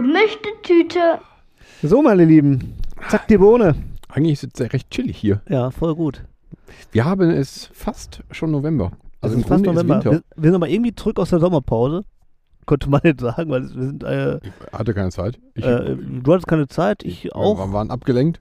Gemischte 0.00 0.48
Tüte. 0.62 1.18
So, 1.82 2.00
meine 2.00 2.24
Lieben, 2.24 2.72
zack 3.10 3.28
die 3.28 3.36
Bohne. 3.36 3.74
Eigentlich 4.08 4.42
ist 4.42 4.58
es 4.58 4.72
recht 4.72 4.90
chillig 4.90 5.18
hier. 5.18 5.42
Ja, 5.46 5.70
voll 5.70 5.94
gut. 5.94 6.24
Wir 6.90 7.04
haben 7.04 7.28
es 7.28 7.68
fast 7.74 8.22
schon 8.30 8.50
November. 8.50 8.92
Also 9.20 9.36
es 9.36 9.42
im 9.42 9.46
Grunde 9.46 9.74
November. 9.74 9.98
ist 9.98 10.04
Winter. 10.06 10.10
Wir, 10.12 10.22
wir 10.36 10.50
sind 10.50 10.54
aber 10.54 10.70
irgendwie 10.70 10.94
zurück 10.94 11.18
aus 11.18 11.28
der 11.28 11.40
Sommerpause. 11.40 12.06
Könnte 12.66 12.88
man 12.88 13.02
jetzt 13.04 13.20
sagen, 13.20 13.50
weil 13.50 13.64
wir 13.64 13.68
sind, 13.68 14.02
äh, 14.02 14.36
Ich 14.38 14.72
hatte 14.72 14.94
keine 14.94 15.10
Zeit. 15.10 15.38
Ich, 15.52 15.66
äh, 15.66 15.94
du 15.96 16.32
hattest 16.32 16.48
keine 16.48 16.66
Zeit, 16.66 17.02
ich 17.04 17.24
wir 17.24 17.36
auch. 17.36 17.70
waren 17.70 17.90
abgelenkt. 17.90 18.40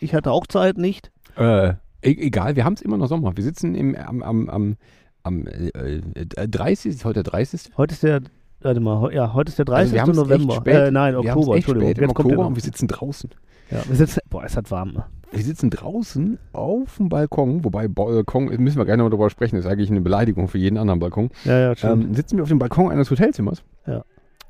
Ich 0.00 0.14
hatte 0.14 0.32
auch 0.32 0.46
Zeit 0.46 0.76
nicht. 0.76 1.10
Äh, 1.38 1.68
e 1.70 1.74
egal, 2.02 2.56
wir 2.56 2.66
haben 2.66 2.74
es 2.74 2.82
immer 2.82 2.98
noch 2.98 3.08
Sommer. 3.08 3.34
Wir 3.34 3.44
sitzen 3.44 3.74
im, 3.74 3.96
am, 3.96 4.22
am, 4.22 4.50
am, 4.50 4.76
am 5.22 5.46
äh, 5.46 6.02
äh, 6.14 6.46
30. 6.46 6.92
Ist 6.92 7.06
heute 7.06 7.22
der 7.22 7.32
30. 7.32 7.70
Heute 7.78 7.94
ist 7.94 8.02
der, 8.02 8.20
warte 8.64 8.80
mal, 8.80 9.12
ja, 9.12 9.32
heute 9.34 9.50
ist 9.50 9.58
der 9.58 9.64
30. 9.64 10.00
Also 10.00 10.12
wir 10.14 10.22
November. 10.22 10.66
Äh, 10.66 10.90
nein, 10.90 11.14
wir 11.14 11.20
Oktober, 11.20 11.56
echt 11.56 11.68
Entschuldigung. 11.68 11.90
spät 11.90 12.00
Jetzt 12.02 12.14
kommt 12.14 12.18
der 12.18 12.24
Oktober 12.26 12.42
noch. 12.42 12.48
und 12.50 12.56
wir 12.56 12.62
sitzen 12.62 12.88
draußen. 12.88 13.30
Ja, 13.70 13.78
wir 13.86 13.96
sitzen, 13.96 14.20
boah, 14.30 14.44
es 14.44 14.56
hat 14.56 14.70
warm. 14.70 14.92
ne? 14.92 15.04
Wir 15.30 15.42
sitzen 15.42 15.70
draußen 15.70 16.38
auf 16.52 16.96
dem 16.96 17.08
Balkon, 17.08 17.64
wobei 17.64 17.88
Balkon, 17.88 18.44
müssen 18.58 18.78
wir 18.78 18.84
gerne 18.84 19.02
mal 19.02 19.10
drüber 19.10 19.30
sprechen, 19.30 19.56
ist 19.56 19.66
eigentlich 19.66 19.90
eine 19.90 20.00
Beleidigung 20.00 20.46
für 20.48 20.58
jeden 20.58 20.78
anderen 20.78 21.00
Balkon. 21.00 21.30
Ja, 21.44 21.72
ja. 21.72 21.74
Ähm, 21.82 22.14
sitzen 22.14 22.36
wir 22.36 22.42
auf 22.44 22.48
dem 22.48 22.58
Balkon 22.60 22.90
eines 22.92 23.10
Hotelzimmers. 23.10 23.62
Ja. 23.86 24.04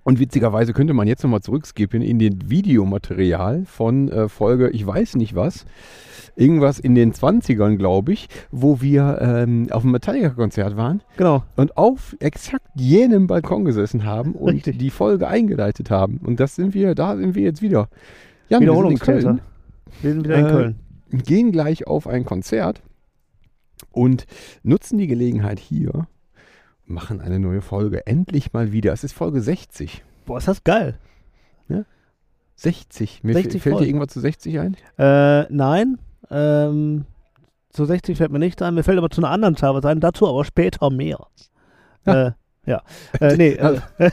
Und 0.05 0.21
witzigerweise 0.21 0.73
könnte 0.75 0.93
man 0.95 1.09
jetzt 1.09 1.23
nochmal 1.23 1.41
zurückskippen 1.41 2.03
in 2.03 2.19
den 2.19 2.51
Videomaterial 2.51 3.65
von 3.65 4.09
äh, 4.11 4.29
Folge, 4.29 4.69
ich 4.71 4.87
weiß 4.87 5.17
nicht 5.17 5.35
was, 5.35 5.65
irgendwas 6.37 6.79
in 6.79 6.95
den 6.95 7.13
20ern, 7.15 7.77
glaube 7.77 8.13
ich, 8.13 8.29
wo 8.51 8.81
wir 8.83 9.19
ähm, 9.21 9.69
auf 9.71 9.83
einem 9.83 9.93
Metallica-Konzert 9.93 10.77
waren 10.77 11.03
genau. 11.17 11.43
und 11.57 11.77
auf 11.79 12.17
exakt 12.21 12.67
jenem 12.75 13.27
Balkon 13.27 13.65
gesessen 13.65 14.05
haben 14.05 14.33
und 14.33 14.55
Richtig. 14.55 14.79
die 14.79 14.91
Folge 14.91 15.27
eingeleitet 15.27 15.91
haben. 15.91 16.19
Und 16.23 16.39
das 16.39 16.55
sind 16.55 16.75
wir, 16.75 16.95
da 16.95 17.17
sind 17.17 17.35
wir 17.35 17.43
jetzt 17.43 17.63
wieder. 17.63 17.89
Jan, 18.51 18.61
Wiederholungstäter. 18.61 19.21
Köln 19.23 19.41
Wir 20.03 20.13
sind 20.13 20.25
wieder 20.25 20.37
in 20.39 20.47
Äh, 20.47 20.51
Köln. 20.51 20.77
gehen 21.25 21.51
gleich 21.51 21.87
auf 21.87 22.07
ein 22.07 22.25
Konzert 22.27 22.83
und 23.91 24.27
nutzen 24.63 24.99
die 24.99 25.07
Gelegenheit 25.07 25.59
hier, 25.59 26.07
machen 26.87 27.21
eine 27.21 27.39
neue 27.39 27.61
Folge. 27.61 28.07
Endlich 28.07 28.53
mal 28.53 28.73
wieder. 28.73 28.93
Es 28.93 29.05
ist 29.05 29.13
Folge 29.13 29.41
60. 29.41 30.03
Boah, 30.27 30.39
ist 30.39 30.49
das 30.49 30.65
geil. 30.65 30.99
60. 32.57 33.25
Mir 33.25 33.35
60 33.35 33.63
fällt 33.63 33.73
dir 33.73 33.79
Folgen. 33.79 33.87
irgendwas 33.87 34.13
zu 34.13 34.21
60 34.21 34.59
ein? 34.61 34.77
Äh, 34.99 35.53
nein. 35.53 35.99
Ähm, 36.31 37.05
zu 37.71 37.85
60 37.85 38.17
fällt 38.17 38.31
mir 38.31 38.39
nicht 38.39 38.63
ein. 38.63 38.75
Mir 38.75 38.85
fällt 38.85 38.99
aber 38.99 39.11
zu 39.11 39.21
einer 39.21 39.31
anderen 39.31 39.57
Zahl 39.57 39.75
was 39.75 39.85
ein. 39.85 40.01
Dazu 40.01 40.29
aber 40.29 40.45
später 40.45 40.91
mehr. 40.91 41.19
Äh, 42.05 42.31
ja. 42.67 42.83
Äh, 43.21 43.37
nee. 43.37 43.53
Äh, 43.53 43.81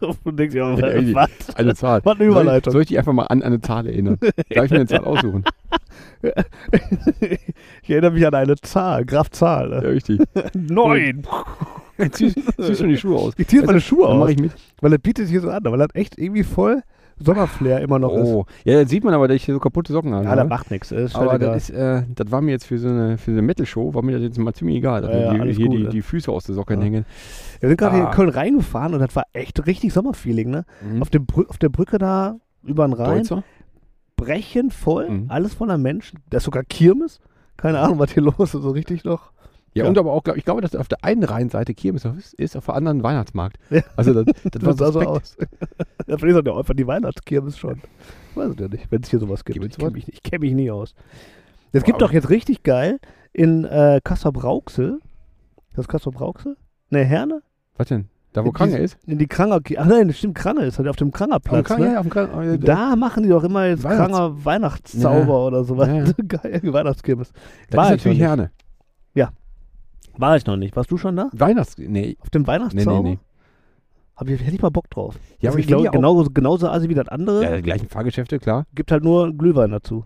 du 0.00 0.32
denkst 0.32 0.54
ja, 0.54 0.70
Ja, 0.78 1.14
was? 1.14 1.54
Eine 1.54 1.74
Zahl. 1.74 2.00
Was 2.04 2.18
eine 2.18 2.28
Überleitung. 2.28 2.72
Soll 2.72 2.82
ich, 2.82 2.82
soll 2.82 2.82
ich 2.82 2.88
dich 2.88 2.98
einfach 2.98 3.12
mal 3.12 3.26
an 3.26 3.42
eine 3.42 3.60
Zahl 3.60 3.86
erinnern? 3.86 4.18
Darf 4.20 4.64
ich 4.64 4.70
mir 4.70 4.78
eine 4.78 4.86
Zahl 4.86 5.04
aussuchen? 5.04 5.44
ich 7.82 7.90
erinnere 7.90 8.12
mich 8.12 8.26
an 8.26 8.34
eine 8.34 8.56
Zahl, 8.56 9.04
Graf 9.04 9.30
Zahl. 9.30 9.70
Ja, 9.70 9.78
Äh. 9.82 9.86
richtig. 9.88 10.20
Neun. 10.54 11.22
Jetzt 11.98 12.16
ziehst 12.18 12.38
ziehst 12.60 12.78
schon 12.80 12.88
die 12.88 12.96
Schuhe 12.96 13.16
aus. 13.18 13.34
Ich 13.36 13.48
ziehe 13.48 13.60
jetzt 13.62 13.66
meine 13.68 13.80
Schuhe 13.80 14.06
Dann 14.08 14.18
mach 14.18 14.26
aus, 14.26 14.30
ich 14.32 14.38
mit. 14.40 14.52
weil 14.80 14.92
er 14.92 14.98
bietet 14.98 15.26
sich 15.26 15.32
hier 15.32 15.40
so 15.40 15.50
an, 15.50 15.62
weil 15.64 15.80
er 15.80 15.88
echt 15.94 16.18
irgendwie 16.18 16.44
voll 16.44 16.82
Sommerflair 17.20 17.80
immer 17.80 17.98
noch 17.98 18.12
ist. 18.14 18.28
Oh. 18.28 18.46
Ja, 18.64 18.78
jetzt 18.78 18.90
sieht 18.90 19.02
man 19.02 19.12
aber, 19.12 19.26
dass 19.26 19.34
ich 19.34 19.44
hier 19.44 19.54
so 19.54 19.58
kaputte 19.58 19.92
Socken 19.92 20.14
habe. 20.14 20.24
Ja, 20.24 20.36
das 20.36 20.44
ne? 20.44 20.48
macht 20.48 20.70
nichts. 20.70 20.92
Ist 20.92 21.16
aber 21.16 21.36
das, 21.40 21.68
ist, 21.68 21.76
äh, 21.76 22.02
das 22.14 22.30
war 22.30 22.40
mir 22.40 22.52
jetzt 22.52 22.66
für 22.66 22.78
so 22.78 22.86
eine, 22.88 23.18
für 23.18 23.32
so 23.32 23.38
eine 23.38 23.42
Metal-Show, 23.42 23.92
war 23.94 24.02
mir 24.02 24.12
das 24.12 24.22
jetzt 24.22 24.38
mal 24.38 24.54
ziemlich 24.54 24.76
egal. 24.76 25.02
dass 25.02 25.10
Ja, 25.10 25.34
ja, 25.34 25.44
die, 25.44 25.52
hier 25.54 25.66
gut, 25.66 25.76
die, 25.76 25.82
ne? 25.82 25.88
die 25.88 26.02
Füße 26.02 26.30
aus 26.30 26.44
der 26.44 26.54
Socken 26.54 26.78
Ja. 26.78 26.84
hängen. 26.84 27.04
Wir 27.58 27.68
sind 27.70 27.76
gerade 27.78 27.96
hier 27.96 28.04
Ah. 28.06 28.10
in 28.10 28.14
Köln 28.14 28.28
reingefahren 28.28 28.94
und 28.94 29.00
das 29.00 29.16
war 29.16 29.24
echt 29.32 29.66
richtig 29.66 29.92
Sommerfeeling, 29.92 30.48
ne? 30.50 30.64
Mhm. 30.80 31.02
Auf, 31.02 31.10
dem 31.10 31.26
auf 31.48 31.58
der 31.58 31.70
Brücke 31.70 31.98
da 31.98 32.36
über 32.62 32.86
den 32.86 32.92
Rhein, 32.92 33.18
Deutzer? 33.18 33.42
Brechen 34.18 34.70
voll, 34.70 35.08
Mhm. 35.08 35.24
alles 35.30 35.54
voller 35.54 35.78
Menschen. 35.78 36.18
Da 36.28 36.36
ist 36.36 36.44
sogar 36.44 36.64
Kirmes. 36.64 37.20
Keine 37.56 37.78
Ahnung, 37.80 37.98
was 37.98 38.12
hier 38.12 38.22
los 38.38 38.38
ist, 38.40 38.52
so 38.62 38.70
richtig 38.70 39.04
noch. 39.04 39.32
Ja, 39.74 39.84
Ja. 39.84 39.88
und 39.90 39.96
aber 39.98 40.12
auch, 40.12 40.22
glaub, 40.24 40.36
ich 40.36 40.44
glaube, 40.44 40.60
dass 40.60 40.74
auf 40.76 40.88
der 40.88 41.02
einen 41.04 41.22
Rheinseite 41.24 41.72
Kirmes 41.74 42.04
ist, 42.36 42.56
auf 42.56 42.66
der 42.66 42.74
anderen 42.74 43.02
Weihnachtsmarkt. 43.02 43.56
Ja. 43.70 43.82
Also 43.96 44.12
das, 44.22 44.26
das 44.52 44.78
war 44.80 44.92
so 44.92 45.00
aus. 45.00 45.36
ja, 46.06 46.18
vielleicht 46.18 46.38
ist 46.38 46.46
ja 46.46 46.56
einfach 46.56 46.74
die 46.74 46.86
Weihnachtskirmes 46.86 47.56
schon. 47.56 47.80
Weiß 48.34 48.52
ich 48.52 48.60
ja 48.60 48.68
nicht, 48.68 48.90
wenn 48.90 49.02
es 49.02 49.08
hier 49.10 49.18
sowas 49.20 49.44
gibt. 49.44 49.60
Gibt's 49.60 49.76
Ich 49.76 49.80
kenne 49.80 49.92
mich, 49.92 50.06
nicht- 50.06 50.16
ich 50.18 50.22
kenn 50.22 50.40
mich 50.40 50.52
nie 50.52 50.70
aus. 50.70 50.94
Es 51.72 51.84
gibt 51.84 52.00
doch 52.02 52.12
jetzt 52.12 52.28
richtig 52.30 52.62
geil 52.62 52.98
in 53.32 53.64
äh, 53.64 54.00
Kassel-Brauxel. 54.02 55.00
Ist 55.70 55.78
das 55.78 55.88
Kassel-Brauxel? 55.88 56.56
Ne, 56.90 57.04
Herne? 57.04 57.42
Was 57.76 57.88
denn? 57.88 58.08
Da, 58.32 58.44
wo 58.44 58.48
In 58.48 58.52
Krange 58.54 58.72
diese- 58.72 58.82
ist? 58.82 58.98
In 59.06 59.18
die 59.18 59.26
Kranger. 59.26 59.60
Ach 59.78 59.86
nein, 59.86 60.08
das 60.08 60.18
stimmt, 60.18 60.34
Krange 60.36 60.64
ist 60.64 60.78
halt 60.78 60.88
auf 60.88 60.96
dem 60.96 61.10
Krangerplatz. 61.12 61.66
Krange, 61.66 61.86
ne? 61.86 61.92
ja, 61.94 61.98
auf 62.00 62.06
dem 62.06 62.10
Krange. 62.10 62.52
äh, 62.54 62.58
Da 62.58 62.94
machen 62.96 63.22
die 63.22 63.28
doch 63.30 63.42
immer 63.44 63.66
jetzt 63.66 63.84
Weihnachts- 63.84 64.12
Kranger 64.12 64.44
Weihnachtszauber 64.44 65.26
Ja. 65.32 65.46
oder 65.46 65.64
sowas. 65.64 65.88
Ja, 65.88 65.94
ja. 66.04 66.12
Geil, 66.28 66.60
Weihnachtskirmes. 66.64 67.32
das 67.70 67.84
ist 67.84 67.90
ich 67.90 67.90
natürlich. 68.04 68.18
Herne. 68.20 68.50
War 70.20 70.36
ich 70.36 70.44
noch 70.46 70.56
nicht. 70.56 70.74
Warst 70.74 70.90
du 70.90 70.96
schon 70.96 71.14
da? 71.14 71.30
Weihnachts... 71.32 71.76
Nee, 71.78 72.16
Auf 72.20 72.28
dem 72.30 72.42
nee, 72.42 72.48
Weihnachtszauber? 72.48 73.02
nee. 73.04 73.10
nee. 73.10 73.18
Hab 74.16 74.28
ich, 74.28 74.40
hätte 74.42 74.56
ich 74.56 74.60
mal 74.60 74.70
Bock 74.70 74.90
drauf. 74.90 75.14
Ja, 75.38 75.50
aber 75.50 75.60
ich 75.60 75.66
ich 75.66 75.68
glaube, 75.68 75.84
ja 75.84 75.92
genauso, 75.92 76.28
genauso 76.34 76.68
assi 76.68 76.88
wie 76.88 76.94
das 76.94 77.06
andere. 77.06 77.44
Ja, 77.44 77.54
die 77.54 77.62
gleichen 77.62 77.88
Fahrgeschäfte, 77.88 78.40
klar. 78.40 78.66
Gibt 78.74 78.90
halt 78.90 79.04
nur 79.04 79.32
Glühwein 79.32 79.70
dazu. 79.70 80.04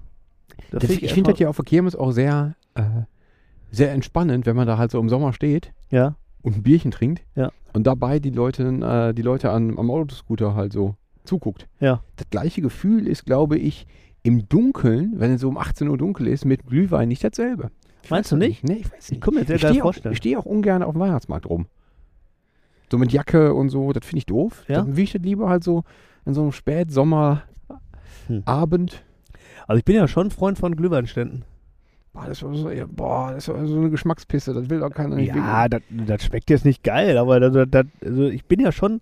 Das 0.71 0.83
Das, 0.83 0.91
find 0.91 1.03
ich 1.03 1.15
finde 1.15 1.31
das 1.31 1.41
ja 1.41 1.49
auf 1.49 1.57
der 1.57 1.65
Kirmes 1.65 1.97
auch 1.97 2.11
sehr, 2.11 2.57
äh, 2.75 2.83
sehr 3.71 3.91
entspannend, 3.93 4.45
wenn 4.45 4.55
man 4.55 4.67
da 4.67 4.77
halt 4.77 4.91
so 4.91 5.01
im 5.01 5.09
Sommer 5.09 5.33
steht 5.33 5.73
Ja, 5.89 6.15
und 6.43 6.59
ein 6.59 6.63
Bierchen 6.63 6.91
trinkt 6.91 7.23
Ja. 7.35 7.51
Und 7.73 7.87
dabei 7.87 8.19
die 8.19 8.31
Leute, 8.31 8.63
äh, 8.65 9.15
die 9.15 9.23
Leute 9.23 9.51
an, 9.51 9.79
am 9.79 9.91
Autoscooter 9.91 10.55
halt 10.55 10.73
so 10.73 10.97
zuguckt. 11.25 11.69
ja. 11.81 12.03
Das 12.17 12.29
gleiche 12.31 12.61
Gefühl 12.63 13.07
ist, 13.07 13.25
glaube 13.27 13.57
ich, 13.59 13.87
im 14.25 14.49
Dunkeln, 14.49 15.15
wenn 15.17 15.33
es 15.33 15.41
so 15.41 15.49
um 15.49 15.57
18 15.59 15.89
Uhr 15.89 15.99
dunkel 15.99 16.27
ist, 16.29 16.45
mit 16.45 16.67
Glühwein 16.67 17.09
nicht 17.09 17.23
dasselbe. 17.25 17.71
Ich 18.05 18.11
Meinst 18.11 18.31
du 18.33 18.37
nicht? 18.37 18.65
Nee, 18.65 18.79
ich 18.81 18.93
weiß 18.93 19.05
Ich 19.07 19.11
nicht. 19.13 19.21
kann 19.23 19.35
mir 19.35 19.45
sehr 19.45 19.57
Ich 19.57 19.63
geil 19.63 19.71
stehe 19.73 19.83
auch, 19.83 19.87
vorstellen. 19.87 20.13
ich 20.13 20.19
steh 20.19 20.37
auch 20.37 20.45
ungern 20.45 20.83
auf 20.83 20.93
dem 20.95 21.01
Weihnachtsmarkt 21.01 21.47
rum. 21.47 21.67
So 22.91 22.99
mit 22.99 23.13
Jacke 23.13 23.55
und 23.55 23.69
so, 23.71 23.93
das 23.93 24.05
finde 24.05 24.19
ich 24.19 24.27
doof. 24.27 24.65
Ja? 24.69 24.77
Dann 24.83 24.97
will 24.97 25.05
ich 25.05 25.13
das 25.13 25.23
lieber 25.23 25.49
halt 25.49 25.65
so 25.65 25.85
in 26.27 26.35
so 26.35 26.43
einem 26.43 26.53
Spätsommerabend. 26.53 27.43
Hm. 28.29 28.43
Also 29.67 29.79
ich 29.79 29.85
bin 29.85 29.97
ja 29.97 30.09
schon 30.09 30.31
Freund 30.31 30.59
von 30.59 30.75
Glühweinständen. 30.77 31.45
Boah, 32.13 32.27
das 32.27 32.43
war 32.43 32.55
so, 32.55 32.71
boah, 32.89 33.33
das 33.33 33.49
war 33.49 33.67
so 33.67 33.77
eine 33.77 33.89
Geschmackspisse, 33.91 34.53
das 34.53 34.69
will 34.69 34.81
doch 34.81 34.91
keiner 34.91 35.17
nicht 35.17 35.35
Ja, 35.35 35.69
das, 35.69 35.81
das 35.91 36.25
schmeckt 36.25 36.51
jetzt 36.51 36.65
nicht 36.67 36.85
geil, 36.85 37.17
aber 37.17 37.41
das, 37.41 37.67
das, 37.71 37.87
also 38.05 38.27
ich 38.27 38.45
bin 38.45 38.61
ja 38.61 38.71
schon, 38.71 39.01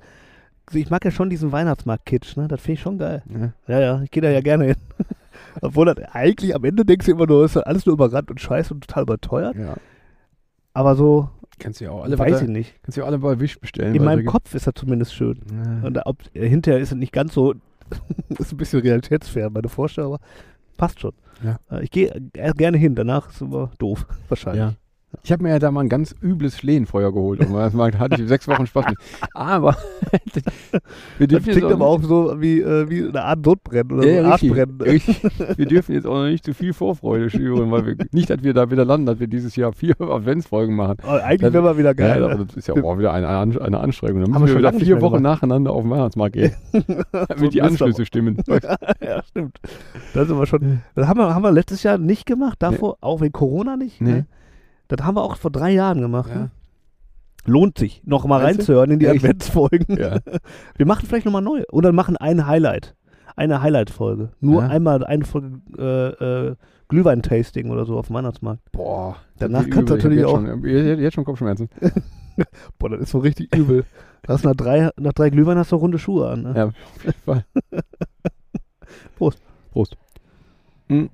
ich 0.72 0.90
mag 0.90 1.04
ja 1.04 1.10
schon 1.10 1.28
diesen 1.28 1.50
Weihnachtsmarkt-Kitsch, 1.50 2.36
ne? 2.36 2.46
Das 2.46 2.60
finde 2.60 2.74
ich 2.74 2.80
schon 2.80 2.98
geil. 2.98 3.24
Ja. 3.28 3.52
Ja, 3.66 3.80
ja, 3.80 4.02
ich 4.02 4.10
gehe 4.12 4.22
da 4.22 4.30
ja 4.30 4.40
gerne 4.40 4.66
hin. 4.66 4.76
Obwohl 5.60 5.86
das 5.86 5.96
eigentlich 6.12 6.54
am 6.54 6.64
Ende 6.64 6.84
denkst 6.84 7.06
du 7.06 7.12
immer 7.12 7.26
nur, 7.26 7.44
ist 7.44 7.56
das 7.56 7.64
alles 7.64 7.84
nur 7.84 7.94
überrannt 7.94 8.30
und 8.30 8.40
scheiße 8.40 8.72
und 8.72 8.86
total 8.86 9.02
überteuert. 9.02 9.56
ja. 9.56 9.76
Aber 10.72 10.94
so, 10.94 11.28
Kannst 11.58 11.80
du 11.80 11.84
ja 11.84 11.90
auch 11.90 12.04
alle, 12.04 12.18
weiß 12.18 12.38
bei, 12.38 12.42
ich 12.42 12.48
nicht. 12.48 12.74
kannst 12.82 12.96
du 12.96 13.00
ja 13.00 13.04
auch 13.04 13.08
alle 13.08 13.18
bei 13.18 13.38
Wish 13.40 13.60
bestellen. 13.60 13.94
In 13.94 14.04
meinem 14.04 14.24
Kopf 14.24 14.54
ist 14.54 14.66
das 14.66 14.74
zumindest 14.74 15.14
schön. 15.14 15.40
Ja. 15.52 15.86
Und 15.86 15.98
ob, 16.06 16.18
äh, 16.32 16.48
hinterher 16.48 16.80
ist 16.80 16.92
es 16.92 16.96
nicht 16.96 17.12
ganz 17.12 17.34
so, 17.34 17.54
ist 18.38 18.52
ein 18.52 18.56
bisschen 18.56 18.80
realitätsfern, 18.80 19.52
meine 19.52 19.68
Vorstellung, 19.68 20.14
aber 20.14 20.22
passt 20.80 21.00
schon. 21.00 21.12
Ja. 21.44 21.58
Äh, 21.70 21.84
Ich 21.84 21.90
gehe 21.90 22.08
äh, 22.34 22.52
gerne 22.54 22.78
hin, 22.78 22.94
danach 22.94 23.28
ist 23.28 23.36
es 23.36 23.40
immer 23.42 23.70
doof, 23.78 24.06
wahrscheinlich. 24.28 24.60
Ja. 24.62 24.74
Ich 25.22 25.32
habe 25.32 25.42
mir 25.42 25.50
ja 25.50 25.58
da 25.58 25.70
mal 25.70 25.80
ein 25.82 25.88
ganz 25.88 26.14
übles 26.22 26.56
Schlehenfeuer 26.58 27.12
geholt. 27.12 27.40
Und 27.40 27.52
das 27.52 27.74
hatte 27.98 28.22
ich 28.22 28.28
sechs 28.28 28.46
Wochen 28.48 28.66
Spaß 28.66 28.86
mit. 28.86 28.96
Aber 29.34 29.76
wir 31.18 31.26
Das 31.26 31.28
dürfen 31.28 31.46
jetzt 31.46 31.56
klingt 31.58 31.64
auch 31.66 31.70
aber 31.72 31.86
auch 31.86 32.02
so 32.02 32.34
wie, 32.40 32.60
äh, 32.60 32.88
wie 32.88 33.08
eine 33.08 33.22
Art 33.24 33.44
Sodbrennen 33.44 33.92
oder 33.98 34.06
Ja, 34.08 34.22
so 34.24 34.30
Arschbrennen. 34.30 34.80
richtig. 34.80 35.20
Wir 35.56 35.66
dürfen 35.66 35.92
jetzt 35.94 36.06
auch 36.06 36.14
noch 36.14 36.26
nicht 36.28 36.44
zu 36.44 36.54
viel 36.54 36.72
Vorfreude 36.72 37.28
schüren, 37.28 37.70
weil 37.70 37.86
wir 37.86 37.96
nicht, 38.12 38.30
dass 38.30 38.42
wir 38.42 38.54
da 38.54 38.70
wieder 38.70 38.84
landen, 38.84 39.06
dass 39.06 39.18
wir 39.20 39.26
dieses 39.26 39.56
Jahr 39.56 39.72
vier 39.72 40.00
Adventsfolgen 40.00 40.74
machen. 40.76 40.96
Aber 41.02 41.24
eigentlich 41.24 41.40
Das- 41.40 41.52
wäre 41.52 41.64
mal 41.64 41.76
wieder 41.78 41.94
geil. 41.94 42.20
ja, 42.20 42.26
aber 42.28 42.44
das 42.44 42.56
ist 42.56 42.68
ja 42.68 42.74
auch 42.74 42.98
wieder 42.98 43.12
eine, 43.12 43.28
eine 43.28 43.80
Anstrengung. 43.80 44.22
Dann 44.22 44.30
müssen 44.30 44.46
wir 44.54 44.58
wieder 44.58 44.72
vier 44.72 45.00
Wochen 45.00 45.22
nacheinander 45.22 45.72
auf 45.72 45.82
den 45.82 45.90
Weihnachtsmarkt 45.90 46.34
gehen, 46.34 46.52
So 46.72 46.80
damit 47.28 47.52
die 47.54 47.62
ein 47.62 47.68
Anschlüsse 47.70 48.06
stimmen. 48.06 48.38
ja, 49.00 49.22
stimmt. 49.24 49.58
Das 50.14 50.26
ist 50.26 50.30
aber 50.32 50.46
schon. 50.46 50.80
Das 50.94 51.06
haben 51.08 51.18
wir, 51.18 51.34
haben 51.34 51.42
wir 51.42 51.52
letztes 51.52 51.82
Jahr 51.82 51.98
nicht 51.98 52.26
gemacht, 52.26 52.56
davor 52.60 52.96
auch 53.00 53.20
wegen 53.20 53.32
Corona 53.32 53.76
nicht. 53.76 54.00
Nee. 54.00 54.10
Ne? 54.12 54.26
Das 54.90 55.06
haben 55.06 55.16
wir 55.16 55.22
auch 55.22 55.36
vor 55.36 55.50
drei 55.50 55.70
Jahren 55.70 56.00
gemacht. 56.00 56.30
Ja. 56.30 56.36
Ne? 56.36 56.50
Lohnt 57.46 57.78
sich, 57.78 58.02
noch 58.04 58.24
mal 58.26 58.42
Meinst 58.42 58.58
du? 58.58 58.62
reinzuhören 58.62 58.90
in 58.90 58.98
die 58.98 59.06
Echt? 59.06 59.16
Adventsfolgen. 59.24 59.96
Ja. 59.98 60.18
Wir 60.76 60.86
machen 60.86 61.06
vielleicht 61.06 61.24
nochmal 61.26 61.42
neu. 61.42 61.62
Oder 61.72 61.92
machen 61.92 62.16
ein 62.16 62.46
Highlight. 62.46 62.94
Eine 63.36 63.62
Highlight-Folge. 63.62 64.30
Nur 64.40 64.62
Ja. 64.62 64.68
einmal 64.68 65.02
eine 65.04 65.24
Folge 65.24 65.60
äh, 65.78 66.48
äh, 66.48 66.56
Glühwein-Tasting 66.88 67.70
oder 67.70 67.86
so 67.86 67.96
auf 67.96 68.08
dem 68.08 68.16
Weihnachtsmarkt. 68.16 68.60
Boah. 68.72 69.16
Danach 69.38 69.70
kannst 69.70 69.90
du 69.90 69.94
natürlich 69.94 70.18
jetzt 70.18 70.30
Schon, 70.30 70.64
jetzt, 70.66 71.14
schon 71.14 71.24
Kopfschmerzen. 71.24 71.70
Boah, 72.78 72.90
das 72.90 73.00
ist 73.02 73.10
so 73.10 73.18
richtig 73.20 73.54
übel. 73.54 73.84
Hast 74.28 74.44
nach 74.44 74.54
drei, 74.56 74.90
nach 74.98 75.12
drei 75.12 75.30
Glühwein 75.30 75.56
hast 75.56 75.72
du 75.72 75.76
runde 75.76 75.98
Schuhe 75.98 76.28
an. 76.28 76.42
Ne? 76.42 76.52
Ja, 76.56 76.64
auf 76.66 77.04
jeden 77.04 77.20
Fall. 77.24 77.44
Prost. 79.16 79.40
Prost. 79.72 79.96
Hm. 80.88 81.08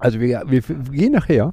Also 0.00 0.20
wir, 0.20 0.42
wir, 0.46 0.62
wir 0.68 0.76
gehen 0.98 1.12
nachher. 1.12 1.52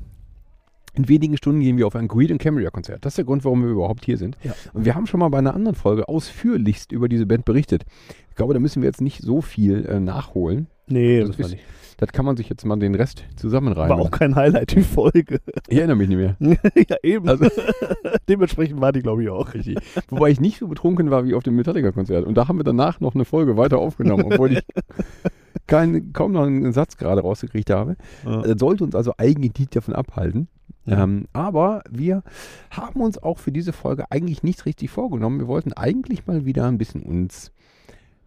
In 0.94 1.08
wenigen 1.08 1.38
Stunden 1.38 1.60
gehen 1.62 1.78
wir 1.78 1.86
auf 1.86 1.96
ein 1.96 2.08
Greed 2.08 2.32
and 2.32 2.42
Cambria 2.42 2.72
Konzert. 2.72 3.06
Das 3.06 3.12
ist 3.14 3.18
der 3.18 3.26
Grund, 3.26 3.46
warum 3.46 3.62
wir 3.62 3.70
überhaupt 3.70 4.04
hier 4.04 4.18
sind. 4.18 4.36
Ja. 4.44 4.54
Und 4.74 4.84
wir 4.84 4.96
haben 4.96 5.06
schon 5.06 5.20
mal 5.20 5.30
bei 5.30 5.38
einer 5.38 5.54
anderen 5.54 5.76
Folge 5.76 6.08
ausführlichst 6.08 6.92
über 6.92 7.08
diese 7.08 7.28
Band 7.28 7.46
berichtet. 7.46 7.86
Ich 8.32 8.36
glaube, 8.36 8.56
da 8.56 8.60
müssen 8.60 8.82
wir 8.82 8.88
jetzt 8.88 9.02
nicht 9.02 9.22
so 9.22 9.42
viel 9.42 9.86
äh, 9.86 10.00
nachholen. 10.00 10.66
Nee, 10.88 11.20
Das 11.24 11.38
ist- 11.38 11.52
nicht. 11.52 11.64
Das 12.00 12.12
kann 12.12 12.26
man 12.26 12.38
sich 12.38 12.48
jetzt 12.48 12.64
mal 12.64 12.76
den 12.78 12.94
Rest 12.94 13.24
zusammenreimen. 13.38 13.90
War 13.90 13.98
auch 14.00 14.12
kein 14.12 14.36
Highlight, 14.36 14.76
die 14.76 14.82
Folge. 14.82 15.40
ich 15.68 15.78
erinnere 15.80 15.96
mich 15.98 16.08
nicht 16.10 16.18
mehr. 16.18 16.36
ja, 16.90 16.96
eben. 17.02 17.28
Also- 17.28 17.48
Dementsprechend 18.30 18.80
war 18.82 18.92
die, 18.92 19.02
glaube 19.02 19.24
ich, 19.24 19.30
auch. 19.30 19.54
Richtig. 19.54 19.78
Wobei 20.10 20.30
ich 20.30 20.40
nicht 20.40 20.60
so 20.60 20.68
betrunken 20.68 21.10
war 21.10 21.26
wie 21.26 21.34
auf 21.34 21.42
dem 21.44 21.56
Metallica-Konzert. 21.56 22.26
Und 22.26 22.36
da 22.36 22.48
haben 22.48 22.58
wir 22.60 22.64
danach 22.64 23.00
noch 23.00 23.16
eine 23.16 23.26
Folge 23.26 23.58
weiter 23.58 23.80
aufgenommen, 23.80 24.26
obwohl 24.32 24.54
ich 24.54 24.64
kein, 25.68 26.14
kaum 26.14 26.32
noch 26.32 26.44
einen 26.46 26.72
Satz 26.74 26.98
gerade 26.98 27.22
rausgekriegt 27.22 27.70
habe. 27.70 27.96
Ja. 28.26 28.42
Das 28.42 28.60
sollte 28.60 28.84
uns 28.84 28.96
also 28.96 29.14
eigentlich 29.18 29.54
nicht 29.60 29.76
davon 29.76 29.94
abhalten. 29.96 30.48
Ja. 30.86 31.04
Ähm, 31.04 31.28
aber 31.34 31.84
wir 31.90 32.24
haben 32.72 33.02
uns 33.02 33.22
auch 33.22 33.38
für 33.40 33.52
diese 33.52 33.74
Folge 33.74 34.06
eigentlich 34.10 34.44
nicht 34.44 34.66
richtig 34.66 34.90
vorgenommen. 34.90 35.40
Wir 35.40 35.48
wollten 35.48 35.74
eigentlich 35.74 36.26
mal 36.28 36.46
wieder 36.46 36.66
ein 36.66 36.78
bisschen 36.78 37.04
uns, 37.04 37.52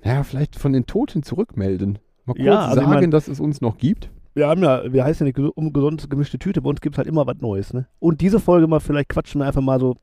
naja, 0.04 0.22
vielleicht 0.24 0.56
von 0.56 0.72
den 0.72 0.84
Toten 0.86 1.22
zurückmelden. 1.22 1.98
Mal 2.26 2.34
kurz 2.34 2.44
Ja, 2.46 2.58
also 2.66 2.80
ich 2.82 2.86
sagen, 2.86 3.00
mein- 3.00 3.10
dass 3.10 3.28
es 3.28 3.40
uns 3.40 3.60
noch 3.62 3.78
gibt. 3.78 4.10
Wir 4.34 4.46
haben 4.46 4.62
ja, 4.62 4.92
wir 4.92 5.04
heißen 5.04 5.26
ja 5.26 5.32
nicht 5.32 5.38
ges- 5.38 5.52
umsonst 5.54 6.08
gemischte 6.08 6.38
Tüte, 6.38 6.62
bei 6.62 6.70
uns 6.70 6.80
gibt 6.80 6.94
es 6.94 6.98
halt 6.98 7.08
immer 7.08 7.26
was 7.26 7.38
Neues, 7.40 7.72
ne? 7.72 7.86
Und 7.98 8.20
diese 8.20 8.38
Folge 8.38 8.66
mal, 8.68 8.78
vielleicht 8.80 9.08
quatschen 9.08 9.40
wir 9.40 9.46
einfach 9.46 9.62
mal 9.62 9.80
so 9.80 9.96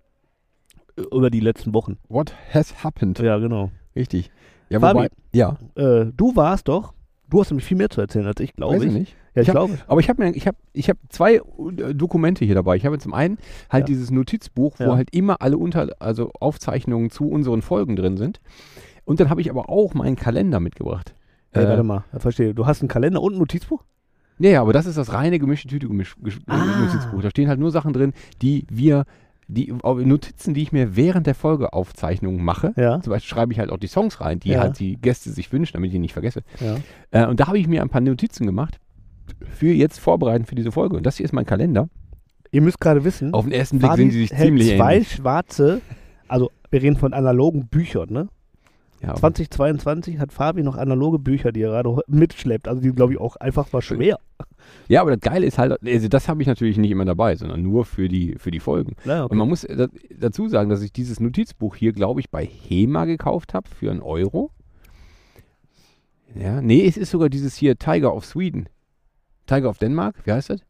über 1.13 1.30
die 1.30 1.40
letzten 1.40 1.74
Wochen. 1.74 1.98
What 2.10 2.33
has 2.54 2.83
happened? 2.83 3.19
Ja, 3.19 3.38
genau. 3.38 3.72
Richtig. 3.95 4.31
Ja, 4.69 4.80
Fabi. 4.80 4.95
wobei, 5.00 5.10
ja, 5.33 5.57
Äh, 5.75 6.07
du 6.16 6.36
warst 6.36 6.68
doch, 6.68 6.94
du 7.30 7.40
hast 7.40 7.50
nämlich 7.52 7.66
viel 7.66 7.78
mehr 7.78 7.90
zu 7.90 8.02
erzählen 8.02 8.26
als 8.28 8.40
ich, 8.40 8.54
glaube 8.56 8.76
weiß 8.76 8.84
ich. 8.84 8.88
ich 8.90 8.94
nicht. 9.00 9.16
Ja, 9.36 9.42
ich 9.42 9.48
Ich 9.48 9.52
glaube. 9.54 9.78
Aber 9.88 10.00
ich 10.00 10.10
habe 10.10 10.24
mir, 10.24 10.32
ich 10.36 10.48
habe, 10.48 10.58
ich 10.74 10.90
habe 10.90 11.00
zwei 11.10 11.36
äh, 11.36 11.94
Dokumente 11.94 12.44
hier 12.46 12.56
dabei. 12.56 12.76
Ich 12.76 12.86
habe 12.86 12.98
zum 13.00 13.14
einen 13.14 13.38
halt 13.70 13.84
Ja. 13.84 13.86
dieses 13.88 14.10
Notizbuch, 14.12 14.80
wo 14.80 14.84
Ja. 14.86 14.96
halt 14.96 15.14
immer 15.14 15.42
alle 15.42 15.58
unter, 15.58 15.90
also 16.00 16.32
Aufzeichnungen 16.40 17.10
zu 17.12 17.28
unseren 17.30 17.62
Folgen 17.62 17.96
drin 17.96 18.18
sind. 18.18 18.40
Und 19.06 19.20
dann 19.20 19.30
habe 19.30 19.42
ich 19.42 19.50
aber 19.50 19.70
auch 19.70 19.94
meinen 19.94 20.16
Kalender 20.16 20.60
mitgebracht. 20.60 21.14
Hey, 21.52 21.64
Äh, 21.66 21.70
warte 21.70 21.84
mal, 21.84 22.04
ich 22.16 22.22
verstehe. 22.22 22.54
Du 22.54 22.66
hast 22.66 22.82
einen 22.82 22.90
Kalender 22.90 23.22
und 23.22 23.34
ein 23.36 23.40
Notizbuch? 23.40 23.84
Ja, 24.40 24.50
ja, 24.52 24.62
aber 24.62 24.74
das 24.74 24.86
ist 24.86 24.98
das 24.98 25.14
reine 25.14 25.40
gemischte 25.40 25.68
Tüte 25.68 25.88
gemisch, 25.88 26.16
gesch- 26.24 26.40
Ah. 26.48 26.64
Notizbuch. 26.82 27.22
Da 27.22 27.30
stehen 27.30 27.48
halt 27.50 27.60
nur 27.60 27.72
Sachen 27.72 27.94
drin, 27.94 28.14
die 28.42 28.66
wir, 28.70 29.06
die 29.48 29.74
au- 29.84 29.96
Notizen, 30.00 30.54
die 30.54 30.62
ich 30.62 30.72
mir 30.72 30.96
während 30.96 31.26
der 31.28 31.36
Folgeaufzeichnung 31.36 32.44
mache. 32.44 32.74
Ja. 32.76 33.00
Zum 33.02 33.12
Beispiel 33.12 33.30
schreibe 33.30 33.54
ich 33.54 33.60
halt 33.60 33.70
auch 33.72 33.78
die 33.78 33.88
Songs 33.88 34.20
rein, 34.22 34.40
die 34.40 34.50
Ja. 34.50 34.60
halt 34.62 34.80
die 34.80 34.98
Gäste 34.98 35.30
sich 35.32 35.52
wünschen, 35.52 35.74
damit 35.74 35.88
ich 35.88 35.94
die 35.94 36.00
nicht 36.00 36.14
vergesse. 36.14 36.42
Ja. 36.60 36.78
Äh, 37.12 37.28
und 37.28 37.40
da 37.40 37.48
habe 37.48 37.58
ich 37.60 37.68
mir 37.68 37.82
ein 37.82 37.90
paar 37.90 38.02
Notizen 38.02 38.46
gemacht 38.46 38.80
für 39.56 39.72
jetzt 39.72 40.00
vorbereiten 40.00 40.46
für 40.46 40.56
diese 40.56 40.72
Folge. 40.72 40.98
Und 40.98 41.06
das 41.06 41.18
hier 41.18 41.26
ist 41.26 41.34
mein 41.34 41.46
Kalender. 41.46 41.90
Ihr 42.52 42.62
müsst 42.62 42.80
gerade 42.80 43.04
wissen, 43.04 43.34
Auf 43.34 43.44
den 43.46 43.54
ersten 43.54 43.78
Blick 43.80 43.90
Fabi 43.90 44.02
sehen 44.04 44.12
sie 44.12 44.20
sich 44.20 44.30
ziemlich 44.36 44.76
zwei 44.78 44.94
ähnlich. 44.96 45.12
schwarze, 45.12 45.82
also 46.28 46.50
wir 46.70 46.82
reden 46.82 46.96
von 46.98 47.14
analogen 47.14 47.68
Büchern, 47.68 48.10
ne? 48.12 48.28
Ja, 49.02 49.10
aber- 49.10 49.20
2022 49.20 50.18
hat 50.20 50.32
Fabi 50.32 50.64
noch 50.64 50.76
analoge 50.76 51.20
Bücher, 51.20 51.52
die 51.52 51.62
er 51.62 51.70
gerade 51.70 52.02
mitschleppt. 52.08 52.68
Also 52.68 52.82
die, 52.82 52.92
glaube 52.92 53.14
ich, 53.14 53.20
auch 53.20 53.36
einfach 53.36 53.72
war 53.72 53.82
schwer. 53.82 54.18
ja, 54.88 55.02
aber 55.02 55.12
das 55.16 55.20
Geile 55.20 55.46
ist 55.46 55.58
halt, 55.60 55.78
also 55.84 56.08
das 56.08 56.28
habe 56.28 56.42
ich 56.42 56.48
natürlich 56.48 56.78
nicht 56.78 56.92
immer 56.92 57.06
dabei, 57.06 57.36
sondern 57.36 57.62
nur 57.62 57.86
für 57.86 58.08
die, 58.08 58.36
für 58.40 58.50
die 58.52 58.60
Folgen. 58.60 58.96
Ja, 59.06 59.24
okay. 59.26 59.32
Und 59.32 59.38
man 59.38 59.48
muss 59.48 59.62
da, 59.62 59.88
dazu 60.18 60.48
sagen, 60.50 60.70
dass 60.70 60.82
ich 60.82 60.92
dieses 60.92 61.20
Notizbuch 61.20 61.76
hier, 61.76 61.94
glaube 61.94 62.20
ich, 62.22 62.30
bei 62.32 62.46
HEMA 62.46 63.06
gekauft 63.06 63.54
habe 63.54 63.70
für 63.70 63.92
einen 63.92 64.02
Euro. 64.02 64.52
Ja, 66.36 66.62
nee, 66.62 66.86
es 66.86 66.98
ist 66.98 67.12
sogar 67.12 67.30
dieses 67.30 67.56
hier 67.56 67.78
Tiger 67.78 68.14
of 68.14 68.26
Sweden. 68.26 68.68
Tiger 69.46 69.70
of 69.70 69.78
Denmark, 69.78 70.16
wie 70.26 70.32
heißt 70.32 70.50
das? 70.50 70.62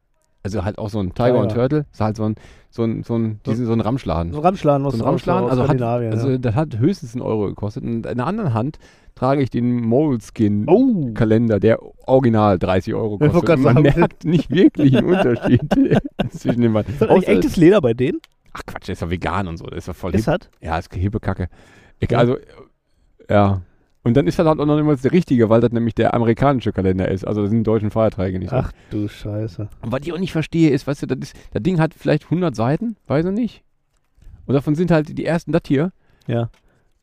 Also 0.44 0.63
halt 0.63 0.77
auch 0.77 0.89
so 0.89 1.00
ein 1.00 1.13
Tiger, 1.13 1.39
und 1.39 1.50
Tiger. 1.50 1.62
Turtle. 1.68 1.85
Ist 1.91 2.00
halt 2.00 2.15
so 2.15 2.23
ein, 2.23 2.35
so 2.77 2.83
ein, 2.83 3.03
so 3.03 3.15
ein, 3.18 3.39
diesen, 3.45 3.65
so 3.65 3.74
ein 3.74 3.81
Ramschladen. 3.81 4.31
so 4.31 4.39
ein 4.39 4.44
Ramschladen 4.45 4.85
aus, 4.85 4.94
so 4.95 5.03
ein 5.03 5.07
Ramschladen, 5.09 5.44
aus, 5.45 5.50
also, 5.51 5.63
aus 5.63 5.69
hat, 5.69 5.77
Skandinavien. 5.77 6.13
also 6.13 6.29
ja. 6.29 6.38
das 6.38 6.56
hat 6.56 6.77
höchstens 6.77 7.13
einen 7.15 7.24
Euro 7.24 7.47
gekostet. 7.47 7.83
Und 7.83 8.06
in 8.06 8.18
der 8.18 8.25
anderen 8.27 8.53
Hand 8.53 8.77
trage 9.15 9.41
ich 9.41 9.50
den 9.50 9.81
Moleskin 9.81 10.65
Oh, 10.69 11.12
Kalender, 11.13 11.59
der 11.59 11.79
original 12.07 12.57
30 12.59 12.94
Euro 12.94 13.18
kostet. 13.18 13.50
Und 13.50 13.62
man 13.63 13.74
sagen. 13.83 13.97
merkt 14.00 14.24
nicht 14.25 14.50
wirklich 14.51 14.95
einen 14.95 15.07
Unterschied 15.07 15.62
zwischen 16.31 16.62
den 16.62 16.71
beiden. 16.71 16.94
ist 16.94 17.01
das 17.01 17.09
Außer- 17.09 17.27
echtes 17.27 17.57
Leder 17.57 17.81
bei 17.81 17.94
denen? 17.94 18.19
Ach 18.53 18.62
Quatsch, 18.65 18.88
der 18.88 18.94
ist 18.94 19.01
ja 19.01 19.09
vegan 19.09 19.47
und 19.47 19.57
so. 19.57 19.65
Der 19.65 19.77
ist 19.80 19.88
ja 19.88 19.94
voll 19.94 20.15
Ist 20.15 20.25
hip. 20.30 20.39
das? 20.39 20.50
Ja, 20.62 20.77
ist 20.77 20.94
hippe 20.94 21.19
Kacke. 21.19 21.50
Ich, 22.00 22.09
Ja. 22.12 22.19
Also, 22.19 22.38
ja. 23.30 23.62
Und 24.07 24.15
dann 24.15 24.25
ist 24.25 24.39
das 24.39 24.48
halt 24.48 24.57
auch 24.57 24.65
noch 24.65 24.77
niemals 24.77 25.01
der 25.01 25.12
richtige, 25.12 25.50
weil 25.50 25.59
das 25.59 25.74
nämlich 25.74 25.94
der 25.94 26.13
amerikanische 26.13 26.71
Kalender 26.71 27.12
ist. 27.12 27.27
Also 27.27 27.42
da 27.42 27.50
sind 27.50 27.68
deutschen 27.68 27.92
Feiertage 27.92 28.39
nicht 28.39 28.51
so. 28.51 28.56
Ach 28.56 28.71
du 28.89 29.09
Scheiße. 29.09 29.68
Und 29.81 29.92
was 29.92 30.00
ich 30.04 30.13
auch 30.13 30.18
nicht 30.18 30.31
verstehe, 30.31 30.69
ist, 30.69 30.88
weißt 30.88 31.01
du, 31.01 31.07
das, 31.07 31.18
ist, 31.19 31.36
das 31.51 31.62
Ding 31.62 31.77
hat 31.77 31.94
vielleicht 31.94 32.24
100 32.24 32.56
Seiten, 32.56 32.95
weiß 33.07 33.25
ich 33.25 33.31
nicht. 33.33 33.63
Und 34.45 34.54
davon 34.54 34.75
sind 34.75 34.92
halt 34.92 35.18
die 35.18 35.25
ersten, 35.25 35.51
das 35.51 35.63
hier. 35.68 35.92
Ja. 36.25 36.50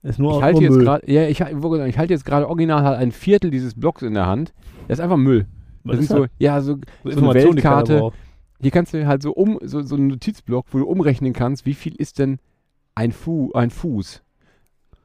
Ist 0.03 0.19
nur 0.19 0.39
Ich 0.39 0.43
halte 0.43 0.63
jetzt 0.63 0.79
gerade, 0.79 1.13
ja, 1.13 1.29
ich, 1.29 1.41
ich 1.41 1.99
halte 1.99 2.15
jetzt 2.15 2.25
gerade 2.25 2.49
original 2.49 2.85
halt 2.85 2.99
ein 2.99 3.13
Viertel 3.13 3.51
dieses 3.51 3.75
Blocks 3.75 4.01
in 4.01 4.15
der 4.15 4.25
Hand. 4.25 4.55
Das 4.89 4.99
ist 4.99 5.03
einfach 5.03 5.19
Müll. 5.19 5.47
Was 5.83 5.97
Das 5.97 6.05
ist 6.05 6.09
sind 6.09 6.17
so, 6.17 6.27
ja, 6.39 6.63
so, 6.63 6.79
So 7.05 7.11
so 7.11 7.31
eine 7.31 7.35
Weltkarte. 7.35 8.13
Hier 8.63 8.71
kannst 8.71 8.95
du 8.95 9.07
halt 9.07 9.21
so 9.21 9.33
um, 9.33 9.59
so, 9.63 9.83
so 9.83 9.97
einen 9.97 10.07
Notizblock, 10.07 10.69
wo 10.71 10.79
du 10.79 10.87
umrechnen 10.87 11.35
kannst, 11.35 11.67
wie 11.67 11.75
viel 11.75 11.95
ist 11.97 12.19
denn 12.19 12.39
ein, 12.95 13.13
Fu 13.13 13.53
ein 13.53 13.69
Fuß. 13.69 14.23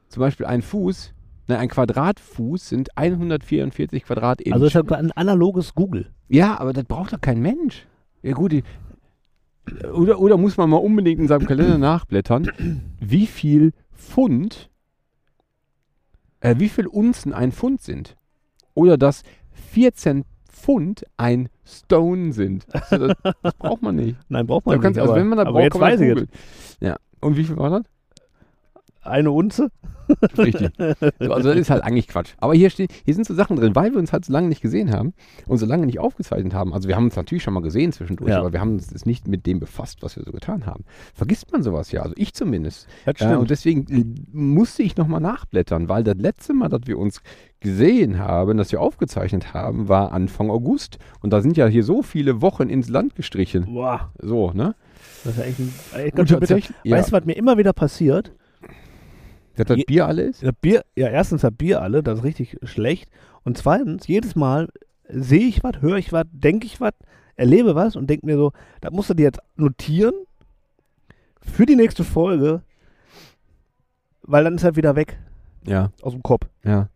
Zum 0.08 0.20
Beispiel 0.22 0.46
ein 0.46 0.62
Fuß, 0.62 1.12
ne, 1.50 1.58
ein 1.58 1.68
Quadratfuß 1.68 2.68
sind 2.68 2.96
144 2.96 4.04
Quadratinch. 4.04 4.52
Also 4.54 4.66
ist 4.66 4.74
ja 4.74 4.82
ein 4.82 5.12
analoges 5.12 5.74
Google. 5.74 6.10
ja, 6.28 6.58
aber 6.58 6.72
das 6.72 6.84
braucht 6.84 7.12
doch 7.12 7.20
kein 7.20 7.40
Mensch. 7.40 7.86
Ja 8.22 8.32
gut, 8.32 8.52
die, 8.52 8.62
oder, 9.92 10.18
oder 10.18 10.36
muss 10.36 10.56
man 10.56 10.70
mal 10.70 10.76
unbedingt 10.78 11.20
in 11.20 11.28
seinem 11.28 11.46
Kalender 11.46 11.78
nachblättern, 11.78 12.50
wie 13.00 13.26
viel 13.26 13.72
Pfund, 13.94 14.70
äh, 16.40 16.54
wie 16.58 16.68
viel 16.68 16.86
Unzen 16.86 17.32
ein 17.34 17.52
Pfund 17.52 17.80
sind. 17.82 18.16
Oder 18.74 18.96
dass 18.96 19.22
14 19.72 20.24
Pfund 20.48 21.04
ein 21.16 21.48
Stone 21.64 22.32
sind. 22.32 22.66
Also 22.90 23.08
das, 23.08 23.16
das 23.42 23.54
braucht 23.54 23.82
man 23.82 23.96
nicht. 23.96 24.16
Nein, 24.28 24.46
braucht 24.46 24.66
Da 24.66 24.72
man 24.72 24.80
kannst, 24.80 24.96
nicht. 24.96 25.02
also 25.02 25.12
aber, 25.12 25.20
wenn 25.20 25.28
man 25.28 25.38
das 25.38 25.46
aber 25.46 25.52
braucht, 25.60 25.64
jetzt 25.64 25.72
kann 25.72 25.80
man 25.80 25.92
weiß 25.92 26.00
ich. 26.22 26.28
Ja. 26.80 26.96
Und 27.20 27.36
wie 27.36 27.44
viel 27.44 27.56
war 27.56 27.70
das? 27.70 27.82
Eine 29.10 29.30
Unze? 29.30 29.70
Richtig. 30.38 30.70
So, 31.20 31.32
also 31.32 31.50
das 31.50 31.58
ist 31.58 31.70
halt 31.70 31.84
eigentlich 31.84 32.08
Quatsch. 32.08 32.30
Aber 32.38 32.54
hier, 32.54 32.70
steht, 32.70 32.90
hier 33.04 33.14
sind 33.14 33.26
so 33.26 33.34
Sachen 33.34 33.56
drin, 33.56 33.74
weil 33.74 33.92
wir 33.92 33.98
uns 33.98 34.12
halt 34.12 34.24
so 34.24 34.32
lange 34.32 34.48
nicht 34.48 34.60
gesehen 34.62 34.90
haben 34.90 35.12
und 35.46 35.58
so 35.58 35.66
lange 35.66 35.86
nicht 35.86 35.98
aufgezeichnet 36.00 36.54
haben. 36.54 36.72
Also 36.72 36.88
wir 36.88 36.96
haben 36.96 37.04
uns 37.04 37.16
natürlich 37.16 37.42
schon 37.42 37.54
mal 37.54 37.60
gesehen 37.60 37.92
zwischendurch, 37.92 38.30
Ja. 38.30 38.40
aber 38.40 38.52
wir 38.52 38.60
haben 38.60 38.72
uns 38.72 39.04
nicht 39.06 39.28
mit 39.28 39.46
dem 39.46 39.60
befasst, 39.60 40.02
was 40.02 40.16
wir 40.16 40.24
so 40.24 40.32
getan 40.32 40.66
haben. 40.66 40.84
Vergisst 41.14 41.52
man 41.52 41.62
sowas 41.62 41.92
ja, 41.92 42.02
also 42.02 42.14
ich 42.16 42.34
zumindest. 42.34 42.88
Äh, 43.04 43.36
und 43.36 43.50
deswegen 43.50 43.86
äh, 43.88 44.04
musste 44.32 44.82
ich 44.82 44.96
nochmal 44.96 45.20
nachblättern, 45.20 45.88
weil 45.88 46.02
das 46.02 46.16
letzte 46.16 46.54
Mal, 46.54 46.68
dass 46.68 46.82
wir 46.86 46.98
uns 46.98 47.20
gesehen 47.60 48.18
haben, 48.18 48.56
dass 48.56 48.72
wir 48.72 48.80
aufgezeichnet 48.80 49.52
haben, 49.54 49.88
war 49.88 50.12
Anfang 50.12 50.50
August. 50.50 50.98
Und 51.20 51.32
da 51.32 51.40
sind 51.42 51.56
ja 51.56 51.66
hier 51.66 51.84
so 51.84 52.02
viele 52.02 52.40
Wochen 52.42 52.68
ins 52.68 52.88
Land 52.88 53.14
gestrichen. 53.14 53.66
Boah, 53.66 54.10
So, 54.20 54.50
ne? 54.52 54.74
das 55.24 55.34
ist 55.34 55.38
ja 55.38 55.44
echt, 55.44 55.58
ein, 55.58 55.72
echt 55.98 56.16
ganz 56.16 56.30
ja, 56.30 56.40
Weißt 56.40 57.08
du, 57.08 57.12
was 57.12 57.24
mir 57.24 57.34
immer 57.36 57.58
wieder 57.58 57.72
passiert? 57.72 58.32
Dass 59.56 59.66
das 59.66 59.78
Bier 59.86 60.06
alle 60.06 60.22
ist? 60.22 60.42
Das 60.42 60.52
Bier, 60.60 60.82
ja, 60.96 61.08
erstens 61.08 61.44
hat 61.44 61.58
Bier 61.58 61.82
alle, 61.82 62.02
das 62.02 62.18
ist 62.20 62.24
richtig 62.24 62.56
schlecht. 62.62 63.10
Und 63.44 63.58
zweitens, 63.58 64.06
jedes 64.06 64.36
Mal 64.36 64.68
sehe 65.08 65.46
ich 65.46 65.62
was, 65.64 65.80
höre 65.80 65.96
ich 65.96 66.12
was, 66.12 66.24
denke 66.32 66.66
ich 66.66 66.80
was, 66.80 66.92
erlebe 67.36 67.74
was 67.74 67.96
und 67.96 68.08
denke 68.08 68.26
mir 68.26 68.36
so, 68.36 68.52
das 68.80 68.92
musst 68.92 69.10
du 69.10 69.14
dir 69.14 69.24
jetzt 69.24 69.40
notieren 69.56 70.14
für 71.40 71.66
die 71.66 71.76
nächste 71.76 72.04
Folge, 72.04 72.62
weil 74.22 74.44
dann 74.44 74.54
ist 74.56 74.64
er 74.64 74.76
wieder 74.76 74.94
weg 74.96 75.18
Ja, 75.66 75.90
aus 76.02 76.12
dem 76.12 76.22
Kopf. 76.22 76.46
ja. 76.64 76.88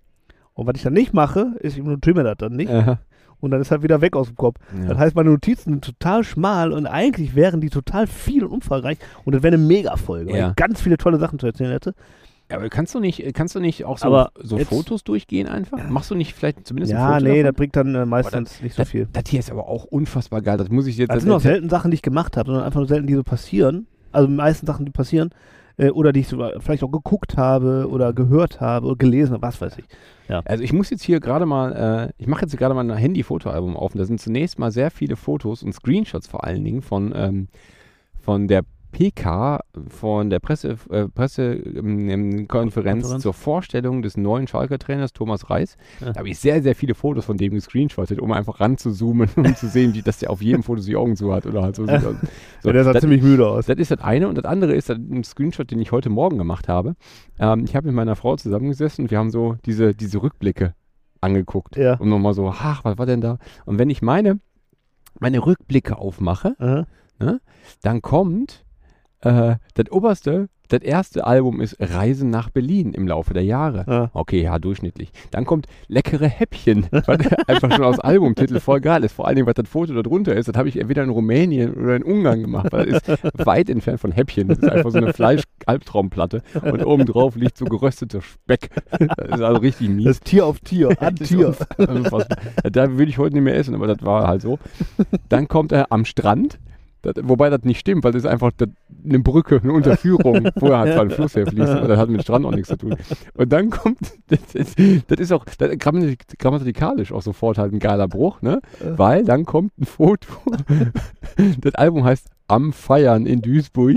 Und 0.57 0.69
was 0.69 0.77
ich 0.77 0.83
dann 0.85 0.93
nicht 0.93 1.13
mache, 1.13 1.55
ist, 1.59 1.77
ich 1.77 1.83
notiere 1.83 2.15
mir 2.19 2.23
das 2.23 2.37
dann 2.39 2.55
nicht 2.55 2.71
Aha. 2.71 3.01
und 3.41 3.51
dann 3.51 3.61
ist 3.61 3.73
er 3.73 3.83
wieder 3.83 4.01
weg 4.01 4.15
aus 4.15 4.29
dem 4.29 4.37
Kopf. 4.37 4.61
ja. 4.81 4.87
Das 4.91 4.99
heißt, 4.99 5.17
meine 5.17 5.31
Notizen 5.31 5.71
sind 5.73 5.85
total 5.85 6.23
schmal 6.23 6.73
und 6.73 6.87
eigentlich 6.87 7.35
wären 7.35 7.61
die 7.61 7.71
total 7.71 8.07
viel 8.07 8.45
und 8.45 8.53
umfangreich 8.53 8.99
und 9.25 9.35
das 9.35 9.43
wäre 9.43 9.57
eine 9.57 9.65
Mega-Folge, 9.65 10.31
weil 10.31 10.39
Ja. 10.39 10.51
ich 10.51 10.57
ganz 10.57 10.81
viele 10.81 10.97
tolle 10.97 11.19
Sachen 11.19 11.41
zu 11.41 11.47
erzählen 11.47 11.73
hätte. 11.73 11.95
Ja, 12.51 12.59
aber 12.59 12.69
kannst 12.69 12.95
du 12.95 13.01
nicht, 13.01 13.23
kannst 13.35 13.55
du 13.55 13.61
nicht 13.61 13.85
auch 13.85 13.97
so, 13.99 14.07
Aber 14.07 14.31
so 14.43 14.59
jetzt- 14.59 14.69
Fotos 14.69 15.03
durchgehen 15.03 15.49
einfach? 15.49 15.79
Machst 15.89 16.11
du 16.11 16.15
nicht 16.15 16.35
vielleicht 16.35 16.67
zumindest 16.67 16.93
ein 16.93 16.99
Ja, 16.99 17.15
Foto 17.15 17.25
nee, 17.25 17.37
das 17.43 17.43
davon? 17.49 17.55
bringt 17.57 17.77
dann 17.77 17.95
äh, 17.95 18.05
meistens 18.07 18.61
nicht 18.63 18.75
so 18.75 18.83
das, 18.83 18.91
viel. 18.91 19.09
Das 19.13 19.25
hier 19.29 19.41
ist 19.41 19.51
aber 19.51 19.67
auch 19.69 19.85
unfassbar 19.85 20.43
geil. 20.43 20.59
Das 20.59 20.69
muss 20.69 20.87
ich 20.87 20.97
jetzt. 20.99 21.11
Das 21.11 21.23
sind 21.23 21.33
auch 21.33 21.41
selten 21.41 21.71
Sachen, 21.71 21.91
die 21.91 21.95
ich 21.95 22.03
gemacht 22.03 22.37
habe, 22.37 22.47
sondern 22.49 22.65
einfach 22.65 22.81
nur 22.81 22.89
selten, 22.89 23.07
die 23.07 23.15
so 23.15 23.23
passieren. 23.25 23.87
Also 24.13 24.29
die 24.29 24.35
meisten 24.35 24.67
Sachen, 24.67 24.85
die 24.85 24.93
passieren, 24.93 25.31
äh, 25.79 25.89
oder 25.91 26.13
die 26.13 26.21
ich 26.21 26.29
so, 26.29 26.37
vielleicht 26.61 26.85
auch 26.85 26.91
geguckt 26.93 27.37
habe 27.39 27.89
oder 27.91 28.13
gehört 28.13 28.61
habe 28.61 28.87
oder 28.87 28.97
gelesen 28.97 29.33
habe, 29.33 29.43
was 29.43 29.61
weiß 29.61 29.79
ich. 29.79 29.85
Also 30.45 30.63
ich 30.63 30.73
muss 30.73 30.89
jetzt 30.91 31.03
hier 31.03 31.21
gerade 31.21 31.47
mal, 31.47 32.09
äh, 32.09 32.13
ich 32.23 32.27
mache 32.27 32.43
jetzt 32.43 32.57
gerade 32.57 32.75
mal 32.75 32.89
ein 32.89 32.97
Handy-Fotoalbum 32.97 33.77
auf 33.77 33.93
und 33.95 33.99
da 33.99 34.05
sind 34.05 34.21
zunächst 34.21 34.59
mal 34.59 34.71
sehr 34.71 34.91
viele 34.91 35.17
Fotos 35.17 35.63
und 35.63 35.73
Screenshots 35.75 36.29
vor 36.29 36.45
allen 36.45 36.63
Dingen 36.65 36.81
von, 36.83 37.13
ähm, 37.17 37.49
von 38.21 38.49
der 38.49 38.63
PK, 38.95 39.59
von 39.89 40.31
der 40.31 40.39
Presse, 40.39 40.77
äh, 40.91 41.09
Pressekonferenz 41.09 42.47
Konferenz. 42.49 43.23
zur 43.23 43.35
Vorstellung 43.35 44.03
des 44.03 44.17
neuen 44.17 44.47
Schalke-Trainers 44.47 45.13
Thomas 45.13 45.51
Reis. 45.51 45.77
Ja. 46.01 46.13
Da 46.13 46.19
habe 46.21 46.29
ich 46.29 46.39
sehr, 46.39 46.63
sehr 46.63 46.77
viele 46.77 46.95
Fotos 46.95 47.25
von 47.25 47.37
dem 47.37 47.55
gescreenshottet, 47.55 48.21
um 48.21 48.31
einfach 48.31 48.61
ranzuzoomen 48.61 49.29
und 49.37 49.59
zu 49.59 49.67
sehen, 49.69 49.95
wie, 49.95 50.03
dass 50.03 50.19
der 50.19 50.31
auf 50.31 50.41
jedem 50.41 50.63
Foto 50.63 50.81
die 50.81 50.95
Augen 50.95 51.17
zu 51.17 51.33
hat 51.35 51.45
oder 51.45 51.63
halt 51.63 51.75
so. 51.75 51.83
aus. 51.87 52.03
so 52.03 52.69
Ja, 52.69 52.73
der 52.73 52.85
sah 52.85 52.93
das- 52.93 53.01
ziemlich 53.01 53.21
müde 53.23 53.49
aus. 53.49 53.67
das 53.67 53.79
ist 53.79 53.91
das 53.91 54.01
eine. 54.01 54.29
Und 54.29 54.39
das 54.39 54.45
andere 54.45 54.75
ist 54.75 54.89
ein 54.91 55.25
Screenshot, 55.25 55.71
den 55.73 55.81
ich 55.81 55.91
heute 55.91 56.09
Morgen 56.09 56.39
gemacht 56.39 56.69
habe. 56.69 56.95
Ähm, 57.41 57.65
ich 57.65 57.75
habe 57.75 57.89
mit 57.89 57.97
meiner 57.97 58.15
Frau 58.15 58.37
zusammengesessen 58.37 59.07
und 59.07 59.11
wir 59.11 59.19
haben 59.19 59.31
so 59.31 59.57
diese, 59.67 59.93
diese 59.95 60.23
Rückblicke 60.23 60.75
angeguckt. 61.21 61.77
Ja. 61.77 61.95
Und 61.95 62.09
nochmal 62.11 62.35
so, 62.35 62.49
ach, 62.49 62.85
was 62.85 62.97
war 62.97 63.07
denn 63.07 63.21
da? 63.21 63.39
Und 63.67 63.79
wenn 63.81 63.91
ich 63.91 64.03
meine, 64.03 64.39
meine 65.19 65.45
Rückblicke 65.45 65.99
aufmache, 65.99 66.55
Aha. 66.61 67.39
dann 67.83 68.01
kommt 68.03 68.64
äh, 69.25 69.57
das 69.75 69.91
oberste, 69.91 70.49
das 70.69 70.81
erste 70.81 71.27
Album 71.27 71.61
ist 71.61 71.77
Reisen 71.79 72.31
nach 72.31 72.49
Berlin 72.49 72.95
im 72.95 73.07
Laufe 73.07 73.35
der 73.35 73.45
Jahre. 73.45 73.85
Ja. 73.87 74.11
Okay, 74.15 74.43
ja, 74.43 74.59
durchschnittlich. 74.59 75.13
Dann 75.31 75.45
kommt 75.45 75.67
Leckere 75.89 76.27
Häppchen, 76.27 76.87
was 76.91 77.19
einfach 77.47 77.71
schon 77.73 77.85
aus 77.85 78.01
Albumtitel 78.01 78.61
voll 78.61 78.81
geil 78.81 79.05
ist. 79.05 79.13
Vor 79.13 79.27
allen 79.27 79.37
Dingen, 79.37 79.47
was 79.47 79.55
das 79.55 79.69
Foto 79.69 79.93
da 79.93 80.03
drunter 80.03 80.35
ist, 80.35 80.49
das 80.49 80.57
habe 80.57 80.69
ich 80.69 80.79
entweder 80.79 81.03
in 81.03 81.11
Rumänien 81.11 81.75
oder 81.75 81.97
in 81.97 82.03
Ungarn 82.03 82.41
gemacht, 82.41 82.73
weil 82.73 82.87
das 82.87 83.03
ist 83.09 83.47
weit 83.47 83.69
entfernt 83.69 84.01
von 84.01 84.13
Häppchen. 84.13 84.49
Das 84.49 84.59
ist 84.59 84.69
einfach 84.69 84.91
so 84.91 84.99
eine 84.99 85.13
Fleisch-Albtraumplatte 85.13 86.43
und 86.63 86.85
obendrauf 86.85 87.37
liegt 87.37 87.59
so 87.59 87.67
gerösteter 87.67 88.23
Speck. 88.23 88.71
Das 88.91 89.39
ist 89.39 89.43
also 89.43 89.61
richtig 89.61 89.91
mies. 89.91 90.07
Das 90.07 90.21
Tier 90.21 90.47
auf 90.47 90.61
Tier, 90.61 90.97
an 91.01 91.17
Tier. 91.17 91.55
Da 91.77 92.91
würde 92.91 93.11
ich 93.11 93.19
heute 93.19 93.35
nicht 93.35 93.45
mehr 93.45 93.57
essen, 93.57 93.75
aber 93.75 93.87
das 93.87 94.03
war 94.03 94.27
halt 94.27 94.41
so. 94.41 94.59
Dann 95.29 95.47
kommt 95.47 95.73
er 95.73 95.93
am 95.93 96.07
Strand, 96.07 96.59
das, 97.05 97.15
wobei 97.23 97.51
das 97.51 97.63
nicht 97.63 97.79
stimmt, 97.81 98.03
weil 98.05 98.13
das 98.13 98.25
ist 98.25 98.29
einfach 98.31 98.51
das, 98.57 98.69
eine 99.05 99.19
Brücke, 99.21 99.61
eine 99.63 99.73
Unterführung. 99.73 100.49
Vorher 100.59 100.79
hat 100.79 100.93
zwar 100.95 101.03
ein 101.03 101.11
Fluss 101.11 101.37
herfließt, 101.37 101.71
aber 101.71 101.89
das 101.89 101.99
hat 101.99 102.09
mit 102.09 102.21
dem 102.21 102.23
Strand 102.23 102.47
auch 102.47 102.51
nichts 102.51 102.69
zu 102.69 102.77
tun. 102.77 102.97
Und 103.35 103.53
dann 103.53 103.71
kommt, 103.71 103.99
das 104.29 104.55
ist, 104.55 104.79
das 104.79 105.19
ist 105.21 105.33
auch 105.33 105.45
das 105.45 105.79
grammatikalisch 105.79 107.13
auch 107.13 107.23
sofort 107.23 107.59
halt 107.59 107.73
ein 107.73 107.79
geiler 107.79 108.09
Bruch, 108.09 108.43
ne? 108.43 108.61
Weil 108.81 109.25
dann 109.25 109.45
kommt 109.45 109.79
ein 109.79 109.85
Foto. 109.85 110.29
Das 111.61 111.75
Album 111.75 112.05
heißt 112.05 112.29
Am 112.47 112.73
Feiern 112.73 113.27
in 113.27 113.41
Duisburg. 113.43 113.97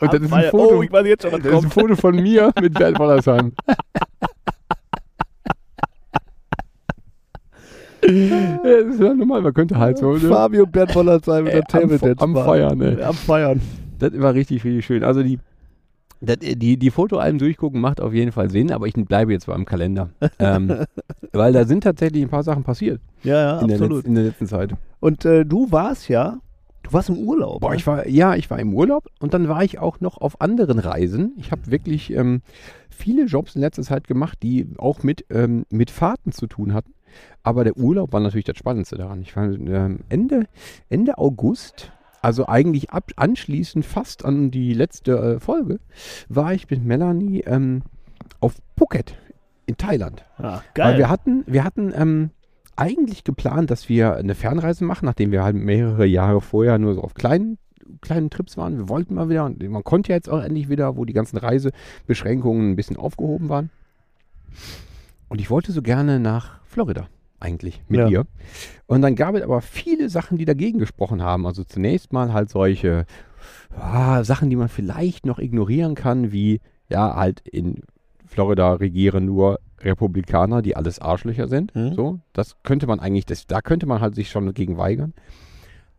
Und 0.00 0.12
das 0.12 0.20
ist 0.20 0.32
ein 0.32 0.50
Foto. 0.50 0.76
Oh, 0.78 0.82
ich 0.82 0.92
weiß 0.92 1.06
jetzt 1.06 1.22
schon, 1.22 1.32
was 1.32 1.40
Das 1.40 1.48
ist 1.48 1.54
ein 1.54 1.60
kommt. 1.62 1.72
Foto 1.72 1.96
von 1.96 2.14
mir 2.14 2.52
mit 2.60 2.74
Bernd 2.74 2.98
Wollersheim. 3.00 3.52
Das 8.02 8.94
ist 8.94 9.00
ja 9.00 9.14
normal, 9.14 9.42
man 9.42 9.54
könnte 9.54 9.78
halt 9.78 9.98
so. 9.98 10.12
Ne? 10.12 10.20
Fabio 10.20 10.66
Wollersheim 10.66 11.44
mit 11.44 11.52
Äh, 11.54 11.56
der 11.56 11.64
Table 11.64 11.94
am, 11.94 12.00
Dance 12.00 12.22
am 12.22 12.32
Bar. 12.34 12.44
Feiern, 12.44 12.78
ne? 12.78 12.98
Am 13.04 13.14
Feiern. 13.14 13.60
Das 13.98 14.18
war 14.20 14.34
richtig, 14.34 14.64
richtig 14.64 14.84
schön. 14.84 15.02
Also 15.02 15.22
die, 15.22 15.38
das, 16.20 16.38
die, 16.40 16.76
die 16.78 16.90
Fotoalben 16.90 17.38
durchgucken 17.38 17.80
macht 17.80 18.00
auf 18.00 18.12
jeden 18.12 18.32
Fall 18.32 18.50
Sinn, 18.50 18.72
aber 18.72 18.86
ich 18.86 18.94
bleibe 18.94 19.32
jetzt 19.32 19.46
beim 19.46 19.64
Kalender. 19.64 20.10
ähm, 20.38 20.84
weil 21.32 21.52
da 21.52 21.64
sind 21.64 21.82
tatsächlich 21.84 22.22
ein 22.22 22.28
paar 22.28 22.42
Sachen 22.42 22.64
passiert 22.64 23.00
Ja, 23.22 23.34
ja, 23.34 23.60
in 23.60 23.68
der, 23.68 23.76
absolut. 23.76 24.04
Letz-, 24.04 24.08
in 24.08 24.14
der 24.14 24.24
letzten 24.24 24.46
Zeit. 24.46 24.74
Und 25.00 25.24
äh, 25.24 25.44
du 25.44 25.70
warst 25.72 26.08
ja, 26.08 26.38
du 26.82 26.92
warst 26.92 27.08
im 27.08 27.18
Urlaub. 27.18 27.60
Boah, 27.60 27.70
ne? 27.70 27.76
ich 27.76 27.86
war, 27.86 28.08
ja, 28.08 28.34
ich 28.34 28.50
war 28.50 28.58
im 28.58 28.74
Urlaub 28.74 29.04
und 29.20 29.34
dann 29.34 29.48
war 29.48 29.62
ich 29.64 29.78
auch 29.78 30.00
noch 30.00 30.18
auf 30.18 30.40
anderen 30.40 30.78
Reisen. 30.78 31.32
Ich 31.38 31.50
habe 31.52 31.70
wirklich 31.70 32.12
ähm, 32.12 32.42
viele 32.90 33.24
Jobs 33.24 33.54
in 33.54 33.60
letzter 33.60 33.82
Zeit 33.82 34.06
gemacht, 34.06 34.38
die 34.42 34.66
auch 34.78 35.02
mit, 35.02 35.24
ähm, 35.30 35.64
mit 35.70 35.90
Fahrten 35.90 36.32
zu 36.32 36.46
tun 36.46 36.72
hatten. 36.74 36.92
Aber 37.42 37.64
der 37.64 37.76
Urlaub 37.76 38.12
war 38.12 38.20
natürlich 38.20 38.44
das 38.44 38.56
Spannendste 38.56 38.96
daran. 38.96 39.22
Ich 39.22 39.36
war 39.36 39.44
ähm, 39.44 40.00
Ende, 40.08 40.46
Ende 40.88 41.18
August, 41.18 41.92
also 42.22 42.46
eigentlich 42.46 42.90
ab, 42.90 43.12
anschließend 43.16 43.84
fast 43.84 44.24
an 44.24 44.50
die 44.50 44.74
letzte 44.74 45.12
äh, 45.12 45.40
Folge, 45.40 45.78
war 46.28 46.52
ich 46.54 46.68
mit 46.68 46.84
Melanie 46.84 47.42
ähm, 47.42 47.82
auf 48.40 48.54
Phuket 48.76 49.14
in 49.66 49.76
Thailand. 49.76 50.24
Ah, 50.38 50.54
Weil 50.54 50.62
geil. 50.74 50.98
wir 50.98 51.08
hatten, 51.08 51.44
wir 51.46 51.64
hatten 51.64 51.92
ähm, 51.94 52.30
eigentlich 52.76 53.24
geplant, 53.24 53.70
dass 53.70 53.88
wir 53.88 54.14
eine 54.16 54.34
Fernreise 54.34 54.84
machen, 54.84 55.06
nachdem 55.06 55.32
wir 55.32 55.42
halt 55.42 55.56
mehrere 55.56 56.06
Jahre 56.06 56.40
vorher 56.40 56.78
nur 56.78 56.94
so 56.94 57.02
auf 57.02 57.14
kleinen, 57.14 57.58
kleinen 58.00 58.30
Trips 58.30 58.56
waren. 58.56 58.76
Wir 58.76 58.88
wollten 58.88 59.14
mal 59.14 59.28
wieder, 59.28 59.44
und 59.44 59.62
man 59.68 59.84
konnte 59.84 60.10
ja 60.10 60.16
jetzt 60.16 60.28
auch 60.28 60.42
endlich 60.42 60.68
wieder, 60.68 60.96
wo 60.96 61.04
die 61.04 61.12
ganzen 61.12 61.38
Reisebeschränkungen 61.38 62.70
ein 62.70 62.76
bisschen 62.76 62.96
aufgehoben 62.96 63.48
waren. 63.48 63.70
Und 65.28 65.40
ich 65.40 65.50
wollte 65.50 65.72
so 65.72 65.82
gerne 65.82 66.20
nach 66.20 66.60
Florida 66.76 67.08
eigentlich 67.40 67.80
mit 67.88 68.00
Ja. 68.00 68.08
ihr. 68.08 68.26
Und 68.86 69.00
dann 69.00 69.16
gab 69.16 69.34
es 69.34 69.42
aber 69.42 69.62
viele 69.62 70.10
Sachen, 70.10 70.36
die 70.36 70.44
dagegen 70.44 70.78
gesprochen 70.78 71.22
haben. 71.22 71.46
Also 71.46 71.64
zunächst 71.64 72.12
mal 72.12 72.34
halt 72.34 72.50
solche 72.50 73.06
ah, 73.80 74.22
Sachen, 74.24 74.50
die 74.50 74.56
man 74.56 74.68
vielleicht 74.68 75.24
noch 75.24 75.38
ignorieren 75.38 75.94
kann, 75.94 76.32
wie 76.32 76.60
ja 76.90 77.16
halt 77.16 77.40
in 77.40 77.80
Florida 78.26 78.74
regieren 78.74 79.24
nur 79.24 79.58
Republikaner, 79.80 80.60
die 80.60 80.76
alles 80.76 80.98
Arschlöcher 80.98 81.48
sind. 81.48 81.74
Mhm. 81.74 81.94
So, 81.94 82.20
das 82.34 82.56
könnte 82.62 82.86
man 82.86 83.00
eigentlich, 83.00 83.24
das, 83.24 83.46
da 83.46 83.62
könnte 83.62 83.86
man 83.86 84.02
halt 84.02 84.14
sich 84.14 84.28
schon 84.28 84.52
gegen 84.52 84.76
weigern. 84.76 85.14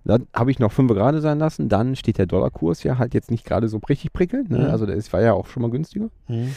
Dann 0.04 0.28
habe 0.36 0.52
ich 0.52 0.60
noch 0.60 0.72
fünf 0.72 0.92
gerade 0.94 1.22
sein 1.22 1.40
lassen. 1.40 1.70
Dann 1.70 1.96
steht 1.96 2.20
der 2.20 2.28
Dollarkurs 2.28 2.84
ja 2.84 3.00
halt 3.00 3.16
jetzt 3.16 3.32
nicht 3.32 3.46
gerade 3.46 3.68
so 3.68 3.78
richtig 3.90 4.14
prickelnd. 4.14 4.52
Ne? 4.52 4.60
Mhm. 4.60 4.66
Also 4.66 4.86
das 4.86 5.12
war 5.12 5.22
ja 5.22 5.34
auch 5.34 5.48
schon 5.48 5.64
mal 5.64 5.72
günstiger. 5.72 6.10
Mhm. 6.28 6.54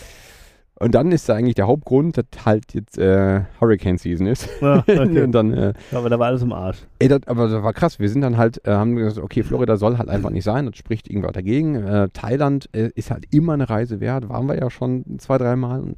Und 0.82 0.94
dann 0.94 1.12
ist 1.12 1.28
da 1.28 1.34
eigentlich 1.34 1.56
der 1.56 1.66
Hauptgrund, 1.66 2.16
dass 2.16 2.24
halt 2.46 2.72
jetzt 2.72 2.96
äh, 2.96 3.42
Hurricane 3.60 3.98
Season 3.98 4.26
ist. 4.26 4.48
Ja, 4.62 4.78
okay. 4.78 5.20
Und 5.24 5.32
dann, 5.32 5.52
äh, 5.52 5.74
Aber 5.92 6.08
da 6.08 6.18
war 6.18 6.28
alles 6.28 6.40
im 6.40 6.54
Arsch. 6.54 6.78
ey, 7.00 7.08
das, 7.08 7.20
aber 7.26 7.48
das 7.48 7.62
war 7.62 7.74
krass. 7.74 7.98
Wir 7.98 8.08
sind 8.08 8.22
dann 8.22 8.38
halt, 8.38 8.66
äh, 8.66 8.70
haben 8.70 8.96
gesagt, 8.96 9.22
okay, 9.22 9.42
Florida 9.42 9.76
soll 9.76 9.98
halt 9.98 10.08
einfach 10.08 10.30
nicht 10.30 10.44
sein. 10.44 10.64
Das 10.64 10.76
spricht 10.78 11.10
irgendwas 11.10 11.32
dagegen. 11.32 11.74
Äh, 11.74 12.08
Thailand 12.14 12.70
äh, 12.72 12.88
ist 12.94 13.10
halt 13.10 13.26
immer 13.30 13.52
eine 13.52 13.68
Reise 13.68 14.00
wert. 14.00 14.30
Waren 14.30 14.46
wir 14.46 14.56
ja 14.58 14.70
schon 14.70 15.04
zwei, 15.18 15.36
dreimal. 15.36 15.96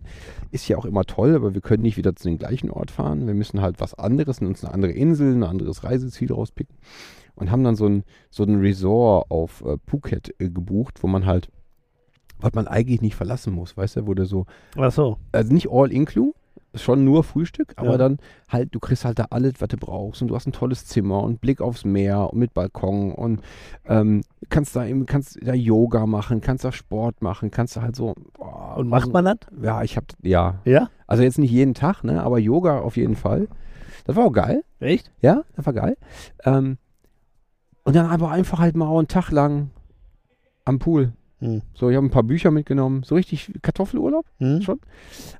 Ist 0.50 0.66
ja 0.66 0.76
auch 0.78 0.84
immer 0.84 1.04
toll, 1.04 1.36
aber 1.36 1.54
wir 1.54 1.60
können 1.60 1.84
nicht 1.84 1.96
wieder 1.96 2.16
zu 2.16 2.28
dem 2.28 2.38
gleichen 2.38 2.68
Ort 2.68 2.90
fahren. 2.90 3.28
Wir 3.28 3.34
müssen 3.34 3.62
halt 3.62 3.80
was 3.80 3.94
anderes, 3.94 4.40
uns 4.40 4.64
eine 4.64 4.74
andere 4.74 4.92
Insel, 4.92 5.32
ein 5.32 5.44
anderes 5.44 5.84
Reiseziel 5.84 6.32
rauspicken. 6.32 6.76
Und 7.36 7.52
haben 7.52 7.62
dann 7.62 7.76
so 7.76 7.86
ein, 7.86 8.02
so 8.30 8.42
ein 8.42 8.60
Resort 8.60 9.30
auf 9.30 9.64
äh, 9.64 9.76
Phuket 9.86 10.34
gebucht, 10.38 11.04
wo 11.04 11.06
man 11.06 11.24
halt, 11.24 11.50
was 12.42 12.52
man 12.54 12.66
eigentlich 12.68 13.00
nicht 13.00 13.14
verlassen 13.14 13.52
muss, 13.52 13.76
weißt 13.76 13.96
du, 13.96 14.14
du 14.14 14.24
so, 14.24 14.46
Ach 14.76 14.92
so. 14.92 15.18
also 15.32 15.52
nicht 15.52 15.68
all 15.70 15.90
include, 15.92 16.34
schon 16.74 17.04
nur 17.04 17.22
Frühstück, 17.22 17.74
aber 17.76 17.92
Ja. 17.92 17.98
dann 17.98 18.18
halt, 18.48 18.74
du 18.74 18.80
kriegst 18.80 19.04
halt 19.04 19.18
da 19.18 19.26
alles, 19.30 19.54
was 19.58 19.68
du 19.68 19.76
brauchst 19.76 20.22
und 20.22 20.28
du 20.28 20.34
hast 20.34 20.46
ein 20.46 20.52
tolles 20.52 20.86
Zimmer 20.86 21.22
und 21.22 21.40
Blick 21.40 21.60
aufs 21.60 21.84
Meer 21.84 22.32
und 22.32 22.38
mit 22.38 22.54
Balkon 22.54 23.12
und 23.12 23.42
ähm, 23.86 24.22
kannst 24.48 24.74
da 24.74 24.86
eben, 24.86 25.04
kannst 25.04 25.38
da 25.42 25.52
Yoga 25.52 26.06
machen, 26.06 26.40
kannst 26.40 26.64
da 26.64 26.72
Sport 26.72 27.20
machen, 27.20 27.50
kannst 27.50 27.76
da 27.76 27.82
halt 27.82 27.94
so. 27.94 28.14
boah, 28.34 28.76
Und 28.78 28.88
macht 28.88 29.12
man 29.12 29.24
das? 29.26 29.36
Ja, 29.62 29.82
ich 29.82 29.96
hab, 29.98 30.04
ja, 30.22 30.60
Ja? 30.64 30.88
also 31.06 31.22
jetzt 31.22 31.38
nicht 31.38 31.50
jeden 31.50 31.74
Tag, 31.74 32.04
ne, 32.04 32.22
aber 32.22 32.38
Yoga 32.38 32.78
auf 32.80 32.96
jeden 32.96 33.16
Fall. 33.16 33.48
Das 34.06 34.16
war 34.16 34.24
auch 34.24 34.32
geil, 34.32 34.64
Echt? 34.80 35.12
ja, 35.20 35.42
das 35.54 35.66
war 35.66 35.74
geil. 35.74 35.96
Ähm, 36.44 36.78
und 37.84 37.94
dann 37.94 38.06
aber 38.06 38.30
einfach 38.30 38.58
halt 38.60 38.76
mal 38.76 38.88
einen 38.96 39.08
Tag 39.08 39.30
lang 39.30 39.70
am 40.64 40.78
Pool. 40.78 41.12
Hm. 41.42 41.60
So, 41.74 41.90
ich 41.90 41.96
habe 41.96 42.06
ein 42.06 42.10
paar 42.10 42.22
Bücher 42.22 42.52
mitgenommen, 42.52 43.02
so 43.02 43.16
richtig 43.16 43.52
Kartoffelurlaub 43.62 44.24
Hm? 44.38 44.62
schon. 44.62 44.78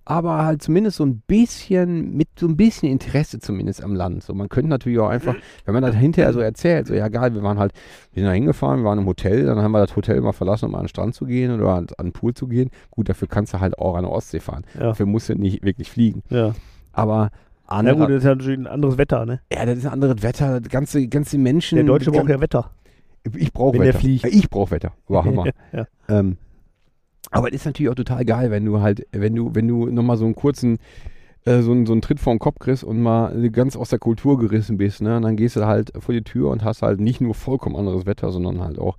Aber 0.04 0.44
halt 0.44 0.60
zumindest 0.60 0.96
so 0.96 1.06
ein 1.06 1.22
bisschen, 1.28 2.16
mit 2.16 2.28
so 2.36 2.48
ein 2.48 2.56
bisschen 2.56 2.90
Interesse 2.90 3.38
zumindest 3.38 3.84
am 3.84 3.94
Land. 3.94 4.24
So, 4.24 4.34
man 4.34 4.48
könnte 4.48 4.68
natürlich 4.68 4.98
auch 4.98 5.08
einfach, 5.08 5.36
wenn 5.64 5.74
man 5.74 5.84
das 5.84 5.94
hinterher 5.94 6.32
so 6.32 6.40
erzählt, 6.40 6.88
so 6.88 6.94
ja 6.94 7.06
geil, 7.06 7.34
wir 7.34 7.42
waren 7.44 7.60
halt, 7.60 7.72
wir 8.12 8.22
sind 8.22 8.28
da 8.28 8.32
hingefahren, 8.32 8.80
wir 8.80 8.84
waren 8.84 8.98
im 8.98 9.06
Hotel, 9.06 9.46
dann 9.46 9.58
haben 9.58 9.70
wir 9.70 9.86
das 9.86 9.94
Hotel 9.94 10.20
mal 10.20 10.32
verlassen, 10.32 10.64
um 10.66 10.74
an 10.74 10.82
den 10.82 10.88
Strand 10.88 11.14
zu 11.14 11.24
gehen 11.24 11.52
oder 11.52 11.74
an, 11.74 11.86
an 11.98 12.06
den 12.06 12.12
Pool 12.12 12.34
zu 12.34 12.48
gehen. 12.48 12.70
Gut, 12.90 13.08
dafür 13.08 13.28
kannst 13.28 13.54
du 13.54 13.60
halt 13.60 13.78
auch 13.78 13.94
an 13.94 14.02
der 14.02 14.10
Ostsee 14.10 14.40
fahren. 14.40 14.64
Ja. 14.74 14.80
Dafür 14.88 15.06
musst 15.06 15.28
du 15.28 15.36
nicht 15.36 15.62
wirklich 15.62 15.88
fliegen. 15.88 16.24
Ja. 16.30 16.52
Aber 16.92 17.30
andere, 17.68 17.96
gut, 17.96 18.10
das 18.10 18.16
ist 18.18 18.24
ja 18.24 18.34
natürlich 18.34 18.58
ein 18.58 18.66
anderes 18.66 18.98
Wetter, 18.98 19.24
ne? 19.24 19.40
ja, 19.52 19.64
das 19.64 19.78
ist 19.78 19.86
ein 19.86 19.92
anderes 19.92 20.22
Wetter, 20.22 20.60
das 20.60 20.68
ganze, 20.68 21.06
ganze 21.06 21.38
Menschen. 21.38 21.76
Der 21.76 21.84
Deutsche 21.84 22.10
braucht 22.10 22.28
ja 22.28 22.40
Wetter. 22.40 22.70
Ich 23.36 23.52
brauche 23.52 23.74
wenn 23.74 23.80
der 23.80 23.88
Wetter. 23.90 24.00
fliegt. 24.00 24.26
Ich 24.26 24.50
brauche 24.50 24.72
Wetter. 24.72 24.92
War 25.08 25.24
Hammer. 25.24 25.46
ja. 25.72 25.86
Ähm, 26.08 26.36
aber 27.30 27.48
es 27.48 27.54
ist 27.54 27.66
natürlich 27.66 27.90
auch 27.90 27.94
total 27.94 28.24
geil, 28.24 28.50
wenn 28.50 28.64
du 28.64 28.80
halt, 28.80 29.06
wenn 29.12 29.34
du, 29.34 29.54
wenn 29.54 29.68
du 29.68 29.86
nochmal 29.86 30.16
so 30.16 30.24
einen 30.24 30.34
kurzen, 30.34 30.78
äh, 31.44 31.62
so, 31.62 31.72
einen, 31.72 31.86
so 31.86 31.92
einen 31.92 32.02
Tritt 32.02 32.20
vor 32.20 32.34
den 32.34 32.38
Kopf 32.38 32.58
kriegst 32.58 32.84
und 32.84 33.00
mal 33.00 33.50
ganz 33.50 33.76
aus 33.76 33.90
der 33.90 33.98
Kultur 33.98 34.38
gerissen 34.38 34.76
bist, 34.76 35.00
ne? 35.00 35.16
Und 35.16 35.22
dann 35.22 35.36
gehst 35.36 35.56
du 35.56 35.66
halt 35.66 35.92
vor 35.98 36.14
die 36.14 36.22
Tür 36.22 36.50
und 36.50 36.64
hast 36.64 36.82
halt 36.82 37.00
nicht 37.00 37.20
nur 37.20 37.34
vollkommen 37.34 37.76
anderes 37.76 38.06
Wetter, 38.06 38.32
sondern 38.32 38.60
halt 38.60 38.78
auch 38.78 38.96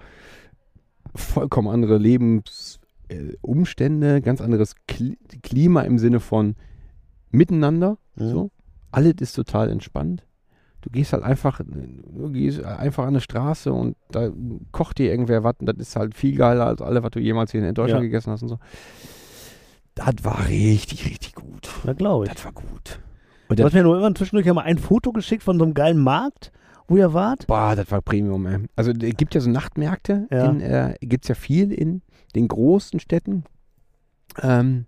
vollkommen 1.15 1.67
andere 1.67 1.97
Lebensumstände, 1.97 4.15
äh, 4.15 4.21
ganz 4.21 4.41
anderes 4.41 4.75
Kli 4.87 5.17
Klima 5.43 5.81
im 5.81 5.99
Sinne 5.99 6.19
von 6.19 6.55
Miteinander. 7.29 7.97
Mhm. 8.15 8.29
So. 8.29 8.49
Alles 8.91 9.15
ist 9.19 9.33
total 9.33 9.69
entspannt. 9.69 10.25
Du 10.83 10.89
gehst 10.89 11.13
halt 11.13 11.23
einfach, 11.23 11.59
du 11.65 12.31
gehst 12.31 12.63
einfach 12.63 13.03
an 13.03 13.09
eine 13.09 13.21
Straße 13.21 13.71
und 13.73 13.95
da 14.11 14.29
kocht 14.71 14.97
dir 14.99 15.09
irgendwer 15.09 15.43
was 15.43 15.55
und 15.59 15.65
das 15.67 15.77
ist 15.77 15.95
halt 15.95 16.13
viel 16.13 16.35
geiler 16.35 16.65
als 16.67 16.81
alle, 16.81 17.01
was 17.03 17.11
du 17.11 17.19
jemals 17.19 17.51
hier 17.51 17.65
in 17.67 17.73
Deutschland 17.73 18.01
Ja. 18.03 18.07
gegessen 18.07 18.31
hast 18.31 18.41
und 18.43 18.49
so. 18.49 18.59
Das 19.95 20.13
war 20.23 20.47
richtig, 20.47 21.05
richtig 21.05 21.35
gut. 21.35 21.69
Na, 21.85 21.93
glaube 21.93 22.25
ich. 22.25 22.31
Das 22.33 22.43
war 22.45 22.51
gut. 22.51 22.99
Und 23.47 23.59
Du 23.59 23.63
hast 23.63 23.73
mir 23.73 23.83
nur 23.83 23.97
immer 23.97 24.13
zwischendurch 24.15 24.45
mal 24.53 24.61
ein 24.61 24.77
Foto 24.77 25.11
geschickt 25.11 25.43
von 25.43 25.57
so 25.57 25.63
einem 25.65 25.73
geilen 25.73 25.99
Markt, 25.99 26.51
wo 26.87 26.97
ihr 26.97 27.13
wart. 27.13 27.47
boah, 27.47 27.75
das 27.75 27.89
war 27.91 28.01
Premium, 28.01 28.45
ey. 28.45 28.59
Also 28.75 28.91
es 28.91 29.15
gibt 29.15 29.35
ja 29.35 29.41
so 29.41 29.49
Nachtmärkte, 29.49 30.27
Ja. 30.31 30.49
in, 30.49 30.59
äh, 30.61 30.95
gibt 31.01 31.23
es 31.25 31.29
ja 31.29 31.35
viel 31.35 31.71
in 31.71 32.01
den 32.35 32.47
großen 32.47 32.99
Städten 32.99 33.43
ähm, 34.41 34.85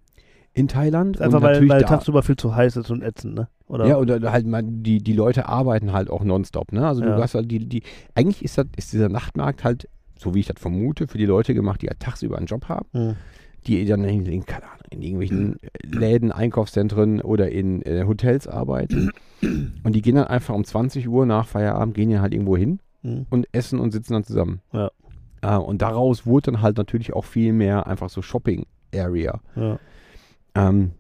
in 0.54 0.68
Thailand. 0.68 1.22
Einfach 1.22 1.42
weil, 1.42 1.68
weil 1.70 1.84
tagsüber 1.84 2.24
viel 2.24 2.36
zu 2.38 2.56
heiß 2.56 2.76
ist 2.78 2.90
und 2.92 3.02
ätzend, 3.04 3.36
ne? 3.36 3.48
Oder? 3.68 3.88
Ja, 3.88 3.98
oder 3.98 4.32
halt 4.32 4.46
mal, 4.46 4.62
die, 4.64 5.00
die 5.00 5.14
Leute 5.14 5.48
arbeiten 5.50 5.92
halt 5.94 6.10
auch 6.10 6.24
nonstop, 6.24 6.72
ne? 6.72 6.88
Also 6.88 7.04
Ja. 7.04 7.16
du 7.16 7.22
hast 7.24 7.34
halt 7.36 7.50
die, 7.50 7.66
die, 7.68 7.84
eigentlich 8.14 8.44
ist 8.44 8.58
das, 8.58 8.68
ist 8.78 8.94
dieser 8.94 9.10
Nachtmarkt 9.10 9.64
halt, 9.64 9.90
so 10.20 10.34
wie 10.36 10.40
ich 10.40 10.46
das 10.48 10.60
vermute, 10.60 11.08
für 11.08 11.18
die 11.18 11.26
Leute 11.26 11.54
gemacht, 11.54 11.82
die 11.82 11.88
halt 11.88 12.00
tagsüber 12.00 12.38
einen 12.38 12.46
Job 12.46 12.70
haben, 12.70 12.86
Hm. 12.94 13.16
die 13.68 13.84
dann 13.86 14.04
in, 14.04 14.26
in, 14.28 14.44
in 14.92 15.02
irgendwelchen 15.02 15.58
Läden, 15.84 16.32
Einkaufszentren 16.32 17.22
oder 17.22 17.52
in 17.52 17.82
äh, 17.82 18.04
Hotels 18.06 18.48
arbeiten. 18.48 19.10
Und 19.84 19.94
die 19.94 20.02
gehen 20.02 20.16
dann 20.16 20.28
einfach 20.28 20.54
um 20.56 20.64
20 20.64 21.08
Uhr 21.10 21.26
nach 21.26 21.48
Feierabend, 21.48 21.94
gehen 21.96 22.10
ja 22.10 22.22
halt 22.22 22.34
irgendwo 22.34 22.56
hin 22.58 22.80
Hm. 23.02 23.26
und 23.30 23.48
essen 23.52 23.80
und 23.80 23.92
sitzen 23.92 24.14
dann 24.14 24.24
zusammen. 24.24 24.62
Ja. 24.74 24.90
Äh, 25.42 25.58
und 25.58 25.82
daraus 25.84 26.26
wurde 26.26 26.52
dann 26.52 26.62
halt 26.62 26.78
natürlich 26.78 27.14
auch 27.14 27.26
viel 27.26 27.54
mehr 27.54 27.86
einfach 27.86 28.10
so 28.10 28.22
Shopping-Area. 28.24 29.42
Ja. 29.56 29.80
Ähm, 30.56 30.92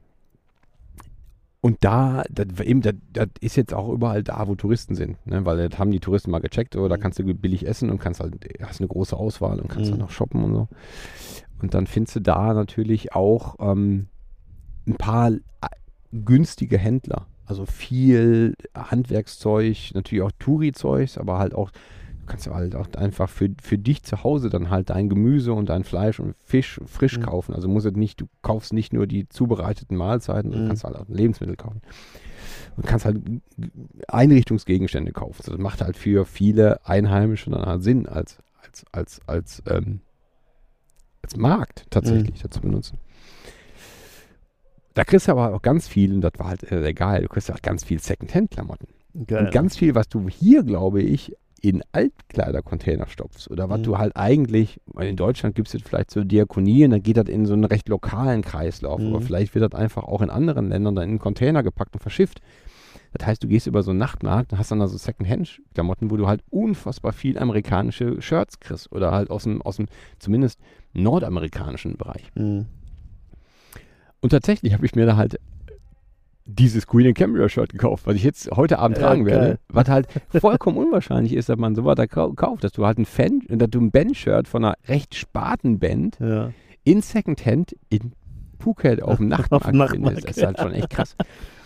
und 1.65 1.77
da, 1.79 2.21
das, 2.29 2.59
eben, 2.63 2.81
das, 2.81 2.93
das 3.11 3.27
ist 3.41 3.55
jetzt 3.55 3.73
auch 3.73 3.89
überall 3.89 4.21
da, 4.21 4.47
wo 4.47 4.53
Touristen 4.53 4.93
sind, 4.93 5.17
ne? 5.25 5.45
weil 5.47 5.67
das 5.67 5.79
haben 5.79 5.89
die 5.89 5.99
Touristen 5.99 6.29
mal 6.29 6.37
gecheckt, 6.37 6.75
oder 6.75 6.89
da 6.89 6.97
Mhm. 6.97 7.01
kannst 7.01 7.17
du 7.17 7.23
billig 7.33 7.65
essen 7.65 7.89
und 7.89 7.97
kannst 7.97 8.19
halt, 8.19 8.35
hast 8.61 8.81
eine 8.81 8.87
große 8.87 9.17
Auswahl 9.17 9.59
und 9.59 9.67
kannst 9.67 9.87
Mhm. 9.89 9.93
dann 9.93 9.99
noch 10.01 10.11
shoppen 10.11 10.43
und 10.43 10.53
so. 10.53 10.67
Und 11.63 11.73
dann 11.73 11.87
findest 11.87 12.17
du 12.17 12.19
da 12.19 12.53
natürlich 12.53 13.13
auch 13.15 13.55
ähm, 13.59 14.09
ein 14.85 14.93
paar 14.93 15.31
äh, 15.31 15.39
günstige 16.11 16.77
Händler. 16.77 17.25
Also 17.47 17.65
viel 17.65 18.53
Handwerkszeug, 18.75 19.91
natürlich 19.95 20.23
auch 20.23 20.31
Touri-Zeugs, 20.37 21.17
aber 21.17 21.39
halt 21.39 21.55
auch, 21.55 21.71
kannst 22.25 22.45
ja 22.45 22.53
halt 22.53 22.75
auch 22.75 22.87
einfach 22.97 23.29
für, 23.29 23.49
für 23.61 23.77
dich 23.77 24.03
zu 24.03 24.23
Hause 24.23 24.49
dann 24.49 24.69
halt 24.69 24.89
dein 24.89 25.09
Gemüse 25.09 25.53
und 25.53 25.69
dein 25.69 25.83
Fleisch 25.83 26.19
und 26.19 26.35
Fisch 26.45 26.79
frisch 26.85 27.17
Mhm. 27.17 27.23
kaufen. 27.23 27.53
Also 27.53 27.67
muss 27.67 27.85
es 27.85 27.93
nicht, 27.93 28.21
du 28.21 28.25
kaufst 28.41 28.73
nicht 28.73 28.93
nur 28.93 29.07
die 29.07 29.27
zubereiteten 29.29 29.97
Mahlzeiten, 29.97 30.51
du 30.51 30.57
Mhm. 30.59 30.67
kannst 30.67 30.83
halt 30.83 30.95
auch 30.95 31.05
Lebensmittel 31.07 31.55
kaufen. 31.55 31.81
Und 32.77 32.85
kannst 32.85 33.05
halt 33.05 33.21
Einrichtungsgegenstände 34.07 35.11
kaufen. 35.11 35.37
Also 35.39 35.51
das 35.53 35.61
macht 35.61 35.81
halt 35.81 35.97
für 35.97 36.25
viele 36.25 36.85
Einheimische 36.85 37.49
dann 37.49 37.65
halt 37.65 37.83
Sinn, 37.83 38.07
als, 38.07 38.37
als, 38.61 38.85
als, 38.91 39.21
als, 39.27 39.63
ähm, 39.67 40.01
als 41.21 41.35
Markt 41.37 41.85
tatsächlich 41.89 42.41
das 42.41 42.51
zu 42.51 42.61
benutzen. 42.61 42.97
Da 44.93 45.03
kriegst 45.03 45.27
du 45.27 45.31
aber 45.31 45.53
auch 45.53 45.61
ganz 45.61 45.87
viel, 45.87 46.13
und 46.13 46.21
das 46.21 46.33
war 46.37 46.47
halt 46.47 46.71
äh, 46.71 46.93
geil, 46.93 47.23
du 47.23 47.27
kriegst 47.27 47.49
halt 47.49 47.63
ganz 47.63 47.83
viel 47.83 47.99
Secondhand-Klamotten. 47.99 48.87
Und 49.13 49.51
ganz 49.51 49.77
viel, 49.77 49.95
was 49.95 50.07
du 50.09 50.27
hier, 50.29 50.63
glaube 50.63 51.01
ich, 51.01 51.35
in 51.69 51.81
Altkleidercontainer 51.93 53.07
stopfst 53.07 53.49
oder 53.49 53.69
was 53.69 53.79
Mhm. 53.79 53.83
du 53.83 53.97
halt 53.97 54.15
eigentlich, 54.15 54.79
weil 54.85 55.07
in 55.07 55.15
Deutschland 55.15 55.55
gibt 55.55 55.67
es 55.67 55.73
jetzt 55.73 55.87
vielleicht 55.87 56.11
so 56.11 56.23
Diakonie 56.23 56.85
und 56.85 56.91
dann 56.91 57.01
geht 57.03 57.17
das 57.17 57.27
in 57.27 57.45
so 57.45 57.53
einen 57.53 57.63
recht 57.65 57.89
lokalen 57.89 58.41
Kreislauf, 58.43 58.99
Mhm. 59.01 59.07
aber 59.07 59.21
vielleicht 59.21 59.55
wird 59.55 59.73
das 59.73 59.79
einfach 59.79 60.03
auch 60.03 60.21
in 60.21 60.29
anderen 60.29 60.69
Ländern 60.69 60.95
dann 60.95 61.03
in 61.05 61.09
einen 61.11 61.19
Container 61.19 61.63
gepackt 61.63 61.95
und 61.95 62.01
verschifft. 62.01 62.39
Das 63.13 63.25
heißt, 63.25 63.43
du 63.43 63.47
gehst 63.47 63.65
über 63.65 63.81
so 63.81 63.91
einen 63.91 63.99
Nachtmarkt 63.99 64.51
und 64.51 64.59
hast 64.59 64.71
dann 64.71 64.79
da 64.79 64.87
so 64.87 64.97
Secondhand-Klamotten, 64.97 66.11
wo 66.11 66.17
du 66.17 66.27
halt 66.27 66.43
unfassbar 66.49 67.13
viel 67.13 67.37
amerikanische 67.39 68.21
Shirts 68.21 68.59
kriegst 68.59 68.91
oder 68.91 69.11
halt 69.11 69.29
aus 69.31 69.43
dem, 69.43 69.61
aus 69.61 69.77
dem 69.77 69.87
zumindest 70.19 70.59
nordamerikanischen 70.93 71.97
Bereich. 71.97 72.29
Hm. 72.35 72.65
Und 74.21 74.29
tatsächlich 74.29 74.73
habe 74.73 74.85
ich 74.85 74.95
mir 74.95 75.05
da 75.05 75.15
halt 75.17 75.39
dieses 76.45 76.85
Queen 76.85 77.07
and 77.07 77.17
Cambria 77.17 77.49
Shirt 77.49 77.71
gekauft, 77.71 78.05
was 78.05 78.15
ich 78.15 78.23
jetzt 78.23 78.49
heute 78.51 78.77
Abend 78.79 78.97
Ja, 78.97 79.03
tragen 79.07 79.25
werde. 79.25 79.45
geil. 79.45 79.59
Was 79.69 79.89
halt 79.89 80.07
vollkommen 80.39 80.77
unwahrscheinlich 80.77 81.33
ist, 81.33 81.49
dass 81.49 81.57
man 81.57 81.73
sowas 81.75 81.95
da 81.95 82.03
kau- 82.05 82.33
kauft, 82.33 82.63
dass 82.63 82.71
du 82.71 82.85
halt 82.85 82.99
ein 82.99 83.05
Fan, 83.05 83.41
dass 83.49 83.69
du 83.71 83.79
ein 83.81 83.89
Band-Shirt 83.91 84.47
von 84.47 84.63
einer 84.63 84.75
recht 84.87 85.15
sparten 85.15 85.79
Band 85.79 86.17
Ja. 86.19 86.51
in 86.83 87.01
Secondhand 87.01 87.75
in 87.89 88.11
Phuket 88.59 89.01
auf 89.01 89.17
dem 89.17 89.27
Nachtmarkt, 89.29 89.73
Nachtmarkt, 89.73 90.19
findest. 90.21 90.29
Das 90.29 90.37
ist 90.37 90.45
halt 90.45 90.59
schon 90.59 90.71
echt 90.73 90.89
krass. 90.91 91.15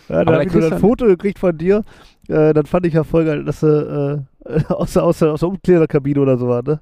Ja, 0.08 0.24
da 0.24 0.32
habe 0.32 0.44
ich 0.44 0.52
nur 0.52 0.72
ein 0.72 0.78
Foto 0.80 1.04
gekriegt 1.06 1.38
von 1.38 1.56
dir. 1.56 1.84
Äh, 2.28 2.52
dann 2.54 2.64
fand 2.66 2.86
ich 2.86 2.94
ja 2.94 3.04
voll 3.04 3.26
geil, 3.26 3.44
dass 3.44 3.60
du 3.60 4.26
äh, 4.46 4.60
aus, 4.72 4.94
der- 4.94 5.04
aus, 5.04 5.22
aus 5.22 5.40
der 5.40 5.48
Umkleiderkabine 5.50 6.20
oder 6.20 6.38
so 6.38 6.48
war, 6.48 6.62
ne? 6.62 6.80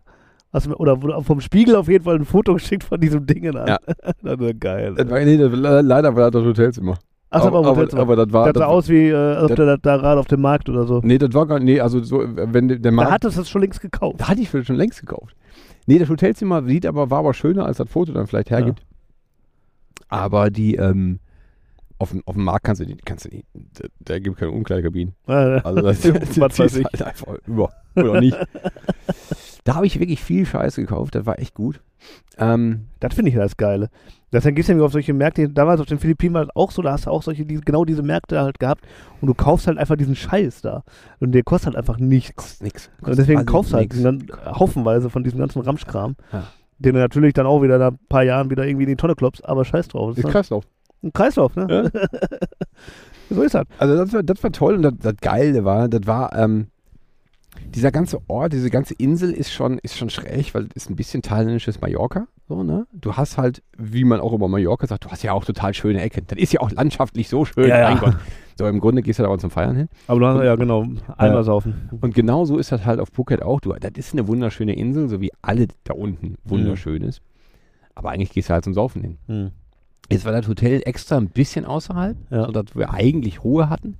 Mir, 0.66 0.80
oder 0.80 0.96
vom 1.22 1.40
Spiegel 1.42 1.76
auf 1.76 1.88
jeden 1.88 2.04
Fall 2.04 2.14
ein 2.16 2.24
Foto 2.24 2.54
geschickt 2.54 2.84
von 2.84 2.98
diesem 3.00 3.26
Ding 3.26 3.46
an. 3.54 3.66
Ja. 3.68 3.78
das 4.22 4.38
war 4.40 4.54
geil. 4.54 4.94
Das 4.96 5.10
war, 5.10 5.20
nee, 5.20 5.36
das, 5.36 5.52
le- 5.52 5.82
leider 5.82 6.16
war 6.16 6.30
das 6.30 6.42
Hotelzimmer. 6.42 6.96
Ach, 7.30 7.44
aber, 7.44 7.58
aber, 7.58 7.68
aber, 7.68 7.98
aber, 7.98 8.16
das 8.16 8.32
war. 8.32 8.46
das 8.46 8.54
sah 8.54 8.60
das, 8.60 8.68
aus 8.68 8.88
wie, 8.88 9.08
äh, 9.08 9.36
ob 9.42 9.48
das- 9.48 9.56
der 9.56 9.76
da- 9.78 9.96
gerade 9.98 10.18
auf 10.20 10.26
dem 10.28 10.40
Markt 10.40 10.68
oder 10.68 10.86
so. 10.86 11.00
nee, 11.04 11.18
das 11.18 11.32
war 11.34 11.46
gar 11.46 11.58
nee, 11.60 11.78
also 11.80 12.02
so, 12.02 12.20
wenn 12.26 12.68
der- 12.68 12.78
der 12.78 12.90
Da 12.90 12.96
Markt. 12.96 13.10
hattest 13.10 13.36
du 13.36 13.42
es 13.42 13.50
schon 13.50 13.60
längst 13.60 13.80
gekauft. 13.82 14.20
Da 14.20 14.28
hatte 14.28 14.40
ich 14.40 14.48
schon 14.50 14.76
längst 14.76 15.00
gekauft. 15.00 15.36
Nee, 15.86 15.98
das 15.98 16.08
Hotelzimmer 16.08 16.62
sieht 16.64 16.86
aber, 16.86 17.10
war 17.10 17.18
aber 17.20 17.34
schöner, 17.34 17.66
als 17.66 17.76
das 17.78 17.88
Foto 17.90 18.12
dann 18.12 18.26
vielleicht 18.26 18.50
hergibt. 18.50 18.82
Aber 20.08 20.50
die, 20.50 20.76
ähm, 20.76 21.18
auf 21.98 22.10
dem, 22.12 22.22
auf 22.26 22.34
dem 22.34 22.44
Markt 22.44 22.64
kannst 22.64 22.80
du 22.80 22.86
die, 22.86 22.96
kannst 22.96 23.24
du 23.26 23.30
die, 23.30 23.44
da, 23.54 23.88
da 24.00 24.18
gibt 24.20 24.38
keine 24.38 24.52
Umkleidekabinen. 24.52 25.14
Ja, 25.26 25.56
Also 25.58 25.82
das, 25.82 26.00
das, 26.36 26.38
weiß 26.58 26.58
ist 26.76 26.84
halt 26.84 27.02
einfach 27.02 27.34
über. 27.46 27.70
Oder 27.96 28.20
nicht. 28.20 28.36
da 29.64 29.74
habe 29.74 29.86
ich 29.86 29.98
wirklich 30.00 30.22
viel 30.22 30.46
Scheiße 30.46 30.80
gekauft, 30.80 31.14
das 31.14 31.26
war 31.26 31.38
echt 31.38 31.54
gut. 31.54 31.80
Ähm, 32.38 32.86
Das 33.00 33.14
finde 33.14 33.30
ich 33.30 33.34
ja 33.36 33.42
das 33.42 33.56
Geile. 33.56 33.88
Deswegen 34.32 34.54
gehst 34.56 34.68
du 34.68 34.74
ja 34.74 34.82
auf 34.84 34.92
solche 34.92 35.14
Märkte, 35.14 35.48
damals 35.48 35.80
auf 35.80 35.86
den 35.86 35.98
Philippinen 35.98 36.34
war 36.34 36.44
das 36.44 36.54
auch 36.54 36.70
so, 36.70 36.82
da 36.82 36.92
hast 36.92 37.06
du 37.06 37.10
auch 37.10 37.22
solche, 37.22 37.46
die, 37.46 37.54
genau 37.56 37.84
diese 37.86 38.02
Märkte 38.02 38.40
halt 38.40 38.58
gehabt 38.60 38.84
und 39.20 39.26
du 39.26 39.34
kaufst 39.34 39.66
halt 39.66 39.78
einfach 39.78 39.96
diesen 39.96 40.14
Scheiß 40.14 40.60
da. 40.60 40.82
Und 41.18 41.32
der 41.32 41.42
kostet 41.42 41.68
halt 41.68 41.76
einfach 41.76 41.98
nichts. 41.98 42.36
kostet 42.36 42.62
nix. 42.62 42.90
Und 43.00 43.16
deswegen 43.18 43.46
Kostet 43.46 43.48
kaufst 43.50 43.72
du 43.72 43.76
halt 43.76 44.04
dann 44.04 44.26
haufenweise 44.58 45.08
von 45.10 45.24
diesem 45.24 45.38
ganzen 45.40 45.62
Ramschkram, 45.62 46.14
Ja. 46.32 46.44
den 46.78 46.94
du 46.94 47.00
natürlich 47.00 47.32
dann 47.32 47.46
auch 47.46 47.62
wieder 47.62 47.78
nach 47.78 47.92
ein 47.92 47.98
paar 48.08 48.22
Jahren 48.22 48.50
wieder 48.50 48.66
irgendwie 48.66 48.84
in 48.84 48.90
die 48.90 48.96
Tonne 48.96 49.14
klopfst, 49.14 49.42
aber 49.44 49.64
scheiß 49.64 49.88
drauf. 49.88 50.14
Das 50.14 50.24
Ist 50.24 50.30
Kreislauf. 50.30 50.64
ein 51.02 51.12
Kreislauf, 51.12 51.56
ne? 51.56 51.90
so 53.30 53.42
ist 53.42 53.54
das. 53.54 53.66
Also 53.78 53.96
das 53.96 54.12
war, 54.12 54.22
das 54.22 54.42
war 54.42 54.52
toll 54.52 54.74
und 54.74 54.82
das, 54.82 54.94
das 55.00 55.14
Geile 55.20 55.64
war, 55.64 55.88
das 55.88 56.06
war, 56.06 56.36
ähm, 56.36 56.66
dieser 57.74 57.90
ganze 57.92 58.18
Ort, 58.28 58.52
diese 58.52 58.70
ganze 58.70 58.94
Insel 58.94 59.32
ist 59.32 59.52
schon, 59.52 59.78
ist 59.78 59.96
schon 59.96 60.10
schräg, 60.10 60.54
weil 60.54 60.64
es 60.74 60.84
ist 60.84 60.90
ein 60.90 60.96
bisschen 60.96 61.22
thailändisches 61.22 61.80
Mallorca. 61.80 62.26
So, 62.48 62.62
ne? 62.62 62.86
Du 62.92 63.14
hast 63.14 63.36
halt, 63.36 63.62
wie 63.76 64.04
man 64.04 64.20
auch 64.20 64.32
über 64.32 64.48
Mallorca 64.48 64.86
sagt, 64.86 65.04
du 65.04 65.08
hast 65.10 65.22
ja 65.22 65.32
auch 65.32 65.44
total 65.44 65.74
schöne 65.74 66.00
Ecken. 66.00 66.24
Das 66.26 66.38
ist 66.38 66.52
ja 66.52 66.60
auch 66.60 66.70
landschaftlich 66.70 67.28
so 67.28 67.44
schön. 67.44 67.68
Ja, 67.68 67.90
ja. 67.92 68.18
So, 68.56 68.66
im 68.66 68.80
Grunde 68.80 69.02
gehst 69.02 69.18
du 69.18 69.22
da 69.22 69.28
auch 69.28 69.36
zum 69.36 69.50
Feiern 69.50 69.76
hin. 69.76 69.88
Aber 70.08 70.18
dann, 70.20 70.44
ja 70.44 70.56
genau, 70.56 70.84
einmal 71.16 71.44
saufen. 71.44 71.88
Und 72.00 72.14
genau 72.14 72.44
so 72.44 72.58
ist 72.58 72.72
das 72.72 72.84
halt 72.84 72.98
auf 73.00 73.08
Phuket 73.12 73.42
auch. 73.42 73.60
Du, 73.60 73.72
das 73.72 73.92
ist 73.94 74.14
eine 74.14 74.26
wunderschöne 74.26 74.74
Insel, 74.74 75.08
so 75.08 75.20
wie 75.20 75.30
alle 75.42 75.68
da 75.84 75.94
unten 75.94 76.36
wunderschön 76.44 77.02
ist. 77.02 77.20
Aber 77.94 78.10
eigentlich 78.10 78.30
gehst 78.32 78.48
du 78.48 78.54
halt 78.54 78.64
zum 78.64 78.74
Saufen 78.74 79.02
hin. 79.02 79.18
Hm. 79.26 79.50
Jetzt 80.10 80.24
war 80.24 80.32
das 80.32 80.48
Hotel 80.48 80.80
extra 80.86 81.18
ein 81.18 81.28
bisschen 81.28 81.66
außerhalb, 81.66 82.16
Ja. 82.30 82.46
sodass 82.46 82.74
wir 82.74 82.92
eigentlich 82.92 83.44
Ruhe 83.44 83.68
hatten. 83.68 83.96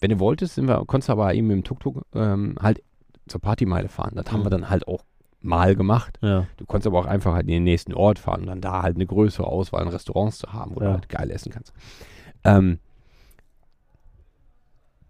Wenn 0.00 0.10
du 0.10 0.18
wolltest, 0.20 0.54
sind 0.54 0.68
wir, 0.68 0.84
konntest 0.86 1.08
du 1.08 1.12
aber 1.14 1.34
eben 1.34 1.46
mit 1.48 1.56
dem 1.56 1.64
Tuk-Tuk 1.64 2.02
ähm, 2.14 2.54
halt 2.60 2.82
zur 3.28 3.40
Partymeile 3.40 3.88
fahren. 3.88 4.12
Das 4.14 4.30
haben 4.32 4.40
Mhm. 4.40 4.44
wir 4.46 4.50
dann 4.50 4.70
halt 4.70 4.86
auch 4.88 5.04
mal 5.40 5.76
gemacht. 5.76 6.18
Ja. 6.22 6.46
Du 6.56 6.66
konntest 6.66 6.86
aber 6.88 6.98
auch 6.98 7.06
einfach 7.06 7.32
halt 7.34 7.46
in 7.46 7.52
den 7.52 7.64
nächsten 7.64 7.94
Ort 7.94 8.18
fahren 8.18 8.40
und 8.42 8.46
dann 8.48 8.60
da 8.60 8.82
halt 8.82 8.96
eine 8.96 9.06
größere 9.06 9.46
Auswahl 9.46 9.82
an 9.82 9.88
Restaurants 9.88 10.38
zu 10.38 10.52
haben, 10.52 10.72
wo 10.74 10.80
Ja. 10.80 10.86
du 10.88 10.92
halt 10.94 11.08
geil 11.08 11.30
essen 11.30 11.52
kannst. 11.52 11.72
Ähm, 12.44 12.78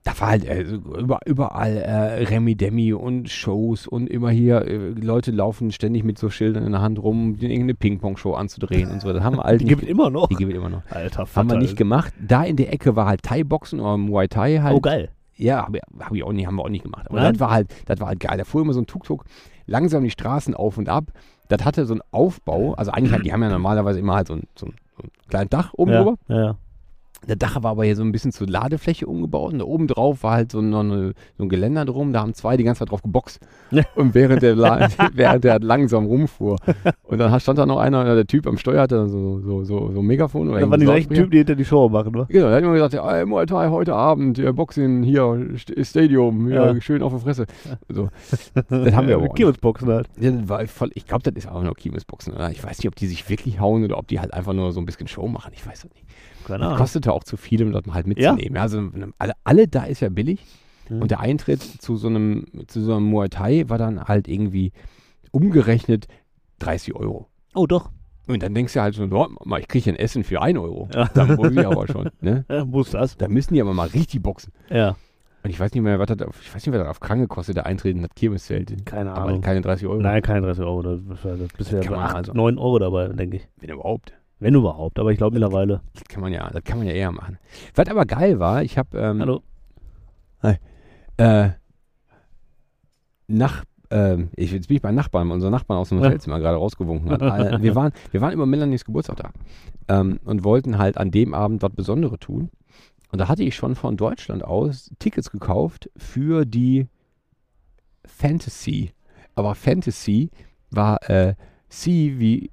da 0.05 0.19
war 0.21 0.29
halt 0.29 0.47
äh, 0.49 0.65
so 0.65 0.77
über, 0.77 1.21
überall 1.27 1.77
äh, 1.77 2.25
Remi 2.25 2.55
Demi 2.57 2.95
und 2.95 3.29
Shows 3.29 3.87
und 3.87 4.09
immer 4.09 4.31
hier, 4.31 4.63
äh, 4.67 4.77
Leute 4.91 5.31
laufen 5.33 5.71
ständig 5.71 6.03
mit 6.05 6.19
so 6.19 6.31
Schildern 6.31 6.65
in 6.65 6.73
der 6.73 6.81
Hand 6.81 6.99
rum, 7.03 7.35
irgendeine 7.41 7.75
Ping-Pong-Show 7.75 8.33
anzudrehen 8.33 8.91
und 8.91 9.03
so. 9.03 9.13
Das 9.13 9.23
haben 9.23 9.37
wir 9.37 9.43
halt 9.45 9.61
Die 9.61 9.67
gibt 9.67 9.83
es 9.83 9.89
immer 9.89 10.09
noch. 10.09 10.29
die 10.29 10.37
gibt 10.37 10.53
es 10.53 10.57
immer 10.57 10.71
noch. 10.71 10.83
Alter, 10.89 11.21
Haben 11.21 11.49
wir 11.49 11.55
Vater, 11.55 11.59
nicht 11.59 11.77
gemacht. 11.77 12.15
Da 12.27 12.43
in 12.45 12.57
der 12.57 12.73
Ecke 12.73 12.97
war 12.97 13.07
halt 13.07 13.23
Thai-Boxen 13.23 13.81
oder 13.81 13.99
Muay 13.99 14.29
Thai 14.29 14.61
halt. 14.63 14.77
Oh, 14.77 14.81
geil. 14.81 15.11
Ja, 15.39 15.65
habe 15.67 15.81
hab 16.01 16.13
ich 16.15 16.23
auch 16.23 16.33
nicht, 16.33 16.47
haben 16.47 16.57
wir 16.57 16.65
auch 16.65 16.69
nicht 16.69 16.83
gemacht. 16.83 17.07
Aber 17.09 17.21
Nein? 17.21 17.33
das 17.33 17.41
war 17.41 17.51
halt, 17.51 17.69
das 17.87 18.01
war 18.01 18.09
halt 18.09 18.21
geil. 18.21 18.37
Da 18.37 18.45
fuhr 18.45 18.63
immer 18.63 18.73
so 18.73 18.81
ein 18.81 18.87
Tuk-Tuk 18.87 19.25
langsam 19.67 20.03
die 20.03 20.11
Straßen 20.11 20.55
auf 20.55 20.79
und 20.79 20.89
ab. 20.89 21.05
Das 21.49 21.65
hatte 21.65 21.87
so 21.87 21.95
einen 21.95 22.03
Aufbau. 22.11 22.75
Also 22.75 22.91
eigentlich, 22.91 23.13
halt, 23.13 23.25
die 23.25 23.33
haben 23.33 23.43
ja 23.43 23.49
normalerweise 23.49 24.01
immer 24.01 24.15
halt 24.15 24.27
so 24.27 24.35
ein, 24.35 24.49
so 24.57 24.67
ein, 24.67 24.75
so 24.97 25.05
ein 25.05 25.11
kleines 25.29 25.51
Dach 25.51 25.73
oben 25.75 25.93
ja, 25.93 26.03
drüber. 26.03 26.19
ja, 26.29 26.37
ja. 26.37 26.57
Der 27.27 27.37
Dach 27.37 27.63
war 27.63 27.73
aber 27.73 27.85
hier 27.85 27.97
so 27.97 28.03
ein 28.03 28.13
bisschen 28.13 28.33
zur 28.33 28.47
Ladefläche 28.47 29.07
umgebaut 29.07 29.53
und 29.53 29.59
da 29.59 29.65
oben 29.65 29.87
drauf 29.87 30.23
war 30.23 30.33
halt 30.35 30.53
so, 30.53 30.61
eine, 30.61 31.13
so 31.37 31.45
ein 31.45 31.49
Geländer 31.49 31.85
drum. 31.85 32.13
Da 32.13 32.21
haben 32.21 32.33
zwei 32.33 32.57
die 32.57 32.65
ganze 32.65 32.79
Zeit 32.81 32.91
drauf 32.91 33.03
geboxt. 33.03 33.41
Ja. 33.71 33.83
Und 33.97 34.15
während 34.15 34.41
der, 34.43 34.57
während 35.13 35.45
der 35.45 35.59
langsam 35.61 36.07
rumfuhr. 36.07 36.57
Und 37.03 37.19
dann 37.19 37.39
stand 37.41 37.59
da 37.59 37.67
noch 37.67 37.79
einer, 37.79 38.15
der 38.15 38.27
Typ 38.27 38.47
am 38.47 38.57
Steuer 38.57 38.83
hatte 38.83 39.09
so, 39.09 39.41
so, 39.41 39.65
so, 39.65 39.93
so 39.93 40.01
ein 40.01 40.07
Megafon 40.07 40.49
oder 40.49 40.61
Da 40.61 40.71
waren 40.71 40.81
die 40.81 40.87
gleichen. 40.87 41.13
Typen, 41.13 41.31
die 41.31 41.39
hinter 41.39 41.55
die 41.57 41.65
Show 41.65 41.89
machen, 41.89 42.13
ne? 42.13 42.27
Genau, 42.29 42.47
der 42.47 42.57
hat 42.57 42.63
immer 42.63 42.73
gesagt, 42.75 42.95
ja, 42.95 43.27
Muay 43.27 43.47
Thai 43.47 43.69
heute 43.69 43.95
Abend, 43.95 44.39
ja, 44.39 44.53
Boxing 44.53 45.03
hier, 45.03 45.23
St- 45.57 45.85
Stadium, 45.85 46.47
hier, 46.47 46.73
Ja. 46.75 46.81
schön 46.81 47.03
auf 47.03 47.13
der 47.13 47.21
Fresse. 47.21 47.47
So. 47.89 48.09
Das 48.55 48.95
haben 48.95 49.09
wir 49.09 49.17
aber. 49.17 49.29
Kirmesboxen 49.29 49.89
halt. 49.89 50.09
Ja, 50.19 50.33
ich 50.95 51.07
glaube, 51.07 51.23
das 51.31 51.35
ist 51.45 51.49
auch 51.51 51.63
nur 51.63 51.75
Kirmesboxen. 51.75 52.33
Oder? 52.33 52.51
Ich 52.51 52.63
weiß 52.65 52.79
nicht, 52.79 52.89
ob 52.89 52.97
die 52.97 53.07
sich 53.07 53.29
wirklich 53.29 53.61
hauen 53.61 53.85
oder 53.85 53.99
ob 53.99 54.09
die 54.09 54.19
halt 54.21 54.33
einfach 54.33 54.53
nur 54.55 54.73
so 54.73 54.81
ein 54.81 54.87
bisschen 54.87 55.09
Show 55.09 55.29
machen. 55.29 55.53
Ich 55.55 55.67
weiß 55.67 55.83
das 55.83 55.91
nicht. 55.93 56.05
Keine 56.47 56.59
Das 56.61 56.67
Ahnung. 56.69 56.79
kostete 56.79 57.13
auch 57.13 57.25
zu 57.25 57.37
viel, 57.37 57.63
um 57.65 57.73
das 57.73 57.85
mal 57.87 57.95
halt 57.95 58.07
mitzunehmen. 58.07 58.57
Ja? 58.57 58.63
Also 58.63 58.81
ne, 58.81 59.11
alle, 59.19 59.33
alle 59.45 59.69
da 59.69 59.85
ist 59.85 60.01
ja 60.01 60.09
billig. 60.09 60.45
Mhm. 60.89 61.03
Und 61.03 61.11
der 61.11 61.21
Eintritt 61.21 61.63
zu 61.63 61.97
so 61.97 62.09
einem, 62.09 62.47
zu 62.67 62.81
so 62.81 62.95
einem 62.95 63.05
Muay 63.07 63.29
Thai 63.29 63.65
war 63.69 63.79
dann 63.79 64.05
halt 64.05 64.29
irgendwie 64.29 64.73
umgerechnet 65.31 66.07
30 66.61 66.95
Euro. 66.95 67.27
Oh, 67.55 67.67
doch. 67.67 67.91
Und 68.27 68.43
dann 68.43 68.55
denkst 68.55 68.75
du 68.75 68.81
halt 68.81 68.95
so, 68.95 69.05
oh, 69.05 69.57
ich 69.57 69.69
kriege 69.69 69.91
ein 69.91 69.97
Essen 69.97 70.23
für 70.25 70.43
1 70.43 70.59
Euro. 70.59 70.89
Ja. 70.95 71.09
Da 71.15 71.25
muss 71.25 71.51
ich 71.51 71.67
aber 71.67 71.87
schon. 71.87 72.11
Ne? 72.21 72.45
Ja, 72.51 72.65
muss 72.65 72.91
das. 72.91 73.17
Da 73.17 73.29
müssen 73.29 73.55
die 73.55 73.61
aber 73.61 73.73
mal 73.75 73.89
richtig 73.89 74.23
boxen. 74.23 74.53
Ja. 74.69 74.97
Und 75.45 75.51
ich 75.51 75.59
weiß 75.61 75.73
nicht 75.73 75.83
mehr, 75.83 75.99
was 75.99 76.09
das 76.09 76.21
auf, 76.27 76.39
ich 76.43 76.55
weiß 76.55 76.67
nicht, 76.67 76.75
was 76.75 76.81
das 76.83 76.89
auf 76.91 77.01
Kranke 77.01 77.27
kostet, 77.29 77.57
der 77.57 77.65
Eintritt 77.67 77.97
in 77.97 78.03
das 78.03 78.11
Kirmeszelt. 78.15 78.85
Keine 78.85 79.13
Aber 79.13 79.29
Ahnung. 79.29 79.41
keine 79.41 79.61
30 79.63 79.87
Euro. 79.87 80.01
Nein, 80.03 80.21
keine 80.21 80.43
30 80.43 80.65
Euro. 80.65 80.83
Das, 80.83 81.01
das, 81.23 81.39
das 81.39 81.49
bist 81.57 81.73
du 81.73 81.77
ja 81.77 81.83
kann 81.83 81.91
bei 81.93 81.97
man 81.97 82.07
8, 82.07 82.17
also- 82.17 82.33
9 82.35 82.59
Euro 82.59 82.79
dabei, 82.81 83.09
denke 83.09 83.37
ich. 83.39 83.49
Wenn 83.61 83.71
überhaupt. 83.71 84.13
Wenn 84.41 84.55
überhaupt. 84.55 84.99
Aber 84.99 85.11
ich 85.11 85.19
glaube 85.19 85.35
mittlerweile. 85.35 85.81
Das 85.95 86.05
kann 86.05 86.21
man 86.21 86.33
ja, 86.33 86.49
das 86.51 86.63
kann 86.65 86.79
man 86.79 86.87
ja 86.87 86.93
eher 86.93 87.13
machen. 87.13 87.39
Was 87.75 87.89
aber 87.89 88.07
geil 88.07 88.39
war, 88.39 88.63
ich 88.63 88.79
habe 88.79 88.99
ähm, 88.99 89.21
Hallo. 89.21 89.43
äh, 91.17 91.51
nach, 93.27 93.65
ähm, 93.91 94.31
ich, 94.37 94.53
jetzt 94.53 94.69
bin 94.69 94.77
ich 94.77 94.83
bei 94.83 94.93
Nachbarn, 94.93 95.31
unser 95.31 95.51
Nachbarn 95.51 95.81
aus 95.81 95.89
dem 95.91 95.99
Ja. 95.99 96.05
Hotelzimmer 96.07 96.39
gerade 96.39 96.57
rausgewunken 96.57 97.11
hat. 97.11 97.21
Äh, 97.23 97.61
wir, 97.63 97.75
waren, 97.75 97.93
wir 98.11 98.21
waren 98.21 98.33
über 98.33 98.47
Melanies 98.47 98.85
Geburtstag 98.85 99.17
da 99.17 99.31
ähm, 100.01 100.21
und 100.25 100.45
wollten 100.45 100.79
halt 100.79 100.97
an 100.97 101.11
dem 101.11 101.35
Abend 101.35 101.63
was 101.63 101.73
Besonderes 101.73 102.21
tun. 102.21 102.51
Und 103.11 103.19
da 103.19 103.29
hatte 103.29 103.43
ich 103.43 103.57
schon 103.57 103.75
von 103.75 103.97
Deutschland 103.97 104.45
aus 104.45 104.91
Tickets 104.99 105.31
gekauft 105.31 105.91
für 105.97 106.45
die 106.45 106.87
Fantasy. 108.05 108.93
Aber 109.35 109.55
Fantasy 109.55 110.31
war 110.71 111.09
äh, 111.09 111.35
Sea 111.69 112.19
wie 112.19 112.51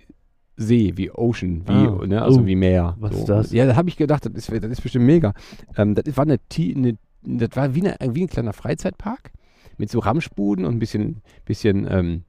See, 0.58 0.94
wie 0.96 1.12
Ocean, 1.12 1.63
wie, 1.68 1.72
Ah. 1.72 2.06
ne, 2.06 2.22
also 2.22 2.41
Oh. 2.41 2.46
wie 2.46 2.56
Meer. 2.56 2.96
Was 3.00 3.15
ist 3.15 3.26
das? 3.30 3.52
Ja, 3.52 3.65
da 3.65 3.76
habe 3.76 3.89
ich 3.89 3.98
gedacht, 3.98 4.26
das 4.26 4.34
ist, 4.34 4.52
das 4.63 4.72
ist 4.72 4.82
bestimmt 4.82 5.06
mega. 5.06 5.34
Ähm, 5.78 5.96
das 5.96 6.06
war 6.15 6.24
eine, 6.24 6.39
eine 6.58 6.98
das 7.24 7.50
war 7.56 7.76
wie, 7.76 7.88
eine, 7.88 8.15
wie 8.15 8.24
ein 8.24 8.30
kleiner 8.30 8.54
Freizeitpark 8.54 9.32
mit 9.78 9.89
so 9.89 10.00
Ramschbuden 10.00 10.63
und 10.65 10.76
ein 10.76 10.80
bisschen, 10.80 11.22
bisschen 11.46 11.86
ähm, 11.89 12.24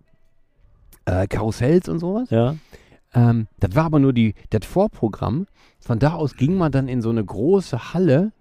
äh, 1.05 1.27
Karussells 1.29 1.89
und 1.89 1.99
sowas. 2.01 2.31
Ja. 2.31 2.57
Ähm, 3.15 3.47
das 3.61 3.75
war 3.77 3.85
aber 3.85 3.99
nur 3.99 4.13
die, 4.13 4.35
das 4.51 4.67
Vorprogramm. 4.67 5.47
Von 5.79 5.99
da 6.01 6.15
aus 6.15 6.37
ging 6.37 6.57
man 6.59 6.73
dann 6.73 6.89
in 6.89 7.03
so 7.03 7.11
eine 7.11 7.25
große 7.25 7.95
Halle, 7.95 8.33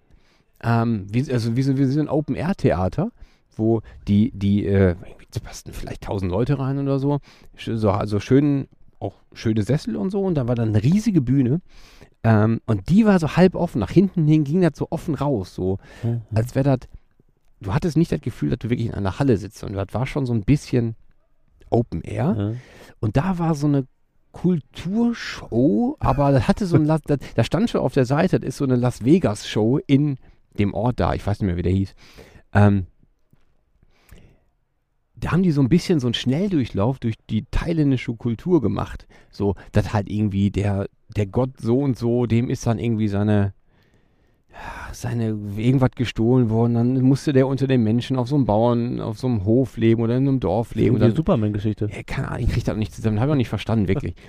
ähm, 0.63 1.05
wie, 1.11 1.31
also 1.31 1.55
wie, 1.55 1.61
so- 1.61 1.77
wie 1.77 1.85
so 1.85 1.99
ein 1.99 2.09
Open-Air-Theater, 2.09 3.11
wo 3.55 3.81
die, 4.07 4.31
die, 4.33 4.65
äh, 4.65 4.95
passten 5.43 5.73
vielleicht 5.73 6.03
tausend 6.03 6.31
Leute 6.31 6.57
rein 6.59 6.79
oder 6.79 6.97
so. 6.97 7.19
Sch- 7.57 7.75
so 7.75 7.91
also 7.91 8.21
schön, 8.21 8.67
auch 8.99 9.15
schöne 9.33 9.63
Sessel 9.63 9.95
und 9.95 10.09
so. 10.09 10.21
Und 10.21 10.35
da 10.35 10.47
war 10.47 10.55
dann 10.55 10.69
eine 10.69 10.83
riesige 10.83 11.21
Bühne. 11.21 11.61
Ähm, 12.23 12.61
und 12.65 12.89
die 12.89 13.05
war 13.05 13.19
so 13.19 13.35
halb 13.35 13.55
offen. 13.55 13.79
Nach 13.79 13.91
hinten 13.91 14.27
hin 14.27 14.43
ging 14.43 14.61
das 14.61 14.73
so 14.75 14.87
offen 14.89 15.15
raus. 15.15 15.53
So, 15.55 15.77
Mhm. 16.03 16.21
als 16.33 16.55
wäre 16.55 16.77
das, 16.77 16.89
du 17.61 17.73
hattest 17.73 17.97
nicht 17.97 18.11
das 18.11 18.21
Gefühl, 18.21 18.49
dass 18.49 18.59
du 18.59 18.69
wirklich 18.69 18.87
in 18.87 18.93
einer 18.93 19.19
Halle 19.19 19.37
sitzt. 19.37 19.63
Und 19.63 19.73
das 19.73 19.87
war 19.91 20.05
schon 20.07 20.25
so 20.25 20.33
ein 20.33 20.41
bisschen 20.43 20.95
Open 21.69 22.01
Air. 22.01 22.35
ja. 22.37 22.51
Und 22.99 23.17
da 23.17 23.37
war 23.39 23.55
so 23.55 23.67
eine 23.67 23.85
Kulturshow, 24.31 25.95
aber 25.99 26.31
das 26.31 26.47
hatte 26.47 26.65
so 26.65 26.75
ein, 26.75 26.85
Las- 26.85 27.01
da, 27.05 27.15
da 27.35 27.43
stand 27.43 27.69
schon 27.69 27.81
auf 27.81 27.93
der 27.93 28.05
Seite, 28.05 28.39
das 28.39 28.49
ist 28.49 28.57
so 28.57 28.65
eine 28.65 28.75
Las 28.75 29.03
Vegas 29.05 29.47
Show 29.47 29.79
in 29.87 30.17
dem 30.59 30.73
Ort 30.73 30.99
da, 30.99 31.13
ich 31.13 31.25
weiß 31.25 31.39
nicht 31.39 31.47
mehr, 31.47 31.57
wie 31.57 31.61
der 31.63 31.71
hieß. 31.71 31.93
Ähm, 32.53 32.87
da 35.17 35.31
haben 35.31 35.43
die 35.43 35.51
so 35.51 35.61
ein 35.61 35.69
bisschen 35.69 35.99
so 35.99 36.07
einen 36.07 36.13
Schnelldurchlauf 36.13 36.99
durch 36.99 37.15
die 37.29 37.45
thailändische 37.51 38.13
Kultur 38.13 38.61
gemacht. 38.61 39.07
So, 39.31 39.55
dass 39.71 39.93
halt 39.93 40.09
irgendwie 40.09 40.51
der, 40.51 40.87
der 41.15 41.25
Gott 41.25 41.51
so 41.59 41.79
und 41.79 41.97
so, 41.97 42.25
dem 42.25 42.49
ist 42.49 42.67
dann 42.67 42.79
irgendwie 42.79 43.07
seine, 43.07 43.53
seine 44.91 45.37
irgendwas 45.57 45.91
gestohlen 45.95 46.49
worden. 46.49 46.73
Dann 46.73 47.01
musste 47.01 47.33
der 47.33 47.47
unter 47.47 47.67
den 47.67 47.83
Menschen 47.83 48.17
auf 48.17 48.27
so 48.27 48.35
einem 48.35 48.45
Bauern, 48.45 48.99
auf 48.99 49.17
so 49.17 49.27
einem 49.27 49.45
Hof 49.45 49.77
leben 49.77 50.01
oder 50.01 50.17
in 50.17 50.27
einem 50.27 50.39
Dorf 50.39 50.75
leben. 50.75 50.95
Und 50.95 51.01
Irgendwie 51.01 51.09
dann, 51.09 51.15
Superman-Geschichte. 51.15 51.89
ja, 51.93 52.03
keine 52.03 52.29
Ahnung, 52.29 52.47
ich 52.47 52.53
krieg 52.53 52.63
das 52.65 52.77
nicht 52.77 52.93
zusammen. 52.93 53.19
Habe 53.19 53.29
ich 53.29 53.33
auch 53.33 53.37
nicht 53.37 53.49
verstanden, 53.49 53.87
wirklich. 53.87 54.15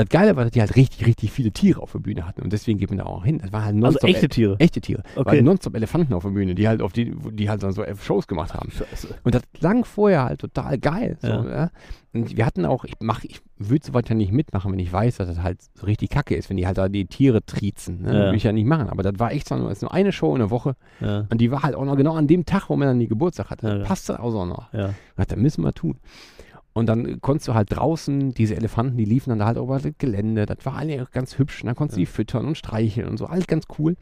Das 0.00 0.08
Geile 0.08 0.36
war, 0.36 0.44
dass 0.44 0.52
die 0.52 0.60
halt 0.60 0.76
richtig, 0.76 1.06
richtig 1.06 1.30
viele 1.32 1.50
Tiere 1.50 1.80
auf 1.80 1.92
der 1.92 1.98
Bühne 2.00 2.26
hatten. 2.26 2.42
Und 2.42 2.52
deswegen 2.52 2.78
geht 2.78 2.90
man 2.90 2.98
da 2.98 3.04
auch 3.06 3.24
hin. 3.24 3.38
Das 3.38 3.52
war 3.52 3.64
halt 3.64 3.82
Also 3.84 3.98
echte 4.06 4.28
Tiere. 4.28 4.56
echte 4.58 4.80
Tiere. 4.80 5.02
Okay. 5.16 5.30
Weil 5.30 5.42
nonstop 5.42 5.74
Elefanten 5.76 6.12
auf 6.14 6.22
der 6.22 6.30
Bühne, 6.30 6.54
die 6.54 6.68
halt 6.68 6.82
auf 6.82 6.92
die, 6.92 7.14
die 7.32 7.48
halt 7.48 7.62
dann 7.62 7.72
so 7.72 7.84
Shows 8.02 8.26
gemacht 8.26 8.54
haben. 8.54 8.70
Scheiße. 8.70 9.14
Und 9.24 9.34
das 9.34 9.42
klang 9.54 9.84
vorher 9.84 10.24
halt 10.24 10.40
total 10.40 10.78
geil. 10.78 11.16
So, 11.20 11.28
Ja. 11.28 11.48
ja. 11.50 11.70
Und 12.12 12.36
wir 12.36 12.44
hatten 12.44 12.64
auch, 12.66 12.84
ich 12.84 12.94
mach, 12.98 13.22
ich 13.22 13.40
würde 13.56 13.86
sowas 13.86 14.02
ja 14.08 14.16
nicht 14.16 14.32
mitmachen, 14.32 14.72
wenn 14.72 14.80
ich 14.80 14.92
weiß, 14.92 15.18
dass 15.18 15.28
das 15.28 15.42
halt 15.44 15.60
so 15.74 15.86
richtig 15.86 16.10
kacke 16.10 16.34
ist, 16.34 16.50
wenn 16.50 16.56
die 16.56 16.66
halt 16.66 16.76
da 16.76 16.88
die 16.88 17.06
Tiere 17.06 17.44
triezen. 17.46 18.02
Ne? 18.02 18.08
Ja. 18.08 18.18
Würde 18.24 18.36
ich 18.36 18.42
ja 18.42 18.50
nicht 18.50 18.66
machen. 18.66 18.88
Aber 18.88 19.04
das 19.04 19.12
war 19.18 19.30
echt 19.30 19.48
so 19.48 19.56
nur, 19.56 19.70
ist 19.70 19.82
nur 19.82 19.94
eine 19.94 20.10
Show 20.10 20.32
in 20.34 20.40
der 20.40 20.50
Woche. 20.50 20.74
Ja. 21.00 21.26
Und 21.30 21.40
die 21.40 21.52
war 21.52 21.62
halt 21.62 21.76
auch 21.76 21.84
noch 21.84 21.96
genau 21.96 22.14
an 22.14 22.26
dem 22.26 22.44
Tag, 22.46 22.68
wo 22.68 22.74
man 22.76 22.88
dann 22.88 22.98
die 22.98 23.06
Geburtstag 23.06 23.50
hatte. 23.50 23.68
Ja, 23.68 23.78
Das 23.78 23.86
passte 23.88 24.18
auch 24.20 24.32
so 24.32 24.44
noch. 24.44 24.72
Ja. 24.72 24.94
Das 25.16 25.36
müssen 25.36 25.62
wir 25.62 25.72
tun. 25.72 25.98
Und 26.72 26.86
dann 26.86 27.20
konntest 27.20 27.48
du 27.48 27.54
halt 27.54 27.68
draußen, 27.74 28.32
diese 28.32 28.54
Elefanten, 28.56 28.96
die 28.96 29.04
liefen 29.04 29.30
dann 29.30 29.40
da 29.40 29.46
halt 29.46 29.58
über 29.58 29.78
das 29.78 29.92
Gelände. 29.98 30.46
Das 30.46 30.64
war 30.64 30.76
alle 30.76 31.06
ganz 31.10 31.36
hübsch. 31.38 31.62
Und 31.62 31.66
dann 31.66 31.74
konntest 31.74 31.96
du 31.96 32.00
die 32.00 32.06
füttern 32.06 32.46
und 32.46 32.56
streicheln 32.56 33.08
und 33.08 33.16
so. 33.16 33.26
Alles 33.26 33.46
ganz 33.48 33.64
cool. 33.78 33.96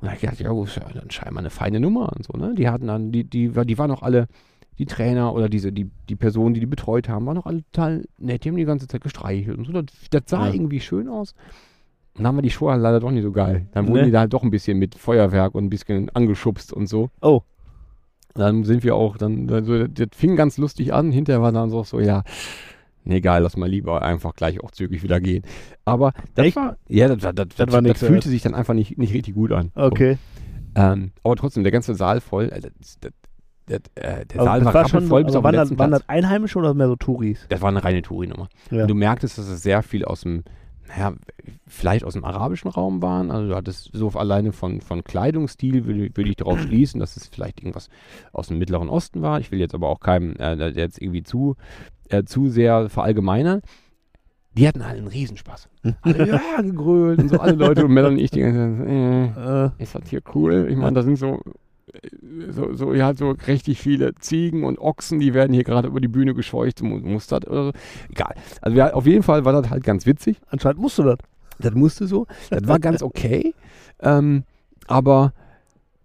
Und 0.00 0.02
da 0.02 0.08
hab 0.08 0.14
ich 0.16 0.20
gedacht, 0.22 0.40
ja, 0.40 0.50
gut, 0.50 0.68
ist 0.68 0.76
ja 0.76 0.82
dann 0.92 1.10
scheinbar 1.10 1.40
eine 1.40 1.50
feine 1.50 1.78
Nummer 1.80 2.12
und 2.14 2.24
so, 2.24 2.32
ne? 2.36 2.54
Die 2.56 2.68
hatten 2.68 2.88
dann, 2.88 3.12
die, 3.12 3.24
die, 3.24 3.54
war- 3.54 3.64
die 3.64 3.78
waren 3.78 3.90
auch 3.92 4.02
alle, 4.02 4.26
die 4.78 4.86
Trainer 4.86 5.32
oder 5.32 5.48
diese, 5.48 5.72
die, 5.72 5.90
die 6.08 6.16
Personen, 6.16 6.54
die 6.54 6.60
die 6.60 6.66
betreut 6.66 7.08
haben, 7.08 7.24
waren 7.26 7.38
auch 7.38 7.46
alle 7.46 7.62
total 7.72 8.04
nett. 8.18 8.44
Die 8.44 8.48
haben 8.48 8.56
die 8.56 8.64
ganze 8.64 8.88
Zeit 8.88 9.00
gestreichelt 9.02 9.56
und 9.56 9.66
so. 9.66 9.72
Das, 9.72 9.84
das 10.10 10.22
sah 10.26 10.48
Ja. 10.48 10.52
irgendwie 10.54 10.80
schön 10.80 11.08
aus. 11.08 11.32
Und 12.14 12.22
dann 12.24 12.26
haben 12.28 12.36
wir 12.36 12.42
die 12.42 12.50
Show 12.50 12.68
halt 12.70 12.82
leider 12.82 12.98
doch 13.00 13.10
nicht 13.10 13.22
so 13.22 13.30
geil. 13.32 13.66
Dann 13.72 13.86
wurden 13.86 14.00
Ne? 14.00 14.04
die 14.06 14.10
da 14.10 14.20
halt 14.20 14.32
doch 14.32 14.42
ein 14.42 14.50
bisschen 14.50 14.78
mit 14.78 14.94
Feuerwerk 14.96 15.54
und 15.54 15.64
ein 15.64 15.70
bisschen 15.70 16.10
angeschubst 16.10 16.72
und 16.72 16.88
so. 16.88 17.10
Oh. 17.22 17.42
Dann 18.36 18.64
sind 18.64 18.84
wir 18.84 18.94
auch, 18.94 19.16
dann, 19.16 19.50
also, 19.50 19.86
das 19.86 20.08
fing 20.14 20.36
ganz 20.36 20.58
lustig 20.58 20.92
an. 20.92 21.12
Hinterher 21.12 21.42
war 21.42 21.52
dann 21.52 21.70
so, 21.70 21.82
so 21.82 22.00
ja, 22.00 22.22
nee, 23.04 23.16
egal, 23.16 23.42
lass 23.42 23.56
mal 23.56 23.68
lieber 23.68 24.02
einfach 24.02 24.34
gleich 24.34 24.62
auch 24.62 24.70
zügig 24.70 25.02
wieder 25.02 25.20
gehen. 25.20 25.42
Aber 25.84 26.12
das 26.34 26.46
Echt? 26.46 26.56
war, 26.56 26.76
ja, 26.88 27.08
das, 27.08 27.18
das, 27.18 27.34
das, 27.34 27.48
Das 27.56 27.72
war 27.72 27.80
nix 27.80 28.00
fühlte 28.00 28.28
sich 28.28 28.42
dann 28.42 28.54
einfach 28.54 28.74
nicht, 28.74 28.98
nicht 28.98 29.14
richtig 29.14 29.34
gut 29.34 29.52
an. 29.52 29.72
Okay. 29.74 30.18
So. 30.74 30.82
Ähm, 30.82 31.12
aber 31.22 31.36
trotzdem, 31.36 31.62
der 31.62 31.72
ganze 31.72 31.94
Saal 31.94 32.20
voll, 32.20 32.50
äh, 32.50 32.60
das, 33.66 33.90
äh, 33.96 34.26
der 34.26 34.44
Saal 34.44 34.64
war, 34.64 34.74
war 34.74 34.88
schon, 34.88 34.98
rappelvoll 34.98 35.24
bis 35.24 35.34
auf 35.34 35.40
den 35.40 35.44
waren, 35.44 35.54
das, 35.54 35.68
letzten 35.70 35.78
waren 35.78 35.90
Platz. 35.90 36.02
das 36.02 36.08
Einheimische 36.08 36.58
oder 36.58 36.74
mehr 36.74 36.88
so 36.88 36.96
Touris? 36.96 37.46
Das 37.48 37.62
war 37.62 37.70
eine 37.70 37.82
reine 37.82 38.02
Touri-Nummer. 38.02 38.48
Ja. 38.70 38.82
Und 38.82 38.88
du 38.88 38.94
merktest, 38.94 39.38
dass 39.38 39.48
es 39.48 39.62
sehr 39.62 39.82
viel 39.82 40.04
aus 40.04 40.20
dem, 40.20 40.44
naja, 40.88 41.14
vielleicht 41.66 42.04
aus 42.04 42.14
dem 42.14 42.24
arabischen 42.24 42.70
Raum 42.70 43.02
waren. 43.02 43.30
Also 43.30 43.48
du 43.48 43.56
hattest 43.56 43.90
so 43.92 44.08
alleine 44.10 44.52
von, 44.52 44.80
von 44.80 45.04
Kleidungsstil, 45.04 45.86
würde, 45.86 46.10
würde 46.14 46.30
ich 46.30 46.36
darauf 46.36 46.60
schließen, 46.60 47.00
dass 47.00 47.16
es 47.16 47.26
vielleicht 47.26 47.60
irgendwas 47.60 47.88
aus 48.32 48.48
dem 48.48 48.58
Mittleren 48.58 48.88
Osten 48.88 49.22
war. 49.22 49.40
Ich 49.40 49.50
will 49.50 49.58
jetzt 49.58 49.74
aber 49.74 49.88
auch 49.88 50.00
keinem, 50.00 50.36
äh, 50.36 50.56
der 50.56 50.70
jetzt 50.70 51.00
irgendwie 51.00 51.22
zu, 51.22 51.56
äh, 52.08 52.24
zu 52.24 52.48
sehr 52.48 52.88
verallgemeinern. 52.88 53.62
Die 54.52 54.66
hatten 54.66 54.80
alle 54.80 54.98
einen 54.98 55.08
Riesenspaß. 55.08 55.68
Alle, 56.00 56.28
ja, 56.28 56.62
gegrölt 56.62 57.18
und 57.18 57.28
so, 57.28 57.38
alle 57.38 57.52
Leute 57.52 57.84
und 57.84 57.92
Männer 57.92 58.08
und 58.08 58.18
ich, 58.18 58.30
die 58.30 58.40
ganze 58.40 58.78
Zeit, 58.78 58.88
äh, 58.88 59.66
Äh, 59.66 59.70
ist 59.82 59.94
das 59.94 60.08
hier 60.08 60.22
cool? 60.34 60.68
Ich 60.70 60.76
meine, 60.76 60.94
da 60.94 61.02
sind 61.02 61.16
so, 61.16 61.42
so, 62.50 62.74
so, 62.74 62.94
ja, 62.94 63.14
so 63.14 63.30
richtig 63.46 63.78
viele 63.80 64.14
Ziegen 64.16 64.64
und 64.64 64.78
Ochsen, 64.78 65.18
die 65.20 65.34
werden 65.34 65.52
hier 65.52 65.64
gerade 65.64 65.88
über 65.88 66.00
die 66.00 66.08
Bühne 66.08 66.34
gescheucht, 66.34 66.82
mu- 66.82 66.98
muss 66.98 67.26
das 67.26 67.46
oder 67.46 67.66
so. 67.66 67.72
Egal. 68.10 68.34
Also 68.60 68.76
ja, 68.76 68.92
auf 68.92 69.06
jeden 69.06 69.22
Fall 69.22 69.44
war 69.44 69.52
das 69.52 69.70
halt 69.70 69.84
ganz 69.84 70.06
witzig. 70.06 70.38
anscheinend 70.48 70.80
musst 70.80 70.98
du 70.98 71.02
das. 71.04 71.18
Das 71.58 71.74
musste 71.74 72.06
so. 72.06 72.26
Das 72.50 72.66
war 72.68 72.78
ganz 72.78 73.02
okay. 73.02 73.54
ähm, 74.00 74.42
aber 74.88 75.32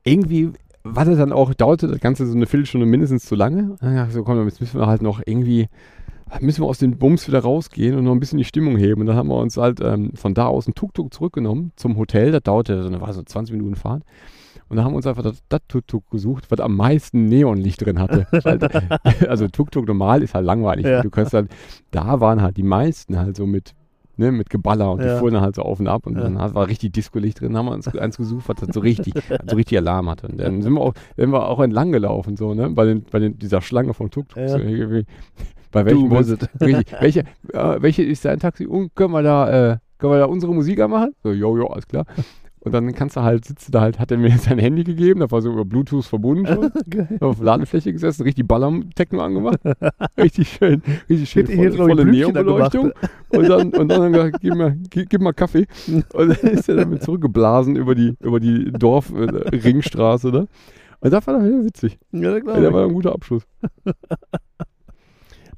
irgendwie 0.04 0.52
war 0.84 1.06
das 1.06 1.18
dann 1.18 1.32
auch, 1.34 1.54
dauerte 1.54 1.88
das 1.88 2.00
Ganze 2.00 2.26
so 2.26 2.36
eine 2.36 2.46
Viertelstunde 2.48 2.86
mindestens 2.88 3.26
zu 3.26 3.36
lange. 3.36 3.76
Ja, 3.82 4.10
so 4.10 4.24
komm, 4.24 4.44
jetzt 4.48 4.62
müssen 4.62 4.80
wir 4.80 4.88
halt 4.88 5.02
noch 5.02 5.22
irgendwie, 5.26 5.68
müssen 6.40 6.64
wir 6.64 6.68
aus 6.68 6.80
den 6.80 6.98
Bums 6.98 7.28
wieder 7.28 7.40
rausgehen 7.40 7.96
und 7.96 8.06
noch 8.06 8.14
ein 8.14 8.20
bisschen 8.20 8.38
die 8.38 8.46
Stimmung 8.46 8.78
heben. 8.78 9.02
Und 9.02 9.08
dann 9.08 9.16
haben 9.18 9.28
wir 9.30 9.36
uns 9.38 9.58
halt 9.58 9.80
ähm, 9.82 10.14
von 10.16 10.34
da 10.34 10.48
aus 10.48 10.68
ein 10.68 10.74
Tuk-Tuk 10.74 11.14
zurückgenommen 11.14 11.72
zum 11.76 11.98
Hotel. 11.98 12.32
Das 12.32 12.42
dauerte, 12.44 12.82
so 12.82 12.88
eine, 12.88 13.02
war 13.02 13.14
so 13.14 13.22
20 13.22 13.54
Minuten 13.56 13.76
Fahrt. 13.76 14.04
Und 14.72 14.78
dann 14.78 14.86
haben 14.86 14.94
wir 14.94 14.98
uns 14.98 15.08
einfach 15.08 15.22
das, 15.24 15.44
das 15.50 15.60
Tuk-Tuk 15.68 16.10
gesucht, 16.10 16.46
was 16.50 16.62
am 16.62 16.78
meisten 16.78 17.26
Neonlicht 17.26 17.86
drin 17.86 18.00
hatte. 18.00 18.26
Also 19.28 19.50
Tuk-Tuk 19.50 19.86
normal 19.86 20.24
ist 20.24 20.34
halt 20.34 20.46
langweilig. 20.46 20.86
Ja. 20.86 21.02
Du 21.02 21.10
kannst 21.10 21.34
halt, 21.34 21.52
da 21.92 22.22
waren 22.22 22.42
halt 22.42 22.56
die 22.56 22.64
meisten 22.64 23.20
halt 23.20 23.36
so 23.36 23.46
mit 23.46 23.74
ne, 24.16 24.32
mit 24.32 24.50
Geballer 24.50 24.92
und 24.92 25.02
Ja. 25.02 25.14
die 25.16 25.20
fuhren 25.20 25.34
dann 25.34 25.44
halt 25.44 25.56
so 25.56 25.64
auf 25.64 25.82
und 25.82 25.88
ab 25.90 26.08
und 26.08 26.16
Ja. 26.16 26.22
dann 26.24 26.36
war 26.38 26.68
richtig 26.68 26.94
Disco-Licht 26.94 27.42
drin, 27.42 27.58
haben 27.58 27.66
wir 27.66 27.74
uns 27.74 27.88
eins 27.96 28.16
gesucht, 28.16 28.48
was 28.48 28.56
das 28.66 28.70
so 28.74 28.80
richtig, 28.80 29.14
so 29.50 29.56
richtig 29.58 29.78
Alarm 29.78 30.10
hatte. 30.10 30.28
Und 30.30 30.38
dann 30.40 30.62
sind 30.62 30.74
wir 30.74 30.82
auch, 30.82 30.94
sind 31.18 31.32
wir 31.32 31.48
auch 31.50 31.60
entlang 31.60 31.92
gelaufen, 31.92 32.38
so, 32.38 32.54
ne, 32.54 32.70
bei, 32.70 32.86
den, 32.86 33.04
bei 33.04 33.20
den, 33.20 33.38
dieser 33.38 33.62
Schlange 33.62 33.94
vom 33.94 34.10
Tuk-Tuk. 34.10 34.38
Ja. 34.42 34.48
So, 34.48 34.58
bei 35.72 35.86
welchem 35.86 36.10
Du 36.10 36.10
Bus, 36.10 36.28
bist 36.28 36.48
richtig, 36.62 36.94
welche, 37.02 37.20
äh, 37.52 37.82
welche 37.82 38.04
ist 38.04 38.24
dein 38.24 38.40
Taxi? 38.40 38.66
Und 38.66 38.96
können 38.96 39.12
wir 39.12 39.24
da, 39.24 39.74
äh, 39.74 39.78
können 39.98 40.14
wir 40.14 40.20
da 40.20 40.26
unsere 40.26 40.54
Musik 40.54 40.80
anmachen? 40.80 41.14
So, 41.24 41.32
jo, 41.32 41.58
jo, 41.58 41.68
alles 41.68 41.88
klar. 41.88 42.06
Und 42.64 42.74
dann 42.74 42.94
kannst 42.94 43.16
du 43.18 43.22
halt, 43.22 43.46
sitzt 43.46 43.68
du 43.68 43.72
da 43.72 43.82
halt, 43.82 43.98
hat 43.98 44.12
er 44.12 44.18
mir 44.18 44.30
sein 44.38 44.60
Handy 44.60 44.84
gegeben, 44.84 45.20
da 45.20 45.32
war 45.32 45.42
so 45.42 45.52
über 45.52 45.66
Bluetooth 45.66 46.06
verbunden 46.06 46.46
schon. 46.46 46.72
Geil. 46.90 47.18
auf 47.20 47.42
Ladefläche 47.42 47.92
gesessen, 47.92 48.22
richtig 48.22 48.48
Baller-Techno 48.48 49.20
angemacht. 49.20 49.60
richtig 50.18 50.50
schön, 50.50 50.84
richtig 51.10 51.30
schön, 51.30 51.48
hier 51.48 51.74
voll, 51.74 51.88
noch 51.88 51.96
volle 51.96 52.06
Neonbeleuchtung. 52.06 52.92
Und 53.30 53.50
dann, 53.50 53.74
und 53.74 53.90
dann 53.90 54.14
gesagt, 54.14 54.38
gib 54.42 54.56
mal, 54.56 54.78
gib, 54.92 55.10
gib 55.10 55.22
mal 55.22 55.34
Kaffee. 55.34 55.66
Und 56.14 56.30
dann 56.30 56.52
ist 56.52 56.70
er 56.70 56.76
damit 56.76 57.02
zurückgeblasen 57.02 57.76
über 57.76 57.96
die, 57.96 58.16
über 58.20 58.40
die 58.40 58.72
Dorf-Ringstraße. 58.72 60.30
Ne? 60.30 60.48
Und 61.00 61.12
das 61.14 61.26
war 61.26 61.34
dann 61.36 61.48
wieder 61.48 61.66
witzig. 61.66 61.98
Ja, 62.12 62.34
Ja, 62.34 62.40
klar. 62.42 62.60
der 62.60 62.74
war 62.74 62.86
ein 62.86 62.94
guter 62.94 63.14
Abschluss. 63.14 63.44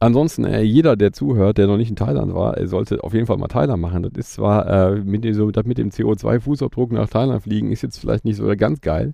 Ansonsten, 0.04 0.44
äh, 0.44 0.62
jeder, 0.62 0.96
der 0.96 1.14
zuhört, 1.14 1.58
der 1.58 1.68
noch 1.68 1.78
nicht 1.78 1.90
in 1.90 1.96
Thailand 1.96 2.34
war, 2.34 2.58
äh, 2.58 2.68
sollte 2.68 3.04
auf 3.04 3.14
jeden 3.14 3.26
Fall 3.26 3.38
mal 3.38 3.48
Thailand 3.48 3.82
machen. 3.82 4.04
Das 4.04 4.12
ist 4.16 4.34
zwar 4.34 4.68
äh, 4.68 4.96
mit, 4.96 5.24
dem, 5.24 5.34
so, 5.34 5.50
das 5.50 5.66
mit 5.66 5.78
dem 5.78 5.90
CO2-Fußabdruck 5.90 6.94
nach 6.94 7.10
Thailand 7.10 7.44
fliegen, 7.44 7.72
ist 7.72 7.84
jetzt 7.84 8.00
vielleicht 8.00 8.26
nicht 8.26 8.36
so 8.36 8.46
ganz 8.58 8.82
geil. 8.82 9.14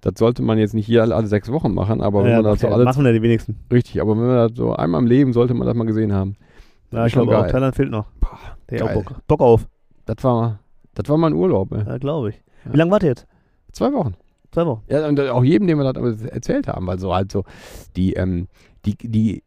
Das 0.00 0.14
sollte 0.18 0.42
man 0.42 0.58
jetzt 0.58 0.74
nicht 0.74 0.86
hier 0.86 1.02
alle, 1.02 1.14
alle 1.14 1.26
sechs 1.28 1.50
Wochen 1.50 1.72
machen, 1.72 2.00
aber 2.00 2.24
wenn 2.24 2.30
ja, 2.30 2.42
man 2.42 2.52
das 2.52 2.60
so 2.60 2.68
alle 2.68 2.84
machen 2.84 3.04
ja 3.04 3.12
die 3.12 3.22
wenigsten. 3.22 3.56
Richtig, 3.72 4.00
aber 4.00 4.16
wenn 4.16 4.26
man 4.26 4.48
das 4.48 4.56
so 4.56 4.74
einmal 4.74 5.00
im 5.00 5.06
Leben 5.06 5.32
sollte 5.32 5.54
man 5.54 5.66
das 5.66 5.76
mal 5.76 5.84
gesehen 5.84 6.12
haben. 6.12 6.36
Ja, 6.90 7.06
ich 7.06 7.12
glaube 7.12 7.38
auch. 7.38 7.46
Thailand 7.46 7.74
fehlt 7.76 7.90
noch. 7.90 8.06
Boah, 8.20 8.38
Der 8.70 8.84
auch. 8.84 8.94
Bock, 8.94 9.14
Bock 9.26 9.40
auf. 9.40 9.68
Das 10.06 10.16
war, 10.22 10.58
das 10.94 11.08
war 11.08 11.18
mein 11.18 11.34
Urlaub. 11.34 11.72
Ey. 11.72 11.84
Ja, 11.86 11.98
glaube 11.98 12.30
ich. 12.30 12.36
Ja. 12.64 12.72
Wie 12.72 12.76
lange 12.76 12.90
wart 12.90 13.02
ihr 13.04 13.10
jetzt? 13.10 13.26
Zwei 13.72 13.92
Wochen. 13.92 14.14
Zwei 14.50 14.66
Wochen. 14.66 14.82
Ja, 14.88 15.06
und 15.06 15.20
auch 15.20 15.44
jedem, 15.44 15.66
dem 15.66 15.78
wir 15.78 15.92
das 15.92 16.22
erzählt 16.22 16.68
haben, 16.68 16.86
weil 16.86 16.98
so 16.98 17.14
halt 17.14 17.30
so 17.30 17.44
die, 17.96 18.14
ähm, 18.14 18.48
die, 18.84 18.96
die, 18.96 19.42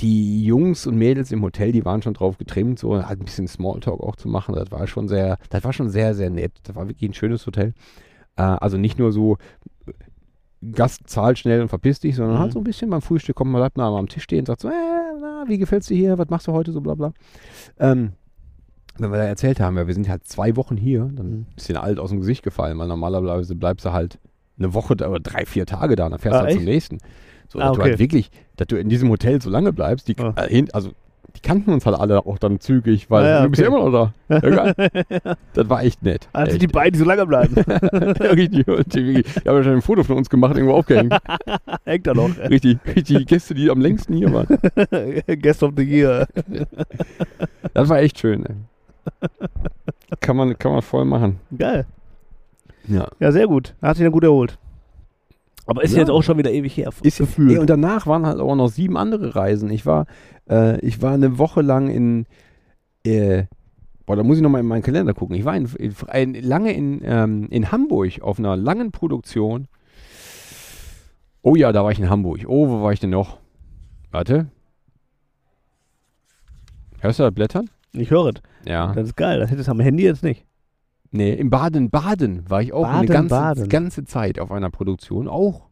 die 0.00 0.44
Jungs 0.44 0.86
und 0.86 0.96
Mädels 0.96 1.30
im 1.32 1.42
Hotel, 1.42 1.72
die 1.72 1.84
waren 1.84 2.02
schon 2.02 2.14
drauf 2.14 2.36
getrimmt, 2.38 2.78
so 2.78 2.94
halt 3.06 3.20
ein 3.20 3.24
bisschen 3.24 3.46
Smalltalk 3.48 4.00
auch 4.00 4.16
zu 4.16 4.28
machen. 4.28 4.54
Das 4.54 4.70
war 4.70 4.86
schon 4.86 5.08
sehr, 5.08 5.38
das 5.50 5.62
war 5.64 5.72
schon 5.72 5.88
sehr, 5.88 6.14
sehr 6.14 6.30
nett. 6.30 6.52
Das 6.64 6.74
war 6.74 6.88
wirklich 6.88 7.10
ein 7.10 7.14
schönes 7.14 7.46
Hotel. 7.46 7.74
Äh, 8.36 8.42
also 8.42 8.76
nicht 8.76 8.98
nur 8.98 9.12
so 9.12 9.36
äh, 9.86 9.92
Gast 10.72 11.02
zahlt 11.06 11.38
schnell 11.38 11.60
und 11.60 11.68
verpiss 11.68 12.00
dich, 12.00 12.16
sondern 12.16 12.36
Mhm. 12.36 12.40
halt 12.40 12.52
so 12.52 12.58
ein 12.60 12.64
bisschen 12.64 12.90
beim 12.90 13.02
Frühstück 13.02 13.36
kommt 13.36 13.50
man 13.52 13.60
bleibt 13.60 13.76
nah 13.76 13.96
am 13.96 14.08
Tisch 14.08 14.24
stehen 14.24 14.40
und 14.40 14.46
sagt 14.46 14.62
so, 14.62 14.68
äh, 14.68 14.72
na, 15.20 15.44
wie 15.46 15.58
gefällt's 15.58 15.86
dir 15.88 15.96
hier? 15.96 16.18
Was 16.18 16.28
machst 16.30 16.46
du 16.48 16.52
heute 16.52 16.72
so 16.72 16.80
bla 16.80 16.94
bla. 16.94 17.12
Ähm, 17.78 18.12
wenn 18.98 19.10
wir 19.10 19.18
da 19.18 19.24
erzählt 19.24 19.60
haben, 19.60 19.76
ja, 19.76 19.86
wir 19.86 19.94
sind 19.94 20.08
halt 20.08 20.26
zwei 20.26 20.56
Wochen 20.56 20.76
hier, 20.76 21.10
dann 21.12 21.26
Mhm. 21.26 21.32
ein 21.50 21.54
bisschen 21.54 21.76
alt 21.76 21.98
aus 21.98 22.10
dem 22.10 22.20
Gesicht 22.20 22.42
gefallen, 22.42 22.78
weil 22.78 22.88
normalerweise 22.88 23.54
bleibst 23.54 23.84
du 23.84 23.92
halt 23.92 24.18
eine 24.58 24.72
Woche 24.72 24.94
oder 24.94 25.20
drei, 25.20 25.44
vier 25.46 25.66
Tage 25.66 25.96
da, 25.96 26.08
dann 26.08 26.18
fährst 26.18 26.36
Ah, 26.36 26.42
du 26.42 26.46
halt 26.46 26.56
zum 26.56 26.64
nächsten. 26.64 26.98
So, 27.48 27.58
Ah, 27.60 27.68
dass 27.68 27.72
du 27.76 27.80
okay. 27.80 27.90
halt 27.90 27.98
wirklich, 27.98 28.30
dass 28.56 28.66
du 28.68 28.76
in 28.76 28.88
diesem 28.88 29.08
Hotel 29.10 29.40
so 29.40 29.50
lange 29.50 29.72
bleibst, 29.72 30.08
die, 30.08 30.16
Ah. 30.18 30.34
äh, 30.48 30.64
also 30.72 30.90
die 31.36 31.40
kannten 31.40 31.72
uns 31.72 31.84
halt 31.84 31.98
alle 31.98 32.24
auch 32.26 32.38
dann 32.38 32.60
zügig, 32.60 33.10
weil 33.10 33.24
Ah, 33.24 33.28
ja, 33.28 33.42
du 33.42 33.48
bist 33.50 33.60
ja 33.62 33.68
okay. 33.68 33.76
immer 33.76 33.90
noch 33.90 34.12
da. 34.28 34.38
Ja, 35.26 35.34
das 35.54 35.68
war 35.68 35.82
echt 35.82 36.00
nett. 36.02 36.28
Also 36.32 36.52
echt, 36.52 36.62
die 36.62 36.66
beiden 36.68 36.96
so 36.98 37.04
lange 37.04 37.26
bleiben. 37.26 37.54
richtig, 38.20 38.68
und 38.68 38.94
die, 38.94 39.22
die 39.22 39.48
haben 39.48 39.56
ja 39.56 39.62
schon 39.64 39.72
ein 39.74 39.82
Foto 39.82 40.04
von 40.04 40.16
uns 40.16 40.30
gemacht, 40.30 40.54
irgendwo 40.56 40.74
aufgehängt. 40.76 41.12
Hängt 41.84 42.06
da 42.06 42.14
noch. 42.14 42.30
richtig, 42.38 42.78
richtig, 42.86 43.18
die 43.18 43.24
Gäste, 43.24 43.54
die 43.54 43.68
am 43.68 43.80
längsten 43.80 44.14
hier 44.14 44.32
waren. 44.32 44.46
Guest 45.42 45.62
of 45.64 45.72
the 45.76 45.82
Year. 45.82 46.28
Das 47.72 47.88
war 47.88 47.98
echt 47.98 48.18
schön. 48.20 48.46
Ey. 48.46 48.54
Kann 50.20 50.36
man, 50.36 50.56
kann 50.58 50.72
man 50.72 50.82
voll 50.82 51.04
machen. 51.04 51.40
Geil. 51.58 51.84
Ja. 52.86 53.08
Ja, 53.18 53.32
sehr 53.32 53.46
gut. 53.48 53.74
Hat 53.82 53.96
sich 53.96 54.04
dann 54.04 54.12
gut 54.12 54.24
erholt. 54.24 54.56
Aber 55.66 55.82
ist 55.82 55.92
Ja. 55.92 56.00
jetzt 56.00 56.10
auch 56.10 56.22
schon 56.22 56.36
wieder 56.38 56.50
ewig 56.52 56.76
her. 56.76 56.90
Ist 57.02 57.18
gefühlt. 57.18 57.52
Ey, 57.52 57.58
und 57.58 57.70
danach 57.70 58.06
waren 58.06 58.26
halt 58.26 58.38
auch 58.40 58.54
noch 58.54 58.68
sieben 58.68 58.96
andere 58.96 59.34
Reisen. 59.34 59.70
Ich 59.70 59.86
war, 59.86 60.06
äh, 60.48 60.78
ich 60.80 61.00
war 61.00 61.12
eine 61.14 61.38
Woche 61.38 61.62
lang 61.62 61.88
in, 61.88 62.26
äh, 63.06 63.44
boah, 64.06 64.16
da 64.16 64.22
muss 64.22 64.36
ich 64.36 64.42
nochmal 64.42 64.60
in 64.60 64.66
meinen 64.66 64.82
Kalender 64.82 65.14
gucken. 65.14 65.36
Ich 65.36 65.44
war 65.44 65.56
in, 65.56 65.66
in, 65.78 65.94
in, 66.12 66.42
lange 66.44 66.72
in, 66.74 67.00
ähm, 67.04 67.48
in 67.50 67.72
Hamburg 67.72 68.20
auf 68.20 68.38
einer 68.38 68.56
langen 68.56 68.92
Produktion. 68.92 69.68
Oh 71.42 71.56
ja, 71.56 71.72
da 71.72 71.82
war 71.84 71.92
ich 71.92 71.98
in 71.98 72.10
Hamburg. 72.10 72.44
Oh, 72.46 72.68
wo 72.68 72.82
war 72.82 72.92
ich 72.92 73.00
denn 73.00 73.10
noch? 73.10 73.38
Warte. 74.10 74.48
Hörst 77.00 77.18
du 77.18 77.22
das 77.24 77.34
Blättern? 77.34 77.68
ich 77.92 78.10
höre 78.10 78.26
es. 78.34 78.42
Ja. 78.66 78.92
Das 78.92 79.08
ist 79.08 79.16
geil. 79.16 79.38
Das 79.40 79.50
hättest 79.50 79.68
du 79.68 79.72
am 79.72 79.80
Handy 79.80 80.04
jetzt 80.04 80.22
nicht. 80.22 80.44
Nee, 81.16 81.32
im 81.32 81.48
Baden-Baden 81.48 82.50
war 82.50 82.60
ich 82.60 82.72
auch 82.72 82.88
eine 82.88 83.06
Baden, 83.06 83.28
ganze, 83.28 83.34
Baden. 83.34 83.68
ganze 83.68 84.04
Zeit 84.04 84.40
auf 84.40 84.50
einer 84.50 84.68
Produktion. 84.68 85.28
Auch 85.28 85.68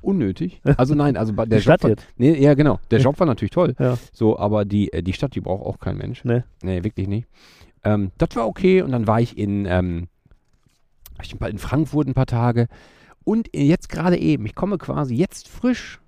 unnötig. 0.00 0.60
Also 0.76 0.94
nein, 0.94 1.16
also 1.16 1.32
der 1.36 1.46
Die 1.46 1.60
Stadt 1.60 1.80
Job 1.80 1.82
war, 1.82 1.90
jetzt. 1.90 2.06
Nee, 2.16 2.40
ja, 2.40 2.54
genau. 2.54 2.78
Der 2.92 3.00
Job 3.00 3.18
war 3.18 3.26
natürlich 3.26 3.50
toll. 3.50 3.74
Ja. 3.80 3.98
So, 4.12 4.38
aber 4.38 4.64
die, 4.64 4.92
äh, 4.92 5.02
die 5.02 5.12
Stadt, 5.12 5.34
die 5.34 5.40
braucht 5.40 5.66
auch 5.66 5.80
kein 5.80 5.96
Mensch. 5.96 6.24
Nee. 6.24 6.44
Nee, 6.62 6.84
wirklich 6.84 7.08
nicht. 7.08 7.26
Ähm, 7.82 8.12
das 8.16 8.28
war 8.36 8.46
okay 8.46 8.80
und 8.82 8.92
dann 8.92 9.08
war 9.08 9.20
ich 9.20 9.36
in, 9.36 9.66
ähm, 9.66 10.06
in 11.48 11.58
Frankfurt 11.58 12.06
ein 12.06 12.14
paar 12.14 12.26
Tage 12.26 12.68
und 13.24 13.48
jetzt 13.52 13.88
gerade 13.88 14.16
eben, 14.16 14.46
ich 14.46 14.54
komme 14.54 14.78
quasi 14.78 15.16
jetzt 15.16 15.48
frisch 15.48 16.00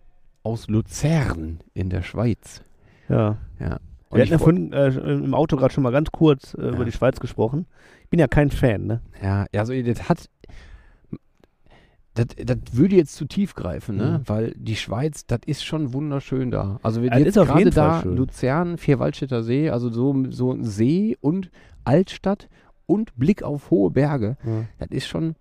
aus 0.45 0.69
Luzern 0.69 1.59
in 1.75 1.91
der 1.91 2.03
Schweiz. 2.03 2.63
Ja. 3.09 3.39
Und 4.11 4.17
Wir 4.19 4.25
ich 4.25 4.33
hatten 4.33 4.41
ja 4.41 4.45
vorhin 4.45 4.73
äh, 4.73 5.13
im 5.25 5.35
Auto 5.35 5.57
gerade 5.57 5.73
schon 5.73 5.83
mal 5.83 5.91
ganz 5.93 6.11
kurz 6.11 6.55
äh, 6.55 6.63
Ja. 6.63 6.69
über 6.71 6.85
die 6.85 6.93
Schweiz 6.93 7.21
gesprochen. 7.21 7.67
Ich 8.05 8.09
bin 8.11 8.19
ja 8.21 8.27
kein 8.27 8.51
Fan, 8.51 8.87
ne? 8.87 9.01
Ja, 9.23 9.47
also 9.55 9.73
das 9.83 10.09
hat. 10.09 10.29
Das, 12.15 12.27
das 12.37 12.57
würde 12.73 12.97
jetzt 12.97 13.15
zu 13.15 13.27
tief 13.27 13.55
greifen, 13.55 13.97
ne? 13.97 14.19
Mhm. 14.21 14.29
Weil 14.29 14.55
die 14.57 14.75
Schweiz, 14.75 15.25
das 15.27 15.41
ist 15.47 15.65
schon 15.65 15.93
wunderschön 15.93 16.51
da. 16.51 16.81
Also 16.83 17.01
wir 17.03 17.11
Ja, 17.11 17.19
jetzt 17.19 17.35
gerade 17.35 17.71
da, 17.71 18.03
schön. 18.03 18.17
Luzern, 18.17 18.77
Vierwaldstätter 18.79 19.45
See, 19.45 19.71
also 19.71 19.89
so, 19.91 20.25
so 20.31 20.53
ein 20.53 20.65
See 20.65 21.17
und 21.21 21.51
Altstadt 21.85 22.49
und 22.87 23.15
Blick 23.17 23.43
auf 23.45 23.71
hohe 23.71 23.91
Berge. 23.91 24.37
Das 24.79 24.89
ist 24.91 25.07
schon, 25.07 25.37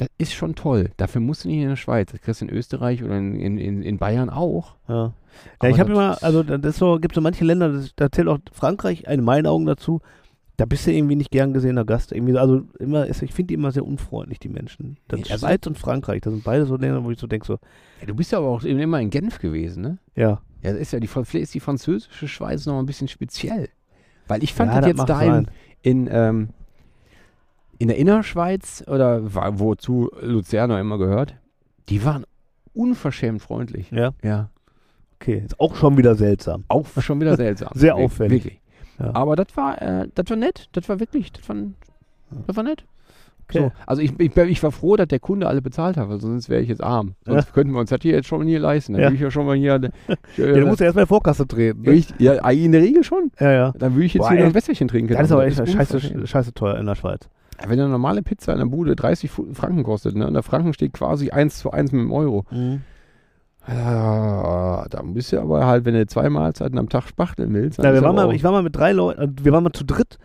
das 0.00 0.08
ist 0.16 0.32
schon 0.32 0.54
toll. 0.54 0.90
Dafür 0.96 1.20
musst 1.20 1.44
du 1.44 1.48
nicht 1.48 1.60
in 1.62 1.68
der 1.68 1.76
Schweiz. 1.76 2.10
Das 2.10 2.20
kriegst 2.22 2.40
du 2.40 2.46
in 2.46 2.50
Österreich 2.50 3.04
oder 3.04 3.18
in, 3.18 3.34
in, 3.38 3.82
in, 3.82 3.98
Bayern 3.98 4.30
auch. 4.30 4.74
Ja. 4.88 5.12
Ja, 5.62 5.68
ich 5.68 5.78
habe 5.78 5.90
das 5.90 5.98
immer, 5.98 6.22
also 6.22 6.42
das 6.42 6.76
so, 6.78 6.98
gibt 6.98 7.14
so 7.14 7.20
manche 7.20 7.44
Länder, 7.44 7.70
das, 7.70 7.92
da 7.96 8.10
zählt 8.10 8.26
auch 8.26 8.38
Frankreich 8.50 9.04
in 9.06 9.22
meinen 9.22 9.46
Augen 9.46 9.66
dazu. 9.66 10.00
Da 10.56 10.64
bist 10.64 10.86
du 10.86 10.92
irgendwie 10.92 11.16
nicht 11.16 11.30
gern 11.30 11.52
gesehener 11.52 11.84
Gast. 11.84 12.12
Irgendwie, 12.12 12.32
so- 12.32 12.38
also 12.38 12.62
immer, 12.78 13.08
ich 13.08 13.16
finde 13.18 13.44
die 13.48 13.54
immer 13.54 13.72
sehr 13.72 13.84
unfreundlich, 13.84 14.38
die 14.38 14.48
Menschen. 14.48 14.96
Das 15.08 15.20
Nee, 15.20 15.26
also- 15.30 15.46
Schweiz 15.46 15.66
und 15.66 15.76
Frankreich, 15.78 16.22
das 16.22 16.32
sind 16.32 16.44
beide 16.44 16.64
so 16.64 16.76
Länder, 16.76 17.04
wo 17.04 17.10
ich 17.10 17.18
so 17.18 17.26
denke, 17.26 17.46
so, 17.46 17.58
Ja, 18.00 18.06
du 18.06 18.14
bist 18.14 18.32
ja 18.32 18.38
aber 18.38 18.48
auch 18.48 18.62
immer 18.64 19.00
in 19.00 19.10
Genf 19.10 19.38
gewesen, 19.38 19.82
ne? 19.82 19.98
ja. 20.14 20.40
Ja, 20.62 20.72
das 20.72 20.80
ist 20.80 20.92
ja 20.92 21.00
die, 21.00 21.08
ist 21.38 21.54
die 21.54 21.60
französische 21.60 22.28
Schweiz 22.28 22.66
noch 22.66 22.78
ein 22.78 22.84
bisschen 22.86 23.08
speziell. 23.08 23.68
Weil 24.28 24.42
ich 24.42 24.52
fand 24.52 24.72
ja, 24.72 24.80
das 24.80 24.88
jetzt 24.88 24.98
mag 24.98 25.06
da 25.06 25.22
in, 25.22 25.46
in, 25.82 26.08
ähm, 26.12 26.48
in 27.80 27.88
der 27.88 27.96
Innerschweiz 27.96 28.84
oder 28.86 29.20
wozu 29.58 30.10
Luzern 30.20 30.70
auch 30.70 30.78
immer 30.78 30.98
gehört, 30.98 31.34
die 31.88 32.04
waren 32.04 32.24
unverschämt 32.74 33.42
freundlich. 33.42 33.90
Ja, 33.90 34.12
Ja. 34.22 34.50
okay. 35.20 35.42
Ist 35.44 35.58
auch 35.58 35.74
schon 35.74 35.96
wieder 35.96 36.14
seltsam. 36.14 36.64
Auch 36.68 36.86
schon 37.00 37.20
wieder 37.20 37.36
seltsam. 37.36 37.70
Sehr 37.74 37.96
Wir- 37.96 38.04
auffällig. 38.04 38.44
Wirklich. 38.44 38.60
Ja. 38.98 39.14
Aber 39.14 39.34
das 39.34 39.46
war, 39.56 39.80
äh, 39.80 40.08
das 40.14 40.28
war 40.28 40.36
nett. 40.36 40.68
Das 40.72 40.88
war 40.88 41.00
wirklich, 41.00 41.32
das 41.32 41.48
war, 41.48 41.56
das 42.46 42.54
war 42.54 42.62
nett. 42.64 42.84
Okay. 43.48 43.58
So, 43.60 43.72
also 43.86 44.02
ich, 44.02 44.12
ich, 44.20 44.36
ich 44.36 44.62
war 44.62 44.70
froh, 44.70 44.94
dass 44.96 45.08
der 45.08 45.18
Kunde 45.18 45.48
alle 45.48 45.60
bezahlt 45.62 45.96
hat, 45.96 46.08
weil 46.08 46.20
sonst 46.20 46.48
wäre 46.50 46.60
ich 46.60 46.68
jetzt 46.68 46.84
arm. 46.84 47.14
Sonst 47.24 47.52
könnten 47.52 47.72
wir 47.72 47.80
uns 47.80 47.90
das 47.90 47.98
hier 48.02 48.12
jetzt 48.12 48.28
schon 48.28 48.46
hier 48.46 48.60
leisten. 48.60 48.92
Dann 48.92 49.00
Ja. 49.02 49.06
würde 49.08 49.16
ich 49.16 49.22
ja 49.22 49.30
schon 49.30 49.46
mal 49.46 49.56
hier. 49.56 49.74
Äh, 49.74 49.90
Ja, 50.36 50.52
du 50.60 50.66
musst 50.66 50.80
ja 50.80 50.86
erstmal 50.86 51.06
Vorkasse 51.06 51.46
treten. 51.48 51.80
Ne? 51.80 51.92
ich, 51.92 52.14
ja, 52.18 52.34
in 52.50 52.70
der 52.72 52.82
Regel 52.82 53.02
schon. 53.02 53.32
Ja, 53.40 53.50
ja. 53.50 53.72
Dann 53.78 53.94
würde 53.94 54.04
ich 54.04 54.14
jetzt 54.14 54.20
Boah, 54.22 54.28
hier 54.28 54.38
noch 54.40 54.44
ey. 54.44 54.50
ein 54.50 54.54
Wässerchen 54.54 54.86
trinken. 54.86 55.14
Das 55.14 55.22
ist 55.22 55.32
aber 55.32 55.46
echt 55.46 55.56
scheiße, 55.66 56.26
scheiße 56.26 56.52
teuer 56.54 56.76
in 56.76 56.86
der 56.86 56.94
Schweiz. 56.94 57.28
Wenn 57.66 57.78
eine 57.78 57.88
normale 57.90 58.22
Pizza 58.22 58.52
in 58.52 58.58
der 58.58 58.66
Bude 58.66 58.96
30 58.96 59.30
Fu- 59.30 59.52
Franken 59.52 59.82
kostet, 59.82 60.16
ne, 60.16 60.26
und 60.26 60.34
der 60.34 60.42
Franken 60.42 60.72
steht 60.72 60.92
quasi 60.94 61.30
1 61.30 61.58
zu 61.58 61.70
1 61.70 61.92
mit 61.92 62.00
dem 62.02 62.12
Euro. 62.12 62.44
Ja, 63.68 64.86
da 64.88 65.02
bist 65.02 65.32
du 65.32 65.40
aber 65.40 65.66
halt, 65.66 65.84
wenn 65.84 65.94
du 65.94 66.06
zwei 66.06 66.30
Mahlzeiten 66.30 66.78
am 66.78 66.88
Tag 66.88 67.06
spachteln 67.06 67.52
willst. 67.52 67.78
Ja, 67.78 67.84
wir 67.84 67.94
ist 67.94 68.02
waren 68.02 68.16
mal, 68.16 68.34
ich 68.34 68.42
war 68.42 68.52
mal 68.52 68.62
mit 68.62 68.74
drei 68.74 68.92
Leuten, 68.92 69.20
äh, 69.20 69.28
wir 69.42 69.52
waren 69.52 69.62
mal 69.62 69.72
zu 69.72 69.84
dritt 69.84 70.18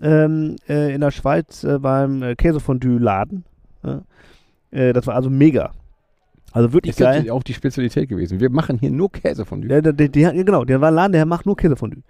ähm, 0.00 0.56
äh, 0.68 0.94
in 0.94 1.00
der 1.02 1.10
Schweiz 1.10 1.62
äh, 1.62 1.78
beim 1.78 2.22
äh, 2.22 2.34
Käsefondue-Laden. 2.34 3.44
Ja. 3.84 4.02
Äh, 4.70 4.92
das 4.94 5.06
war 5.06 5.14
also 5.14 5.28
mega. 5.28 5.72
Also 6.52 6.72
wirklich 6.72 6.90
ist 6.92 7.00
das 7.00 7.16
geil. 7.22 7.30
auch 7.30 7.42
die 7.42 7.54
Spezialität 7.54 8.08
gewesen. 8.08 8.40
Wir 8.40 8.50
machen 8.50 8.78
hier 8.78 8.90
nur 8.90 9.12
Käse 9.12 9.44
von 9.44 9.60
dir. 9.60 9.68
Der, 9.68 9.82
der, 9.82 9.92
der, 9.92 10.08
der, 10.08 10.32
genau, 10.44 10.64
der 10.64 10.80
war 10.80 10.88
ein 10.88 10.94
Laden, 10.94 11.12
der 11.12 11.26
macht 11.26 11.46
nur 11.46 11.56
Käsefondue. 11.56 12.02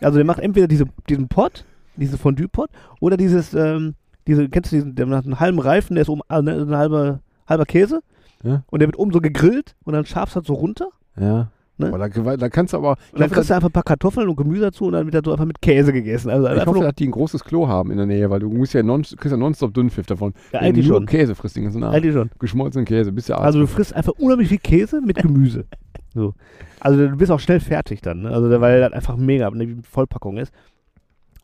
Also 0.00 0.16
der 0.16 0.24
macht 0.24 0.40
entweder 0.40 0.66
diese, 0.66 0.86
diesen 1.08 1.28
Pot, 1.28 1.64
diesen 1.96 2.18
Fondue-Pot, 2.18 2.70
oder 3.00 3.16
dieses, 3.16 3.54
ähm, 3.54 3.94
diese, 4.26 4.48
kennst 4.48 4.72
du 4.72 4.76
diesen, 4.76 4.94
der 4.94 5.08
hat 5.08 5.24
einen 5.24 5.40
halben 5.40 5.58
Reifen, 5.58 5.94
der 5.94 6.02
ist 6.02 6.08
um, 6.08 6.22
äh, 6.28 6.42
ne, 6.42 6.52
ein 6.52 6.76
halber, 6.76 7.20
halber 7.46 7.66
Käse. 7.66 8.00
Ja. 8.42 8.62
Und 8.70 8.80
der 8.80 8.88
wird 8.88 8.98
oben 8.98 9.12
so 9.12 9.20
gegrillt 9.20 9.74
und 9.84 9.94
dann 9.94 10.04
scharfst 10.04 10.36
halt 10.36 10.46
so 10.46 10.54
runter. 10.54 10.88
Ja. 11.18 11.50
Ne? 11.76 11.88
Aber 11.88 12.08
da, 12.08 12.36
da 12.36 12.48
kannst 12.48 12.72
du 12.72 12.76
aber. 12.76 12.96
Und 13.12 13.20
dann 13.20 13.30
kriegst 13.30 13.50
du 13.50 13.54
einfach 13.54 13.68
ein 13.68 13.72
paar 13.72 13.82
Kartoffeln 13.82 14.28
und 14.28 14.36
Gemüse 14.36 14.62
dazu 14.62 14.84
und 14.84 14.92
dann 14.92 15.06
wird 15.06 15.14
das 15.14 15.22
so 15.24 15.32
einfach 15.32 15.44
mit 15.44 15.60
Käse 15.60 15.92
gegessen. 15.92 16.30
Also 16.30 16.48
ich 16.48 16.66
hoffe, 16.66 16.80
dass 16.80 16.94
die 16.94 17.08
ein 17.08 17.10
großes 17.10 17.42
Klo 17.42 17.66
haben 17.66 17.90
in 17.90 17.96
der 17.96 18.06
Nähe, 18.06 18.30
weil 18.30 18.38
du 18.38 18.48
musst 18.48 18.74
ja 18.74 18.82
non, 18.84 19.02
kriegst 19.02 19.32
ja 19.32 19.36
nonstop 19.36 19.74
Dünnpfiff 19.74 20.06
davon. 20.06 20.34
Ja, 20.52 20.60
du 20.60 20.66
eigentlich 20.66 20.86
nur 20.86 20.98
schon. 20.98 21.06
Käse 21.06 21.34
frisst 21.34 21.56
den 21.56 21.64
ganzen 21.64 21.82
Abend. 21.82 21.96
eigentlich 21.96 22.14
schon. 22.14 22.30
Geschmolzenen 22.38 22.84
Käse, 22.84 23.10
bist 23.10 23.28
ja 23.28 23.38
Also 23.38 23.58
du 23.58 23.66
frisst 23.66 23.92
einfach 23.92 24.12
unheimlich 24.18 24.50
viel 24.50 24.58
Käse 24.58 25.00
mit 25.00 25.16
Gemüse. 25.16 25.64
so. 26.14 26.34
Also 26.78 27.08
du 27.08 27.16
bist 27.16 27.32
auch 27.32 27.40
schnell 27.40 27.58
fertig 27.58 28.02
dann, 28.02 28.22
ne? 28.22 28.30
Also 28.30 28.48
weil 28.60 28.80
das 28.80 28.92
einfach 28.92 29.16
mega 29.16 29.48
eine 29.48 29.78
Vollpackung 29.82 30.36
ist. 30.36 30.52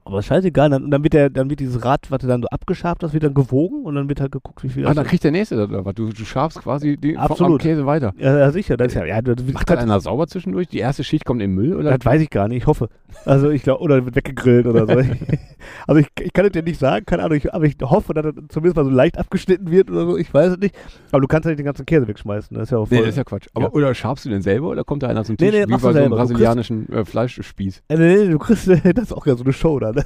Aber 0.05 0.23
scheißegal, 0.23 0.71
dann, 0.71 0.91
dann 0.91 1.03
wird 1.05 1.13
der, 1.13 1.31
dann 1.31 1.51
wird 1.51 1.61
dieses 1.61 1.85
Rad, 1.85 2.11
was 2.11 2.21
du 2.21 2.27
dann 2.27 2.43
so 2.43 2.49
abgeschabt 2.49 3.03
hast, 3.05 3.13
wird 3.13 3.23
dann 3.23 3.35
gewogen 3.35 3.85
und 3.85 3.95
dann 3.95 4.09
wird 4.09 4.21
halt 4.21 4.33
geguckt, 4.33 4.63
wie 4.65 4.69
viel 4.69 4.85
Ah, 4.85 4.89
das 4.89 4.97
dann 4.97 5.07
kriegt 5.07 5.23
der 5.23 5.31
nächste 5.31 5.57
das 5.57 5.69
oder 5.69 5.85
was? 5.85 5.95
Du, 5.95 6.09
du 6.09 6.25
schabst 6.25 6.61
quasi 6.61 6.99
am 7.17 7.17
Absolut. 7.23 7.61
Käse 7.61 7.87
weiter. 7.87 8.13
ja, 8.19 8.39
ja, 8.39 8.51
sicher. 8.51 8.77
Das 8.77 8.89
ist 8.89 8.95
ja, 8.95 9.05
ja, 9.05 9.21
du, 9.23 9.35
Macht 9.53 9.69
das 9.71 9.79
einer 9.79 10.01
sauber 10.01 10.27
zwischendurch? 10.27 10.69
Die 10.69 10.79
erste 10.79 11.05
Schicht 11.05 11.25
kommt 11.25 11.43
in 11.43 11.51
den 11.51 11.55
Müll 11.57 11.77
oder? 11.77 11.97
das 11.97 12.05
weiß 12.05 12.23
ich 12.23 12.31
gar 12.31 12.49
nicht, 12.49 12.59
ich 12.63 12.67
hoffe. 12.67 12.89
Also 13.25 13.51
ich 13.51 13.63
glaube, 13.63 13.83
oder 13.83 14.05
wird 14.05 14.17
weggegrillt 14.17 14.67
oder 14.67 14.87
so. 14.87 14.93
also 15.87 16.01
ich, 16.01 16.07
ich 16.21 16.33
kann 16.33 16.47
es 16.47 16.53
dir 16.53 16.63
nicht 16.63 16.79
sagen, 16.81 17.05
keine 17.07 17.23
Ahnung, 17.23 17.37
ich, 17.37 17.53
aber 17.53 17.65
ich 17.67 17.77
hoffe, 17.83 18.15
dass 18.15 18.25
das 18.25 18.35
zumindest 18.49 18.77
mal 18.77 18.85
so 18.85 18.91
leicht 18.91 19.19
abgeschnitten 19.19 19.71
wird 19.71 19.91
oder 19.91 20.07
so, 20.07 20.17
ich 20.17 20.33
weiß 20.33 20.53
es 20.53 20.59
nicht. 20.59 20.75
Aber 21.13 21.21
du 21.21 21.27
kannst 21.29 21.45
ja 21.45 21.51
nicht 21.51 21.59
den 21.59 21.67
ganzen 21.67 21.87
Käse 21.87 22.09
wegschmeißen, 22.09 22.55
das 22.57 22.65
ist 22.65 22.71
ja 22.71 22.79
auch 22.79 22.87
voll. 22.89 22.99
Nee, 22.99 23.05
das 23.05 23.11
ist 23.11 23.17
ja 23.19 23.25
Quatsch. 23.25 23.47
Aber, 23.55 23.67
Ja. 23.67 23.73
Oder 23.73 23.95
schabst 23.95 24.25
du 24.25 24.31
den 24.31 24.43
selber 24.43 24.69
oder 24.69 24.85
kommt 24.85 25.03
da 25.03 25.09
einer 25.09 25.25
zum 25.25 25.37
Nee, 25.39 25.51
Tisch 25.51 25.61
nee, 25.61 25.67
wie 25.67 25.71
machst 25.73 25.85
bei 25.85 25.93
so 25.93 25.99
einem. 25.99 26.11
Du 26.11 26.17
kriegst- 26.17 26.31
brasilianischen 26.33 26.93
äh, 26.93 27.05
Fleischspieß? 27.05 27.83
Äh, 27.89 27.97
nee, 27.97 28.17
nee, 28.25 28.29
du 28.31 28.39
kriegst, 28.39 28.69
das 28.69 28.81
ist 29.05 29.13
auch 29.13 29.27
ja 29.27 29.37
so 29.37 29.45
eine 29.45 29.53
Show 29.53 29.79
da, 29.79 29.90
ne? 29.93 30.05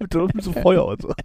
mit, 0.00 0.12
so- 0.12 0.28
mit 0.32 0.42
so 0.44 0.52
Feuer 0.52 0.86
und 0.86 1.02
so. 1.02 1.12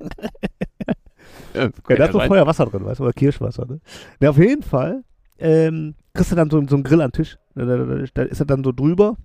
Ja, 1.54 1.64
Ja, 1.64 1.96
da 1.96 2.06
ist 2.06 2.14
noch 2.14 2.20
sein. 2.22 2.28
Feuerwasser 2.28 2.66
drin, 2.66 2.86
weißt 2.86 3.00
du, 3.00 3.04
oder 3.06 3.14
Kirschwasser, 3.14 3.66
ne? 3.66 3.80
Ja, 4.22 4.30
auf 4.30 4.38
jeden 4.38 4.62
Fall 4.62 5.04
ähm, 5.40 5.96
kriegst 6.14 6.32
du 6.32 6.36
dann 6.36 6.50
so, 6.50 6.62
so 6.68 6.76
einen 6.76 6.84
Grill 6.84 7.02
an 7.02 7.10
den 7.12 7.14
Tisch. 7.24 7.38
Da, 7.56 7.66
da, 7.66 7.78
da, 7.78 8.04
da 8.14 8.22
ist 8.24 8.40
er 8.40 8.46
dann 8.46 8.64
so 8.64 8.72
drüber, 8.72 9.16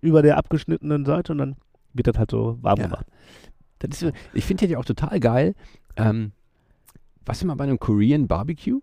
über 0.00 0.22
der 0.22 0.36
abgeschnittenen 0.38 1.04
Seite 1.04 1.32
und 1.32 1.38
dann 1.38 1.56
wird 1.94 2.06
das 2.08 2.18
halt 2.18 2.30
so 2.30 2.58
warm 2.62 2.78
Ja. 2.78 2.86
gemacht. 2.86 3.06
Das 3.80 3.90
ist, 3.92 4.00
so- 4.00 4.10
ich 4.34 4.44
finde 4.44 4.66
ja 4.66 4.78
auch 4.78 4.84
total 4.84 5.18
geil. 5.20 5.54
Ähm, 5.96 6.32
was 7.24 7.42
immer 7.42 7.56
bei 7.56 7.64
einem 7.64 7.78
Korean 7.78 8.28
Barbecue? 8.28 8.80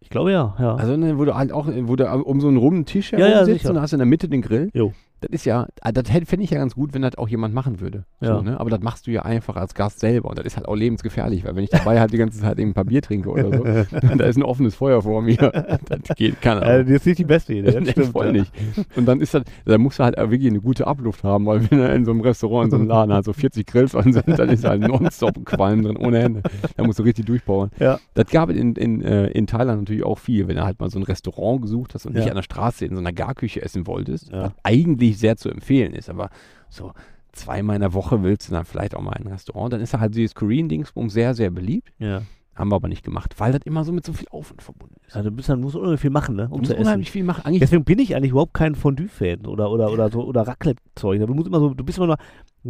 Ich 0.00 0.08
glaube 0.08 0.32
ja, 0.32 0.54
ja. 0.58 0.74
Also, 0.76 0.96
ne, 0.96 1.18
wo 1.18 1.24
du 1.24 1.34
halt 1.34 1.52
auch, 1.52 1.66
wo 1.68 1.96
du 1.96 2.08
um 2.10 2.40
so 2.40 2.48
einen 2.48 2.56
runden 2.56 2.86
Tisch 2.86 3.12
Ja, 3.12 3.18
herum 3.18 3.32
ja, 3.32 3.44
sitzt 3.44 3.58
sicher. 3.60 3.68
und 3.70 3.74
da 3.76 3.82
hast 3.82 3.90
du 3.90 3.96
in 3.96 4.00
der 4.00 4.06
Mitte 4.06 4.28
den 4.28 4.40
Grill. 4.42 4.70
Jo. 4.72 4.92
Das 5.20 5.30
ist 5.32 5.44
ja, 5.44 5.66
ah, 5.82 5.92
das 5.92 6.08
fände 6.08 6.42
ich 6.44 6.50
ja 6.50 6.58
ganz 6.58 6.74
gut, 6.74 6.94
wenn 6.94 7.02
das 7.02 7.16
auch 7.18 7.28
jemand 7.28 7.52
machen 7.54 7.80
würde. 7.80 8.04
Ja. 8.20 8.36
So, 8.36 8.42
ne? 8.42 8.58
Aber 8.58 8.70
das 8.70 8.80
machst 8.80 9.06
du 9.06 9.10
ja 9.10 9.22
einfach 9.22 9.56
als 9.56 9.74
Gast 9.74 10.00
selber 10.00 10.30
und 10.30 10.38
das 10.38 10.46
ist 10.46 10.56
halt 10.56 10.66
auch 10.66 10.74
lebensgefährlich, 10.76 11.44
weil 11.44 11.54
wenn 11.56 11.64
ich 11.64 11.70
dabei 11.70 12.00
halt 12.00 12.12
die 12.12 12.16
ganze 12.16 12.40
Zeit 12.40 12.58
eben 12.58 12.70
ein 12.70 12.74
paar 12.74 12.84
Bier 12.84 13.02
trinke 13.02 13.28
oder 13.30 13.52
so, 13.56 13.64
da 14.16 14.24
ist 14.24 14.36
ein 14.36 14.42
offenes 14.42 14.74
Feuer 14.74 15.02
vor 15.02 15.22
mir. 15.22 15.36
Das 15.36 16.16
geht, 16.16 16.40
keine 16.40 16.62
Ahnung. 16.62 16.86
das 16.86 16.96
ist 16.96 17.06
nicht 17.06 17.18
die 17.18 17.24
beste 17.24 17.54
Idee, 17.54 17.70
das 17.80 17.90
stimmt. 17.90 18.06
voll 18.12 18.32
nicht. 18.32 18.52
Und 18.96 19.06
dann 19.06 19.20
ist 19.20 19.34
das, 19.34 19.42
da 19.64 19.76
musst 19.78 19.98
du 19.98 20.04
halt 20.04 20.16
wirklich 20.16 20.46
eine 20.48 20.60
gute 20.60 20.86
Abluft 20.86 21.22
haben, 21.24 21.46
weil 21.46 21.70
wenn 21.70 21.78
du 21.78 21.94
in 21.94 22.04
so 22.04 22.10
einem 22.12 22.20
Restaurant, 22.22 22.66
in 22.66 22.70
so 22.70 22.76
einem 22.76 22.88
Laden 22.88 23.12
halt 23.12 23.24
so 23.24 23.32
40 23.32 23.66
Grills 23.66 23.94
an 23.94 24.12
sind, 24.12 24.26
dann 24.38 24.48
ist 24.48 24.64
halt 24.64 24.80
nonstop 24.82 25.44
Qualm 25.44 25.82
drin, 25.82 25.96
ohne 25.96 26.18
Ende. 26.20 26.42
Da 26.76 26.84
musst 26.84 26.98
du 26.98 27.02
richtig 27.02 27.26
durchbauen. 27.26 27.70
Ja. 27.78 27.98
Das 28.14 28.26
gab 28.30 28.48
es 28.50 28.56
in, 28.56 28.74
in, 28.76 29.02
äh, 29.02 29.26
in 29.28 29.46
Thailand 29.46 29.80
natürlich 29.82 30.04
auch 30.04 30.18
viel, 30.18 30.48
wenn 30.48 30.56
du 30.56 30.64
halt 30.64 30.80
mal 30.80 30.88
so 30.90 30.98
ein 30.98 31.02
Restaurant 31.02 31.62
gesucht 31.62 31.94
hast 31.94 32.06
und 32.06 32.14
Ja. 32.14 32.20
nicht 32.20 32.30
an 32.30 32.36
der 32.36 32.42
Straße 32.42 32.84
in 32.86 32.94
so 32.94 33.00
einer 33.00 33.12
Garküche 33.12 33.62
essen 33.62 33.86
wolltest, 33.86 34.30
Ja. 34.30 34.44
was 34.44 34.52
eigentlich 34.62 35.09
sehr 35.18 35.36
zu 35.36 35.48
empfehlen 35.50 35.92
ist, 35.92 36.08
aber 36.10 36.30
so 36.68 36.92
zweimal 37.32 37.76
in 37.76 37.80
der 37.82 37.94
Woche 37.94 38.22
willst 38.22 38.48
du 38.48 38.52
dann 38.52 38.64
vielleicht 38.64 38.94
auch 38.94 39.02
mal 39.02 39.12
in 39.18 39.26
ein 39.26 39.32
Restaurant, 39.32 39.72
dann 39.72 39.80
ist 39.80 39.94
da 39.94 40.00
halt 40.00 40.14
dieses 40.14 40.34
Korean-Dingsbum 40.34 41.10
sehr, 41.10 41.34
sehr 41.34 41.50
beliebt. 41.50 41.92
Ja. 41.98 42.22
Haben 42.56 42.70
wir 42.72 42.76
aber 42.76 42.88
nicht 42.88 43.04
gemacht, 43.04 43.36
weil 43.38 43.52
das 43.52 43.62
immer 43.64 43.84
so 43.84 43.92
mit 43.92 44.04
so 44.04 44.12
viel 44.12 44.26
Aufwand 44.30 44.60
verbunden 44.60 44.96
ist. 45.06 45.16
Also 45.16 45.30
du 45.30 45.36
bist 45.36 45.48
dann, 45.48 45.60
musst 45.60 45.76
unheimlich 45.76 46.00
viel 46.00 46.10
machen, 46.10 46.34
ne? 46.36 46.48
Du 46.48 46.54
Um 46.54 46.58
musst 46.58 46.70
zu 46.70 46.74
essen. 46.76 46.84
unheimlich 46.84 47.10
viel 47.10 47.24
machen. 47.24 47.44
Eigentlich 47.46 47.60
Deswegen 47.60 47.84
bin 47.84 47.98
ich 48.00 48.14
eigentlich 48.14 48.32
überhaupt 48.32 48.52
kein 48.52 48.74
Fondue-Fan 48.74 49.46
oder, 49.46 49.70
oder, 49.70 49.90
oder 49.92 50.10
so 50.10 50.24
oder 50.24 50.42
Raclette-Zeug. 50.46 51.24
Du 51.24 51.32
musst 51.34 51.46
immer 51.46 51.60
so, 51.60 51.72
du 51.72 51.84
bist 51.84 51.96
immer 51.96 52.08
noch, 52.08 52.18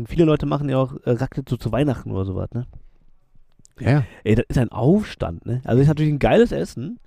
viele 0.06 0.26
Leute 0.26 0.46
machen 0.46 0.68
ja 0.68 0.76
auch 0.78 0.94
äh, 1.04 1.10
Raclette 1.12 1.50
so 1.50 1.56
zu 1.56 1.72
Weihnachten 1.72 2.12
oder 2.12 2.24
sowas, 2.24 2.50
ne? 2.52 2.66
ja. 3.80 4.04
Ey, 4.24 4.34
das 4.34 4.44
ist 4.48 4.58
ein 4.58 4.68
Aufstand, 4.68 5.46
ne? 5.46 5.60
Also 5.64 5.80
ist 5.82 5.88
natürlich 5.88 6.12
ein 6.12 6.18
geiles 6.18 6.52
Essen, 6.52 7.00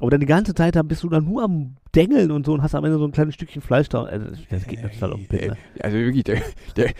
aber 0.00 0.10
dann 0.10 0.20
die 0.20 0.26
ganze 0.26 0.54
Zeit 0.54 0.76
bist 0.88 1.02
du 1.02 1.08
dann 1.08 1.24
nur 1.24 1.42
am 1.44 1.76
Dengeln 1.94 2.30
und 2.32 2.44
so 2.46 2.52
und 2.52 2.62
hast 2.62 2.74
am 2.74 2.84
Ende 2.84 2.98
so 2.98 3.04
ein 3.04 3.12
kleines 3.12 3.34
Stückchen 3.34 3.62
Fleisch 3.62 3.88
da. 3.88 4.02
Also 4.04 4.26
das, 4.50 4.66
geht 4.66 4.82
total 4.82 5.12
auf 5.12 5.20
den 5.20 5.28
Piss, 5.28 5.46
ne? 5.48 5.56
Also 5.80 5.96
wirklich, 5.96 6.24
der, 6.24 6.40
der, 6.76 6.92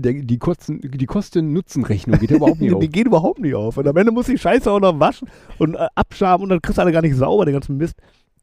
der, 0.00 0.12
die 0.22 0.38
Kosten- 0.38 0.80
die 0.82 1.06
Kosten-Nutzen-Rechnung 1.06 2.18
geht 2.18 2.30
überhaupt 2.30 2.60
nicht 2.60 2.72
auf. 2.74 2.80
die 2.80 2.88
gehen 2.90 3.06
überhaupt 3.06 3.40
nicht 3.40 3.54
auf. 3.54 3.76
Und 3.78 3.88
am 3.88 3.96
Ende 3.96 4.12
muss 4.12 4.26
die 4.26 4.36
Scheiße 4.38 4.70
auch 4.70 4.80
noch 4.80 4.98
waschen 5.00 5.28
und 5.58 5.74
äh, 5.74 5.86
abschaben 5.94 6.42
und 6.44 6.50
dann 6.50 6.60
kriegst 6.60 6.78
du 6.78 6.82
alle 6.82 6.92
gar 6.92 7.02
nicht 7.02 7.16
sauber, 7.16 7.44
den 7.46 7.54
ganzen 7.54 7.76
Mist. 7.78 7.94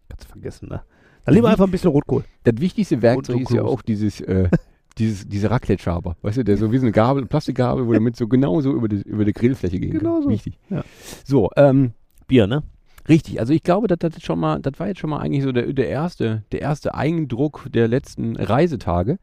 Kannst 0.10 0.26
du 0.26 0.30
vergessen, 0.32 0.70
ne? 0.70 0.82
Dann 1.26 1.36
lieber 1.36 1.50
einfach 1.50 1.66
ein 1.66 1.72
bisschen 1.72 1.92
Rotkohl. 1.92 2.24
Das 2.44 2.56
wichtigste 2.60 3.02
Werkzeug 3.04 3.42
ist 3.42 3.52
ja 3.52 3.62
auch 3.64 3.84
dieses, 3.84 4.22
äh, 4.22 4.50
dieses, 4.98 5.28
diese 5.28 5.52
Raclette-Schaber. 5.52 6.16
Weißt 6.24 6.38
du, 6.38 6.44
der 6.44 6.58
so 6.58 6.72
wie 6.72 6.78
so 6.78 6.84
eine 6.86 6.92
Gabel, 6.92 7.26
Plastikgabel, 7.28 7.86
wo 7.86 7.94
damit 7.94 8.16
so 8.16 8.28
genauso 8.28 8.74
über 8.74 8.88
die, 8.88 9.02
über 9.04 9.26
die 9.26 9.34
Grillfläche 9.34 9.80
gehen 9.80 9.92
Genau 9.92 10.22
so. 10.22 10.30
Wichtig. 10.30 10.58
Ja. 10.70 10.84
So, 11.24 11.50
ähm, 11.56 11.92
Bier, 12.28 12.48
ne? 12.48 12.64
Richtig. 13.10 13.40
Also 13.40 13.54
ich 13.54 13.64
glaube, 13.64 13.88
das, 13.88 13.98
das, 14.00 14.22
schon 14.22 14.40
mal, 14.40 14.60
das 14.62 14.80
war 14.80 14.88
jetzt 14.88 15.00
schon 15.00 15.10
mal 15.10 15.20
eigentlich 15.20 15.44
so 15.44 15.52
der, 15.52 15.74
der, 15.74 15.90
erste, 15.90 16.44
der 16.52 16.62
erste 16.62 16.94
Eindruck 16.96 17.68
der 17.74 17.88
letzten 17.88 18.36
Reisetage. 18.36 19.18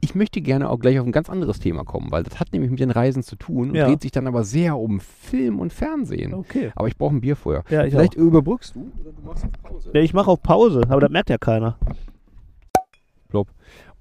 Ich 0.00 0.14
möchte 0.16 0.40
gerne 0.40 0.68
auch 0.68 0.80
gleich 0.80 0.98
auf 0.98 1.06
ein 1.06 1.12
ganz 1.12 1.30
anderes 1.30 1.60
Thema 1.60 1.84
kommen, 1.84 2.10
weil 2.10 2.24
das 2.24 2.40
hat 2.40 2.52
nämlich 2.52 2.70
mit 2.70 2.80
den 2.80 2.90
Reisen 2.90 3.22
zu 3.22 3.36
tun 3.36 3.70
und 3.70 3.76
Ja. 3.76 3.86
dreht 3.86 4.02
sich 4.02 4.10
dann 4.10 4.26
aber 4.26 4.42
sehr 4.42 4.76
um 4.76 4.98
Film 4.98 5.60
und 5.60 5.72
Fernsehen. 5.72 6.34
Okay. 6.34 6.72
Aber 6.74 6.88
ich 6.88 6.96
brauche 6.96 7.14
ein 7.14 7.20
Bier 7.20 7.36
vorher. 7.36 7.62
Ja, 7.68 7.84
ich 7.84 7.92
Vielleicht 7.92 8.14
überbrückst 8.14 8.74
du 8.74 8.90
oder 9.00 9.12
du 9.12 9.22
machst 9.22 9.44
auf 9.44 9.52
Pause. 9.62 9.90
Ja, 9.94 10.00
ich 10.00 10.12
mache 10.12 10.30
auf 10.30 10.42
Pause, 10.42 10.82
aber 10.88 11.00
das 11.02 11.10
merkt 11.10 11.30
ja 11.30 11.38
keiner. 11.38 11.76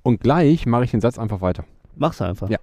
Und 0.03 0.19
gleich 0.19 0.65
mache 0.65 0.83
ich 0.83 0.91
den 0.91 1.01
Satz 1.01 1.19
einfach 1.19 1.41
weiter. 1.41 1.63
Mach's 1.95 2.21
einfach. 2.21 2.49
Ja. 2.49 2.57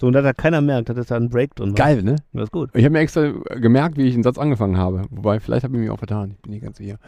So, 0.00 0.06
und 0.06 0.12
dass 0.12 0.22
da 0.22 0.32
keiner 0.32 0.60
merkt, 0.60 0.88
dass 0.90 1.06
da 1.08 1.16
ein 1.16 1.28
Break 1.28 1.54
drin 1.56 1.70
war. 1.70 1.74
Geil, 1.74 2.02
ne? 2.02 2.16
Das 2.32 2.44
ist 2.44 2.52
gut. 2.52 2.70
Ich 2.74 2.84
habe 2.84 2.92
mir 2.92 3.00
extra 3.00 3.32
gemerkt, 3.56 3.96
wie 3.96 4.02
ich 4.06 4.14
den 4.14 4.22
Satz 4.22 4.38
angefangen 4.38 4.76
habe. 4.76 5.04
Wobei, 5.10 5.40
vielleicht 5.40 5.64
habe 5.64 5.74
ich 5.74 5.80
mich 5.80 5.90
auch 5.90 5.98
vertan. 5.98 6.32
Ich 6.32 6.42
bin 6.42 6.52
nicht 6.52 6.62
ganz 6.62 6.76
sicher. 6.78 6.98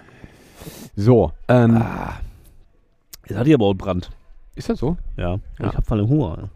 So, 0.96 1.32
ähm, 1.48 1.76
Ah. 1.76 2.14
Jetzt 3.28 3.38
hat 3.38 3.46
die 3.46 3.54
aber 3.54 3.66
auch 3.66 3.74
Brand. 3.74 4.10
ist 4.56 4.68
das 4.68 4.80
so? 4.80 4.96
Ja. 5.16 5.34
Ja. 5.60 5.68
Ich 5.68 5.76
hab 5.76 5.86
voll 5.86 6.00
Hunger. 6.06 6.50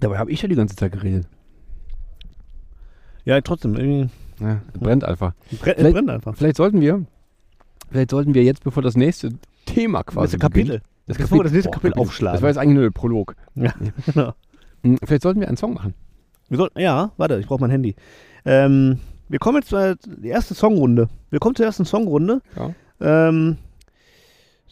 Dabei 0.00 0.18
habe 0.18 0.30
ich 0.32 0.42
ja 0.42 0.48
die 0.48 0.56
ganze 0.56 0.74
Zeit 0.74 0.90
geredet. 0.92 1.26
Ja, 3.24 3.40
trotzdem. 3.40 3.76
Irgendwie 3.76 4.10
Ja, 4.40 4.60
brennt 4.78 5.04
einfach. 5.04 5.34
brennt, 5.60 5.76
Vielleicht- 5.78 5.94
brennt 5.94 6.10
einfach. 6.10 6.34
Vielleicht 6.34 6.56
sollten 6.56 6.80
wir, 6.80 7.04
vielleicht 7.90 8.10
sollten 8.10 8.34
wir 8.34 8.42
jetzt, 8.42 8.64
bevor 8.64 8.82
das 8.82 8.96
nächste 8.96 9.30
Thema 9.66 10.02
quasi 10.02 10.32
Das 10.36 10.40
Kapitel. 10.40 10.78
beginnt, 10.80 10.91
das 11.06 11.18
Bevor 11.18 11.38
wir 11.38 11.44
das 11.44 11.52
nächste 11.52 11.70
Kapitel 11.70 11.90
Kapitel. 11.92 12.00
aufschlagen. 12.08 12.34
Das 12.34 12.42
war 12.42 12.48
jetzt 12.48 12.58
eigentlich 12.58 12.74
nur 12.74 12.84
der 12.84 12.90
Prolog. 12.90 13.34
Ja, 13.54 13.72
genau. 14.06 14.32
Hm, 14.82 14.98
Vielleicht 15.04 15.22
sollten 15.22 15.40
wir 15.40 15.48
einen 15.48 15.56
Song 15.56 15.74
machen. 15.74 15.94
Wir 16.48 16.58
sollten, 16.58 16.78
ja, 16.80 17.12
warte, 17.16 17.38
ich 17.38 17.46
brauche 17.46 17.60
mein 17.60 17.70
Handy. 17.70 17.94
Ähm, 18.44 18.98
wir 19.28 19.38
kommen 19.38 19.58
jetzt 19.58 19.68
zur 19.68 19.96
die 20.04 20.28
erste 20.28 20.54
Songrunde. 20.54 21.08
Wir 21.30 21.38
kommen 21.38 21.54
zur 21.54 21.64
ersten 21.66 21.84
Songrunde. 21.84 22.40
Ja. 22.56 22.74
Ähm, 23.28 23.58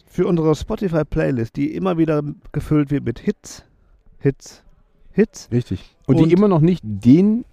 für 0.06 0.26
unsere 0.26 0.54
Spotify-Playlist, 0.54 1.56
die 1.56 1.74
immer 1.74 1.96
wieder 1.96 2.22
gefüllt 2.52 2.90
wird 2.90 3.04
mit 3.04 3.20
Hits, 3.20 3.64
Hits, 4.18 4.62
Hits. 5.12 5.48
Richtig. 5.52 5.94
Und, 6.06 6.16
Und- 6.16 6.28
die 6.28 6.32
immer 6.34 6.48
noch 6.48 6.60
nicht 6.60 6.82
den 6.84 7.44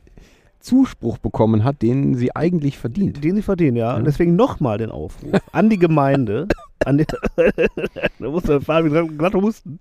Zuspruch 0.59 1.17
bekommen 1.17 1.63
hat, 1.63 1.81
den 1.81 2.15
sie 2.15 2.35
eigentlich 2.35 2.77
verdient. 2.77 3.23
Den 3.23 3.35
sie 3.35 3.41
verdienen, 3.41 3.77
ja. 3.77 3.91
Ja. 3.91 3.95
Und 3.97 4.05
deswegen 4.05 4.35
nochmal 4.35 4.77
den 4.77 4.89
Aufruf 4.91 5.31
an 5.51 5.69
die 5.69 5.77
Gemeinde, 5.79 6.47
an 6.85 6.97
die, 6.97 7.05
da 8.19 8.59
Fabi 8.59 8.89
glatt- 8.89 9.17
glatt 9.17 9.33
husten, 9.35 9.79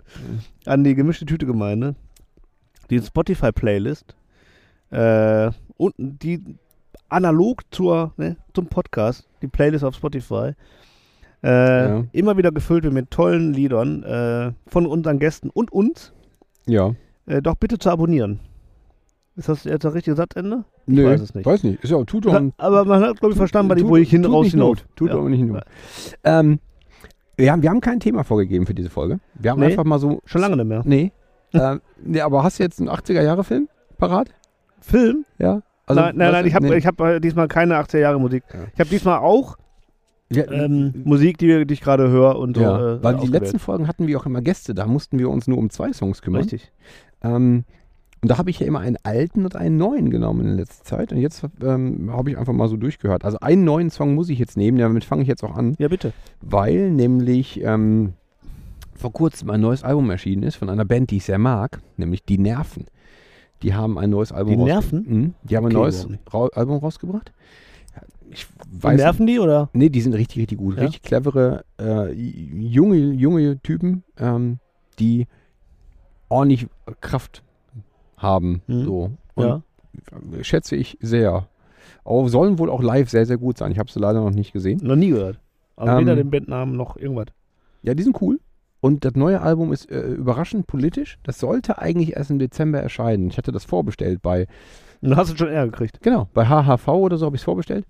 an 0.66 0.84
die 0.84 0.94
gemischte 0.94 1.26
Tüte 1.26 1.46
Gemeinde, 1.46 1.94
die 2.90 3.00
Spotify-Playlist 3.00 4.14
äh, 4.90 5.50
und 5.76 5.94
die 5.98 6.42
analog 7.08 7.62
zur, 7.70 8.12
ne, 8.16 8.36
zum 8.54 8.66
Podcast, 8.66 9.26
die 9.42 9.48
Playlist 9.48 9.84
auf 9.84 9.94
Spotify, 9.94 10.52
äh, 11.42 11.88
Ja. 11.88 12.04
immer 12.12 12.36
wieder 12.36 12.50
gefüllt 12.52 12.84
wird 12.84 12.94
mit 12.94 13.10
tollen 13.10 13.52
Liedern 13.52 14.02
äh, 14.02 14.52
von 14.66 14.86
unseren 14.86 15.18
Gästen 15.18 15.50
und 15.50 15.72
uns, 15.72 16.12
Ja. 16.66 16.94
äh, 17.26 17.40
doch 17.42 17.54
bitte 17.56 17.78
zu 17.78 17.90
abonnieren. 17.90 18.40
Ist 19.36 19.48
das 19.50 19.64
jetzt 19.64 19.84
das 19.84 19.92
richtige 19.94 20.16
Satzende? 20.16 20.64
Nö, 20.86 21.04
weiß 21.06 21.20
es 21.20 21.34
nicht. 21.34 21.44
Weiß 21.44 21.62
nicht. 21.62 21.82
Ist 21.84 21.90
ja, 21.90 22.02
tut 22.04 22.24
doch 22.24 22.40
Aber 22.56 22.84
man 22.86 23.02
hat, 23.02 23.20
glaube 23.20 23.32
ich, 23.32 23.36
verstanden, 23.36 23.76
tut- 23.76 23.88
wo 23.88 23.96
ich 23.96 24.08
hin 24.08 24.22
tut 24.22 24.32
raus. 24.32 24.54
Not. 24.54 24.86
Tut 24.96 25.10
Ja. 25.10 25.16
aber 25.16 25.28
nicht 25.28 25.44
Not. 25.44 25.62
Ähm, 26.24 26.58
wir, 27.36 27.52
haben, 27.52 27.62
wir 27.62 27.68
haben 27.68 27.80
kein 27.82 28.00
Thema 28.00 28.24
vorgegeben 28.24 28.64
für 28.66 28.72
diese 28.74 28.88
Folge. 28.88 29.20
Wir 29.34 29.50
haben 29.50 29.60
Nee. 29.60 29.66
einfach 29.66 29.84
mal 29.84 29.98
so. 29.98 30.20
Schon 30.24 30.40
lange 30.40 30.56
nicht 30.56 30.66
mehr. 30.66 30.82
Nee. 30.86 31.12
ähm, 31.52 31.80
nee, 32.02 32.20
aber 32.20 32.42
hast 32.42 32.58
du 32.58 32.62
jetzt 32.62 32.80
einen 32.80 32.88
80er-Jahre-Film 32.88 33.68
parat? 33.98 34.30
Film? 34.80 35.26
Ja. 35.38 35.60
nein, 35.88 35.96
nein, 35.96 36.18
was- 36.18 36.32
nein, 36.32 36.46
ich 36.46 36.54
habe 36.54 36.66
nee. 36.68 36.76
ich 36.76 36.86
hab, 36.86 36.98
äh, 37.00 37.20
diesmal 37.20 37.46
keine 37.48 37.74
80er 37.76 37.98
Jahre 37.98 38.18
Musik. 38.18 38.42
Ja. 38.54 38.60
Ich 38.72 38.80
habe 38.80 38.88
diesmal 38.88 39.18
auch 39.18 39.56
Ja, 40.30 40.50
ähm, 40.50 40.94
Musik, 41.04 41.36
die, 41.38 41.66
die 41.66 41.74
ich 41.74 41.80
gerade 41.82 42.08
höre 42.08 42.38
und 42.38 42.56
so. 42.56 42.62
ja, 42.62 42.94
äh, 42.94 43.02
weil 43.04 43.16
die 43.16 43.26
letzten 43.28 43.58
Folgen 43.58 43.86
hatten 43.86 44.06
wir 44.06 44.18
auch 44.18 44.24
immer 44.26 44.40
Gäste, 44.40 44.74
da 44.74 44.86
mussten 44.86 45.18
wir 45.18 45.28
uns 45.28 45.46
nur 45.46 45.58
um 45.58 45.68
zwei 45.70 45.92
Songs 45.92 46.22
kümmern. 46.22 46.40
Richtig. 46.42 46.72
Ähm, 47.22 47.64
Und 48.22 48.30
da 48.30 48.38
habe 48.38 48.50
ich 48.50 48.58
ja 48.60 48.66
immer 48.66 48.80
einen 48.80 48.96
alten 49.02 49.44
und 49.44 49.56
einen 49.56 49.76
neuen 49.76 50.10
genommen 50.10 50.46
in 50.46 50.56
letzter 50.56 50.84
Zeit. 50.84 51.12
Und 51.12 51.18
jetzt 51.18 51.44
ähm, 51.62 52.10
habe 52.10 52.30
ich 52.30 52.38
einfach 52.38 52.52
mal 52.54 52.68
so 52.68 52.76
durchgehört. 52.76 53.24
Also 53.24 53.38
einen 53.40 53.64
neuen 53.64 53.90
Song 53.90 54.14
muss 54.14 54.28
ich 54.30 54.38
jetzt 54.38 54.56
nehmen, 54.56 54.78
damit 54.78 55.04
fange 55.04 55.22
ich 55.22 55.28
jetzt 55.28 55.44
auch 55.44 55.54
an, 55.54 55.74
Ja, 55.78 55.88
bitte. 55.88 56.12
weil 56.40 56.90
nämlich 56.90 57.60
ähm, 57.62 58.14
vor 58.94 59.12
kurzem 59.12 59.50
ein 59.50 59.60
neues 59.60 59.84
Album 59.84 60.10
erschienen 60.10 60.42
ist 60.42 60.56
von 60.56 60.70
einer 60.70 60.84
Band, 60.86 61.10
die 61.10 61.18
ich 61.18 61.24
sehr 61.24 61.38
mag, 61.38 61.80
nämlich 61.98 62.24
Die 62.24 62.38
Nerven. 62.38 62.86
Die 63.62 63.74
haben 63.74 63.98
ein 63.98 64.10
neues 64.10 64.32
Album 64.32 64.56
Die 64.58 64.64
Nerven? 64.64 65.04
Mhm. 65.08 65.34
Die 65.44 65.56
haben 65.56 65.66
Okay, 65.66 65.74
ein 65.74 65.80
neues 65.80 66.08
nicht? 66.08 66.34
Ra 66.34 66.48
Album 66.54 66.78
rausgebracht. 66.78 67.32
Ich 68.30 68.46
weiß 68.72 68.96
nerven 68.98 69.26
die 69.26 69.38
oder? 69.38 69.70
Nee, 69.72 69.88
die 69.88 70.00
sind 70.00 70.12
richtig, 70.14 70.38
richtig 70.38 70.58
gut. 70.58 70.76
Ja? 70.76 70.82
Richtig 70.82 71.02
clevere, 71.02 71.64
äh, 71.80 72.12
junge, 72.12 72.96
junge 72.96 73.60
Typen, 73.62 74.02
ähm, 74.18 74.58
die 74.98 75.26
ordentlich 76.28 76.66
Kraft 77.00 77.42
haben. 78.16 78.62
Mhm. 78.66 78.84
So. 78.84 79.10
Und 79.34 79.44
Ja. 79.44 79.62
schätze 80.42 80.76
ich 80.76 80.98
sehr. 81.00 81.48
Aber 82.04 82.28
sollen 82.28 82.58
wohl 82.58 82.70
auch 82.70 82.82
live 82.82 83.10
sehr, 83.10 83.26
sehr 83.26 83.36
gut 83.38 83.58
sein. 83.58 83.72
Ich 83.72 83.78
habe 83.78 83.90
sie 83.90 83.98
leider 84.00 84.20
noch 84.20 84.30
nicht 84.30 84.52
gesehen. 84.52 84.80
Noch 84.82 84.96
nie 84.96 85.10
gehört. 85.10 85.38
Also 85.76 85.92
Ähm, 85.92 86.00
weder 86.00 86.16
den 86.16 86.30
Bandnamen 86.30 86.76
noch 86.76 86.96
irgendwas. 86.96 87.26
Ja, 87.82 87.94
die 87.94 88.02
sind 88.02 88.20
cool. 88.20 88.40
Und 88.80 89.04
das 89.04 89.14
neue 89.14 89.40
Album 89.40 89.72
ist 89.72 89.90
äh, 89.90 90.02
überraschend 90.12 90.66
politisch. 90.66 91.18
Das 91.24 91.38
sollte 91.40 91.78
eigentlich 91.78 92.14
erst 92.16 92.30
im 92.30 92.38
Dezember 92.38 92.78
erscheinen. 92.80 93.28
Ich 93.28 93.38
hatte 93.38 93.50
das 93.52 93.64
vorbestellt 93.64 94.22
bei, 94.22 94.46
Und 95.00 95.10
dann 95.10 95.16
hast 95.18 95.32
du 95.32 95.36
schon 95.36 95.48
Ärger 95.48 95.70
gekriegt. 95.72 96.00
genau, 96.02 96.28
bei 96.34 96.46
HHV 96.46 96.86
oder 96.88 97.16
so 97.16 97.26
habe 97.26 97.36
ich 97.36 97.40
es 97.40 97.44
vorbestellt. 97.44 97.84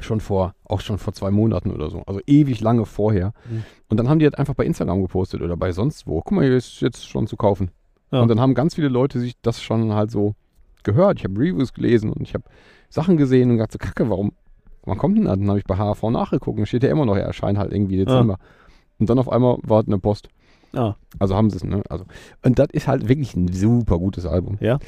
Schon 0.00 0.20
vor, 0.20 0.54
auch 0.64 0.80
schon 0.80 0.98
vor 0.98 1.12
zwei 1.12 1.30
Monaten 1.30 1.72
oder 1.72 1.90
so. 1.90 2.02
Also 2.06 2.20
ewig 2.26 2.60
lange 2.60 2.86
vorher. 2.86 3.32
Mhm. 3.50 3.64
Und 3.88 3.96
dann 3.98 4.08
haben 4.08 4.18
die 4.20 4.26
das 4.26 4.34
einfach 4.34 4.54
bei 4.54 4.64
Instagram 4.64 5.02
gepostet 5.02 5.42
oder 5.42 5.56
bei 5.56 5.72
sonst 5.72 6.06
wo. 6.06 6.20
Guck 6.22 6.32
mal, 6.32 6.44
hier 6.44 6.56
ist 6.56 6.80
jetzt 6.80 7.06
schon 7.08 7.26
zu 7.26 7.36
kaufen. 7.36 7.70
Ja. 8.10 8.20
Und 8.22 8.28
dann 8.28 8.40
haben 8.40 8.54
ganz 8.54 8.74
viele 8.74 8.88
Leute 8.88 9.20
sich 9.20 9.34
das 9.42 9.62
schon 9.62 9.92
halt 9.92 10.10
so 10.10 10.34
gehört. 10.82 11.18
Ich 11.18 11.24
habe 11.24 11.38
Reviews 11.38 11.72
gelesen 11.74 12.10
und 12.12 12.22
ich 12.22 12.34
habe 12.34 12.44
Sachen 12.88 13.16
gesehen 13.16 13.50
und 13.50 13.56
gedacht, 13.58 13.72
so 13.72 13.78
kacke, 13.78 14.08
warum, 14.08 14.32
wann 14.84 14.96
kommt 14.98 15.18
denn 15.18 15.24
das? 15.24 15.38
Dann 15.38 15.48
habe 15.48 15.58
ich 15.58 15.64
bei 15.64 15.76
HV 15.76 16.02
nachgeguckt 16.10 16.58
und 16.58 16.66
steht 16.66 16.82
ja 16.84 16.90
immer 16.90 17.04
noch, 17.04 17.16
er 17.16 17.24
erscheint 17.24 17.58
halt 17.58 17.72
irgendwie 17.72 17.96
Dezember. 17.98 18.38
Und 18.98 19.10
dann 19.10 19.18
auf 19.18 19.30
einmal 19.30 19.58
war 19.62 19.84
eine 19.86 19.98
Post. 19.98 20.28
Ah, 20.74 20.94
Also 21.18 21.34
haben 21.36 21.50
sie 21.50 21.56
es, 21.56 21.64
ne? 21.64 21.82
Also, 21.88 22.04
und 22.42 22.58
das 22.58 22.68
ist 22.72 22.88
halt 22.88 23.08
wirklich 23.08 23.34
ein 23.34 23.48
super 23.52 23.98
gutes 23.98 24.26
Album. 24.26 24.58
Ja. 24.60 24.78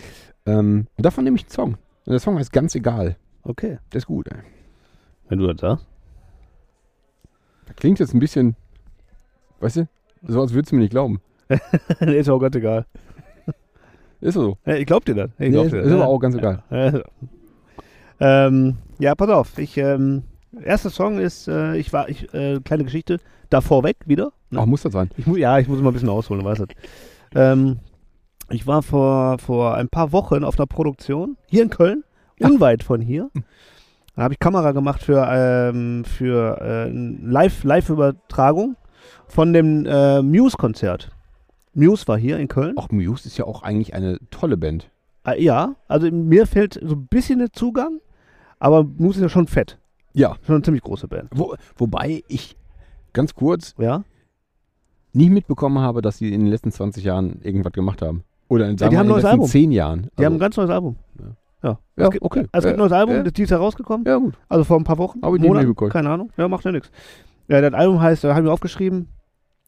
Ähm, 0.47 0.87
und 0.97 1.07
davon 1.07 1.25
nehme 1.25 1.37
ich 1.37 1.45
einen 1.45 1.51
Song. 1.51 1.75
Und 2.07 2.13
der 2.13 2.19
Song 2.21 2.39
heißt 2.39 2.53
ganz 2.53 2.75
egal. 2.75 3.17
okay. 3.45 3.79
Der 3.93 3.99
ist 3.99 4.07
gut, 4.07 4.29
ey. 4.29 4.39
Wenn 5.29 5.39
du 5.39 5.47
das 5.47 5.61
sagst. 5.61 5.87
Das 7.67 7.77
klingt 7.77 7.99
jetzt 8.01 8.15
ein 8.15 8.21
bisschen, 8.21 8.57
weißt 9.61 9.77
du, 9.77 9.89
so 10.27 10.41
als 10.41 10.53
würdest 10.53 10.73
du 10.73 10.77
mir 10.77 10.83
nicht 10.83 10.91
glauben. 10.91 11.21
ist 12.01 12.29
auch 12.29 12.39
ganz 12.41 12.57
egal. 12.57 12.87
Ist 14.21 14.35
so. 14.35 14.59
Ja, 14.67 14.75
ich 14.75 14.87
glaub 14.87 15.05
dir 15.05 15.15
das. 15.15 15.31
Ich 15.35 15.39
Nee, 15.39 15.51
glaub 15.51 15.67
ist, 15.67 15.73
dir 15.73 15.79
ist 15.81 15.87
das. 15.87 15.95
aber 15.95 16.07
auch 16.09 16.19
ganz 16.19 16.35
egal. 16.37 16.63
Ja. 16.71 17.01
Ähm, 18.21 18.77
ja, 18.99 19.15
pass 19.15 19.31
auf. 19.31 19.59
Ich, 19.59 19.77
ähm, 19.79 20.25
erster 20.63 20.91
Song 20.91 21.19
ist, 21.19 21.49
äh, 21.49 21.77
ich 21.77 21.93
war, 21.93 22.09
ich, 22.09 22.33
äh, 22.35 22.61
kleine 22.61 22.85
Geschichte, 22.85 23.19
davor 23.49 23.83
weg 23.83 23.97
wieder. 24.07 24.33
Ne? 24.51 24.61
Auch 24.61 24.67
muss 24.67 24.83
das 24.83 24.93
sein. 24.93 25.11
Ich 25.17 25.27
mu 25.27 25.37
ja, 25.37 25.59
ich 25.59 25.69
muss 25.69 25.81
mal 25.81 25.91
ein 25.91 25.95
bisschen 25.95 26.09
ausholen, 26.11 26.45
weißt 26.45 26.61
du. 26.61 26.67
Ähm, 27.35 27.79
ich 28.51 28.67
war 28.67 28.83
vor, 28.83 29.39
vor 29.39 29.75
ein 29.75 29.89
paar 29.89 30.13
Wochen 30.13 30.45
auf 30.45 30.59
einer 30.59 30.67
Produktion 30.67 31.37
hier 31.47 31.63
in 31.63 31.71
Köln, 31.71 32.05
unweit 32.41 32.83
von 32.83 33.01
hier. 33.01 33.31
Da 34.17 34.23
habe 34.25 34.35
ich 34.35 34.41
Kamera 34.41 34.73
gemacht 34.73 35.03
für, 35.03 35.27
ähm, 35.33 36.05
für 36.05 36.59
äh, 36.61 36.91
eine 36.91 37.17
Live- 37.23 37.65
Live-Übertragung 37.65 38.77
von 39.29 39.53
dem 39.53 39.87
äh, 39.87 40.21
Muse-Konzert. 40.21 41.11
Muse 41.75 42.07
war 42.09 42.19
hier 42.19 42.39
in 42.39 42.49
Köln. 42.49 42.77
Auch 42.77 42.91
Muse 42.91 43.27
ist 43.29 43.37
ja 43.39 43.45
auch 43.45 43.63
eigentlich 43.63 43.95
eine 43.95 44.19
tolle 44.31 44.57
Band. 44.57 44.91
Äh, 45.25 45.43
ja, 45.43 45.75
also 45.89 46.11
mir 46.11 46.47
fehlt 46.47 46.79
so 46.83 46.95
ein 46.95 47.07
bisschen 47.07 47.39
der 47.39 47.53
Zugang, 47.53 48.01
aber 48.59 48.85
Muse 48.85 49.19
ist 49.19 49.23
ja 49.23 49.29
schon 49.29 49.47
fett. 49.47 49.79
Ja. 50.13 50.37
Schon 50.47 50.57
eine 50.57 50.63
ziemlich 50.65 50.83
große 50.83 51.07
Band. 51.09 51.29
Wo, 51.35 51.55
wobei 51.77 52.23
ich 52.29 52.57
ganz 53.13 53.35
kurz 53.35 53.75
Ja? 53.79 54.03
nie 55.13 55.31
mitbekommen 55.31 55.79
habe, 55.79 56.03
dass 56.03 56.19
sie 56.19 56.33
in 56.33 56.41
den 56.41 56.49
letzten 56.51 56.71
20 56.73 57.05
Jahren 57.05 57.41
irgendwas 57.43 57.73
gemacht 57.73 58.03
haben. 58.03 58.25
Oder 58.49 58.69
in, 58.69 58.79
sagen 58.79 58.91
die 58.91 58.97
haben 58.99 59.07
in 59.07 59.11
den 59.13 59.17
letzten 59.17 59.29
Album. 59.31 59.47
10 59.49 59.73
Jahren. 59.73 60.11
Die 60.19 60.25
haben 60.25 60.35
ein 60.35 60.39
ganz 60.41 60.57
neues 60.57 60.71
Album. 60.71 60.97
ja, 61.63 61.79
es 61.97 62.11
gibt- 62.11 62.25
okay. 62.25 62.47
Also 62.53 62.69
es 62.69 62.73
gibt 62.73 62.75
ein 62.75 62.75
Äh, 62.75 62.77
neues 62.79 62.93
Album, 62.93 63.15
äh, 63.15 63.19
das 63.19 63.27
ist 63.29 63.37
dieses 63.39 63.51
Jahr 63.51 63.61
rausgekommen. 63.61 64.07
ja, 64.07 64.17
gut. 64.17 64.35
Also 64.49 64.65
vor 64.65 64.77
ein 64.79 64.85
paar 64.85 64.99
Wochen. 64.99 65.21
Hab 65.23 65.35
ich 65.35 65.41
nicht 65.41 65.49
Monaten, 65.49 65.67
mitbekommen. 65.69 65.91
Keine 65.93 66.11
Ahnung. 66.11 66.31
Ja, 66.37 66.49
macht 66.49 66.65
ja 66.65 66.73
nichts. 66.73 66.91
Ja, 67.49 67.61
das 67.61 67.73
Album 67.75 68.01
heißt, 68.01 68.25
da 68.25 68.35
haben 68.35 68.45
wir 68.45 68.53
aufgeschrieben, 68.53 69.09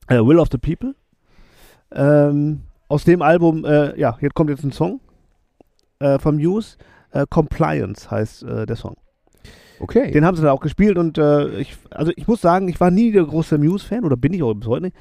äh, 0.09 0.17
Will 0.19 0.39
of 0.39 0.49
the 0.51 0.59
People. 0.59 0.95
Ähm, 1.95 2.63
aus 2.89 3.05
dem 3.05 3.23
Album, 3.23 3.65
äh, 3.65 3.99
ja, 3.99 4.17
jetzt 4.21 4.35
kommt 4.35 4.51
jetzt 4.51 4.65
ein 4.65 4.73
Song 4.73 5.01
äh, 5.99 6.19
vom 6.19 6.37
Muse. 6.37 6.77
Äh, 7.11 7.27
Compliance 7.29 8.11
heißt 8.11 8.43
äh, 8.45 8.67
der 8.67 8.77
Song. 8.77 8.97
Okay. 9.81 10.11
Den 10.13 10.25
haben 10.25 10.37
sie 10.37 10.43
dann 10.43 10.53
auch 10.53 10.61
gespielt 10.61 10.97
und 10.97 11.19
äh, 11.19 11.59
ich, 11.59 11.77
also 11.91 12.13
ich 12.17 12.29
muss 12.29 12.41
sagen, 12.41 12.69
ich 12.69 12.79
war 12.81 12.91
nie 12.91 13.11
der 13.13 13.25
große 13.25 13.59
Muse-Fan 13.59 14.05
oder 14.05 14.17
bin 14.17 14.33
ich 14.33 14.43
auch 14.43 14.55
bis 14.55 14.69
heute 14.69 14.85
nicht. 14.85 14.97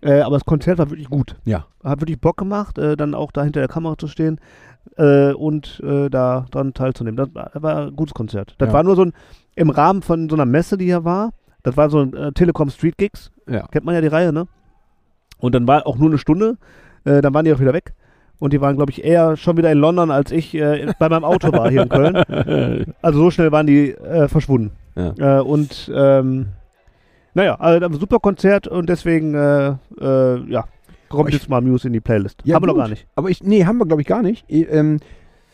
Äh, 0.00 0.20
aber 0.20 0.36
das 0.36 0.44
Konzert 0.44 0.78
war 0.78 0.90
wirklich 0.90 1.08
gut. 1.10 1.36
ja. 1.44 1.66
Hat 1.84 2.00
wirklich 2.00 2.20
Bock 2.20 2.36
gemacht, 2.36 2.78
dann 2.78 3.14
auch 3.14 3.30
da 3.32 3.42
hinter 3.44 3.60
der 3.60 3.68
Kamera 3.68 3.96
zu 3.98 4.06
stehen 4.06 4.40
und 4.96 5.80
da 5.82 6.46
dran 6.50 6.74
teilzunehmen. 6.74 7.16
Das 7.16 7.34
war, 7.34 7.50
war 7.62 7.86
ein 7.86 7.96
gutes 7.96 8.14
Konzert. 8.14 8.54
Das 8.58 8.68
Ja. 8.68 8.72
war 8.72 8.82
nur 8.82 8.96
so 8.96 9.04
ein, 9.04 9.12
im 9.54 9.70
Rahmen 9.70 10.02
von 10.02 10.28
so 10.28 10.34
einer 10.36 10.44
Messe, 10.44 10.76
die 10.76 10.86
hier 10.86 11.04
war. 11.04 11.30
Das 11.62 11.76
war 11.76 11.88
so 11.88 12.00
ein 12.00 12.34
Telekom 12.34 12.68
Street 12.70 12.98
Gigs. 12.98 13.30
Ja. 13.48 13.66
Kennt 13.68 13.84
man 13.84 13.94
ja 13.94 14.00
die 14.00 14.08
Reihe, 14.08 14.32
ne? 14.32 14.46
Und 15.42 15.54
dann 15.54 15.66
war 15.68 15.86
auch 15.86 15.98
nur 15.98 16.08
eine 16.08 16.18
Stunde. 16.18 16.56
Äh, 17.04 17.20
dann 17.20 17.34
waren 17.34 17.44
die 17.44 17.52
auch 17.52 17.60
wieder 17.60 17.74
weg. 17.74 17.92
Und 18.38 18.52
die 18.52 18.60
waren, 18.60 18.76
glaube 18.76 18.90
ich, 18.90 19.04
eher 19.04 19.36
schon 19.36 19.56
wieder 19.56 19.70
in 19.70 19.78
London, 19.78 20.10
als 20.10 20.32
ich 20.32 20.54
äh, 20.54 20.92
bei 20.98 21.08
meinem 21.08 21.24
Auto 21.24 21.52
war 21.52 21.68
hier 21.70 21.82
in 21.82 21.88
Köln. 21.90 22.86
Also 23.02 23.18
so 23.20 23.30
schnell 23.30 23.52
waren 23.52 23.66
die 23.66 23.90
äh, 23.90 24.26
verschwunden. 24.28 24.72
Ja. 24.96 25.38
Äh, 25.38 25.42
und 25.42 25.90
ähm, 25.94 26.46
naja, 27.34 27.54
also 27.56 27.84
ein 27.86 27.92
super 27.94 28.18
Konzert 28.18 28.66
und 28.68 28.88
deswegen 28.88 29.34
äh, 29.34 29.74
äh, 30.00 30.50
ja, 30.50 30.64
kommt 31.08 31.28
Ich- 31.28 31.34
jetzt 31.36 31.48
mal 31.48 31.60
Muse 31.60 31.86
in 31.86 31.92
die 31.92 32.00
Playlist. 32.00 32.40
Ja, 32.44 32.56
Haben 32.56 32.62
wir 32.64 32.66
noch 32.68 32.74
gut. 32.74 32.82
gar 32.82 32.88
nicht. 32.88 33.06
Aber 33.16 33.30
ich, 33.30 33.42
nee, 33.42 33.64
haben 33.64 33.78
wir 33.78 33.86
glaube 33.86 34.02
ich 34.02 34.08
gar 34.08 34.22
nicht. 34.22 34.44
Ich, 34.48 34.70
ähm, 34.72 34.98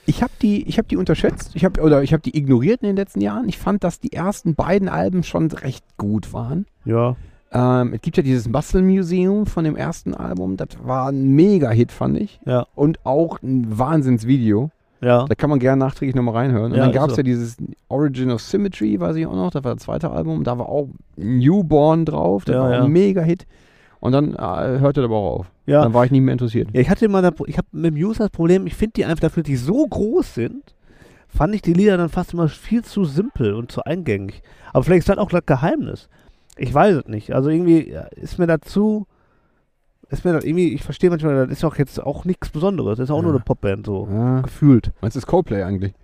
ich 0.06 0.22
habe 0.22 0.32
die, 0.40 0.66
ich 0.66 0.78
habe 0.78 0.88
die 0.88 0.96
unterschätzt. 0.96 1.50
Ich 1.54 1.64
habe 1.66 1.80
oder 1.82 2.02
ich 2.02 2.12
habe 2.14 2.22
die 2.22 2.36
ignoriert 2.36 2.80
in 2.82 2.88
den 2.88 2.96
letzten 2.96 3.20
Jahren. 3.20 3.48
Ich 3.48 3.58
fand, 3.58 3.84
dass 3.84 4.00
die 4.00 4.12
ersten 4.14 4.54
beiden 4.54 4.88
Alben 4.88 5.22
schon 5.22 5.50
recht 5.50 5.84
gut 5.98 6.32
waren. 6.32 6.64
Ja. 6.86 7.16
Ähm, 7.52 7.94
es 7.94 8.02
gibt 8.02 8.16
ja 8.16 8.22
dieses 8.22 8.50
Bustle 8.50 8.82
Museum 8.82 9.46
von 9.46 9.64
dem 9.64 9.74
ersten 9.76 10.12
Album. 10.14 10.56
Das 10.56 10.68
war 10.82 11.08
ein 11.10 11.34
Mega-Hit, 11.34 11.92
fand 11.92 12.18
ich. 12.18 12.40
Ja. 12.44 12.66
Und 12.74 12.98
auch 13.04 13.40
ein 13.42 13.78
Wahnsinnsvideo. 13.78 14.70
Ja. 15.00 15.24
Da 15.26 15.34
kann 15.34 15.48
man 15.48 15.58
gerne 15.58 15.78
nachträglich 15.78 16.14
nochmal 16.16 16.34
reinhören. 16.34 16.72
Und 16.72 16.78
Ja, 16.78 16.84
dann 16.84 16.92
gab 16.92 17.08
es 17.08 17.14
so. 17.14 17.18
ja 17.18 17.22
dieses 17.22 17.56
Origin 17.88 18.30
of 18.32 18.40
Symmetry, 18.42 18.98
weiß 19.00 19.16
ich 19.16 19.26
auch 19.26 19.34
noch. 19.34 19.50
Das 19.50 19.64
war 19.64 19.74
das 19.74 19.84
zweite 19.84 20.10
Album. 20.10 20.44
Da 20.44 20.58
war 20.58 20.68
auch 20.68 20.88
Newborn 21.16 22.04
drauf. 22.04 22.44
Das 22.44 22.54
Ja, 22.54 22.62
war 22.62 22.82
ein 22.82 22.90
Mega-Hit. 22.90 23.46
Und 24.00 24.12
dann 24.12 24.34
äh, 24.34 24.78
hörte 24.80 25.00
das 25.00 25.04
aber 25.06 25.16
auch 25.16 25.40
auf. 25.40 25.46
Ja. 25.66 25.82
Dann 25.82 25.94
war 25.94 26.04
ich 26.04 26.10
nicht 26.10 26.20
mehr 26.22 26.32
interessiert. 26.32 26.68
ja, 26.72 26.80
ich 26.80 26.90
hatte 26.90 27.04
immer, 27.04 27.22
ich 27.46 27.58
habe 27.58 27.68
mit 27.72 27.94
Muse 27.94 28.18
das 28.18 28.30
Problem, 28.30 28.66
ich 28.66 28.74
finde 28.74 28.92
die 28.96 29.04
einfach 29.04 29.20
dafür, 29.20 29.42
dass 29.42 29.48
die 29.48 29.56
so 29.56 29.86
groß 29.86 30.34
sind, 30.34 30.74
fand 31.28 31.54
ich 31.54 31.62
die 31.62 31.72
Lieder 31.74 31.96
dann 31.96 32.08
fast 32.08 32.32
immer 32.32 32.48
viel 32.48 32.82
zu 32.84 33.04
simpel 33.04 33.54
und 33.54 33.70
zu 33.72 33.82
eingängig. 33.84 34.42
Aber 34.72 34.84
vielleicht 34.84 35.00
ist 35.00 35.08
das 35.08 35.18
auch 35.18 35.30
das 35.30 35.44
Geheimnis. 35.46 36.08
Ich 36.58 36.72
weiß 36.74 36.96
es 36.96 37.06
nicht. 37.06 37.32
Also 37.32 37.50
irgendwie 37.50 37.90
ja, 37.90 38.02
ist 38.02 38.38
mir 38.38 38.46
dazu, 38.46 39.06
ist 40.10 40.24
mir 40.24 40.32
das 40.32 40.44
irgendwie, 40.44 40.74
ich 40.74 40.82
verstehe 40.82 41.10
manchmal, 41.10 41.46
das 41.46 41.58
ist 41.58 41.64
auch 41.64 41.76
jetzt 41.76 42.02
auch 42.02 42.24
nichts 42.24 42.50
Besonderes. 42.50 42.98
Das 42.98 43.04
ist 43.04 43.10
auch 43.10 43.16
Ja. 43.18 43.22
nur 43.22 43.32
eine 43.32 43.40
Popband, 43.40 43.86
so 43.86 44.08
Ja. 44.10 44.40
gefühlt. 44.40 44.92
Meinst 45.00 45.16
du 45.16 45.20
das 45.20 45.26
Coldplay 45.26 45.62
eigentlich? 45.62 45.94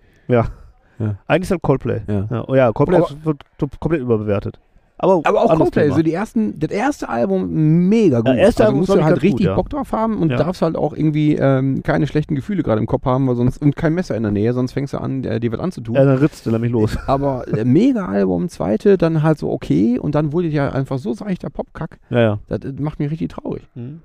Eigentlich 1.27 1.41
ist 1.43 1.51
das 1.51 1.61
Coldplay. 1.61 2.01
Ja. 2.07 2.27
Ja, 2.31 2.45
oh 2.47 2.55
ja 2.55 2.71
Coldplay 2.71 2.97
Aber- 2.97 3.07
ist, 3.09 3.25
wird 3.25 3.43
komplett 3.79 4.01
überbewertet. 4.01 4.59
Aber, 4.97 5.21
Aber 5.25 5.41
auch 5.43 5.55
Coldplay, 5.57 5.91
so 5.91 6.01
die 6.01 6.13
ersten, 6.13 6.57
das 6.57 6.71
erste 6.71 7.09
Album 7.09 7.89
mega 7.89 8.19
gut. 8.19 8.27
Ja, 8.29 8.35
erste 8.35 8.63
also 8.63 8.69
Album 8.69 8.79
musst 8.79 8.93
du 8.93 9.03
halt 9.03 9.15
richtig 9.17 9.31
gut, 9.31 9.41
ja. 9.41 9.55
Bock 9.55 9.69
drauf 9.69 9.91
haben 9.91 10.17
und 10.17 10.29
Ja. 10.29 10.37
darfst 10.37 10.61
halt 10.61 10.77
auch 10.77 10.93
irgendwie 10.93 11.35
ähm, 11.35 11.83
keine 11.83 12.07
schlechten 12.07 12.33
Gefühle 12.35 12.63
gerade 12.63 12.79
im 12.79 12.87
Kopf 12.87 13.03
haben, 13.03 13.27
weil 13.27 13.35
sonst 13.35 13.61
und 13.61 13.75
kein 13.75 13.93
Messer 13.93 14.15
in 14.15 14.23
der 14.23 14.31
Nähe, 14.31 14.53
sonst 14.53 14.71
fängst 14.71 14.93
du 14.93 14.99
an, 14.99 15.23
äh, 15.25 15.39
dir 15.41 15.51
was 15.51 15.59
anzutun. 15.59 15.95
ja, 15.95 16.05
dann 16.05 16.17
ritzt 16.17 16.45
du 16.45 16.51
nämlich 16.51 16.71
los. 16.71 16.97
Aber 17.07 17.45
äh, 17.47 17.65
mega 17.65 18.05
Album, 18.05 18.47
zweite, 18.47 18.97
dann 18.97 19.21
halt 19.21 19.37
so 19.37 19.51
okay 19.51 19.99
und 19.99 20.15
dann 20.15 20.31
wurde 20.31 20.47
ja 20.47 20.69
einfach 20.71 20.97
so 20.97 21.13
seichter 21.13 21.49
Popkack. 21.49 21.99
Ja, 22.09 22.19
ja. 22.19 22.39
Das, 22.47 22.59
äh, 22.61 22.71
macht 22.79 22.99
mich 22.99 23.11
richtig 23.11 23.31
traurig. 23.31 23.63
Mhm. 23.75 24.01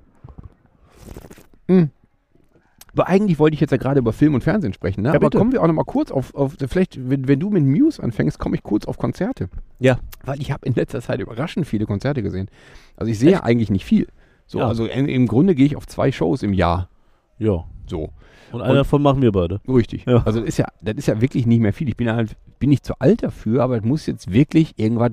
Aber 2.93 3.07
eigentlich 3.07 3.39
wollte 3.39 3.53
ich 3.53 3.61
jetzt 3.61 3.71
ja 3.71 3.77
gerade 3.77 3.99
über 3.99 4.11
Film 4.11 4.33
und 4.35 4.43
Fernsehen 4.43 4.73
sprechen, 4.73 5.01
ne? 5.03 5.09
Ja, 5.09 5.15
aber 5.15 5.27
bitte. 5.27 5.37
kommen 5.37 5.51
wir 5.53 5.61
auch 5.63 5.67
nochmal 5.67 5.85
kurz 5.85 6.11
auf, 6.11 6.35
auf 6.35 6.57
vielleicht, 6.67 7.09
wenn, 7.09 7.27
wenn 7.27 7.39
du 7.39 7.49
mit 7.49 7.63
Muse 7.63 8.03
anfängst, 8.03 8.37
komme 8.37 8.55
ich 8.55 8.63
kurz 8.63 8.85
auf 8.85 8.97
Konzerte. 8.97 9.49
Ja. 9.79 9.99
Weil 10.25 10.41
ich 10.41 10.51
habe 10.51 10.65
in 10.65 10.73
letzter 10.73 11.01
Zeit 11.01 11.21
überraschend 11.21 11.65
viele 11.67 11.85
Konzerte 11.85 12.21
gesehen. 12.21 12.49
Also 12.97 13.09
ich 13.11 13.17
sehe 13.19 13.43
eigentlich 13.43 13.69
nicht 13.69 13.85
viel. 13.85 14.07
So, 14.45 14.59
Ja. 14.59 14.67
also 14.67 14.85
in, 14.85 15.07
im 15.07 15.27
Grunde 15.27 15.55
gehe 15.55 15.65
ich 15.65 15.75
auf 15.77 15.87
zwei 15.87 16.11
Shows 16.11 16.43
im 16.43 16.51
Jahr. 16.53 16.89
Ja. 17.37 17.63
So, 17.87 18.09
Und 18.51 18.61
einer 18.61 18.73
davon 18.75 19.01
machen 19.01 19.21
wir 19.21 19.31
beide. 19.31 19.61
richtig. 19.69 20.05
Ja. 20.05 20.23
Also 20.25 20.39
das 20.41 20.49
ist 20.49 20.57
ja, 20.57 20.67
das 20.81 20.95
ist 20.95 21.07
ja 21.07 21.21
wirklich 21.21 21.45
nicht 21.47 21.61
mehr 21.61 21.71
viel. 21.73 21.87
Ich 21.87 21.95
bin 21.95 22.11
halt, 22.11 22.35
bin 22.59 22.69
nicht 22.69 22.85
zu 22.85 22.93
alt 22.99 23.23
dafür, 23.23 23.63
aber 23.63 23.77
es 23.77 23.83
muss 23.83 24.05
jetzt 24.05 24.33
wirklich 24.33 24.77
irgendwas 24.77 25.11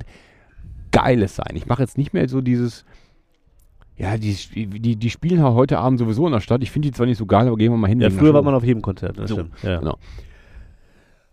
Geiles 0.91 1.37
sein. 1.37 1.53
Ich 1.55 1.66
mache 1.66 1.83
jetzt 1.83 1.99
nicht 1.99 2.12
mehr 2.12 2.29
so 2.29 2.41
dieses, 2.41 2.85
Ja, 3.99 4.16
die, 4.16 4.32
die, 4.55 4.96
die 4.96 5.11
spielen 5.11 5.42
halt 5.42 5.55
heute 5.55 5.78
Abend 5.78 5.99
sowieso 5.99 6.26
in 6.26 6.32
der 6.32 6.40
Stadt. 6.40 6.62
Ich 6.62 6.70
finde 6.70 6.88
die 6.88 6.94
zwar 6.94 7.07
nicht 7.07 7.18
so 7.18 7.26
geil, 7.26 7.49
aber 7.49 7.57
gehen 7.57 7.72
wir 7.72 7.76
mal 7.76 7.88
hin. 7.88 8.01
Ja, 8.01 8.11
früher 8.11 8.32
war 8.32 8.42
man 8.42 8.55
auf 8.55 8.62
jedem 8.62 8.80
Konzert, 8.80 9.18
das 9.18 9.28
So, 9.28 9.36
stimmt. 9.36 9.62
Ja. 9.62 9.80
genau. 9.80 9.99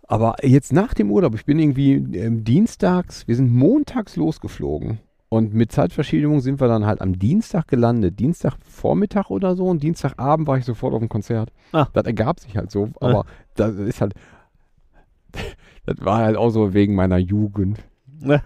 Aber 0.08 0.36
jetzt 0.44 0.74
nach 0.74 0.94
dem 0.94 1.12
Urlaub, 1.12 1.36
ich 1.36 1.46
bin 1.46 1.60
irgendwie 1.60 1.94
ähm, 1.94 2.44
dienstags, 2.44 3.28
wir 3.28 3.36
sind 3.36 3.54
montags 3.54 4.16
losgeflogen. 4.16 5.00
Und 5.30 5.54
mit 5.54 5.72
Zeitverschiebung 5.72 6.40
sind 6.40 6.62
wir 6.62 6.68
dann 6.68 6.86
halt 6.86 7.02
am 7.02 7.18
Dienstag 7.20 7.68
gelandet. 7.68 8.20
Dienstagvormittag 8.20 9.30
oder 9.30 9.56
so 9.56 9.66
und 9.66 9.84
Dienstagabend 9.84 10.48
war 10.48 10.58
ich 10.58 10.66
sofort 10.66 10.94
auf 10.94 11.00
dem 11.00 11.10
Konzert. 11.10 11.52
Ah. 11.72 11.88
Das 11.94 12.06
ergab 12.06 12.40
sich 12.40 12.56
halt 12.58 12.72
so. 12.72 12.90
Aber 13.00 13.26
das 13.56 13.76
ist 13.76 14.02
halt, 14.02 14.14
das 15.86 15.98
war 16.00 16.20
halt 16.20 16.38
auch 16.38 16.50
so 16.50 16.74
wegen 16.74 16.96
meiner 16.96 17.18
Jugend. 17.18 17.80
Ne? 18.20 18.42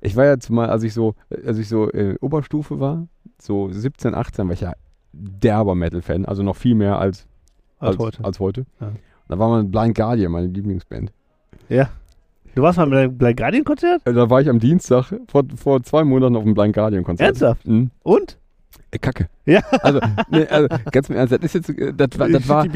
Ich 0.00 0.16
war 0.16 0.26
jetzt 0.26 0.50
mal, 0.50 0.68
als 0.68 0.82
ich 0.82 0.92
so, 0.92 1.14
als 1.44 1.58
ich 1.58 1.68
so 1.68 1.90
äh, 1.90 2.16
Oberstufe 2.20 2.78
war, 2.78 3.08
so 3.40 3.70
17, 3.70 4.14
18, 4.14 4.46
war 4.46 4.54
ich 4.54 4.60
ja 4.60 4.72
derber 5.12 5.74
Metal-Fan, 5.74 6.24
also 6.26 6.42
noch 6.42 6.56
viel 6.56 6.74
mehr 6.74 6.98
als, 6.98 7.26
Als 7.78 7.98
heute. 7.98 8.24
Als 8.24 8.40
heute. 8.40 8.66
Ja. 8.80 8.92
Da 9.28 9.38
war 9.38 9.48
mal 9.48 9.64
Blind 9.64 9.94
Guardian, 9.96 10.30
meine 10.32 10.46
Lieblingsband. 10.48 11.12
Ja. 11.68 11.88
Du 12.54 12.62
warst 12.62 12.78
mal 12.78 12.88
beim 12.88 13.16
Black 13.18 13.36
Guardian 13.36 13.64
Konzert? 13.64 14.00
Äh, 14.06 14.12
Da 14.12 14.30
war 14.30 14.40
ich 14.40 14.48
am 14.48 14.58
Dienstag 14.60 15.12
vor, 15.28 15.44
vor 15.56 15.82
zwei 15.82 16.04
Monaten 16.04 16.36
auf 16.36 16.44
dem 16.44 16.54
Blind 16.54 16.74
Guardian 16.74 17.04
Konzert. 17.04 17.28
Ernsthaft? 17.28 17.66
Mhm. 17.66 17.90
Und? 18.02 18.38
Äh, 18.90 18.98
Kacke. 18.98 19.28
Ja. 19.44 19.60
Also, 19.82 20.00
ne, 20.30 20.46
also 20.50 20.68
ganz 20.92 21.10
im 21.10 21.16
Ernst, 21.16 21.32
das 21.32 21.42
ist 21.42 21.54
jetzt, 21.54 21.68
äh, 21.70 21.92
das 21.92 22.18
war, 22.18 22.28
das 22.28 22.48
war, 22.48 22.66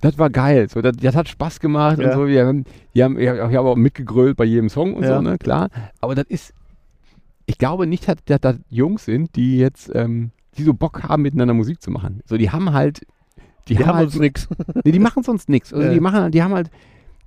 das 0.00 0.18
war 0.18 0.30
geil. 0.30 0.68
So, 0.70 0.80
das, 0.82 0.96
das 0.96 1.14
hat 1.14 1.28
Spaß 1.28 1.60
gemacht 1.60 1.98
und 1.98 2.04
Ja. 2.04 2.14
so. 2.14 2.26
Wir 2.26 2.46
haben, 2.46 2.64
die 2.94 3.02
haben, 3.04 3.18
ich 3.18 3.28
habe 3.28 3.60
auch 3.68 3.76
mitgegrölt 3.76 4.36
bei 4.36 4.44
jedem 4.44 4.68
Song 4.68 4.94
und 4.94 5.02
Ja. 5.04 5.16
so, 5.16 5.20
ne, 5.22 5.36
klar. 5.38 5.68
Aber 6.00 6.14
das 6.14 6.26
ist, 6.28 6.54
ich 7.46 7.58
glaube 7.58 7.86
nicht, 7.86 8.06
dass 8.08 8.40
das 8.40 8.56
Jungs 8.70 9.04
sind, 9.04 9.36
die 9.36 9.58
jetzt, 9.58 9.90
ähm, 9.94 10.30
die 10.56 10.62
so 10.64 10.74
Bock 10.74 11.02
haben, 11.04 11.22
miteinander 11.22 11.54
Musik 11.54 11.80
zu 11.82 11.90
machen. 11.90 12.20
So, 12.26 12.36
die 12.36 12.50
haben 12.50 12.72
halt, 12.72 13.00
die, 13.68 13.74
Die 13.76 13.84
haben, 13.86 13.96
halt, 13.96 14.14
nix. 14.16 14.48
nee, 14.84 14.92
die 14.92 14.98
machen 14.98 15.22
sonst 15.22 15.48
nichts. 15.48 15.72
Also 15.72 15.86
Ja. 15.86 15.92
die 15.92 16.00
machen, 16.00 16.30
die 16.32 16.42
haben 16.42 16.52
halt, 16.54 16.70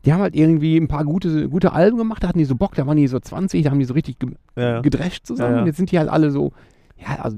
die 0.06 0.14
haben 0.14 0.22
halt 0.22 0.36
irgendwie 0.36 0.78
ein 0.78 0.88
paar 0.88 1.04
gute, 1.04 1.50
gute 1.50 1.72
Alben 1.74 1.98
gemacht, 1.98 2.22
da 2.24 2.28
hatten 2.28 2.38
die 2.40 2.46
so 2.46 2.56
Bock, 2.56 2.76
da 2.76 2.86
waren 2.86 2.98
die 2.98 3.08
so 3.08 3.20
20, 3.20 3.64
da 3.64 3.72
haben 3.72 3.80
die 3.80 3.86
so 3.86 3.94
richtig 3.94 4.20
ge 4.20 4.30
Ja. 4.56 4.82
gedrescht 4.82 5.26
zusammen. 5.26 5.58
Ja. 5.60 5.66
Jetzt 5.66 5.78
sind 5.78 5.92
die 5.92 5.98
halt 5.98 6.10
alle 6.10 6.30
so, 6.32 6.52
ja, 6.98 7.20
also 7.22 7.38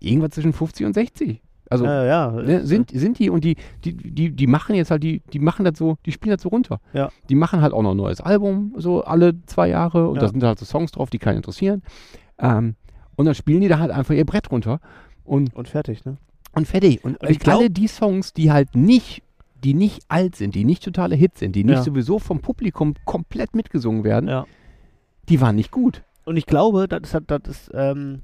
irgendwas 0.00 0.30
zwischen 0.30 0.52
50 0.52 0.84
und 0.86 0.94
60. 0.94 1.40
Also 1.72 1.84
ja, 1.84 2.04
ja. 2.04 2.30
ne, 2.30 2.66
sind, 2.66 2.90
sind 2.90 3.18
die 3.18 3.30
und 3.30 3.42
die, 3.44 3.56
die, 3.84 3.94
die, 3.96 4.30
die 4.30 4.46
machen 4.46 4.74
jetzt 4.74 4.90
halt, 4.90 5.02
die, 5.02 5.20
die 5.32 5.38
machen 5.38 5.64
das 5.64 5.76
so, 5.78 5.96
die 6.06 6.12
spielen 6.12 6.34
das 6.34 6.42
so 6.42 6.48
runter. 6.48 6.80
Ja. 6.92 7.10
Die 7.28 7.34
machen 7.34 7.60
halt 7.60 7.72
auch 7.72 7.82
noch 7.82 7.92
ein 7.92 7.96
neues 7.96 8.20
Album, 8.20 8.74
so 8.76 9.02
alle 9.04 9.34
zwei 9.46 9.68
Jahre 9.68 10.08
und 10.08 10.20
da 10.22 10.28
sind 10.28 10.42
halt 10.42 10.58
so 10.58 10.64
Songs 10.64 10.92
drauf, 10.92 11.10
die 11.10 11.18
keinen 11.18 11.36
interessieren. 11.38 11.82
Ähm, 12.38 12.74
und 13.16 13.26
dann 13.26 13.34
spielen 13.34 13.60
die 13.60 13.68
da 13.68 13.78
halt 13.78 13.90
einfach 13.90 14.14
ihr 14.14 14.24
Brett 14.24 14.50
runter 14.50 14.80
und, 15.24 15.54
Und 15.54 15.68
fertig, 15.68 16.04
ne? 16.04 16.16
und 16.54 16.66
fertig. 16.66 17.04
Und, 17.04 17.20
Und 17.20 17.30
ich 17.30 17.40
ich 17.40 17.48
alle 17.48 17.64
glaub- 17.66 17.74
die 17.74 17.88
Songs, 17.88 18.32
die 18.32 18.50
halt 18.52 18.74
nicht, 18.74 19.22
die 19.62 19.74
nicht 19.74 20.02
alt 20.08 20.34
sind, 20.36 20.54
die 20.54 20.64
nicht 20.64 20.82
totale 20.84 21.14
Hits 21.14 21.38
sind, 21.40 21.54
die 21.54 21.62
nicht 21.64 21.82
sowieso 21.84 22.18
vom 22.18 22.40
Publikum 22.40 22.94
komplett 23.04 23.54
mitgesungen 23.54 24.02
werden, 24.04 24.28
die 25.28 25.40
waren 25.40 25.54
nicht 25.56 25.70
gut. 25.70 26.02
Und 26.24 26.36
ich 26.36 26.46
glaube, 26.46 26.88
das 26.88 27.14
halt- 27.14 27.30
das 27.30 27.40
ist, 27.48 27.70
ähm, 27.74 28.22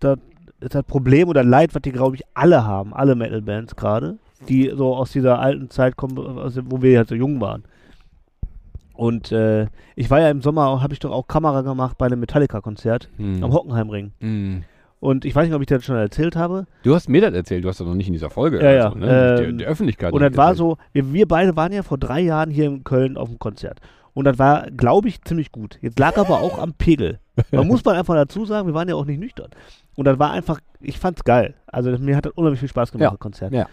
das 0.00 0.18
ist 0.62 0.74
das 0.74 0.84
Problem 0.84 1.28
oder 1.28 1.44
Leid, 1.44 1.74
was 1.74 1.82
die, 1.82 1.92
glaube 1.92 2.16
ich, 2.16 2.22
alle 2.34 2.64
haben, 2.64 2.94
alle 2.94 3.14
Metal-Bands 3.14 3.76
gerade, 3.76 4.18
die 4.48 4.72
so 4.74 4.94
aus 4.94 5.12
dieser 5.12 5.38
alten 5.38 5.70
Zeit 5.70 5.96
kommen, 5.96 6.16
wo 6.16 6.82
wir 6.82 6.98
halt 6.98 7.08
so 7.08 7.14
jung 7.14 7.40
waren. 7.40 7.64
Und 8.94 9.32
äh, 9.32 9.66
ich 9.96 10.10
war 10.10 10.20
ja 10.20 10.30
im 10.30 10.42
Sommer, 10.42 10.82
habe 10.82 10.92
ich 10.92 11.00
doch 11.00 11.10
auch 11.10 11.26
Kamera 11.26 11.62
gemacht 11.62 11.96
bei 11.98 12.06
einem 12.06 12.20
Metallica-Konzert 12.20 13.08
Hm. 13.16 13.42
am 13.42 13.52
Hockenheimring. 13.52 14.12
Hm. 14.20 14.64
Und 15.00 15.24
ich 15.24 15.34
weiß 15.34 15.46
nicht, 15.46 15.54
ob 15.56 15.62
ich 15.62 15.66
das 15.66 15.84
schon 15.84 15.96
erzählt 15.96 16.36
habe. 16.36 16.66
Du 16.84 16.94
hast 16.94 17.08
mir 17.08 17.20
das 17.20 17.32
erzählt, 17.34 17.64
du 17.64 17.68
hast 17.68 17.80
das 17.80 17.86
noch 17.86 17.94
nicht 17.94 18.06
in 18.06 18.12
dieser 18.12 18.30
Folge. 18.30 18.62
Ja, 18.62 18.70
ja, 18.70 18.84
also, 18.84 18.98
ne? 18.98 19.06
der, 19.06 19.48
ähm, 19.48 19.58
der 19.58 19.68
Öffentlichkeit. 19.68 20.12
Und 20.12 20.20
das 20.20 20.36
war 20.36 20.50
erzählt. 20.50 20.58
so, 20.58 20.76
wir, 20.92 21.12
wir 21.12 21.26
beide 21.26 21.56
waren 21.56 21.72
ja 21.72 21.82
vor 21.82 21.98
drei 21.98 22.20
Jahren 22.20 22.50
hier 22.50 22.66
in 22.66 22.84
Köln 22.84 23.16
auf 23.16 23.28
dem 23.28 23.40
Konzert. 23.40 23.80
Und 24.14 24.26
das 24.26 24.38
war, 24.38 24.70
glaube 24.70 25.08
ich, 25.08 25.22
ziemlich 25.22 25.50
gut. 25.50 25.78
Jetzt 25.80 25.98
lag 25.98 26.16
aber 26.18 26.40
auch 26.40 26.58
am 26.58 26.74
Pegel. 26.74 27.18
Man 27.50 27.66
muss 27.66 27.84
mal 27.84 27.96
einfach 27.96 28.14
dazu 28.14 28.44
sagen, 28.44 28.68
wir 28.68 28.74
waren 28.74 28.88
ja 28.88 28.94
auch 28.94 29.06
nicht 29.06 29.18
nüchtern. 29.18 29.48
Und 29.96 30.06
das 30.06 30.18
war 30.18 30.30
einfach, 30.30 30.60
ich 30.80 30.98
fand's 30.98 31.24
geil. 31.24 31.54
Also 31.66 31.90
mir 31.98 32.16
hat 32.16 32.26
das 32.26 32.32
unheimlich 32.32 32.60
viel 32.60 32.68
Spaß 32.68 32.92
gemacht, 32.92 33.02
Ja, 33.04 33.10
das 33.10 33.18
Konzert. 33.20 33.52
ja. 33.52 33.66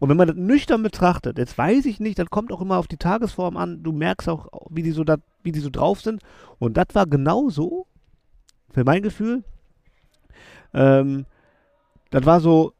Und 0.00 0.08
wenn 0.08 0.16
man 0.16 0.28
das 0.28 0.36
nüchtern 0.36 0.82
betrachtet, 0.82 1.36
jetzt 1.36 1.58
weiß 1.58 1.84
ich 1.84 2.00
nicht, 2.00 2.18
das 2.18 2.30
kommt 2.30 2.52
auch 2.52 2.62
immer 2.62 2.78
auf 2.78 2.88
die 2.88 2.96
Tagesform 2.96 3.58
an. 3.58 3.82
Du 3.82 3.92
merkst 3.92 4.30
auch, 4.30 4.48
wie 4.70 4.82
die 4.82 4.92
so, 4.92 5.04
dat, 5.04 5.20
wie 5.42 5.52
die 5.52 5.60
so 5.60 5.68
drauf 5.68 6.00
sind. 6.00 6.22
Und 6.58 6.78
das 6.78 6.86
war 6.94 7.06
genau 7.06 7.50
so, 7.50 7.86
für 8.70 8.82
mein 8.84 9.02
Gefühl. 9.02 9.44
Ähm, 10.72 11.26
das 12.10 12.24
war 12.24 12.40
so, 12.40 12.72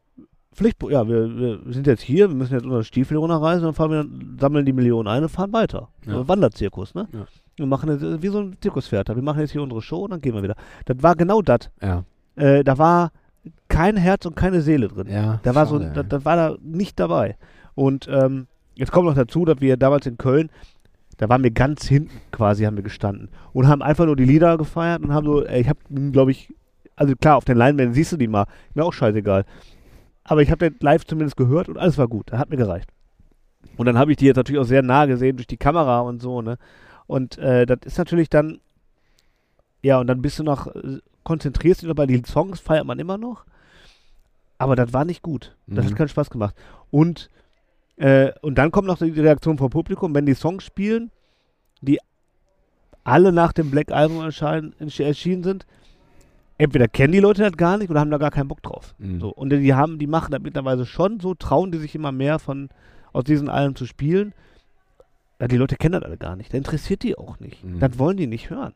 Pflicht, 0.55 0.82
ja, 0.88 1.07
wir, 1.07 1.36
wir 1.36 1.72
sind 1.72 1.86
jetzt 1.86 2.01
hier, 2.03 2.28
wir 2.28 2.34
müssen 2.36 2.55
jetzt 2.55 2.64
unsere 2.64 2.84
Stiefel 2.84 3.16
runterreisen, 3.18 3.64
dann 3.64 3.74
fahren 3.74 3.91
wir, 3.91 4.38
sammeln 4.41 4.64
die 4.66 4.72
Millionen 4.72 5.07
ein 5.09 5.22
und 5.22 5.28
fahren 5.28 5.53
weiter. 5.53 5.88
Ja. 6.07 6.14
So 6.14 6.28
Wanderzirkus, 6.28 6.95
ne? 6.95 7.07
Ja. 7.12 7.26
Wir 7.57 7.66
machen 7.66 7.91
jetzt, 7.91 8.22
wie 8.22 8.28
so 8.28 8.41
ein 8.41 8.57
Zirkuspferd. 8.61 9.09
Wir 9.14 9.22
machen 9.22 9.41
jetzt 9.41 9.53
hier 9.53 9.62
unsere 9.62 9.82
Show 9.82 10.05
und 10.05 10.11
dann 10.11 10.20
gehen 10.22 10.34
wir 10.34 10.43
wieder. 10.43 10.57
Das 10.86 11.03
war 11.03 11.14
genau 11.14 11.43
das. 11.43 11.70
Ja. 11.82 12.05
Äh, 12.41 12.64
da 12.64 12.78
war 12.78 13.12
kein 13.68 13.97
Herz 13.97 14.26
und 14.26 14.36
keine 14.36 14.61
Seele 14.61 14.88
drin. 14.88 15.09
ja 15.09 15.41
Da 15.43 15.55
war 15.55 15.66
so, 15.66 15.78
schade, 15.78 15.93
da, 15.95 16.03
das 16.03 16.24
war 16.24 16.36
da 16.36 16.57
nicht 16.62 16.99
dabei. 16.99 17.36
Und 17.74 18.09
ähm, 18.11 18.47
jetzt 18.74 18.93
kommt 18.93 19.07
noch 19.07 19.14
dazu, 19.14 19.45
dass 19.45 19.61
wir 19.61 19.76
damals 19.76 20.07
in 20.07 20.18
Köln, 20.18 20.51
da 21.16 21.28
waren 21.28 21.43
wir 21.43 21.51
ganz 21.51 21.86
hinten 21.86 22.18
quasi, 22.32 22.64
haben 22.64 22.76
wir 22.76 22.82
gestanden 22.82 23.28
und 23.53 23.68
haben 23.68 23.82
einfach 23.82 24.07
nur 24.07 24.16
die 24.16 24.24
Lieder 24.24 24.57
gefeiert 24.57 25.03
und 25.03 25.12
haben 25.12 25.26
so, 25.26 25.47
ich 25.47 25.68
habe, 25.68 25.78
glaube 26.12 26.30
ich, 26.30 26.53
also 26.97 27.14
klar, 27.14 27.36
auf 27.36 27.45
den 27.45 27.57
Leinwänden 27.57 27.95
siehst 27.95 28.12
du 28.12 28.16
die 28.16 28.28
mal, 28.28 28.47
mir 28.74 28.84
auch 28.84 28.93
scheißegal. 28.93 29.45
Aber 30.24 30.43
ich 30.43 30.51
habe 30.51 30.70
den 30.70 30.78
live 30.80 31.05
zumindest 31.05 31.36
gehört 31.36 31.68
und 31.68 31.78
alles 31.78 31.99
war 31.99 32.09
gut, 32.09 32.32
hat 32.32 32.51
mir 32.51 32.57
gereicht. 32.57 32.91
Und 33.76 33.86
dann 33.86 33.99
habe 33.99 34.11
ich 34.11 34.16
die 34.16 34.26
jetzt 34.26 34.36
natürlich 34.36 34.61
auch 34.61 34.66
sehr 34.66 34.82
nah 34.82 35.07
gesehen 35.07 35.36
durch 35.36 35.47
die 35.47 35.57
Kamera 35.57 36.01
und 36.01 36.20
so, 36.20 36.43
ne? 36.43 36.57
Und 37.07 37.38
äh, 37.38 37.66
das 37.66 37.78
ist 37.84 37.99
natürlich 37.99 38.28
dann, 38.28 38.61
ja, 39.82 39.99
und 39.99 40.07
dann 40.07 40.22
bist 40.22 40.38
du 40.38 40.45
noch, 40.45 40.68
konzentrierst 41.25 41.83
dich 41.83 41.89
noch 41.89 41.95
bei 41.97 42.07
den 42.07 42.25
Songs, 42.25 42.61
feiert 42.61 42.87
man 42.87 42.99
immer 42.99 43.18
noch. 43.18 43.45
Aber 44.59 44.77
das 44.77 44.93
war 44.93 45.05
nicht 45.05 45.23
gut. 45.23 45.57
Das 45.66 45.85
Mhm. 45.85 45.91
hat 45.91 45.97
keinen 45.97 46.09
Spaß 46.09 46.31
gemacht. 46.31 46.55
Und, 46.91 47.31
äh, 47.97 48.33
und 48.43 48.57
dann 48.57 48.71
kommt 48.71 48.87
noch 48.89 48.99
die 48.99 49.11
Reaktion 49.11 49.59
vom 49.59 49.71
Publikum, 49.71 50.14
wenn 50.14 50.27
die 50.27 50.35
Songs 50.35 50.64
spielen, 50.64 51.11
die 51.81 51.99
alle 53.05 53.33
nach 53.33 53.53
dem 53.53 53.71
Black 53.71 53.91
Album 53.91 54.21
erschienen 54.23 55.43
sind. 55.43 55.66
Entweder 56.59 56.89
kennen 56.89 57.12
die 57.14 57.21
Leute 57.21 57.43
das 57.43 57.57
gar 57.57 57.79
nicht 57.79 57.89
oder 57.91 58.01
haben 58.01 58.11
da 58.11 58.18
gar 58.18 58.31
keinen 58.31 58.49
Bock 58.49 58.62
drauf. 58.62 58.95
Mhm. 58.99 59.21
So, 59.21 59.31
und 59.31 59.49
die 59.51 59.73
haben, 59.75 59.99
die 59.99 60.07
machen 60.07 60.31
das 60.33 60.43
mittlerweile 60.43 60.85
schon 60.85 61.18
so, 61.21 61.35
trauen 61.35 61.73
die 61.73 61.79
sich 61.79 61.95
immer 61.95 62.12
mehr 62.12 62.39
von 62.39 62.68
aus 63.14 63.25
diesen 63.25 63.49
Alben 63.49 63.75
zu 63.77 63.87
spielen. 63.87 64.35
Ja, 65.41 65.49
die 65.49 65.57
Leute 65.57 65.77
kennen 65.77 65.93
das 65.95 66.03
alle 66.03 66.18
gar 66.18 66.37
nicht. 66.37 66.53
Das 66.53 66.59
interessiert 66.59 67.03
die 67.03 67.16
auch 67.16 67.41
nicht. 67.41 67.64
Mhm. 67.64 67.81
Das 67.81 67.99
wollen 67.99 68.18
die 68.18 68.27
nicht 68.27 68.51
hören. 68.51 68.75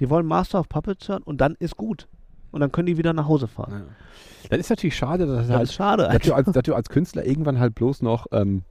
Die 0.00 0.10
wollen 0.10 0.26
Master 0.26 0.60
of 0.60 0.68
Puppets 0.68 1.08
hören 1.08 1.22
und 1.22 1.40
dann 1.40 1.56
ist 1.58 1.76
gut. 1.76 2.08
Und 2.52 2.60
dann 2.60 2.72
können 2.72 2.86
die 2.86 2.96
wieder 2.96 3.12
nach 3.12 3.28
Hause 3.28 3.48
fahren. 3.48 3.72
Ja. 3.72 4.48
Das 4.50 4.60
ist 4.60 4.70
natürlich 4.70 4.96
schade, 4.96 5.26
dass, 5.26 5.48
Das 5.48 5.56
halt, 5.56 5.72
schade. 5.72 6.08
dass, 6.10 6.22
du 6.22 6.34
als, 6.34 6.52
dass 6.52 6.62
du 6.62 6.74
als 6.74 6.88
Künstler 6.88 7.24
irgendwann 7.26 7.58
halt 7.58 7.74
bloß 7.74 8.02
noch 8.02 8.26
ähm, 8.32 8.62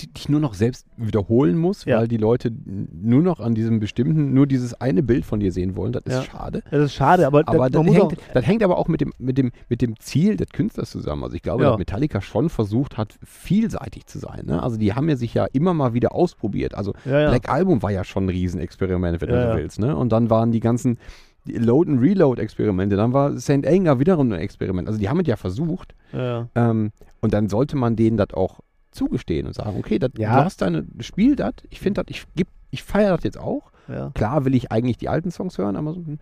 die- 0.00 0.12
dich 0.12 0.28
nur 0.30 0.40
noch 0.40 0.54
selbst 0.54 0.86
wiederholen 0.96 1.56
musst, 1.58 1.84
Ja. 1.86 1.98
weil 1.98 2.08
die 2.08 2.16
Leute 2.16 2.50
nur 2.64 3.20
noch 3.22 3.38
an 3.38 3.54
diesem 3.54 3.80
bestimmten, 3.80 4.32
nur 4.32 4.46
dieses 4.46 4.80
eine 4.80 5.02
Bild 5.02 5.24
von 5.26 5.40
dir 5.40 5.52
sehen 5.52 5.76
wollen. 5.76 5.92
Das 5.92 6.04
ist 6.04 6.14
Ja. 6.14 6.22
schade. 6.22 6.62
Das 6.70 6.80
ist 6.84 6.94
schade, 6.94 7.26
aber, 7.26 7.42
Aber 7.46 7.68
das, 7.68 7.82
muss 7.84 7.94
hängt, 7.94 8.16
das 8.32 8.46
hängt 8.46 8.62
aber 8.62 8.78
auch 8.78 8.88
mit 8.88 9.02
dem, 9.02 9.12
mit, 9.18 9.36
dem, 9.36 9.52
mit 9.68 9.82
dem 9.82 9.98
Ziel 10.00 10.36
des 10.38 10.48
Künstlers 10.48 10.90
zusammen. 10.90 11.22
Also 11.24 11.36
ich 11.36 11.42
glaube, 11.42 11.64
Ja. 11.64 11.70
dass 11.70 11.78
Metallica 11.78 12.20
schon 12.22 12.48
versucht 12.48 12.96
hat, 12.96 13.18
vielseitig 13.24 14.06
zu 14.06 14.18
sein. 14.18 14.46
Ne? 14.46 14.62
Also 14.62 14.78
die 14.78 14.94
haben 14.94 15.08
ja 15.08 15.16
sich 15.16 15.34
ja 15.34 15.46
immer 15.52 15.74
mal 15.74 15.92
wieder 15.92 16.14
ausprobiert. 16.14 16.74
Also. 16.74 16.94
Black 17.04 17.48
Album 17.50 17.82
war 17.82 17.90
ja 17.90 18.04
schon 18.04 18.24
ein 18.24 18.28
Riesenexperiment, 18.30 19.20
wenn 19.20 19.28
du 19.28 19.54
willst. 19.56 19.78
Ne? 19.80 19.94
Und 19.94 20.12
dann 20.12 20.30
waren 20.30 20.50
die 20.50 20.60
ganzen 20.60 20.98
Load- 21.46 21.90
and 21.90 22.00
Reload-Experimente. 22.00 22.96
Dann 22.96 23.12
war 23.12 23.38
St. 23.38 23.66
Anger 23.66 23.98
wiederum 24.00 24.32
ein 24.32 24.38
Experiment. 24.40 24.88
Also 24.88 24.98
die 24.98 25.10
haben 25.10 25.20
es 25.20 25.26
ja 25.26 25.36
versucht. 25.36 25.94
Ähm, 26.14 26.90
und 27.20 27.34
dann 27.34 27.48
sollte 27.48 27.76
man 27.76 27.96
denen 27.96 28.16
das 28.16 28.32
auch 28.32 28.60
zugestehen 28.94 29.46
und 29.46 29.54
sagen, 29.54 29.76
okay, 29.78 29.98
dat, 29.98 30.18
Ja. 30.18 30.38
du 30.38 30.44
hast 30.44 30.62
deine, 30.62 30.86
spiel 31.00 31.36
das, 31.36 31.54
ich 31.70 31.80
finde 31.80 32.02
das, 32.04 32.10
ich, 32.16 32.24
geb- 32.36 32.48
ich 32.70 32.82
feiere 32.82 33.14
das 33.16 33.24
jetzt 33.24 33.38
auch. 33.38 33.70
ja. 33.88 34.10
Klar 34.14 34.44
will 34.44 34.54
ich 34.54 34.72
eigentlich 34.72 34.96
die 34.98 35.08
alten 35.08 35.30
Songs 35.30 35.58
hören, 35.58 35.76
aber 35.76 35.92
so, 35.94 36.00
hm. 36.04 36.18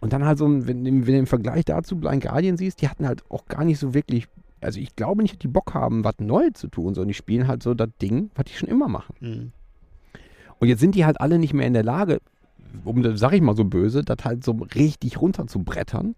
und 0.00 0.12
dann 0.12 0.24
halt 0.24 0.38
so, 0.38 0.46
wenn, 0.46 0.84
wenn 0.84 1.04
du 1.04 1.18
im 1.18 1.26
Vergleich 1.26 1.64
dazu 1.64 1.96
Blind 1.96 2.22
Guardian 2.22 2.56
siehst, 2.56 2.80
die 2.82 2.88
hatten 2.88 3.06
halt 3.06 3.22
auch 3.30 3.46
gar 3.46 3.64
nicht 3.64 3.78
so 3.78 3.92
wirklich, 3.94 4.26
also 4.60 4.80
ich 4.80 4.96
glaube 4.96 5.22
nicht, 5.22 5.34
dass 5.34 5.38
die 5.40 5.48
Bock 5.48 5.74
haben, 5.74 6.04
was 6.04 6.14
Neues 6.18 6.54
zu 6.54 6.68
tun, 6.68 6.94
sondern 6.94 7.08
die 7.08 7.14
spielen 7.14 7.46
halt 7.48 7.62
so 7.62 7.74
das 7.74 7.88
Ding, 8.00 8.30
was 8.34 8.44
die 8.46 8.54
schon 8.54 8.68
immer 8.68 8.88
machen. 8.88 9.14
Mhm. 9.20 9.52
Und 10.58 10.68
jetzt 10.68 10.80
sind 10.80 10.94
die 10.94 11.04
halt 11.04 11.20
alle 11.20 11.38
nicht 11.38 11.54
mehr 11.54 11.66
in 11.66 11.72
der 11.74 11.82
Lage, 11.84 12.20
um 12.84 13.02
das 13.02 13.18
sag 13.18 13.32
ich 13.32 13.42
mal 13.42 13.56
so 13.56 13.64
böse, 13.64 14.02
das 14.02 14.24
halt 14.24 14.44
so 14.44 14.52
richtig 14.74 15.20
runter 15.20 15.46
zu 15.46 15.62
brettern. 15.62 16.14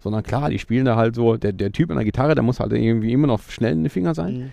Sondern 0.00 0.24
klar, 0.24 0.50
die 0.50 0.58
spielen 0.58 0.84
da 0.84 0.96
halt 0.96 1.14
so, 1.14 1.36
der, 1.36 1.52
der 1.52 1.70
Typ 1.70 1.90
an 1.90 1.96
der 1.96 2.04
Gitarre, 2.04 2.34
der 2.34 2.42
muss 2.42 2.58
halt 2.58 2.72
irgendwie 2.72 3.12
immer 3.12 3.28
noch 3.28 3.40
schnell 3.42 3.72
in 3.72 3.84
den 3.84 3.90
Finger 3.90 4.14
sein. 4.14 4.34
Mhm. 4.36 4.52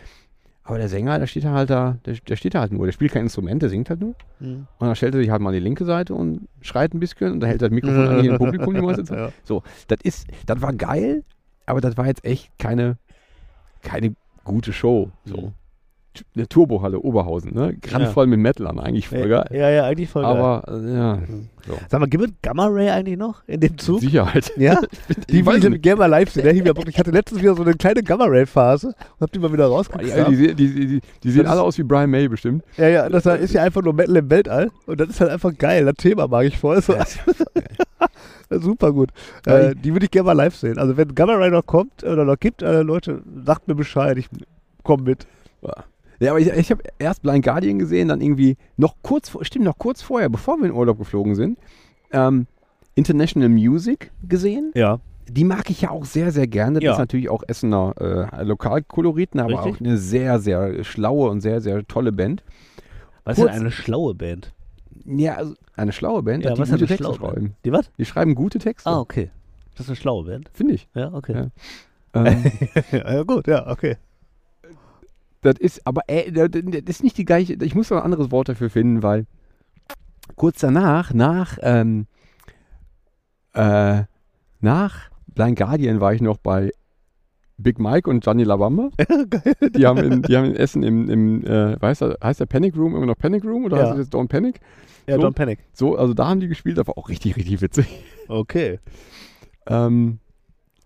Aber 0.69 0.77
der 0.77 0.87
Sänger, 0.87 1.17
der 1.17 1.25
steht 1.25 1.45
da 1.45 1.51
halt 1.51 1.71
da, 1.71 1.97
der, 2.05 2.13
der 2.13 2.35
steht 2.35 2.53
halt 2.53 2.71
nur. 2.71 2.85
Der 2.85 2.91
spielt 2.91 3.11
kein 3.11 3.23
Instrument, 3.23 3.59
der 3.63 3.69
singt 3.69 3.89
halt 3.89 4.01
nur. 4.01 4.13
Mhm. 4.39 4.67
Und 4.77 4.87
dann 4.87 4.95
stellt 4.95 5.15
er 5.15 5.19
sich 5.19 5.31
halt 5.31 5.41
mal 5.41 5.49
an 5.49 5.55
die 5.55 5.59
linke 5.59 5.83
Seite 5.83 6.13
und 6.13 6.47
schreit 6.61 6.93
ein 6.93 6.99
bisschen 6.99 7.31
und 7.31 7.39
da 7.39 7.47
hält 7.47 7.63
das 7.63 7.71
Mikrofon 7.71 8.07
an 8.07 8.23
jedem 8.23 8.37
Publikum 8.37 8.75
die 8.75 8.81
meiste 8.81 9.03
Zeit. 9.03 9.17
Ja. 9.17 9.31
So, 9.43 9.63
das 9.87 9.97
ist, 10.03 10.27
das 10.45 10.61
war 10.61 10.71
geil, 10.73 11.23
aber 11.65 11.81
das 11.81 11.97
war 11.97 12.05
jetzt 12.05 12.23
echt 12.23 12.51
keine, 12.59 12.97
keine 13.81 14.13
gute 14.43 14.71
Show. 14.71 15.09
So. 15.25 15.37
Mhm. 15.37 15.53
Eine 16.35 16.47
Turbohalle 16.47 16.99
Oberhausen, 16.99 17.53
ne? 17.53 17.75
Grandvoll 17.81 18.27
mit 18.27 18.39
Metlern, 18.39 18.79
eigentlich 18.79 19.07
voll 19.07 19.27
geil. 19.27 19.47
Ja, 19.51 19.69
ja, 19.69 19.85
eigentlich 19.85 20.09
voll 20.09 20.23
geil. 20.23 20.31
Aber 20.31 20.63
äh, 20.67 20.93
ja, 20.93 21.19
so. 21.67 21.77
Sag 21.89 21.99
mal, 21.99 22.07
gibt 22.07 22.23
es 22.23 22.31
Gamma 22.41 22.67
Ray 22.67 22.89
eigentlich 22.89 23.17
noch 23.17 23.43
in 23.47 23.59
dem 23.59 23.77
Zug? 23.77 24.01
Sicherheit. 24.01 24.51
Ja? 24.59 24.81
Die 25.29 25.41
nicht. 25.41 25.81
gerne 25.81 25.99
mal 25.99 26.05
live 26.07 26.31
sehen. 26.31 26.45
Ja, 26.45 26.73
ich, 26.87 26.99
hatte 26.99 27.11
letztens 27.11 27.41
wieder 27.41 27.55
so 27.55 27.61
eine 27.61 27.73
kleine 27.75 28.03
Gamma 28.03 28.25
Ray 28.25 28.45
Phase 28.45 28.87
und 28.87 29.21
hab 29.21 29.31
die 29.31 29.39
mal 29.39 29.53
wieder 29.53 29.67
rausgekramt. 29.67 30.31
die, 30.31 30.53
die, 30.55 30.87
die, 30.87 31.01
die 31.23 31.31
sehen 31.31 31.43
Das 31.43 31.53
alle 31.53 31.61
aus 31.61 31.77
wie 31.77 31.83
Brian 31.83 32.09
May 32.09 32.27
bestimmt. 32.27 32.63
Ja, 32.77 32.87
ja, 32.87 33.09
das 33.09 33.25
ist 33.25 33.53
ja 33.53 33.63
einfach 33.63 33.81
nur 33.81 33.93
Metal 33.93 34.17
im 34.17 34.29
Weltall 34.29 34.71
und 34.85 34.99
das 34.99 35.09
ist 35.09 35.21
halt 35.21 35.31
einfach 35.31 35.55
geil. 35.57 35.85
Das 35.85 35.95
Thema 35.95 36.27
mag 36.27 36.45
ich 36.45 36.57
voll. 36.57 36.81
So, 36.81 36.95
super 38.49 38.91
gut. 38.91 39.11
Ja, 39.45 39.59
Äh, 39.59 39.75
die 39.75 39.93
würde 39.93 40.05
ich 40.05 40.11
gerne 40.11 40.25
mal 40.25 40.33
live 40.33 40.55
sehen. 40.55 40.77
Also 40.77 40.97
wenn 40.97 41.15
Gamma 41.15 41.33
Ray 41.33 41.51
noch 41.51 41.65
kommt 41.65 42.03
oder 42.03 42.25
noch 42.25 42.39
gibt, 42.39 42.61
äh, 42.61 42.81
Leute, 42.81 43.21
sagt 43.45 43.67
mir 43.67 43.75
Bescheid. 43.75 44.17
Ich 44.17 44.27
komm 44.83 45.03
mit. 45.03 45.25
Ja, 45.61 45.85
aber 46.27 46.39
ich, 46.39 46.47
ich 46.49 46.71
habe 46.71 46.83
erst 46.99 47.21
Blind 47.21 47.45
Guardian 47.45 47.79
gesehen, 47.79 48.09
dann 48.09 48.19
irgendwie 48.21 48.57
noch 48.77 48.95
kurz 49.01 49.29
vor, 49.29 49.45
stimmt, 49.45 49.65
noch 49.65 49.77
kurz 49.77 50.01
vorher, 50.01 50.27
bevor 50.29 50.57
wir 50.57 50.65
in 50.65 50.73
Urlaub 50.73 50.97
geflogen 50.97 51.35
sind, 51.35 51.57
ähm, 52.11 52.47
International 52.95 53.47
Music 53.49 54.11
gesehen. 54.27 54.71
Ja. 54.75 54.99
Die 55.29 55.43
mag 55.43 55.69
ich 55.69 55.81
ja 55.81 55.91
auch 55.91 56.05
sehr, 56.05 56.31
sehr 56.31 56.47
gerne. 56.47 56.79
Das 56.79 56.83
Ja. 56.83 56.91
ist 56.93 56.97
natürlich 56.97 57.29
auch 57.29 57.43
Essener 57.47 57.93
äh, 58.33 58.43
Lokalkoloriten, 58.43 59.39
aber 59.39 59.59
Richtig. 59.63 59.75
auch 59.75 59.79
eine 59.79 59.97
sehr, 59.97 60.39
sehr 60.39 60.83
schlaue 60.83 61.29
und 61.29 61.41
sehr, 61.41 61.61
sehr 61.61 61.85
tolle 61.87 62.11
Band. 62.11 62.43
Was 63.23 63.35
Kurz- 63.37 63.49
ist 63.51 63.55
denn 63.55 63.61
eine 63.61 63.71
schlaue 63.71 64.15
Band? 64.15 64.53
Ja, 65.05 65.35
also 65.35 65.53
eine 65.75 65.91
schlaue 65.91 66.23
Band, 66.23 66.43
Ja, 66.43 66.53
die 66.55 66.59
was 66.59 66.71
gute 66.71 66.87
Texte 66.87 67.13
schreiben. 67.13 67.33
Band? 67.35 67.55
Die 67.63 67.71
was? 67.71 67.91
Die 67.97 68.05
schreiben 68.05 68.35
gute 68.35 68.59
Texte, 68.59 68.89
Ah, 68.89 68.99
okay. 68.99 69.29
Das 69.75 69.85
ist 69.85 69.89
eine 69.91 69.95
schlaue 69.95 70.25
Band. 70.25 70.49
finde 70.53 70.73
ich. 70.73 70.89
Ja, 70.95 71.13
okay. 71.13 71.33
Ja. 71.33 72.25
Ähm, 72.25 72.43
Ja, 72.91 73.23
gut, 73.23 73.47
ja, 73.47 73.69
okay. 73.69 73.97
Das 75.41 75.55
ist, 75.57 75.85
aber 75.85 76.01
äh, 76.07 76.31
das 76.31 76.49
das 76.51 76.95
ist 76.97 77.03
nicht 77.03 77.17
die 77.17 77.25
gleiche, 77.25 77.53
ich 77.61 77.75
muss 77.75 77.89
noch 77.89 77.97
ein 77.97 78.03
anderes 78.03 78.31
Wort 78.31 78.49
dafür 78.49 78.69
finden, 78.69 79.03
weil 79.03 79.25
kurz 80.35 80.59
danach, 80.59 81.13
nach, 81.13 81.57
ähm, 81.61 82.07
äh, 83.53 84.03
nach 84.59 85.09
Blind 85.27 85.57
Guardian 85.57 86.01
war 86.01 86.13
ich 86.13 86.21
noch 86.21 86.37
bei 86.37 86.71
Big 87.57 87.79
Mike 87.79 88.09
und 88.09 88.23
Gianni 88.23 88.43
Labamba. 88.43 88.89
Die 89.75 89.85
haben 89.85 89.97
in, 89.99 90.21
die 90.21 90.37
haben 90.37 90.45
in 90.45 90.55
Essen 90.55 90.81
im, 90.83 91.09
im 91.09 91.45
äh, 91.45 91.75
heißt, 91.81 92.01
der, 92.01 92.17
heißt 92.23 92.39
der 92.39 92.45
Panic 92.45 92.75
Room 92.77 92.95
immer 92.95 93.05
noch 93.05 93.17
Panic 93.17 93.43
Room 93.43 93.65
oder 93.65 93.77
Ja. 93.77 93.83
heißt 93.83 93.93
es 93.93 94.05
jetzt 94.05 94.13
Don't 94.15 94.27
Panic? 94.29 94.59
Ja, 95.07 95.15
So. 95.15 95.21
Don't 95.27 95.33
Panic. 95.33 95.59
So, 95.73 95.97
also 95.97 96.13
da 96.13 96.27
haben 96.27 96.39
die 96.39 96.47
gespielt, 96.47 96.77
das 96.77 96.87
war 96.87 96.97
auch 96.97 97.09
richtig, 97.09 97.35
richtig 97.35 97.61
witzig. 97.61 97.87
Okay. 98.29 98.79
Ähm, 99.67 100.19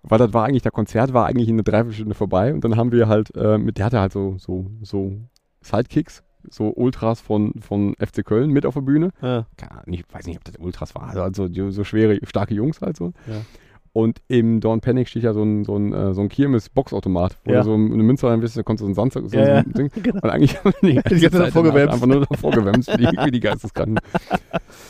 weil 0.03 0.19
das 0.19 0.33
war 0.33 0.45
eigentlich, 0.45 0.61
der 0.63 0.71
Konzert 0.71 1.13
war 1.13 1.25
eigentlich 1.25 1.47
in 1.49 1.55
eine 1.55 1.63
Dreiviertelstunde 1.63 2.13
vorbei 2.15 2.53
und 2.53 2.63
dann 2.63 2.75
haben 2.77 2.91
wir 2.91 3.07
halt, 3.07 3.35
äh, 3.35 3.57
mit, 3.57 3.77
der 3.77 3.85
hatte 3.85 3.99
halt 3.99 4.11
so, 4.11 4.35
so, 4.37 4.67
so 4.81 5.13
Sidekicks, 5.61 6.23
so 6.49 6.73
Ultras 6.75 7.21
von, 7.21 7.53
von 7.61 7.95
FC 7.99 8.25
Köln 8.25 8.49
mit 8.51 8.65
auf 8.65 8.73
der 8.73 8.81
Bühne. 8.81 9.11
Ja. 9.21 9.45
Ich 9.85 10.03
weiß 10.11 10.25
nicht, 10.27 10.37
ob 10.37 10.43
das 10.43 10.55
Ultras 10.59 10.93
war, 10.95 11.15
also 11.15 11.47
die- 11.47 11.71
so 11.71 11.83
schwere, 11.83 12.19
starke 12.23 12.53
Jungs 12.53 12.81
halt 12.81 12.97
so. 12.97 13.13
Ja. 13.27 13.41
Und 13.95 14.21
im 14.27 14.59
Dawn 14.59 14.81
Panic 14.81 15.07
steht 15.07 15.21
ja 15.21 15.33
so 15.33 15.43
ein, 15.43 15.63
so 15.63 15.77
ein, 15.77 15.93
äh, 15.93 16.15
so 16.15 16.21
ein 16.21 16.27
Kirmes-Boxautomat, 16.27 17.37
wo 17.45 17.51
Ja. 17.51 17.59
du 17.59 17.65
so 17.65 17.73
eine 17.75 18.01
Münze 18.03 18.27
reinwirfst, 18.27 18.57
da 18.57 18.63
kommt 18.63 18.79
so 18.79 18.87
ein 18.87 18.95
Sand, 18.95 19.13
so 19.13 19.25
so 19.27 19.37
ja. 19.37 19.57
ein 19.59 19.71
Ding. 19.71 19.91
Genau. 20.03 20.19
Und 20.21 20.29
eigentlich 20.31 20.57
haben 20.57 20.73
wir 20.81 20.89
die 20.89 20.95
ganze 20.95 21.15
Die 21.15 21.21
ganze 21.21 21.37
Zeit 21.37 21.53
vorgewämst. 21.53 21.93
einfach 21.93 22.07
nur 22.07 22.25
davor 22.25 22.51
gewämst, 22.51 22.89
wie 22.97 23.05
die, 23.05 23.17
wie 23.25 23.31
die 23.31 23.39
Geisteskranken. 23.39 23.99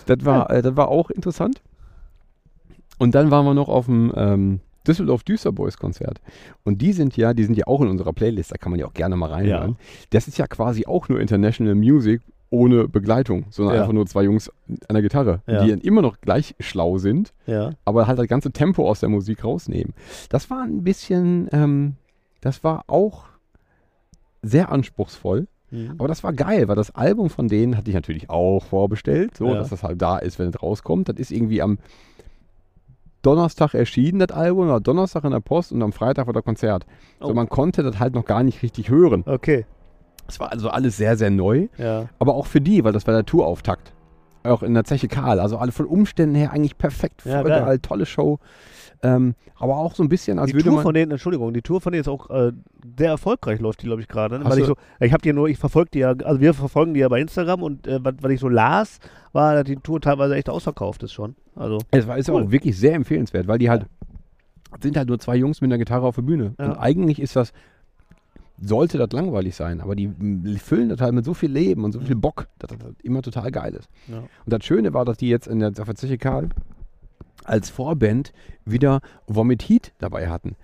Das 0.05 0.25
war, 0.25 0.49
äh, 0.49 0.61
das 0.61 0.75
war 0.75 0.87
auch 0.89 1.09
interessant. 1.11 1.61
Und 2.97 3.15
dann 3.15 3.29
waren 3.31 3.45
wir 3.45 3.53
noch 3.53 3.69
auf 3.69 3.85
dem 3.85 4.11
ähm, 4.15 4.59
Düsseldorf 4.87 5.23
Düster 5.23 5.51
Boys 5.51 5.77
Konzert. 5.77 6.19
Und 6.63 6.81
die 6.81 6.93
sind 6.93 7.15
ja, 7.17 7.33
die 7.33 7.43
sind 7.45 7.57
ja 7.57 7.67
auch 7.67 7.81
in 7.81 7.87
unserer 7.87 8.13
Playlist, 8.13 8.51
da 8.51 8.57
kann 8.57 8.71
man 8.71 8.79
ja 8.79 8.85
auch 8.85 8.93
gerne 8.93 9.15
mal 9.15 9.29
reinhören. 9.29 9.77
Das 10.09 10.27
ist 10.27 10.37
ja 10.37 10.47
quasi 10.47 10.85
auch 10.85 11.09
nur 11.09 11.19
International 11.19 11.75
Music 11.75 12.21
ohne 12.49 12.87
Begleitung, 12.87 13.45
sondern 13.49 13.75
Ja. 13.75 13.81
einfach 13.81 13.93
nur 13.93 14.05
zwei 14.05 14.23
Jungs 14.23 14.49
an 14.87 14.93
der 14.93 15.01
Gitarre, 15.01 15.41
Ja. 15.47 15.63
die 15.63 15.71
dann 15.71 15.79
immer 15.81 16.01
noch 16.03 16.21
gleich 16.21 16.53
schlau 16.59 16.97
sind, 16.99 17.33
Ja. 17.47 17.71
aber 17.85 18.05
halt 18.07 18.19
das 18.19 18.27
ganze 18.27 18.51
Tempo 18.51 18.87
aus 18.87 18.99
der 18.99 19.09
Musik 19.09 19.43
rausnehmen. 19.43 19.93
Das 20.29 20.49
war 20.51 20.61
ein 20.63 20.83
bisschen, 20.83 21.49
ähm, 21.51 21.95
das 22.41 22.63
war 22.63 22.83
auch 22.87 23.25
sehr 24.41 24.71
anspruchsvoll. 24.71 25.47
Mhm. 25.71 25.95
Aber 25.97 26.07
das 26.07 26.23
war 26.23 26.33
geil, 26.33 26.67
weil 26.67 26.75
das 26.75 26.91
Album 26.93 27.29
von 27.29 27.47
denen 27.47 27.75
hatte 27.75 27.89
ich 27.89 27.95
natürlich 27.95 28.29
auch 28.29 28.63
vorbestellt, 28.65 29.35
so 29.37 29.47
Ja. 29.47 29.55
dass 29.55 29.69
das 29.69 29.81
halt 29.81 30.01
da 30.01 30.17
ist, 30.19 30.37
wenn 30.37 30.49
es 30.49 30.61
rauskommt. 30.61 31.09
Das 31.09 31.15
ist 31.17 31.31
irgendwie 31.31 31.61
am 31.61 31.79
Donnerstag 33.23 33.73
erschienen, 33.73 34.19
das 34.19 34.29
Album, 34.31 34.67
war 34.67 34.79
Donnerstag 34.79 35.23
in 35.23 35.31
der 35.31 35.39
Post 35.39 35.71
und 35.71 35.81
am 35.81 35.91
Freitag 35.93 36.27
war 36.27 36.33
das 36.33 36.43
Konzert. 36.43 36.85
Oh. 37.19 37.27
So, 37.29 37.33
man 37.33 37.49
konnte 37.49 37.81
das 37.81 37.97
halt 37.97 38.13
noch 38.13 38.25
gar 38.25 38.43
nicht 38.43 38.61
richtig 38.61 38.89
hören. 38.89 39.23
Okay. 39.25 39.65
Es 40.27 40.39
war 40.39 40.51
also 40.51 40.69
alles 40.69 40.95
sehr, 40.97 41.17
sehr 41.17 41.31
neu, 41.31 41.67
Ja. 41.77 42.07
aber 42.19 42.35
auch 42.35 42.45
für 42.45 42.61
die, 42.61 42.83
weil 42.83 42.93
das 42.93 43.07
war 43.07 43.13
der 43.13 43.25
Tourauftakt. 43.25 43.93
Auch 44.43 44.63
in 44.63 44.73
der 44.73 44.83
Zeche 44.83 45.07
Karl, 45.07 45.39
also 45.39 45.57
alle 45.57 45.71
von 45.71 45.85
Umständen 45.85 46.35
her 46.35 46.51
eigentlich 46.51 46.77
perfekt, 46.77 47.23
Ja, 47.25 47.41
voll 47.41 47.49
geil. 47.49 47.79
tolle 47.79 48.05
Show. 48.05 48.39
Ähm, 49.01 49.35
aber 49.57 49.77
auch 49.77 49.95
so 49.95 50.03
ein 50.03 50.07
bisschen, 50.09 50.39
als 50.39 50.47
die 50.49 50.53
würde 50.55 50.65
Tour 50.69 50.75
man. 50.75 50.83
von 50.83 50.93
denen, 50.93 51.11
Entschuldigung, 51.11 51.53
die 51.53 51.61
Tour 51.61 51.81
von 51.81 51.91
denen 51.91 52.01
ist 52.01 52.07
auch 52.07 52.29
äh, 52.29 52.53
sehr 52.97 53.09
erfolgreich, 53.09 53.59
läuft 53.59 53.81
die, 53.81 53.85
glaube 53.87 54.01
ich, 54.01 54.07
gerade. 54.07 54.39
Ne? 54.39 54.45
Weil 54.45 54.59
ich 54.59 54.65
so, 54.65 54.75
ich 55.01 55.11
habe 55.11 55.21
die 55.21 55.33
nur, 55.33 55.49
ich 55.49 55.57
verfolge 55.57 55.89
die 55.93 55.99
ja, 55.99 56.11
also 56.23 56.39
wir 56.39 56.53
verfolgen 56.53 56.93
die 56.93 57.01
ja 57.01 57.09
bei 57.09 57.19
Instagram 57.19 57.63
und 57.63 57.85
äh, 57.85 57.99
was, 58.03 58.13
was 58.21 58.31
ich 58.31 58.39
so 58.39 58.47
las, 58.47 58.99
war, 59.33 59.55
dass 59.55 59.65
die 59.65 59.75
Tour 59.75 59.99
teilweise 59.99 60.35
echt 60.35 60.49
ausverkauft 60.49 61.03
ist 61.03 61.11
schon. 61.11 61.35
Also, 61.55 61.79
Es 61.91 62.07
war 62.07 62.17
ist 62.17 62.29
Cool. 62.29 62.43
auch 62.43 62.51
wirklich 62.51 62.77
sehr 62.77 62.93
empfehlenswert, 62.93 63.47
weil 63.47 63.57
die 63.59 63.69
halt 63.69 63.85
sind 64.81 64.97
halt 64.97 65.07
nur 65.09 65.19
zwei 65.19 65.35
Jungs 65.35 65.59
mit 65.61 65.69
einer 65.69 65.77
Gitarre 65.77 66.05
auf 66.07 66.15
der 66.15 66.23
Bühne. 66.23 66.55
Ja. 66.57 66.65
Und 66.71 66.77
eigentlich 66.77 67.21
ist 67.21 67.35
das, 67.35 67.51
sollte 68.65 68.97
das 68.97 69.11
langweilig 69.11 69.55
sein, 69.55 69.81
aber 69.81 69.95
die 69.95 70.09
füllen 70.57 70.89
das 70.89 71.01
halt 71.01 71.13
mit 71.13 71.25
so 71.25 71.33
viel 71.33 71.51
Leben 71.51 71.83
und 71.83 71.91
so 71.91 71.99
viel 71.99 72.15
Bock, 72.15 72.47
dass 72.59 72.69
das 72.69 72.79
halt 72.83 73.01
immer 73.01 73.21
total 73.21 73.51
geil 73.51 73.73
ist. 73.73 73.89
Ja. 74.07 74.19
Und 74.19 74.27
das 74.45 74.63
Schöne 74.63 74.93
war, 74.93 75.05
dass 75.05 75.17
die 75.17 75.29
jetzt 75.29 75.47
in 75.47 75.59
der 75.59 75.69
auf 75.69 75.85
der 75.85 75.95
Zeche 75.95 76.17
Karl 76.17 76.49
als 77.43 77.69
Vorband 77.69 78.31
wieder 78.65 79.01
Vomit 79.27 79.63
Heat 79.63 79.93
dabei 79.99 80.29
hatten. 80.29 80.55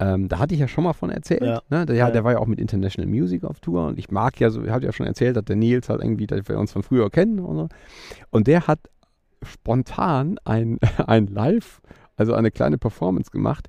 Ähm, 0.00 0.28
da 0.28 0.38
hatte 0.38 0.54
ich 0.54 0.60
ja 0.60 0.68
schon 0.68 0.84
mal 0.84 0.92
von 0.92 1.10
erzählt. 1.10 1.42
Ja. 1.42 1.60
Ne? 1.70 1.84
Der, 1.84 1.96
Ja, 1.96 2.10
der 2.10 2.22
war 2.22 2.32
ja 2.32 2.38
auch 2.38 2.46
mit 2.46 2.60
International 2.60 3.10
Music 3.10 3.42
auf 3.42 3.58
Tour 3.58 3.86
und 3.86 3.98
ich 3.98 4.10
mag 4.10 4.38
ja 4.38 4.50
so, 4.50 4.62
ich 4.62 4.70
hatte 4.70 4.86
ja 4.86 4.92
schon 4.92 5.06
erzählt, 5.06 5.36
dass 5.36 5.44
der 5.44 5.56
Nils 5.56 5.88
halt 5.88 6.02
irgendwie, 6.02 6.28
dass 6.28 6.48
wir 6.48 6.58
uns 6.58 6.70
von 6.70 6.84
früher 6.84 7.10
kennen 7.10 7.40
und 7.40 7.56
so. 7.56 7.68
Und 8.30 8.46
der 8.46 8.68
hat 8.68 8.78
spontan 9.42 10.38
ein, 10.44 10.78
ein 11.06 11.26
Live, 11.26 11.80
also 12.16 12.34
eine 12.34 12.52
kleine 12.52 12.78
Performance 12.78 13.30
gemacht 13.32 13.68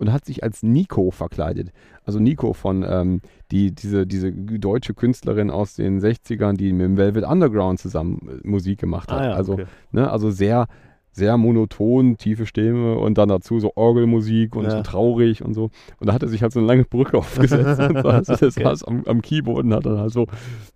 und 0.00 0.12
hat 0.12 0.24
sich 0.24 0.42
als 0.42 0.62
Nico 0.62 1.10
verkleidet. 1.10 1.72
Also 2.04 2.18
Nico 2.18 2.54
von 2.54 2.84
ähm, 2.88 3.20
die, 3.50 3.72
diese, 3.74 4.06
diese 4.06 4.32
deutsche 4.32 4.94
Künstlerin 4.94 5.50
aus 5.50 5.74
den 5.74 6.00
60ern, 6.00 6.54
die 6.56 6.72
mit 6.72 6.86
dem 6.86 6.96
Velvet 6.96 7.24
Underground 7.24 7.78
zusammen 7.78 8.40
äh, 8.42 8.48
Musik 8.48 8.80
gemacht 8.80 9.12
hat. 9.12 9.20
ah, 9.20 9.24
ja, 9.26 9.32
also 9.34 9.52
okay. 9.52 9.66
Ne, 9.92 10.10
also 10.10 10.30
sehr, 10.30 10.66
sehr 11.12 11.36
monoton, 11.36 12.16
tiefe 12.16 12.46
Stimme 12.46 12.96
und 12.98 13.18
dann 13.18 13.28
dazu 13.28 13.58
so 13.58 13.72
Orgelmusik 13.74 14.54
und 14.54 14.64
Ja. 14.64 14.70
so 14.70 14.82
traurig 14.82 15.42
und 15.44 15.54
so. 15.54 15.70
Und 15.98 16.06
da 16.08 16.12
hat 16.12 16.22
er 16.22 16.28
sich 16.28 16.42
halt 16.42 16.52
so 16.52 16.60
eine 16.60 16.68
lange 16.68 16.84
Brücke 16.84 17.18
aufgesetzt 17.18 17.80
und 17.80 18.02
saß, 18.02 18.26
der 18.26 18.48
Okay. 18.48 18.62
saß 18.64 18.84
am, 18.84 19.02
am 19.06 19.20
Keyboard 19.22 19.64
und 19.64 19.74
hat 19.74 19.86
dann 19.86 19.98
halt 19.98 20.12
so 20.12 20.26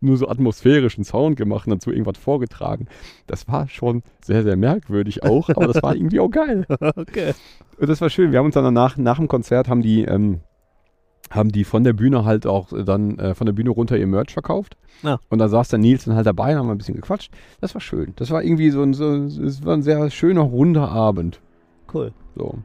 nur 0.00 0.16
so 0.16 0.28
atmosphärischen 0.28 1.04
Sound 1.04 1.36
gemacht 1.36 1.66
und 1.66 1.74
dazu 1.74 1.90
irgendwas 1.90 2.18
vorgetragen. 2.18 2.86
Das 3.26 3.46
war 3.48 3.68
schon 3.68 4.02
sehr, 4.24 4.42
sehr 4.42 4.56
merkwürdig 4.56 5.22
auch, 5.22 5.48
aber 5.50 5.66
das 5.68 5.82
war 5.82 5.94
irgendwie 5.96 6.20
auch 6.20 6.30
geil. 6.30 6.66
okay. 6.96 7.32
Und 7.78 7.88
das 7.88 8.00
war 8.00 8.10
schön. 8.10 8.32
Wir 8.32 8.38
haben 8.40 8.46
uns 8.46 8.54
dann 8.54 8.64
danach, 8.64 8.96
nach 8.96 9.18
dem 9.18 9.28
Konzert 9.28 9.68
haben 9.68 9.82
die, 9.82 10.02
ähm, 10.04 10.40
haben 11.30 11.50
die 11.50 11.64
von 11.64 11.84
der 11.84 11.92
Bühne 11.92 12.24
halt 12.24 12.46
auch 12.46 12.68
dann 12.84 13.18
äh, 13.18 13.34
von 13.34 13.46
der 13.46 13.52
Bühne 13.52 13.70
runter 13.70 13.96
ihr 13.96 14.06
Merch 14.06 14.32
verkauft. 14.32 14.76
Ja. 15.02 15.18
Und 15.28 15.38
da 15.38 15.48
saß 15.48 15.68
der 15.68 15.78
Nils 15.78 16.04
dann 16.04 16.14
halt 16.14 16.26
dabei 16.26 16.52
und 16.52 16.58
haben 16.58 16.70
ein 16.70 16.78
bisschen 16.78 16.96
gequatscht. 16.96 17.32
Das 17.60 17.74
war 17.74 17.80
schön. 17.80 18.12
Das 18.16 18.30
war 18.30 18.42
irgendwie 18.42 18.70
so 18.70 18.82
ein, 18.82 18.94
so, 18.94 19.12
es 19.12 19.64
war 19.64 19.74
ein 19.74 19.82
sehr 19.82 20.10
schöner, 20.10 20.42
runder 20.42 20.88
Abend. 20.88 21.40
Cool. 21.92 22.12
So. 22.36 22.58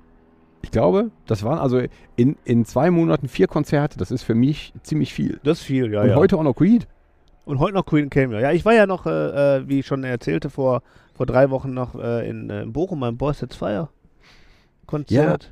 Ich 0.62 0.72
glaube, 0.72 1.12
das 1.26 1.44
waren 1.44 1.58
also 1.58 1.82
in, 2.16 2.36
in 2.44 2.66
zwei 2.66 2.92
Monaten 2.92 3.28
vier 3.28 3.48
Konzerte. 3.48 3.98
Das 3.98 4.12
ist 4.12 4.24
für 4.24 4.36
mich 4.36 4.74
ziemlich 4.84 5.14
viel. 5.14 5.40
Das 5.44 5.60
ist 5.60 5.64
viel, 5.64 5.92
ja, 5.92 6.02
und 6.02 6.10
ja. 6.10 6.16
heute 6.16 6.38
auch 6.38 6.44
noch 6.44 6.56
Creed. 6.56 6.88
Und 7.46 7.60
heute 7.60 7.74
noch 7.74 7.86
Queen 7.86 8.10
Cameo. 8.10 8.40
Ja, 8.40 8.52
ich 8.52 8.64
war 8.66 8.74
ja 8.74 8.86
noch, 8.86 9.08
äh, 9.08 9.58
äh, 9.58 9.68
wie 9.68 9.80
ich 9.80 9.88
schon 9.88 10.04
erzählte, 10.04 10.50
vor, 10.52 10.84
vor 11.16 11.26
drei 11.26 11.50
Wochen 11.50 11.74
noch 11.74 11.96
äh, 11.96 12.30
in, 12.30 12.50
äh, 12.50 12.62
in 12.62 12.74
Bochum 12.74 13.00
beim 13.00 13.18
Boys 13.18 13.44
Fire 13.52 13.90
Konzert. 14.86 15.44
Ja, 15.46 15.52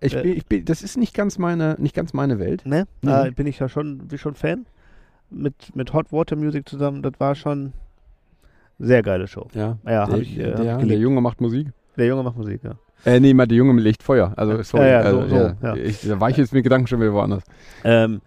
ich, 0.00 0.14
Äh, 0.14 0.22
bin, 0.22 0.36
ich 0.36 0.46
bin, 0.46 0.64
das 0.64 0.82
ist 0.82 0.96
nicht 0.96 1.14
ganz 1.14 1.38
meine, 1.38 1.76
nicht 1.78 1.94
ganz 1.94 2.12
meine 2.12 2.38
Welt. 2.38 2.66
Ne? 2.66 2.86
Mhm. 3.02 3.08
Äh, 3.08 3.30
bin 3.30 3.46
ich 3.46 3.58
ja 3.58 3.68
schon, 3.68 3.98
bin 4.08 4.18
schon 4.18 4.34
Fan. 4.34 4.66
Mit, 5.30 5.74
mit 5.74 5.92
Hot 5.92 6.12
Water 6.12 6.36
Music 6.36 6.68
zusammen. 6.68 7.00
Das 7.02 7.12
war 7.18 7.34
schon 7.34 7.72
sehr 8.78 9.02
geile 9.02 9.26
Show. 9.26 9.48
Ja, 9.54 9.78
Ja, 9.86 10.06
der, 10.06 10.18
ich, 10.18 10.36
äh, 10.38 10.54
der, 10.54 10.78
der. 10.78 10.98
Junge 10.98 11.20
macht 11.20 11.40
Musik. 11.40 11.68
Der 11.96 12.06
Junge 12.06 12.22
macht 12.22 12.36
Musik, 12.36 12.62
ja. 12.64 12.74
Äh, 13.04 13.18
nee, 13.20 13.32
mal 13.34 13.46
der 13.46 13.56
Junge 13.58 13.72
mit 13.72 13.84
Lichtfeuer. 13.84 14.32
Also, 14.36 14.62
sorry. 14.62 14.84
Ja, 14.86 15.02
ja, 15.02 15.10
so- 15.10 15.20
also, 15.20 15.36
so, 15.36 15.66
ja. 15.66 15.74
Ich, 15.76 16.00
da 16.02 16.20
war 16.20 16.30
ich 16.30 16.36
jetzt 16.36 16.52
mit 16.52 16.64
Gedanken 16.64 16.86
schon 16.86 17.00
wieder 17.00 17.12
woanders. 17.12 17.42
Ähm, 17.84 18.20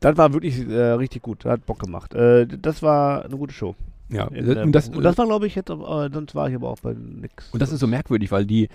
das 0.00 0.16
war 0.16 0.32
wirklich 0.32 0.66
äh, 0.68 0.74
richtig 0.92 1.22
gut. 1.22 1.44
Das 1.44 1.52
hat 1.52 1.66
Bock 1.66 1.78
gemacht. 1.80 2.14
Äh, 2.14 2.46
das 2.46 2.82
war 2.82 3.24
eine 3.24 3.36
gute 3.36 3.52
Show. 3.54 3.74
Ja, 4.08 4.28
In, 4.28 4.56
äh, 4.56 4.62
und, 4.62 4.72
das, 4.72 4.88
und 4.88 5.02
das 5.02 5.18
war, 5.18 5.26
glaube 5.26 5.46
ich, 5.46 5.54
jetzt, 5.56 5.70
äh, 5.70 5.74
sonst 6.12 6.34
war 6.34 6.48
ich 6.48 6.54
aber 6.54 6.68
auch 6.70 6.78
bei 6.80 6.94
nix. 6.94 7.50
und 7.52 7.60
das 7.60 7.72
ist 7.72 7.80
so 7.80 7.86
merkwürdig, 7.88 8.30
weil 8.30 8.46
die, 8.46 8.68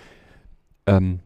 ähm, 0.88 1.20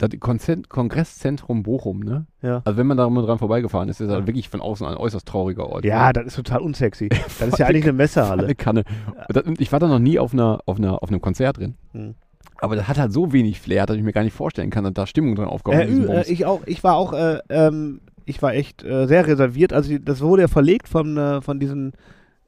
das 0.00 0.10
Kongresszentrum 0.18 1.62
Bochum, 1.62 2.00
ne? 2.00 2.26
Ja. 2.42 2.62
Also 2.64 2.78
wenn 2.78 2.86
man 2.86 2.96
da 2.96 3.08
mal 3.08 3.24
dran 3.24 3.38
vorbeigefahren 3.38 3.88
ist, 3.88 4.00
ist 4.00 4.08
das 4.08 4.26
wirklich 4.26 4.48
von 4.48 4.60
außen 4.60 4.86
ein 4.86 4.96
äußerst 4.96 5.26
trauriger 5.26 5.68
Ort. 5.68 5.84
Ja, 5.84 6.12
das 6.12 6.26
ist 6.26 6.36
total 6.36 6.60
unsexy. 6.60 7.08
Das 7.38 7.48
ist 7.48 7.58
ja 7.58 7.66
eigentlich 7.66 7.84
eine 7.84 7.92
Messehalle. 7.92 8.44
Eine 8.44 8.54
Kanne. 8.54 8.84
Das, 9.28 9.44
ich 9.58 9.72
war 9.72 9.78
da 9.78 9.88
noch 9.88 9.98
nie 9.98 10.18
auf, 10.18 10.32
einer, 10.32 10.60
auf, 10.66 10.78
einer, 10.78 11.02
auf 11.02 11.08
einem 11.10 11.20
Konzert 11.20 11.58
drin. 11.58 11.74
Hm. 11.92 12.14
Aber 12.58 12.76
das 12.76 12.88
hat 12.88 12.98
halt 12.98 13.12
so 13.12 13.32
wenig 13.32 13.60
Flair, 13.60 13.86
dass 13.86 13.96
ich 13.96 14.02
mir 14.02 14.12
gar 14.12 14.24
nicht 14.24 14.34
vorstellen 14.34 14.70
kann, 14.70 14.84
dass 14.84 14.92
da 14.94 15.06
Stimmung 15.06 15.34
drin 15.34 15.46
aufkommt. 15.46 15.76
Äh, 15.76 15.86
äh, 15.86 16.30
ich 16.30 16.44
auch, 16.44 16.60
ich 16.66 16.84
war 16.84 16.96
auch, 16.96 17.12
äh, 17.12 17.38
ähm, 17.48 18.00
ich 18.26 18.42
war 18.42 18.54
echt 18.54 18.82
äh, 18.84 19.06
sehr 19.06 19.26
reserviert. 19.26 19.72
Also 19.72 19.96
das 19.98 20.20
wurde 20.20 20.42
ja 20.42 20.48
verlegt 20.48 20.88
von, 20.88 21.16
äh, 21.16 21.40
von 21.40 21.58
diesen, 21.58 21.92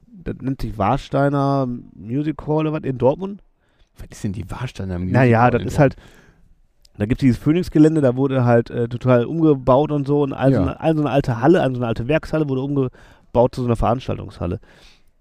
das 0.07 0.35
nennt 0.41 0.61
sich 0.61 0.77
Warsteiner 0.77 1.67
Music 1.95 2.41
Hall 2.47 2.67
oder 2.67 2.73
was 2.73 2.83
in 2.83 2.97
Dortmund. 2.97 3.41
Was 3.97 4.07
ist 4.09 4.23
denn 4.23 4.33
die 4.33 4.49
Warsteiner 4.49 4.99
Music 4.99 5.13
Naja, 5.13 5.41
Hall 5.43 5.51
das 5.51 5.61
in 5.61 5.67
ist 5.67 5.79
halt, 5.79 5.95
da 6.97 7.05
gibt 7.05 7.21
es 7.21 7.25
dieses 7.25 7.37
Phoenix-Gelände, 7.37 8.01
da 8.01 8.15
wurde 8.15 8.45
halt 8.45 8.69
äh, 8.69 8.87
total 8.87 9.25
umgebaut 9.25 9.91
und 9.91 10.07
so. 10.07 10.21
Und 10.21 10.33
also, 10.33 10.57
Ja. 10.59 10.61
eine, 10.61 10.79
also 10.79 11.01
eine 11.01 11.09
alte 11.09 11.41
Halle, 11.41 11.61
also 11.61 11.77
eine 11.77 11.87
alte 11.87 12.07
Werkshalle 12.07 12.47
wurde 12.47 12.61
umgebaut 12.61 13.55
zu 13.55 13.61
so 13.61 13.67
einer 13.67 13.75
Veranstaltungshalle. 13.75 14.59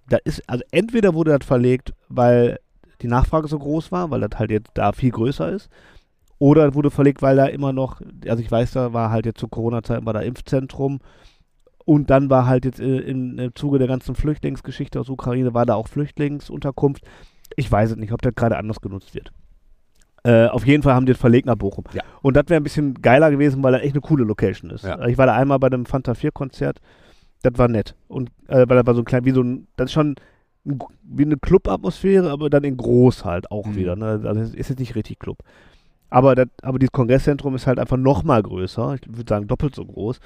Da 0.09 0.19
ist, 0.25 0.43
also 0.49 0.63
entweder 0.71 1.15
wurde 1.15 1.37
das 1.39 1.47
verlegt, 1.47 1.93
weil 2.09 2.59
die 3.01 3.07
Nachfrage 3.09 3.49
so 3.49 3.59
groß 3.59 3.91
war, 3.93 4.11
weil 4.11 4.21
das 4.21 4.39
halt 4.39 4.51
jetzt 4.51 4.71
da 4.75 4.93
viel 4.93 5.11
größer 5.11 5.51
ist. 5.51 5.71
Oder 6.39 6.69
es 6.69 6.75
wurde 6.75 6.91
verlegt, 6.91 7.23
weil 7.23 7.37
da 7.37 7.47
immer 7.47 7.73
noch, 7.73 8.01
also 8.27 8.43
ich 8.43 8.51
weiß, 8.51 8.73
da 8.73 8.93
war 8.93 9.11
halt 9.11 9.27
jetzt 9.27 9.39
zu 9.39 9.49
Corona-Zeiten 9.49 10.05
war 10.05 10.13
da 10.13 10.21
Impfzentrum. 10.21 11.01
Und 11.85 12.11
dann 12.11 12.31
war 12.31 12.47
halt 12.47 12.65
jetzt 12.65 12.81
äh, 12.81 12.99
im, 12.99 13.39
im 13.39 13.55
Zuge 13.55 13.79
der 13.79 13.89
ganzen 13.89 14.15
Flüchtlingsgeschichte 14.15 15.01
aus 15.01 15.09
Ukraine, 15.09 15.55
war 15.55 15.67
da 15.67 15.75
auch 15.75 15.89
Flüchtlingsunterkunft. 15.89 17.03
Ich 17.57 17.71
weiß 17.71 17.93
es 17.93 17.97
nicht, 17.97 18.13
ob 18.13 18.23
das 18.23 18.35
gerade 18.35 18.57
anders 18.57 18.81
genutzt 18.81 19.15
wird. 19.15 19.33
Äh, 20.25 20.47
auf 20.47 20.67
jeden 20.67 20.83
Fall 20.83 20.95
haben 20.95 21.07
die 21.07 21.13
das 21.13 21.21
verlegt 21.21 21.47
nach 21.47 21.57
Bochum. 21.57 21.85
Ja. 21.93 22.03
Und 22.23 22.37
das 22.37 22.45
wäre 22.49 22.61
ein 22.61 22.63
bisschen 22.63 22.95
geiler 23.03 23.31
gewesen, 23.31 23.63
weil 23.63 23.73
das 23.73 23.83
echt 23.83 23.95
eine 23.95 24.01
coole 24.03 24.25
Location 24.25 24.71
ist. 24.71 24.85
Ja. 24.85 25.05
Ich 25.07 25.19
war 25.19 25.27
da 25.27 25.35
einmal 25.35 25.59
bei 25.59 25.69
dem 25.69 25.85
Fanta 25.85 26.15
4 26.15 26.31
Konzert. 26.31 26.79
Das 27.43 27.55
war 27.59 27.67
nett. 27.69 27.97
Und 28.07 28.31
äh, 28.47 28.65
weil 28.69 28.77
das 28.77 28.87
war 28.87 28.95
so 28.95 29.01
ein 29.01 29.05
klein, 29.05 29.25
wie 29.25 29.33
so 29.33 29.43
ein, 29.43 29.67
das 29.77 29.87
ist 29.87 29.93
schon 29.93 30.15
ein, 30.65 30.79
wie 31.03 31.25
eine 31.25 31.37
Club-Atmosphäre, 31.39 32.31
aber 32.31 32.51
dann 32.51 32.63
in 32.63 32.77
groß 32.77 33.25
halt 33.25 33.51
auch 33.51 33.67
Mhm. 33.67 33.75
wieder. 33.77 33.97
Ne? 33.97 34.21
Also 34.25 34.41
ist 34.55 34.69
jetzt 34.71 34.79
nicht 34.79 34.95
richtig 34.95 35.19
Club. 35.19 35.39
Aber, 36.09 36.35
das, 36.37 36.47
aber 36.63 36.79
dieses 36.79 36.93
Kongresszentrum 36.93 37.55
ist 37.57 37.67
halt 37.67 37.79
einfach 37.81 37.97
noch 37.97 38.23
mal 38.23 38.43
größer. 38.43 38.95
Ich 38.95 39.09
würde 39.09 39.29
sagen 39.29 39.49
doppelt 39.49 39.75
so 39.75 39.85
groß. 39.85 40.21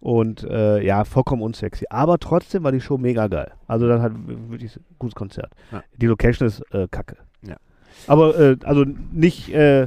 Und 0.00 0.44
äh, 0.44 0.82
ja, 0.84 1.04
vollkommen 1.04 1.42
unsexy. 1.42 1.86
Aber 1.88 2.18
trotzdem 2.18 2.62
war 2.64 2.72
die 2.72 2.80
Show 2.80 2.98
mega 2.98 3.26
geil. 3.28 3.52
Also 3.66 3.86
dann 3.88 4.02
halt 4.02 4.12
wirklich 4.50 4.76
ein 4.76 4.84
gutes 4.98 5.14
Konzert. 5.14 5.52
Ja. 5.72 5.82
Die 5.96 6.06
Location 6.06 6.48
ist 6.48 6.60
äh, 6.74 6.88
kacke. 6.90 7.16
Ja. 7.46 7.56
Aber 8.06 8.38
äh, 8.38 8.56
also 8.64 8.84
nicht 9.12 9.48
äh, 9.54 9.86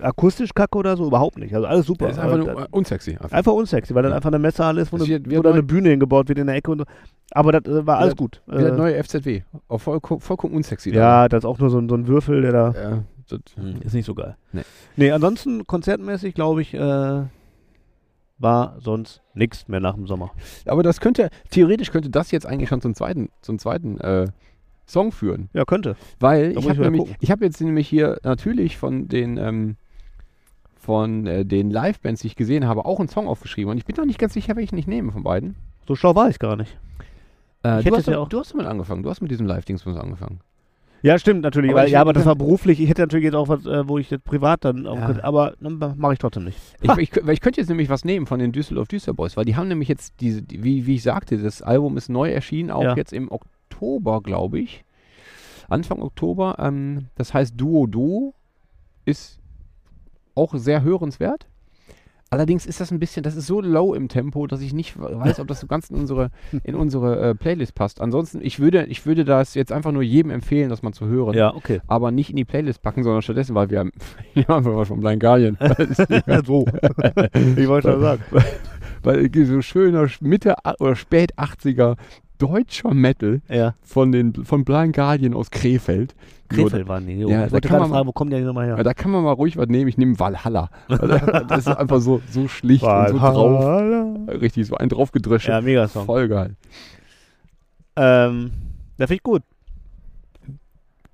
akustisch 0.00 0.50
kacke 0.54 0.76
oder 0.76 0.96
so, 0.96 1.06
überhaupt 1.06 1.38
nicht. 1.38 1.54
Also 1.54 1.66
alles 1.66 1.86
super. 1.86 2.06
Das 2.08 2.16
ist 2.16 2.22
einfach 2.22 2.38
Aber 2.38 2.52
nur 2.54 2.62
äh, 2.64 2.66
unsexy. 2.70 3.12
Einfach. 3.12 3.32
Einfach 3.32 3.52
unsexy, 3.52 3.94
weil 3.94 4.02
das 4.02 4.10
Ja. 4.10 4.16
einfach 4.16 4.28
eine 4.30 4.38
Messehalle 4.40 4.80
ist, 4.82 4.92
wo, 4.92 4.96
eine, 4.96 5.06
wird- 5.08 5.44
wo 5.44 5.48
eine 5.48 5.62
Bühne 5.62 5.90
hingebaut 5.90 6.28
wird 6.28 6.38
in 6.38 6.46
der 6.46 6.56
Ecke. 6.56 6.70
Und 6.72 6.78
so. 6.80 6.84
Aber 7.30 7.52
das 7.52 7.64
äh, 7.72 7.86
war 7.86 7.98
alles 7.98 8.16
gut. 8.16 8.42
Wie 8.46 8.52
das 8.62 8.72
Äh, 8.72 8.76
neue 8.76 9.02
FZW. 9.02 9.42
Auch 9.68 9.78
vollkommen, 9.78 10.20
vollkommen 10.20 10.54
unsexy. 10.54 10.90
ja, 10.90 11.28
das 11.28 11.38
ist 11.38 11.44
auch 11.44 11.58
nur 11.58 11.70
so, 11.70 11.78
ein- 11.78 11.88
so 11.88 11.94
ein 11.94 12.06
Würfel, 12.08 12.42
der 12.42 12.52
da. 12.52 12.72
Ja, 12.72 13.02
das, 13.28 13.40
hm. 13.56 13.80
Ist 13.82 13.94
nicht 13.94 14.04
so 14.04 14.14
geil. 14.14 14.36
Nee. 14.52 14.62
Nee, 14.96 15.10
ansonsten 15.12 15.66
konzertmäßig, 15.66 16.34
glaube 16.34 16.60
ich, 16.62 16.74
äh, 16.74 17.22
war 18.38 18.76
sonst 18.80 19.22
nichts 19.32 19.68
mehr 19.68 19.80
nach 19.80 19.94
dem 19.94 20.06
Sommer. 20.06 20.32
Aber 20.66 20.82
das 20.82 21.00
könnte, 21.00 21.30
theoretisch 21.50 21.90
könnte 21.92 22.10
das 22.10 22.30
jetzt 22.32 22.46
eigentlich 22.46 22.68
schon 22.68 22.80
zum 22.80 22.94
zweiten, 22.94 23.28
zum 23.42 23.58
zweiten 23.58 23.98
äh, 24.00 24.26
Song 24.86 25.12
führen. 25.12 25.48
Ja, 25.52 25.64
könnte. 25.64 25.96
Weil 26.20 26.52
Da 26.54 26.60
ich 26.60 26.68
habe 26.68 26.80
nämlich, 26.82 27.00
gucken. 27.00 27.16
ich 27.20 27.30
habe 27.30 27.44
jetzt 27.44 27.60
nämlich 27.60 27.88
hier 27.88 28.18
natürlich 28.22 28.76
von 28.76 29.08
den, 29.08 29.36
ähm, 29.38 29.76
von 30.76 31.26
äh, 31.26 31.44
den 31.44 31.70
Live-Bands, 31.70 32.20
die 32.22 32.26
ich 32.28 32.36
gesehen 32.36 32.66
habe, 32.66 32.84
auch 32.84 32.98
einen 33.00 33.08
Song 33.08 33.26
aufgeschrieben. 33.26 33.70
Und 33.70 33.78
ich 33.78 33.86
bin 33.86 33.96
noch 33.96 34.04
nicht 34.04 34.18
ganz 34.18 34.34
sicher, 34.34 34.56
welchen 34.56 34.76
ich 34.76 34.86
nehme 34.86 35.12
von 35.12 35.22
beiden. 35.22 35.54
So 35.88 35.94
schlau 35.94 36.14
war 36.14 36.28
ich 36.28 36.38
gar 36.38 36.56
nicht. 36.56 36.76
Äh, 37.64 37.80
Ich 37.80 37.86
du, 37.86 37.96
hast 37.96 38.06
ja 38.06 38.18
auch- 38.18 38.28
du 38.28 38.40
hast 38.40 38.52
damit 38.52 38.66
angefangen. 38.66 39.02
Du 39.02 39.10
hast 39.10 39.20
mit 39.22 39.30
diesem 39.30 39.46
Live-Dings 39.46 39.86
angefangen. 39.86 40.40
Ja, 41.02 41.18
stimmt 41.18 41.42
natürlich. 41.42 41.70
Aber 41.70 41.84
ich- 41.86 41.92
ja, 41.92 42.00
aber 42.00 42.14
das 42.14 42.24
war 42.24 42.34
beruflich. 42.34 42.80
Ich 42.80 42.88
hätte 42.88 43.02
natürlich 43.02 43.24
jetzt 43.26 43.34
auch 43.34 43.48
was, 43.48 43.66
äh, 43.66 43.86
wo 43.86 43.98
ich 43.98 44.10
jetzt 44.10 44.24
privat 44.24 44.64
dann 44.64 44.86
auch. 44.86 44.96
Ja. 44.96 45.06
könnte, 45.06 45.24
Aber 45.24 45.54
mache 45.60 46.14
ich 46.14 46.18
trotzdem 46.18 46.44
nicht. 46.44 46.58
Ich, 46.80 46.90
ich, 46.96 47.10
weil 47.26 47.34
ich 47.34 47.40
könnte 47.42 47.60
jetzt 47.60 47.68
nämlich 47.68 47.90
was 47.90 48.04
nehmen 48.06 48.26
von 48.26 48.38
den 48.38 48.52
Düsseldorf 48.52 48.88
Düster 48.88 49.12
Boys, 49.12 49.36
weil 49.36 49.44
die 49.44 49.54
haben 49.56 49.68
nämlich 49.68 49.88
jetzt 49.88 50.14
diese, 50.20 50.40
die, 50.42 50.64
wie, 50.64 50.86
wie 50.86 50.94
ich 50.94 51.02
sagte, 51.02 51.36
das 51.36 51.60
Album 51.60 51.98
ist 51.98 52.08
neu 52.08 52.30
erschienen, 52.30 52.70
auch 52.70 52.82
Ja. 52.84 52.96
jetzt 52.96 53.12
im 53.12 53.30
Oktober, 53.74 54.22
glaube 54.22 54.60
ich. 54.60 54.84
Anfang 55.68 56.00
Oktober. 56.02 56.56
Ähm, 56.58 57.08
das 57.16 57.34
heißt 57.34 57.54
Duo 57.56 57.86
Duo 57.86 58.34
ist 59.04 59.40
auch 60.34 60.54
sehr 60.54 60.82
hörenswert. 60.82 61.46
Allerdings 62.30 62.66
ist 62.66 62.80
das 62.80 62.90
ein 62.90 62.98
bisschen, 62.98 63.22
das 63.22 63.36
ist 63.36 63.46
so 63.46 63.60
low 63.60 63.94
im 63.94 64.08
Tempo, 64.08 64.48
dass 64.48 64.60
ich 64.60 64.72
nicht 64.72 64.98
weiß, 64.98 65.38
ob 65.38 65.46
das 65.46 65.60
so 65.60 65.68
ganz 65.68 65.90
in 65.90 65.96
unsere, 65.96 66.30
in 66.64 66.74
unsere 66.74 67.30
äh, 67.30 67.34
Playlist 67.34 67.74
passt. 67.74 68.00
Ansonsten, 68.00 68.40
ich 68.42 68.58
würde, 68.58 68.86
ich 68.86 69.06
würde 69.06 69.24
das 69.24 69.54
jetzt 69.54 69.70
einfach 69.70 69.92
nur 69.92 70.02
jedem 70.02 70.30
empfehlen, 70.32 70.68
das 70.68 70.82
mal 70.82 70.92
zu 70.92 71.06
hören. 71.06 71.34
Ja, 71.34 71.54
okay. 71.54 71.80
Aber 71.86 72.10
nicht 72.10 72.30
in 72.30 72.36
die 72.36 72.44
Playlist 72.44 72.82
packen, 72.82 73.04
sondern 73.04 73.22
stattdessen, 73.22 73.54
weil 73.54 73.70
wir 73.70 73.80
haben, 73.80 73.92
wir 74.34 74.46
haben 74.48 74.64
was 74.64 74.88
von 74.88 75.00
Blind 75.00 75.20
Guardian. 75.20 75.56
so. 76.44 76.66
ich 77.56 77.68
wollte 77.68 77.92
schon 77.92 78.00
sagen. 78.00 78.22
Weil 79.02 79.30
so 79.46 79.60
schöner 79.60 80.08
Mitte 80.20 80.56
oder 80.80 80.96
spät 80.96 81.38
80er 81.38 81.96
deutscher 82.38 82.92
Metal 82.94 83.40
Ja. 83.48 83.74
von 83.82 84.12
den 84.12 84.34
von 84.44 84.64
Blind 84.64 84.94
Guardian 84.94 85.34
aus 85.34 85.50
Krefeld. 85.50 86.14
Krefeld 86.48 86.86
waren 86.88 87.06
die. 87.06 87.14
Ja, 87.14 87.28
Ja, 87.28 87.38
da 87.40 87.46
ich 87.46 87.52
wollte 87.52 87.68
kann 87.68 87.78
gerade 87.78 87.88
man 87.90 87.96
fragen, 87.96 88.08
wo 88.08 88.12
kommen 88.12 88.30
die 88.30 88.40
nochmal 88.40 88.68
Ja, 88.68 88.76
her? 88.76 88.84
da 88.84 88.94
kann 88.94 89.10
man 89.10 89.22
mal 89.24 89.32
ruhig 89.32 89.56
was 89.56 89.66
nehmen. 89.68 89.88
Ich 89.88 89.96
nehme 89.98 90.18
Valhalla. 90.18 90.68
das 90.88 91.58
ist 91.60 91.68
einfach 91.68 92.00
so, 92.00 92.20
so 92.30 92.48
schlicht 92.48 92.82
und 92.84 93.08
so 93.08 93.18
drauf. 93.18 93.64
Valhalla. 93.64 94.32
Richtig, 94.40 94.66
so 94.66 94.76
ein 94.76 94.88
draufgedröscht. 94.88 95.48
Ja, 95.48 95.60
mega 95.60 95.88
Song. 95.88 96.06
Voll 96.06 96.28
geil. 96.28 96.56
Ähm, 97.96 98.50
das 98.96 99.08
finde 99.08 99.14
ich 99.16 99.22
gut. 99.22 99.42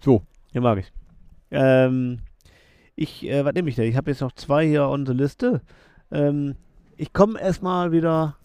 So, 0.01 0.23
Den 0.55 0.63
mag 0.63 0.79
ich. 0.79 0.93
Ähm, 1.51 2.21
ich, 2.97 3.27
äh, 3.29 3.45
was 3.45 3.53
nehme 3.55 3.69
ich 3.69 3.77
denn? 3.77 3.85
Ich 3.89 3.97
habe 3.97 4.11
jetzt 4.11 4.21
noch 4.21 4.33
zwei 4.33 4.67
hier 4.67 4.89
on 4.89 5.05
the 5.07 5.13
Liste. 5.13 5.61
Ähm, 6.11 6.55
ich 6.97 7.13
komme 7.13 7.39
erstmal 7.41 7.93
wieder. 7.93 8.37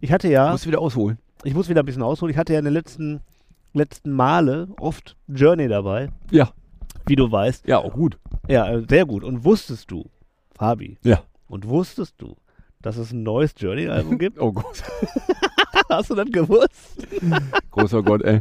Ich 0.00 0.12
hatte 0.12 0.28
ja, 0.28 0.50
musst 0.50 0.64
du 0.64 0.68
wieder 0.68 0.80
ausholen. 0.80 1.18
Ich 1.44 1.54
muss 1.54 1.68
wieder 1.68 1.82
ein 1.82 1.86
bisschen 1.86 2.02
ausholen. 2.02 2.30
Ich 2.32 2.38
hatte 2.38 2.52
ja 2.52 2.58
in 2.58 2.64
den 2.64 2.74
letzten, 2.74 3.20
letzten 3.72 4.10
Male 4.12 4.68
oft 4.80 5.16
Journey 5.28 5.68
dabei. 5.68 6.08
Ja. 6.30 6.50
Wie 7.06 7.16
du 7.16 7.30
weißt. 7.30 7.66
Ja, 7.68 7.78
auch 7.78 7.92
gut. 7.92 8.18
Ja, 8.48 8.68
äh, 8.70 8.84
sehr 8.88 9.06
gut. 9.06 9.22
Und 9.24 9.44
wusstest 9.44 9.90
du, 9.90 10.04
Fabi? 10.56 10.98
Ja. 11.02 11.22
Und 11.48 11.68
wusstest 11.68 12.14
du, 12.18 12.36
dass 12.82 12.96
es 12.96 13.12
ein 13.12 13.22
neues 13.22 13.54
Journey-Album 13.56 14.18
gibt? 14.18 14.38
Oh 14.40 14.52
Gott. 14.52 14.82
Hast 15.88 16.10
du 16.10 16.14
das 16.16 16.26
gewusst? 16.30 17.06
Großer 17.70 18.02
Gott, 18.02 18.22
ey. 18.22 18.40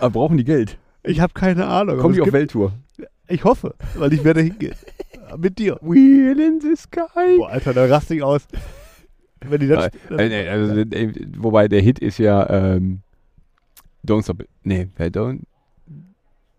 Aber 0.00 0.10
brauchen 0.10 0.36
die 0.36 0.44
Geld? 0.44 0.76
Ich 1.02 1.20
habe 1.20 1.32
keine 1.32 1.66
Ahnung. 1.66 1.98
Kommen 1.98 2.14
die 2.14 2.20
auf 2.20 2.24
gibt- 2.26 2.34
Welttour? 2.34 2.72
Ich 3.26 3.44
hoffe, 3.44 3.74
weil 3.96 4.12
ich 4.12 4.22
werde 4.22 4.42
hingehen. 4.42 4.74
Mit 5.38 5.58
dir. 5.58 5.78
Wheel 5.80 6.38
in 6.38 6.60
the 6.60 6.76
sky. 6.76 7.38
Boah, 7.38 7.48
Alter, 7.48 7.72
da 7.72 7.86
raste 7.86 8.14
ich 8.14 8.22
aus. 8.22 8.46
Wenn 9.48 9.60
die 9.60 9.68
das. 9.68 9.86
Äh, 10.10 10.28
nee, 10.28 10.48
also, 10.48 10.74
äh, 10.80 11.12
wobei 11.36 11.68
der 11.68 11.80
Hit 11.80 11.98
ist 11.98 12.18
ja 12.18 12.48
ähm, 12.48 13.00
Don't 14.06 14.22
Stop. 14.22 14.44
Nee, 14.62 14.88
Don't. 14.98 15.40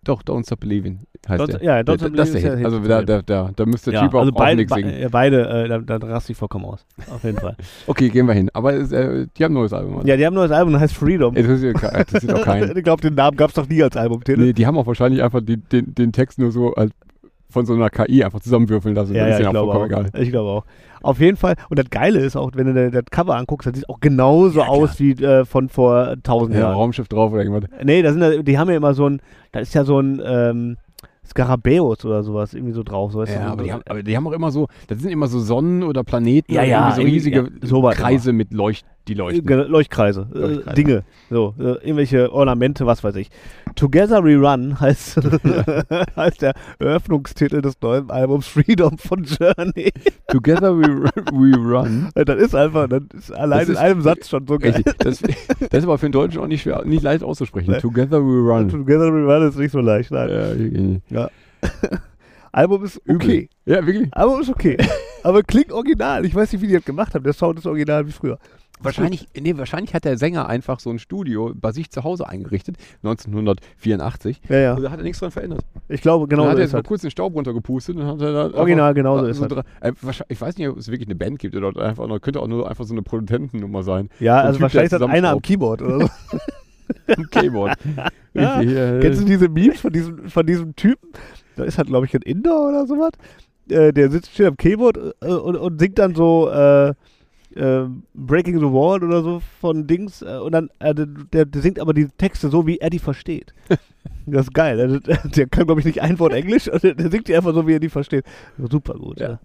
Doch, 0.04 0.22
Don't 0.22 0.46
Stop 0.46 0.60
Believing 0.60 1.00
heißt 1.28 1.42
Don't- 1.42 1.48
der. 1.58 1.64
ja, 1.64 1.78
Don't 1.80 1.98
Stop 1.98 2.14
das 2.16 2.30
ist 2.30 2.34
Believing 2.36 2.44
der 2.44 2.54
ist 2.54 2.58
Hit. 2.60 2.66
Also 2.66 2.80
Hit. 2.82 2.90
da, 2.92 3.02
da, 3.02 3.22
da, 3.24 3.52
da 3.56 3.66
müsste 3.66 3.90
der 3.90 4.02
ja, 4.02 4.06
Typ 4.06 4.14
auch, 4.14 4.20
also 4.20 4.32
auch 4.34 4.38
beide, 4.38 4.58
nichts 4.58 4.76
singen. 4.76 4.90
äh, 4.94 5.10
beide 5.12 5.50
äh, 5.66 5.68
da, 5.68 5.80
da 5.80 6.08
raste 6.08 6.32
ich 6.32 6.38
vollkommen 6.38 6.66
aus. 6.66 6.86
Auf 7.10 7.24
jeden 7.24 7.40
Fall. 7.40 7.56
Okay, 7.88 8.10
gehen 8.10 8.28
wir 8.28 8.36
hin. 8.36 8.52
Aber 8.54 8.74
es, 8.76 8.92
äh, 8.92 9.26
die 9.36 9.44
haben 9.44 9.54
ein 9.54 9.56
neues 9.56 9.74
Album. 9.74 9.96
Mann. 9.96 10.06
Ja, 10.06 10.16
die 10.16 10.24
haben 10.24 10.34
ein 10.34 10.36
neues 10.36 10.52
Album, 10.52 10.74
das 10.74 10.84
heißt 10.84 10.94
Freedom. 10.96 11.36
Interessiert, 11.36 11.78
ke- 11.80 11.88
interessiert 11.98 12.34
auch 12.36 12.44
keinen. 12.44 12.78
ich 12.78 12.84
glaube, 12.84 13.02
den 13.02 13.16
Namen 13.16 13.36
gab 13.36 13.50
es 13.50 13.56
doch 13.56 13.68
nie 13.68 13.82
als 13.82 13.98
Albumtitel. 13.98 14.40
Nee, 14.42 14.54
die 14.54 14.68
haben 14.68 14.78
auch 14.78 14.86
wahrscheinlich 14.86 15.24
einfach 15.24 15.42
die, 15.42 15.58
den, 15.58 15.96
den 15.96 16.12
Text 16.12 16.38
nur 16.38 16.52
so 16.52 16.76
als 16.76 16.92
von 17.56 17.66
so 17.66 17.74
einer 17.74 17.90
KI 17.90 18.24
einfach 18.24 18.42
zusammenwürfeln 18.42 18.94
lassen. 18.94 19.16
ja, 19.16 19.28
ja, 19.28 19.34
ist 19.38 19.40
ich 19.44 19.50
glaube 19.50 19.72
auch. 19.74 19.86
egal. 19.86 20.10
Ich 20.20 20.30
glaube 20.30 20.50
auch. 20.50 20.66
Auf 21.02 21.20
jeden 21.20 21.38
Fall. 21.38 21.56
Und 21.70 21.80
das 21.80 21.90
Geile 21.90 22.20
ist 22.20 22.36
auch, 22.36 22.52
wenn 22.56 22.74
du 22.74 22.92
das 22.92 23.04
Cover 23.12 23.36
anguckst, 23.38 23.66
das 23.68 23.76
sieht 23.76 23.88
auch 23.90 24.00
genauso 24.00 24.60
Ja, 24.60 24.68
aus 24.68 25.00
wie 25.00 25.12
äh, 25.12 25.46
von 25.46 25.70
vor 25.70 26.16
tausend 26.24 26.54
Ja, 26.56 26.62
Jahren. 26.62 26.74
Raumschiff 26.76 27.08
drauf 27.08 27.32
oder 27.32 27.44
irgendwas. 27.44 27.70
Nee, 27.84 28.02
da 28.02 28.12
sind, 28.12 28.46
die 28.48 28.58
haben 28.60 28.70
ja 28.70 28.76
immer 28.76 28.94
so 28.94 29.08
ein, 29.10 29.22
da 29.54 29.60
ist 29.62 29.74
ja 29.74 29.84
so 29.86 30.00
ein 30.00 30.22
ähm, 30.26 30.78
Skarabäus 31.26 32.04
oder 32.06 32.24
sowas 32.24 32.54
irgendwie 32.54 32.74
so 32.74 32.84
drauf. 32.84 33.12
So, 33.12 33.24
Ja, 33.24 33.28
so- 33.28 33.40
aber 33.40 33.64
die, 33.64 33.72
haben, 33.74 33.82
aber 33.88 34.04
die 34.04 34.16
haben 34.18 34.28
auch 34.28 34.32
immer 34.34 34.52
so, 34.52 34.68
das 34.88 35.00
sind 35.00 35.12
immer 35.12 35.28
so 35.28 35.40
Sonnen 35.40 35.84
oder 35.84 36.04
Planeten 36.04 36.54
Ja, 36.54 36.64
ja, 36.64 36.90
irgendwie 36.90 36.96
so 36.96 37.02
riesige 37.32 37.38
ja, 37.62 37.68
so 37.68 37.82
Kreise 37.94 38.34
mit 38.34 38.54
Leucht, 38.54 38.86
die 39.08 39.14
leuchten. 39.14 39.46
Ge- 39.46 39.66
Leuchtkreise, 39.68 40.28
äh, 40.34 40.38
Leuchtkreise. 40.38 40.76
Dinge, 40.76 41.04
so, 41.30 41.54
äh, 41.60 41.64
irgendwelche 41.86 42.32
Ornamente, 42.32 42.86
was 42.86 43.04
weiß 43.04 43.16
ich. 43.18 43.30
Together 43.76 44.24
We 44.24 44.36
Run 44.36 44.80
heißt, 44.80 45.18
heißt 46.16 46.42
der 46.42 46.54
Eröffnungstitel 46.80 47.62
des 47.62 47.76
neuen 47.82 48.10
Albums 48.10 48.48
Freedom 48.48 48.98
von 48.98 49.24
Journey. 49.24 49.92
Together 50.30 50.78
we, 50.78 51.06
we 51.32 51.56
run. 51.58 52.10
das 52.16 52.38
ist 52.42 52.56
einfach, 52.56 52.88
das 52.90 53.02
ist 53.14 53.32
allein 53.32 53.60
Das 53.60 53.68
in 53.70 53.74
ist- 53.76 53.80
einem 53.82 54.02
Satz 54.02 54.30
schon 54.30 54.48
so 54.48 54.58
geil. 54.58 54.82
Das, 55.00 55.20
das 55.22 55.32
ist 55.72 55.84
aber 55.84 55.98
für 55.98 56.08
den 56.08 56.12
Deutschen 56.14 56.42
auch 56.42 56.48
nicht 56.48 56.62
schwer, 56.64 56.84
nicht 56.86 57.04
leicht 57.04 57.24
auszusprechen. 57.24 57.72
Nee. 57.72 57.80
Together 57.80 58.22
we 58.24 58.40
run. 58.40 58.70
Together 58.70 59.12
We 59.14 59.26
Run 59.26 59.48
ist 59.48 59.58
nicht 59.58 59.72
so 59.72 59.80
leicht, 59.82 60.12
nein. 60.12 60.30
Ja, 60.30 60.48
irgendwie. 60.50 61.02
Album 62.52 62.84
ist 62.86 63.02
okay. 63.10 63.50
Ja, 63.66 63.86
wirklich. 63.86 64.08
Album 64.14 64.42
ist 64.42 64.50
okay. 64.50 64.78
Aber 65.24 65.44
klingt 65.44 65.72
original. 65.72 66.24
Ich 66.26 66.34
weiß 66.34 66.54
nicht, 66.54 66.62
wie 66.62 66.68
die 66.68 66.74
das 66.74 66.86
gemacht 66.86 67.14
haben. 67.14 67.24
Der 67.24 67.34
Sound 67.34 67.60
ist 67.60 67.66
original 67.66 68.08
wie 68.08 68.12
früher. 68.12 68.38
Wahrscheinlich, 68.82 69.28
nee, 69.40 69.58
wahrscheinlich 69.58 69.94
hat 69.94 70.04
der 70.06 70.18
Sänger 70.18 70.48
einfach 70.50 70.80
so 70.80 70.90
ein 70.90 71.00
Studio 71.00 71.54
bei 71.56 71.72
sich 71.72 71.90
zu 71.92 72.04
Hause 72.04 72.28
eingerichtet, 72.28 72.78
1984. 73.04 74.42
Ja, 74.50 74.58
ja. 74.58 74.74
Und 74.74 74.84
da 74.84 74.92
hat 74.92 75.00
er 75.00 75.04
nichts 75.04 75.20
dran 75.20 75.32
verändert. 75.32 75.62
Ich 75.88 76.02
glaube, 76.02 76.28
genau 76.28 76.44
dann 76.44 76.52
hat 76.52 76.56
so 76.58 76.60
er 76.60 76.64
jetzt 76.66 76.74
mal 76.74 76.78
halt. 76.80 76.88
kurz 76.88 77.02
den 77.02 77.12
Staub 77.12 77.34
runtergepustet 77.36 77.96
und 77.96 78.06
hat 78.06 78.22
er 78.22 78.50
da 78.50 78.58
Original, 78.58 78.94
genau 78.94 79.20
so 79.20 79.26
ist 79.26 79.42
halt. 79.42 79.52
dra- 79.54 79.64
äh, 79.82 79.94
wahrscheinlich- 80.02 80.32
Ich 80.32 80.42
weiß 80.42 80.58
nicht, 80.58 80.68
ob 80.68 80.78
es 80.78 80.88
wirklich 80.90 81.08
eine 81.08 81.16
Band 81.16 81.40
gibt 81.40 81.56
oder 81.56 81.76
einfach 81.84 82.08
nur, 82.08 82.20
könnte 82.20 82.40
auch 82.42 82.48
nur 82.48 82.70
einfach 82.70 82.86
so 82.86 82.94
eine 82.94 83.02
Produzentennummer 83.02 83.84
sein. 83.84 84.10
Ja, 84.20 84.42
so 84.42 84.48
also 84.48 84.54
Typ, 84.58 84.62
wahrscheinlich 84.64 84.92
das 84.92 85.02
einer 85.02 85.30
am. 85.30 85.42
Keyboard 85.42 85.82
oder 85.82 86.00
so. 86.02 86.10
Am 87.18 87.28
Keyboard. 87.32 87.78
Ja. 88.36 88.62
Äh, 88.62 89.00
Kennst 89.00 89.22
du 89.22 89.26
diese 89.26 89.50
Memes 89.50 89.80
von 89.80 89.92
diesem, 89.92 90.30
von 90.30 90.46
diesem 90.46 90.76
Typen? 90.76 91.10
Da 91.56 91.64
ist 91.64 91.78
halt, 91.80 91.88
glaube 91.88 92.06
ich, 92.06 92.14
ein 92.14 92.22
Inder 92.22 92.68
oder 92.68 92.86
sowas. 92.86 93.12
Äh, 93.70 93.92
der 93.92 94.12
sitzt 94.12 94.32
steht 94.34 94.46
am 94.46 94.58
Keyboard 94.58 94.98
äh, 95.22 95.28
und, 95.34 95.56
und 95.56 95.80
singt 95.80 95.98
dann 95.98 96.14
so 96.14 96.48
äh, 96.52 96.94
äh, 97.56 97.86
Breaking 98.14 98.60
the 98.60 98.66
Wall 98.66 99.04
oder 99.04 99.24
so 99.24 99.42
von 99.60 99.88
Dings. 99.88 100.22
Äh, 100.22 100.38
und 100.38 100.52
dann, 100.52 100.70
äh, 100.80 100.94
der, 100.94 101.46
der 101.46 101.62
singt 101.62 101.80
aber 101.80 101.94
die 101.94 102.08
Texte 102.18 102.50
so, 102.50 102.68
wie 102.68 102.78
er 102.78 102.90
die 102.90 103.00
versteht. 103.00 103.54
Das 104.28 104.48
ist 104.48 104.54
geil. 104.56 104.80
Also, 104.80 105.00
Der, 105.36 105.48
kann, 105.48 105.68
glaube 105.68 105.82
ich, 105.82 105.86
nicht 105.86 106.02
ein 106.02 106.18
Wort 106.18 106.34
Englisch. 106.34 106.68
Und 106.68 106.82
der, 106.82 106.96
der 106.96 107.12
singt 107.12 107.28
die 107.28 107.36
einfach 107.36 107.54
so, 107.54 107.68
wie 107.68 107.74
er 107.74 107.80
die 107.80 107.90
versteht. 107.90 108.26
Super 108.58 108.96
gut. 108.96 109.20
Ja. 109.20 109.30
Ja. 109.30 109.40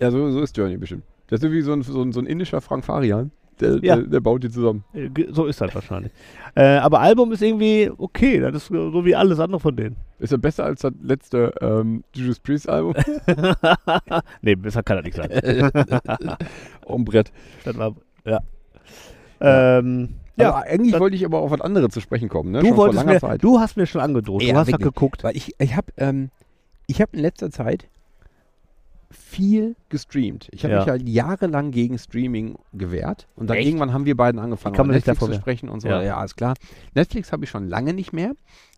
ja, 0.00 0.10
so, 0.10 0.30
so 0.30 0.42
ist 0.42 0.54
Journey 0.54 0.76
bestimmt. 0.76 1.04
Das 1.28 1.42
ist 1.42 1.50
wie 1.50 1.62
so 1.62 1.72
ein, 1.72 1.80
so 1.80 2.02
ein, 2.02 2.12
so 2.12 2.20
ein 2.20 2.26
indischer 2.26 2.60
Frank 2.60 2.84
Farian. 2.84 3.30
Der, 3.60 3.76
Ja. 3.82 3.96
der, 3.96 4.04
der 4.06 4.20
baut 4.20 4.42
die 4.44 4.50
zusammen. 4.50 4.84
Äh, 4.92 5.08
So 5.30 5.46
ist 5.46 5.60
das 5.60 5.74
wahrscheinlich. 5.74 6.12
Äh, 6.54 6.76
aber 6.78 7.00
Album 7.00 7.32
ist 7.32 7.42
irgendwie 7.42 7.90
okay. 7.96 8.40
Das 8.40 8.54
ist 8.54 8.66
so 8.68 9.04
wie 9.04 9.14
alles 9.16 9.38
andere 9.40 9.60
von 9.60 9.74
denen. 9.76 9.96
Ist 10.18 10.30
ja 10.32 10.36
besser 10.38 10.64
als 10.64 10.80
das 10.82 10.92
letzte 11.02 11.52
ähm, 11.60 12.04
Judas 12.14 12.38
Priest 12.40 12.68
Album. 12.68 12.94
nee, 14.42 14.54
besser 14.54 14.82
kann 14.82 14.96
das 14.98 15.04
nicht 15.04 15.16
sein. 15.16 15.30
Am 16.88 17.04
Brett. 17.04 17.32
Das 17.64 17.76
war, 17.76 17.94
ja. 18.24 18.40
Ähm, 19.40 20.14
ja, 20.36 20.48
aber 20.54 20.62
eigentlich 20.66 20.92
dann- 20.92 21.00
wollte 21.00 21.16
ich 21.16 21.24
aber 21.24 21.38
auf 21.40 21.50
was 21.50 21.60
anderes 21.60 21.90
zu 21.92 22.00
sprechen 22.00 22.28
kommen. 22.28 22.50
Ne? 22.52 22.60
du 22.60 22.66
Schon 22.66 22.74
vor 22.76 22.84
wolltest 22.86 23.00
langer 23.04 23.14
mir, 23.14 23.20
Zeit. 23.20 23.42
du 23.44 23.58
hast 23.58 23.76
mir 23.76 23.86
schon 23.86 24.00
angedroht. 24.00 24.42
Ja, 24.42 24.52
du 24.54 24.58
hast 24.60 24.66
wirklich. 24.68 24.84
geguckt. 24.84 25.24
Weil 25.24 25.36
ich, 25.36 25.54
ich 25.58 25.76
habe 25.76 25.92
ähm, 25.96 26.30
ich 26.86 27.00
hab 27.02 27.12
in 27.14 27.20
letzter 27.20 27.50
Zeit 27.50 27.88
viel 29.16 29.76
gestreamt. 29.88 30.48
Ich 30.52 30.64
habe 30.64 30.74
Ja. 30.74 30.80
mich 30.80 30.88
halt 30.88 31.08
jahrelang 31.08 31.70
gegen 31.70 31.98
Streaming 31.98 32.56
gewehrt. 32.72 33.26
Und 33.36 33.48
dann 33.50 33.56
Echt? 33.58 33.66
irgendwann 33.66 33.92
haben 33.92 34.04
wir 34.06 34.16
beiden 34.16 34.40
angefangen, 34.40 34.74
über 34.74 34.84
Netflix 34.86 35.18
zu 35.18 35.32
sprechen 35.34 35.68
und 35.68 35.80
so. 35.80 35.88
Ja. 35.88 36.00
Ja, 36.00 36.06
ja 36.06 36.24
ist 36.24 36.36
klar. 36.36 36.54
Netflix 36.94 37.32
habe 37.32 37.44
ich 37.44 37.50
schon 37.50 37.68
lange 37.68 37.92
nicht 37.92 38.12
mehr. 38.12 38.32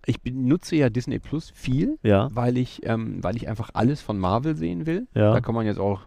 Ich 0.07 0.23
benutze 0.23 0.77
ja 0.77 0.89
Disney 0.91 1.19
Plus 1.19 1.51
viel, 1.55 1.99
Ja, 2.03 2.31
weil 2.33 2.57
ich, 2.57 2.81
ähm, 2.87 3.23
weil 3.23 3.37
ich 3.37 3.49
einfach 3.49 3.71
alles 3.75 4.01
von 4.01 4.19
Marvel 4.19 4.57
sehen 4.57 4.87
will. 4.87 5.07
Ja. 5.15 5.33
Da 5.33 5.41
kann 5.41 5.55
man 5.55 5.67
jetzt 5.67 5.79
auch 5.79 6.03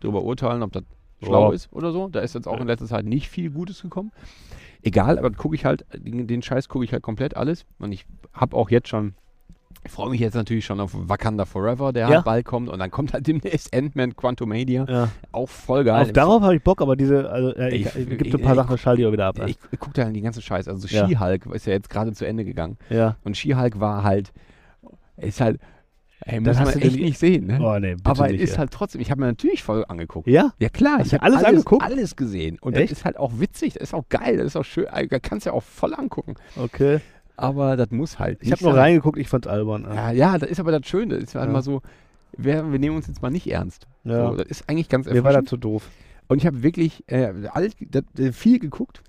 drüber 0.00 0.22
urteilen, 0.22 0.62
ob 0.62 0.72
das 0.72 0.82
schlau 1.22 1.48
Ja. 1.50 1.54
ist 1.54 1.72
oder 1.72 1.92
so. 1.92 2.08
Da 2.08 2.20
ist 2.20 2.34
jetzt 2.34 2.48
auch 2.48 2.60
in 2.60 2.66
letzter 2.66 2.86
Zeit 2.86 3.04
nicht 3.04 3.28
viel 3.28 3.50
Gutes 3.50 3.82
gekommen. 3.82 4.10
Egal, 4.82 5.18
aber 5.18 5.30
gucke 5.30 5.54
ich 5.54 5.64
halt, 5.64 5.84
den, 5.94 6.26
den 6.26 6.42
Scheiß 6.42 6.68
gucke 6.68 6.84
ich 6.84 6.92
halt 6.92 7.02
komplett 7.02 7.36
alles. 7.36 7.64
Und 7.78 7.92
ich 7.92 8.06
habe 8.32 8.56
auch 8.56 8.70
jetzt 8.70 8.88
schon, 8.88 9.14
ich 9.86 9.90
freue 9.92 10.10
mich 10.10 10.20
jetzt 10.20 10.34
natürlich 10.34 10.64
schon 10.64 10.80
auf 10.80 10.90
Wakanda 10.94 11.44
Forever, 11.44 11.92
der 11.92 12.08
Ja. 12.08 12.14
halt 12.16 12.24
bald 12.24 12.44
kommt. 12.44 12.68
Und 12.68 12.78
dann 12.78 12.90
kommt 12.90 13.12
halt 13.12 13.26
demnächst 13.26 13.74
Ant-Man 13.74 14.14
Quantumania. 14.16 14.84
ja. 14.88 15.08
Auch 15.32 15.48
voll 15.48 15.84
geil. 15.84 16.02
Auf 16.02 16.12
darauf 16.12 16.42
habe 16.42 16.56
ich 16.56 16.62
Bock, 16.62 16.82
aber 16.82 16.96
diese, 16.96 17.30
also, 17.30 17.54
äh, 17.54 17.74
ich, 17.74 17.86
Ich- 17.86 18.08
gibt 18.08 18.26
ich- 18.26 18.34
ein 18.34 18.40
paar 18.42 18.52
ich- 18.52 18.56
Sachen, 18.56 18.70
das 18.72 18.80
schalte 18.80 19.00
ich 19.02 19.08
auch 19.08 19.12
wieder 19.12 19.26
ab. 19.26 19.38
Ich, 19.46 19.56
ich 19.70 19.78
gucke 19.78 19.94
da 19.94 20.04
den 20.04 20.22
ganzen 20.22 20.42
Scheiß. 20.42 20.68
Also 20.68 20.86
Ja. 20.88 21.08
She-Hulk 21.08 21.46
ist 21.46 21.66
ja 21.66 21.72
jetzt 21.72 21.88
gerade 21.90 22.12
zu 22.12 22.26
Ende 22.26 22.44
gegangen. 22.44 22.76
ja. 22.90 23.16
Und 23.24 23.36
She-Hulk 23.36 23.80
war 23.80 24.02
halt, 24.04 24.32
ist 25.16 25.40
halt, 25.40 25.58
ey, 26.20 26.40
muss 26.40 26.58
hast 26.58 26.64
man 26.72 26.80
du 26.80 26.86
echt 26.86 26.96
nicht 26.98 27.18
sehen. 27.18 27.46
Ne? 27.46 27.58
Oh, 27.62 27.78
nee, 27.78 27.96
aber 28.04 28.28
nicht. 28.28 28.40
ist 28.40 28.52
ja. 28.52 28.58
halt 28.58 28.70
trotzdem, 28.70 29.00
ich 29.00 29.10
habe 29.10 29.20
mir 29.20 29.26
natürlich 29.28 29.62
voll 29.62 29.84
angeguckt. 29.88 30.26
ja? 30.28 30.52
Ja 30.58 30.68
klar, 30.68 30.98
Hast 30.98 31.06
ich 31.08 31.14
habe 31.14 31.22
alles 31.22 31.38
alles, 31.38 31.48
angeguckt? 31.58 31.82
alles 31.82 32.16
gesehen. 32.16 32.58
Und 32.60 32.74
Echt? 32.76 32.90
das 32.90 32.98
ist 32.98 33.04
halt 33.04 33.16
auch 33.18 33.32
witzig, 33.38 33.74
das 33.74 33.84
ist 33.84 33.94
auch 33.94 34.08
geil, 34.08 34.36
das 34.38 34.46
ist 34.46 34.56
auch 34.56 34.64
schön, 34.64 34.86
äh, 34.86 35.06
da 35.06 35.18
kannst 35.18 35.46
du 35.46 35.50
ja 35.50 35.54
auch 35.54 35.62
voll 35.62 35.94
angucken. 35.94 36.34
Okay. 36.56 37.00
Aber 37.36 37.76
das 37.76 37.90
muss 37.90 38.18
halt 38.18 38.38
Ich 38.42 38.52
habe 38.52 38.64
nur 38.64 38.74
reingeguckt, 38.74 39.18
ich 39.18 39.28
fand's 39.28 39.46
albern. 39.46 39.86
Ja, 39.94 40.10
ja, 40.10 40.38
das 40.38 40.48
ist 40.50 40.60
aber 40.60 40.72
das 40.72 40.86
Schöne, 40.88 41.14
das 41.16 41.24
ist 41.24 41.34
halt 41.34 41.46
Ja. 41.46 41.52
mal 41.52 41.62
so, 41.62 41.82
wir, 42.36 42.70
wir 42.70 42.78
nehmen 42.78 42.96
uns 42.96 43.06
jetzt 43.06 43.22
mal 43.22 43.30
nicht 43.30 43.46
ernst. 43.50 43.86
Ja. 44.04 44.30
So, 44.30 44.36
das 44.36 44.46
ist 44.46 44.68
eigentlich 44.68 44.88
ganz 44.88 45.06
Mir 45.06 45.24
war 45.24 45.32
das 45.32 45.44
zu 45.44 45.56
doof. 45.56 45.88
Und 46.28 46.38
ich 46.38 46.46
habe 46.46 46.62
wirklich 46.62 47.04
äh, 47.08 47.32
alles, 47.52 47.74
das, 47.80 48.02
äh, 48.18 48.32
viel 48.32 48.58
geguckt. 48.58 49.02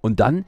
Und 0.00 0.20
dann, 0.20 0.44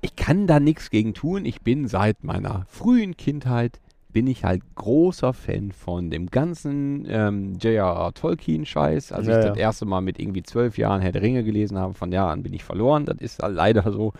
ich 0.00 0.16
kann 0.16 0.46
da 0.46 0.60
nichts 0.60 0.90
gegen 0.90 1.14
tun. 1.14 1.44
Ich 1.44 1.60
bin 1.62 1.88
seit 1.88 2.24
meiner 2.24 2.64
frühen 2.68 3.16
Kindheit, 3.16 3.80
bin 4.12 4.26
ich 4.26 4.44
halt 4.44 4.62
großer 4.74 5.32
Fan 5.32 5.70
von 5.72 6.10
dem 6.10 6.26
ganzen 6.30 7.06
ähm, 7.08 7.54
J.R.R. 7.60 8.12
Tolkien-Scheiß. 8.12 9.12
Als 9.12 9.26
Ja, 9.26 9.38
ich 9.38 9.44
ja. 9.44 9.50
das 9.50 9.58
erste 9.58 9.86
Mal 9.86 10.00
mit 10.00 10.18
irgendwie 10.18 10.42
zwölf 10.42 10.78
Jahren 10.78 11.00
Herr 11.00 11.12
der 11.12 11.22
Ringe 11.22 11.44
gelesen 11.44 11.78
habe, 11.78 11.94
von 11.94 12.10
da 12.10 12.30
an 12.30 12.42
bin 12.42 12.52
ich 12.52 12.64
verloren. 12.64 13.04
Das 13.04 13.18
ist 13.18 13.40
leider 13.42 13.90
so. 13.92 14.12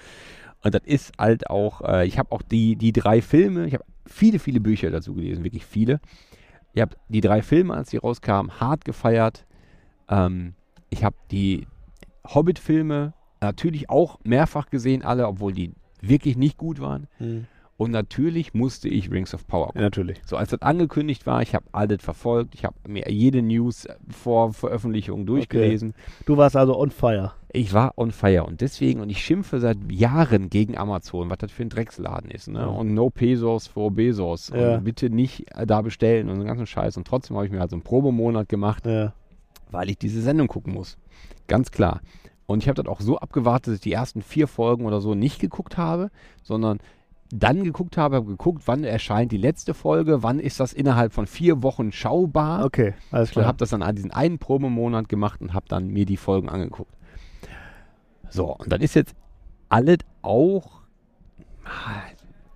Und 0.62 0.74
das 0.74 0.82
ist 0.84 1.12
halt 1.18 1.48
auch, 1.48 1.80
äh, 1.82 2.06
ich 2.06 2.18
habe 2.18 2.32
auch 2.32 2.42
die, 2.42 2.76
die 2.76 2.92
drei 2.92 3.22
Filme, 3.22 3.66
ich 3.66 3.74
habe 3.74 3.84
viele, 4.06 4.38
viele 4.38 4.60
Bücher 4.60 4.90
dazu 4.90 5.14
gelesen, 5.14 5.44
wirklich 5.44 5.64
viele. 5.64 6.00
Ich 6.72 6.80
habe 6.82 6.96
die 7.08 7.20
drei 7.20 7.42
Filme, 7.42 7.74
als 7.74 7.90
die 7.90 7.96
rauskamen, 7.96 8.60
hart 8.60 8.84
gefeiert. 8.84 9.46
Ähm, 10.08 10.54
ich 10.90 11.04
habe 11.04 11.16
die 11.30 11.66
Hobbit-Filme 12.26 13.14
natürlich 13.40 13.88
auch 13.88 14.18
mehrfach 14.22 14.68
gesehen, 14.70 15.02
alle, 15.02 15.26
obwohl 15.26 15.52
die 15.52 15.72
wirklich 16.02 16.36
nicht 16.36 16.58
gut 16.58 16.80
waren. 16.80 17.06
Und 17.80 17.92
natürlich 17.92 18.52
musste 18.52 18.90
ich 18.90 19.10
Rings 19.10 19.32
of 19.32 19.46
Power 19.46 19.60
Ja, 19.62 19.66
gucken. 19.68 19.80
natürlich. 19.82 20.20
So, 20.26 20.36
als 20.36 20.50
das 20.50 20.60
angekündigt 20.60 21.24
war, 21.26 21.40
ich 21.40 21.54
habe 21.54 21.64
alles 21.72 22.02
verfolgt, 22.02 22.54
ich 22.54 22.66
habe 22.66 22.74
mir 22.86 23.10
jede 23.10 23.40
News 23.40 23.88
vor 24.10 24.52
Veröffentlichung 24.52 25.24
durchgelesen. 25.24 25.94
Du 26.26 26.36
warst 26.36 26.56
also 26.56 26.78
on 26.78 26.90
fire. 26.90 27.32
Ich 27.52 27.72
war 27.72 27.94
on 27.96 28.10
fire 28.10 28.44
und 28.44 28.60
deswegen, 28.60 29.00
und 29.00 29.08
ich 29.08 29.24
schimpfe 29.24 29.60
seit 29.60 29.78
Jahren 29.90 30.50
gegen 30.50 30.76
Amazon, 30.76 31.30
was 31.30 31.38
das 31.38 31.50
für 31.52 31.62
ein 31.62 31.70
Drecksladen 31.70 32.30
ist. 32.30 32.48
Ne? 32.48 32.68
Und 32.68 32.92
no 32.92 33.08
Pesos 33.08 33.66
for 33.66 33.90
Bezos. 33.90 34.52
Ja. 34.54 34.74
Und 34.76 34.84
bitte 34.84 35.08
nicht 35.08 35.50
äh, 35.56 35.66
da 35.66 35.80
bestellen 35.80 36.28
und 36.28 36.38
so 36.38 36.44
ganzen 36.44 36.66
Scheiß. 36.66 36.98
Und 36.98 37.06
trotzdem 37.06 37.36
habe 37.36 37.46
ich 37.46 37.52
mir 37.52 37.60
halt 37.60 37.70
so 37.70 37.76
einen 37.76 37.82
Probemonat 37.82 38.48
gemacht, 38.50 38.84
Ja. 38.84 39.14
weil 39.70 39.88
ich 39.88 39.96
diese 39.96 40.20
Sendung 40.20 40.48
gucken 40.48 40.74
muss. 40.74 40.98
Ganz 41.48 41.70
klar. 41.70 42.02
Und 42.44 42.62
ich 42.62 42.68
habe 42.68 42.82
das 42.82 42.92
auch 42.92 43.00
so 43.00 43.16
abgewartet, 43.18 43.68
dass 43.68 43.74
ich 43.76 43.80
die 43.80 43.92
ersten 43.92 44.20
vier 44.20 44.48
Folgen 44.48 44.84
oder 44.84 45.00
so 45.00 45.14
nicht 45.14 45.38
geguckt 45.40 45.78
habe, 45.78 46.10
sondern 46.42 46.78
dann 47.32 47.62
geguckt 47.64 47.96
habe, 47.96 48.16
habe 48.16 48.26
geguckt, 48.26 48.62
wann 48.66 48.84
erscheint 48.84 49.30
die 49.32 49.36
letzte 49.36 49.72
Folge, 49.74 50.22
wann 50.22 50.38
ist 50.40 50.58
das 50.60 50.72
innerhalb 50.72 51.12
von 51.12 51.26
vier 51.26 51.62
Wochen 51.62 51.92
schaubar. 51.92 52.64
Okay, 52.64 52.94
alles 53.10 53.30
Und 53.30 53.34
klar. 53.34 53.46
habe 53.46 53.58
das 53.58 53.70
dann 53.70 53.82
an 53.82 53.94
diesen 53.94 54.10
einen 54.10 54.38
Probemonat 54.38 55.08
gemacht 55.08 55.40
und 55.40 55.54
habe 55.54 55.66
dann 55.68 55.88
mir 55.88 56.06
die 56.06 56.16
Folgen 56.16 56.48
angeguckt. 56.48 56.92
So, 58.28 58.54
und 58.56 58.70
dann 58.72 58.80
ist 58.80 58.94
jetzt 58.94 59.14
alles 59.68 59.98
auch, 60.22 60.80
ah, 61.64 62.02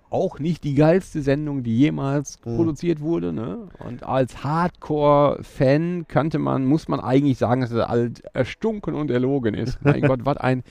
auch 0.09 0.39
nicht 0.39 0.63
die 0.63 0.75
geilste 0.75 1.21
Sendung, 1.21 1.63
die 1.63 1.77
jemals 1.77 2.39
Mhm. 2.45 2.55
produziert 2.55 3.01
wurde. 3.01 3.33
Ne? 3.33 3.67
Und 3.79 4.03
als 4.03 4.43
Hardcore-Fan 4.43 6.05
könnte 6.07 6.39
man, 6.39 6.65
muss 6.65 6.87
man 6.87 6.99
eigentlich 6.99 7.37
sagen, 7.37 7.61
dass 7.61 7.71
es 7.71 7.79
alt 7.81 8.23
erstunken 8.33 8.93
und 8.95 9.11
erlogen 9.11 9.53
ist. 9.55 9.83
mein 9.83 10.01
Gott, 10.07 10.21
was 10.23 10.37
ein, 10.37 10.63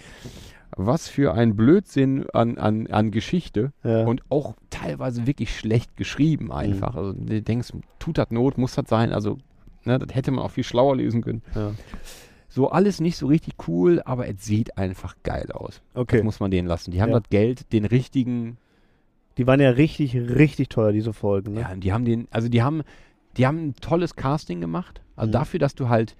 was 0.76 1.08
für 1.08 1.34
ein 1.34 1.56
Blödsinn 1.56 2.26
an, 2.32 2.58
an, 2.58 2.86
an 2.88 3.10
Geschichte 3.10 3.72
ja. 3.82 4.04
und 4.04 4.22
auch 4.30 4.54
teilweise 4.70 5.26
wirklich 5.26 5.56
schlecht 5.58 5.96
geschrieben 5.96 6.52
einfach. 6.52 6.94
Also 6.96 7.12
du 7.12 7.40
denkst, 7.42 7.72
tut 7.98 8.18
das 8.18 8.30
Not, 8.30 8.58
muss 8.58 8.74
das 8.74 8.88
sein? 8.88 9.12
Also, 9.12 9.38
ne, 9.84 9.98
das 9.98 10.14
hätte 10.14 10.30
man 10.30 10.44
auch 10.44 10.50
viel 10.50 10.64
schlauer 10.64 10.96
lesen 10.96 11.22
können. 11.22 11.42
ja. 11.54 11.72
So 12.48 12.70
alles 12.70 13.00
nicht 13.00 13.16
so 13.16 13.26
richtig 13.26 13.54
cool, 13.66 14.00
aber 14.04 14.28
es 14.28 14.44
sieht 14.44 14.78
einfach 14.78 15.16
geil 15.24 15.50
aus. 15.50 15.82
Okay. 15.94 16.18
Das 16.18 16.24
muss 16.24 16.38
man 16.38 16.52
denen 16.52 16.68
lassen. 16.68 16.92
Die 16.92 17.02
haben 17.02 17.10
Ja. 17.10 17.18
das 17.18 17.28
Geld, 17.28 17.72
den 17.72 17.84
richtigen, 17.84 18.58
Die 19.36 19.48
waren 19.48 19.58
ja 19.58 19.70
richtig, 19.70 20.14
richtig 20.14 20.68
teuer, 20.68 20.92
diese 20.92 21.12
Folgen. 21.12 21.54
Ne? 21.54 21.62
ja, 21.62 21.74
die 21.74 21.92
haben 21.92 22.04
den, 22.04 22.28
also 22.30 22.48
die 22.48 22.62
haben, 22.62 22.82
die 23.36 23.44
haben 23.48 23.58
ein 23.70 23.74
tolles 23.80 24.14
Casting 24.14 24.60
gemacht. 24.60 25.00
Also 25.16 25.28
Mhm. 25.30 25.32
dafür, 25.32 25.58
dass 25.58 25.74
du 25.74 25.88
halt 25.88 26.14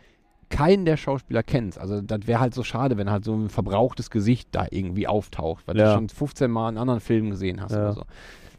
keinen 0.51 0.85
der 0.85 0.97
Schauspieler 0.97 1.43
kennst. 1.43 1.79
Also 1.79 2.01
das 2.01 2.27
wäre 2.27 2.41
halt 2.41 2.55
so 2.55 2.63
schade, 2.63 2.97
wenn 2.97 3.11
halt 3.11 3.25
so 3.25 3.35
ein 3.35 3.49
verbrauchtes 3.49 4.11
Gesicht 4.11 4.49
da 4.53 4.67
irgendwie 4.71 5.07
auftaucht, 5.07 5.67
weil 5.67 5.77
Ja. 5.77 5.87
du 5.87 5.93
schon 5.93 6.09
15 6.09 6.51
Mal 6.51 6.71
in 6.71 6.79
anderen 6.79 7.01
Filmen 7.01 7.31
gesehen 7.31 7.61
hast 7.61 7.73
Ja. 7.73 7.79
oder 7.83 7.93
so. 7.93 8.03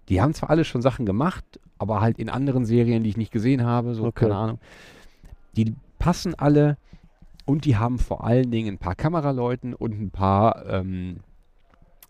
Die 0.09 0.21
haben 0.21 0.33
zwar 0.33 0.49
alle 0.51 0.63
schon 0.65 0.81
Sachen 0.81 1.05
gemacht, 1.05 1.43
aber 1.79 2.01
halt 2.01 2.19
in 2.19 2.29
anderen 2.29 2.65
Serien, 2.65 3.03
die 3.03 3.09
ich 3.09 3.17
nicht 3.17 3.31
gesehen 3.31 3.63
habe, 3.65 3.95
so, 3.95 4.05
Okay. 4.05 4.25
keine 4.25 4.35
Ahnung. 4.35 4.59
Die 5.55 5.73
passen 5.99 6.35
alle 6.35 6.77
und 7.45 7.65
die 7.65 7.77
haben 7.77 7.97
vor 7.99 8.23
allen 8.25 8.51
Dingen 8.51 8.75
ein 8.75 8.77
paar 8.77 8.95
Kameraleuten 8.95 9.73
und 9.73 9.99
ein 9.99 10.11
paar, 10.11 10.65
ähm, 10.67 11.17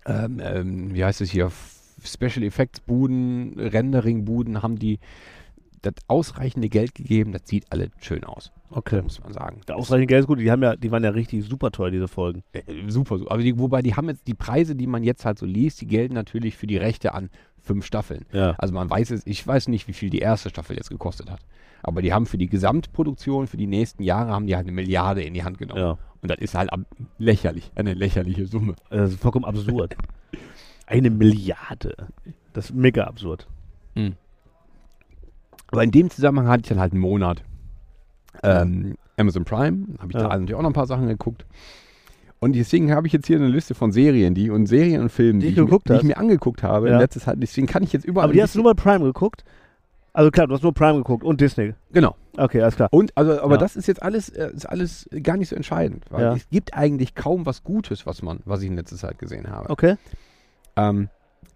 ähm, 0.06 0.42
ähm, 0.44 0.94
wie 0.94 1.04
heißt 1.04 1.22
es 1.22 1.32
hier, 1.32 1.52
Special 2.04 2.44
Effects 2.44 2.80
Buden, 2.82 3.54
Rendering 3.58 4.26
Buden, 4.26 4.62
haben 4.62 4.78
die 4.78 5.00
das 5.86 5.94
ausreichende 6.08 6.70
Geld 6.70 6.96
gegeben, 6.96 7.32
das 7.32 7.44
sieht 7.46 7.72
alles 7.72 7.90
schön 8.00 8.24
aus, 8.24 8.52
Okay. 8.72 9.02
muss 9.02 9.22
man 9.22 9.34
sagen. 9.34 9.62
Der 9.68 9.76
ausreichend 9.78 10.08
Geld 10.08 10.22
ist 10.22 10.28
gut, 10.28 10.40
die, 10.40 10.52
haben 10.52 10.64
ja, 10.64 10.76
die 10.76 10.92
waren 10.92 11.04
ja 11.04 11.12
richtig 11.12 11.46
super 11.46 11.72
teuer, 11.72 11.92
diese 11.92 12.08
Folgen. 12.08 12.44
Äh, 12.54 12.62
super, 12.88 13.18
super. 13.18 13.32
Aber 13.32 13.42
die, 13.42 13.58
wobei 13.60 13.82
die 13.82 13.96
haben 13.96 14.10
jetzt 14.10 14.28
die 14.28 14.34
Preise, 14.34 14.76
die 14.76 14.88
man 14.88 15.04
jetzt 15.04 15.26
halt 15.26 15.38
so 15.40 15.46
liest, 15.46 15.82
die 15.82 15.88
gelten 15.88 16.14
natürlich 16.14 16.58
für 16.58 16.68
die 16.68 16.78
Rechte 16.78 17.14
an 17.14 17.30
fünf 17.62 17.86
Staffeln. 17.86 18.26
Ja. 18.32 18.56
Also 18.58 18.74
man 18.74 18.90
weiß 18.90 19.12
es, 19.12 19.26
ich 19.26 19.46
weiß 19.46 19.68
nicht, 19.70 19.88
wie 19.88 19.94
viel 19.94 20.10
die 20.10 20.20
erste 20.20 20.50
Staffel 20.50 20.76
jetzt 20.76 20.90
gekostet 20.90 21.32
hat. 21.32 21.40
Aber 21.84 22.02
die 22.02 22.14
haben 22.14 22.26
für 22.26 22.38
die 22.38 22.48
Gesamtproduktion, 22.48 23.48
für 23.48 23.58
die 23.58 23.68
nächsten 23.68 24.04
Jahre, 24.04 24.32
haben 24.32 24.48
die 24.48 24.56
halt 24.56 24.66
eine 24.66 24.72
Milliarde 24.74 25.24
in 25.24 25.34
die 25.34 25.44
Hand 25.44 25.58
genommen. 25.58 25.80
Ja. 25.80 25.98
Und 26.22 26.32
das 26.32 26.40
ist 26.40 26.56
halt 26.56 26.72
lächerlich, 27.20 27.72
eine 27.76 27.94
lächerliche 27.94 28.46
Summe. 28.48 28.76
Das 28.90 29.12
ist 29.12 29.22
vollkommen 29.22 29.46
absurd. 29.46 29.96
Eine 30.88 31.10
Milliarde. 31.10 31.96
Das 32.54 32.66
ist 32.66 32.76
mega 32.76 33.06
absurd. 33.06 33.48
Aber 35.72 35.84
in 35.84 35.92
dem 35.92 36.10
Zusammenhang 36.10 36.48
hatte 36.48 36.62
ich 36.62 36.70
dann 36.70 36.80
halt 36.80 36.94
einen 36.94 37.02
Monat. 37.02 37.44
Ähm, 38.44 38.96
Amazon 39.18 39.46
Prime, 39.46 39.86
habe 40.00 40.08
ich 40.10 40.14
Ja. 40.16 40.22
da 40.24 40.28
natürlich 40.30 40.56
auch 40.56 40.62
noch 40.62 40.70
ein 40.70 40.74
paar 40.74 40.88
Sachen 40.88 41.08
geguckt. 41.08 41.46
Und 42.40 42.54
deswegen 42.54 42.94
habe 42.94 43.08
ich 43.08 43.14
jetzt 43.14 43.28
hier 43.28 43.38
eine 43.38 43.48
Liste 43.48 43.74
von 43.74 43.92
Serien, 43.92 44.36
die 44.36 44.50
und 44.50 44.68
Serien 44.68 45.02
und 45.02 45.10
Filmen, 45.10 45.40
Die 45.40 45.48
die, 45.54 45.62
ich, 45.62 45.68
mir- 45.70 45.80
die 45.88 45.94
ich 45.94 46.04
mir 46.04 46.18
angeguckt 46.18 46.64
habe 46.64 46.90
Ja. 46.90 46.96
in 46.96 47.00
letzter 47.00 47.22
Zeit. 47.22 47.38
Deswegen 47.42 47.66
kann 47.66 47.82
ich 47.82 47.94
jetzt 47.94 48.06
überall. 48.06 48.26
Aber 48.26 48.34
die 48.34 48.42
hast 48.44 48.54
du 48.56 48.62
nur 48.62 48.74
bei 48.76 48.80
Prime 48.82 49.04
geguckt? 49.06 49.44
Also 50.14 50.32
klar, 50.32 50.48
du 50.48 50.54
hast 50.54 50.62
nur 50.64 50.74
Prime 50.74 50.98
geguckt 50.98 51.24
und 51.24 51.42
Disney. 51.42 51.74
Genau. 51.92 52.16
Okay, 52.38 52.62
alles 52.62 52.76
klar. 52.76 52.90
Und 52.92 53.12
also, 53.18 53.42
aber 53.42 53.56
Ja. 53.56 53.58
das 53.58 53.76
ist 53.76 53.88
jetzt 53.88 54.02
alles, 54.04 54.30
äh, 54.30 54.52
ist 54.54 54.66
alles 54.66 55.10
gar 55.24 55.38
nicht 55.38 55.50
so 55.50 55.56
entscheidend, 55.56 56.06
weil 56.10 56.22
Ja. 56.22 56.34
es 56.36 56.48
gibt 56.50 56.74
eigentlich 56.74 57.16
kaum 57.16 57.46
was 57.46 57.64
Gutes, 57.64 58.06
was 58.06 58.22
man, 58.22 58.40
was 58.46 58.62
ich 58.62 58.68
in 58.68 58.76
letzter 58.76 58.98
Zeit 58.98 59.18
gesehen 59.20 59.50
habe. 59.50 59.70
Okay. 59.70 59.96
Ähm, 60.78 61.10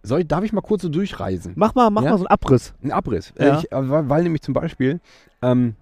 soll, 0.03 0.21
ich- 0.21 0.27
darf 0.27 0.43
ich 0.43 0.53
mal 0.53 0.61
kurz 0.61 0.81
so 0.81 0.89
durchreisen? 0.89 1.53
Mach 1.55 1.75
mal, 1.75 1.89
mach 1.89 2.03
Ja? 2.03 2.11
mal 2.11 2.17
so 2.17 2.23
einen 2.25 2.31
Abriss. 2.31 2.73
Ein 2.83 2.91
Abriss. 2.91 3.33
Ja. 3.37 3.55
Äh, 3.55 3.59
ich, 3.59 3.71
äh, 3.71 4.09
weil, 4.09 4.23
nämlich 4.23 4.41
zum 4.41 4.53
Beispiel 4.53 4.99
ähm, 5.41 5.75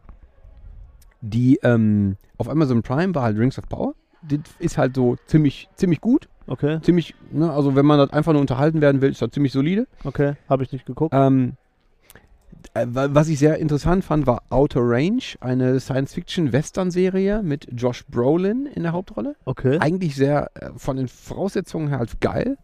die 1.22 1.60
ähm, 1.64 2.18
auf 2.38 2.50
Amazon 2.50 2.82
Prime 2.84 3.14
war 3.16 3.24
halt 3.24 3.38
Rings 3.38 3.58
of 3.58 3.68
Power. 3.68 3.94
Das 4.28 4.40
ist 4.60 4.78
halt 4.78 4.96
so 4.96 5.18
ziemlich, 5.28 5.70
ziemlich 5.76 6.02
gut. 6.02 6.28
Okay, 6.50 6.80
Ziemlich, 6.82 7.14
ne, 7.32 7.52
also 7.52 7.76
wenn 7.76 7.86
man 7.86 8.00
das 8.00 8.12
einfach 8.14 8.32
nur 8.32 8.40
unterhalten 8.40 8.80
werden 8.80 9.02
will, 9.02 9.12
ist 9.12 9.22
das 9.22 9.32
ziemlich 9.32 9.52
solide. 9.52 9.86
okay. 10.06 10.36
Habe 10.48 10.64
ich 10.64 10.72
nicht 10.72 10.86
geguckt. 10.86 11.14
Ähm, 11.14 11.54
äh, 12.74 12.86
wa- 12.90 13.10
was 13.12 13.28
ich 13.28 13.38
sehr 13.38 13.58
interessant 13.58 14.06
fand, 14.06 14.28
war 14.28 14.44
Outer 14.50 14.80
Range, 14.82 15.22
eine 15.42 15.80
Science-Fiction-Western-Serie 15.82 17.44
mit 17.44 17.68
Josh 17.74 18.06
Brolin 18.08 18.66
in 18.66 18.84
der 18.84 18.94
Hauptrolle. 18.94 19.36
Okay. 19.44 19.78
Eigentlich 19.80 20.16
sehr 20.16 20.50
von 20.78 20.96
den 20.96 21.10
Voraussetzungen 21.10 21.90
her 21.90 22.00
halt 22.00 22.22
geil. 22.22 22.58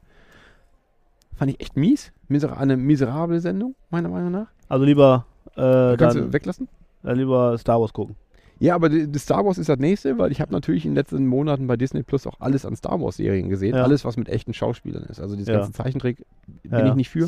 Fand 1.35 1.51
ich 1.51 1.59
echt 1.59 1.75
mies. 1.77 2.11
Miser 2.27 2.57
eine 2.57 2.77
miserable 2.77 3.39
Sendung, 3.39 3.75
meiner 3.89 4.09
Meinung 4.09 4.31
nach. 4.31 4.47
Also 4.69 4.85
lieber, 4.85 5.25
äh, 5.55 5.95
Kannst 5.97 6.15
dann, 6.17 6.27
du 6.27 6.33
weglassen? 6.33 6.67
äh, 7.03 7.13
lieber 7.13 7.57
Star 7.57 7.79
Wars 7.81 7.93
gucken. 7.93 8.15
Ja, 8.59 8.75
aber 8.75 8.87
die 8.87 9.19
Star 9.19 9.43
Wars 9.45 9.57
ist 9.57 9.67
das 9.67 9.79
nächste, 9.79 10.17
weil 10.19 10.31
ich 10.31 10.39
habe 10.39 10.51
natürlich 10.53 10.85
in 10.85 10.91
den 10.91 10.95
letzten 10.95 11.27
Monaten 11.27 11.67
bei 11.67 11.75
Disney 11.75 12.03
Plus 12.03 12.25
auch 12.27 12.39
alles 12.39 12.65
an 12.65 12.75
Star 12.75 13.01
Wars 13.01 13.17
Serien 13.17 13.49
gesehen. 13.49 13.75
Ja. 13.75 13.83
Alles, 13.83 14.05
was 14.05 14.15
mit 14.15 14.29
echten 14.29 14.53
Schauspielern 14.53 15.03
ist. 15.03 15.19
Also 15.19 15.35
dieses 15.35 15.49
Ja. 15.49 15.55
ganze 15.59 15.73
Zeichentrick 15.73 16.23
bin 16.63 16.71
Ja, 16.79 16.85
ich 16.87 16.95
nicht 16.95 17.09
für. 17.09 17.27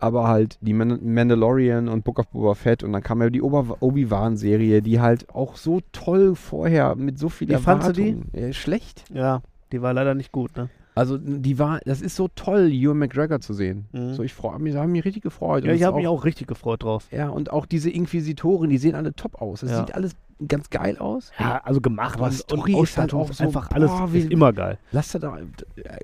Aber 0.00 0.28
halt 0.28 0.58
die 0.60 0.74
Man 0.74 0.98
Mandalorian 1.14 1.88
und 1.88 2.04
Book 2.04 2.18
of 2.18 2.28
Boba 2.28 2.54
Fett 2.54 2.84
und 2.84 2.92
dann 2.92 3.02
kam 3.02 3.20
ja 3.22 3.30
die 3.30 3.42
Obi-Wan-Serie, 3.42 4.82
die 4.82 5.00
halt 5.00 5.28
auch 5.34 5.56
so 5.56 5.80
toll 5.92 6.34
vorher 6.36 6.94
mit 6.94 7.18
so 7.18 7.28
viel 7.28 7.48
Wie 7.48 7.56
fandst 7.56 7.88
du 7.88 7.92
die? 7.92 8.16
Äh, 8.36 8.52
schlecht. 8.52 9.04
Ja, 9.12 9.42
die 9.72 9.82
war 9.82 9.92
leider 9.94 10.14
nicht 10.14 10.30
gut, 10.30 10.56
ne? 10.56 10.68
Also 10.98 11.16
die 11.18 11.58
war, 11.58 11.80
das 11.84 12.00
ist 12.02 12.16
so 12.16 12.28
toll, 12.34 12.70
Ewan 12.72 12.98
McGregor 12.98 13.40
zu 13.40 13.52
sehen. 13.54 13.86
Mhm. 13.92 14.14
So 14.14 14.22
ich 14.22 14.34
freue 14.34 14.58
mich, 14.58 14.74
da 14.74 14.80
haben 14.82 14.92
mich 14.92 15.04
richtig 15.04 15.22
gefreut. 15.22 15.64
Ja, 15.64 15.70
Und 15.70 15.76
ich 15.76 15.82
habe 15.84 15.96
mich 15.98 16.06
auch 16.08 16.24
richtig 16.24 16.46
gefreut 16.48 16.82
drauf. 16.82 17.06
Ja, 17.10 17.28
und 17.28 17.50
auch 17.50 17.66
diese 17.66 17.90
Inquisitoren, 17.90 18.68
die 18.70 18.78
sehen 18.78 18.94
alle 18.94 19.14
top 19.14 19.40
aus. 19.40 19.60
Das 19.60 19.70
Ja. 19.70 19.78
sieht 19.80 19.94
alles 19.94 20.16
ganz 20.46 20.70
geil 20.70 20.98
aus. 20.98 21.30
Ja, 21.38 21.60
also 21.64 21.80
gemacht 21.80 22.16
Aber 22.16 22.26
und, 22.26 22.32
Story 22.34 22.74
und 22.74 22.84
ist 22.84 22.96
halt 22.98 23.12
auch 23.14 23.32
so, 23.32 23.44
einfach 23.44 23.70
alles 23.70 23.90
boah, 23.90 24.12
wie- 24.12 24.18
ist 24.20 24.30
immer 24.30 24.52
geil. 24.52 24.78
Lass 24.92 25.12
da 25.12 25.18
da. 25.18 25.38
äh, 25.38 25.98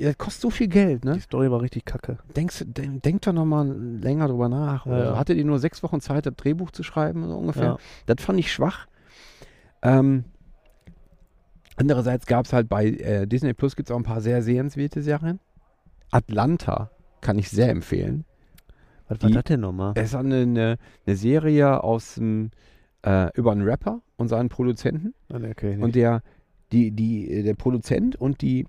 Das 0.00 0.18
kostet 0.18 0.42
so 0.42 0.50
viel 0.50 0.68
Geld, 0.68 1.02
Die 1.04 1.08
ne? 1.08 1.20
Story 1.20 1.50
war 1.50 1.62
richtig 1.62 1.86
kacke. 1.86 2.18
Denkst, 2.36 2.58
du- 2.58 2.64
denk, 2.66 3.02
denk 3.02 3.22
doch 3.22 3.32
nochmal 3.32 3.66
länger 4.02 4.28
drüber 4.28 4.48
nach. 4.50 4.84
Ja. 4.84 5.12
so. 5.12 5.18
Hattet 5.18 5.38
ihr 5.38 5.44
nur 5.46 5.58
sechs 5.58 5.82
Wochen 5.82 6.00
Zeit, 6.02 6.26
das 6.26 6.34
Drehbuch 6.36 6.70
zu 6.72 6.82
schreiben, 6.82 7.26
so 7.26 7.36
ungefähr? 7.38 7.64
Ja. 7.64 7.78
Das 8.04 8.22
fand 8.22 8.38
ich 8.38 8.52
schwach. 8.52 8.86
Ähm, 9.80 10.24
andererseits 11.78 12.26
gab 12.26 12.46
es 12.46 12.52
halt 12.52 12.68
bei 12.68 12.86
äh, 12.86 13.26
Disney 13.26 13.54
Plus 13.54 13.76
gibt 13.76 13.88
es 13.88 13.94
auch 13.94 13.98
ein 13.98 14.04
paar 14.04 14.20
sehr 14.20 14.42
sehenswerte 14.42 15.02
Serien. 15.02 15.40
Atlanta 16.10 16.90
kann 17.20 17.38
ich 17.38 17.50
sehr 17.50 17.70
empfehlen. 17.70 18.24
Was 19.08 19.22
war 19.22 19.30
das 19.30 19.44
denn 19.44 19.60
nochmal? 19.60 19.92
Es 19.96 20.10
ist 20.10 20.14
eine, 20.14 20.42
eine, 20.42 20.78
eine 21.06 21.16
Serie 21.16 21.82
aus 21.82 22.16
dem, 22.16 22.50
äh, 23.02 23.30
über 23.34 23.52
einen 23.52 23.62
Rapper 23.62 24.02
und 24.16 24.28
seinen 24.28 24.48
Produzenten. 24.48 25.14
Ah, 25.32 25.38
nee, 25.38 25.50
okay, 25.50 25.78
Und 25.80 25.94
der, 25.94 26.22
die, 26.72 26.90
die, 26.90 27.42
der 27.42 27.54
Produzent 27.54 28.16
und 28.16 28.42
die, 28.42 28.66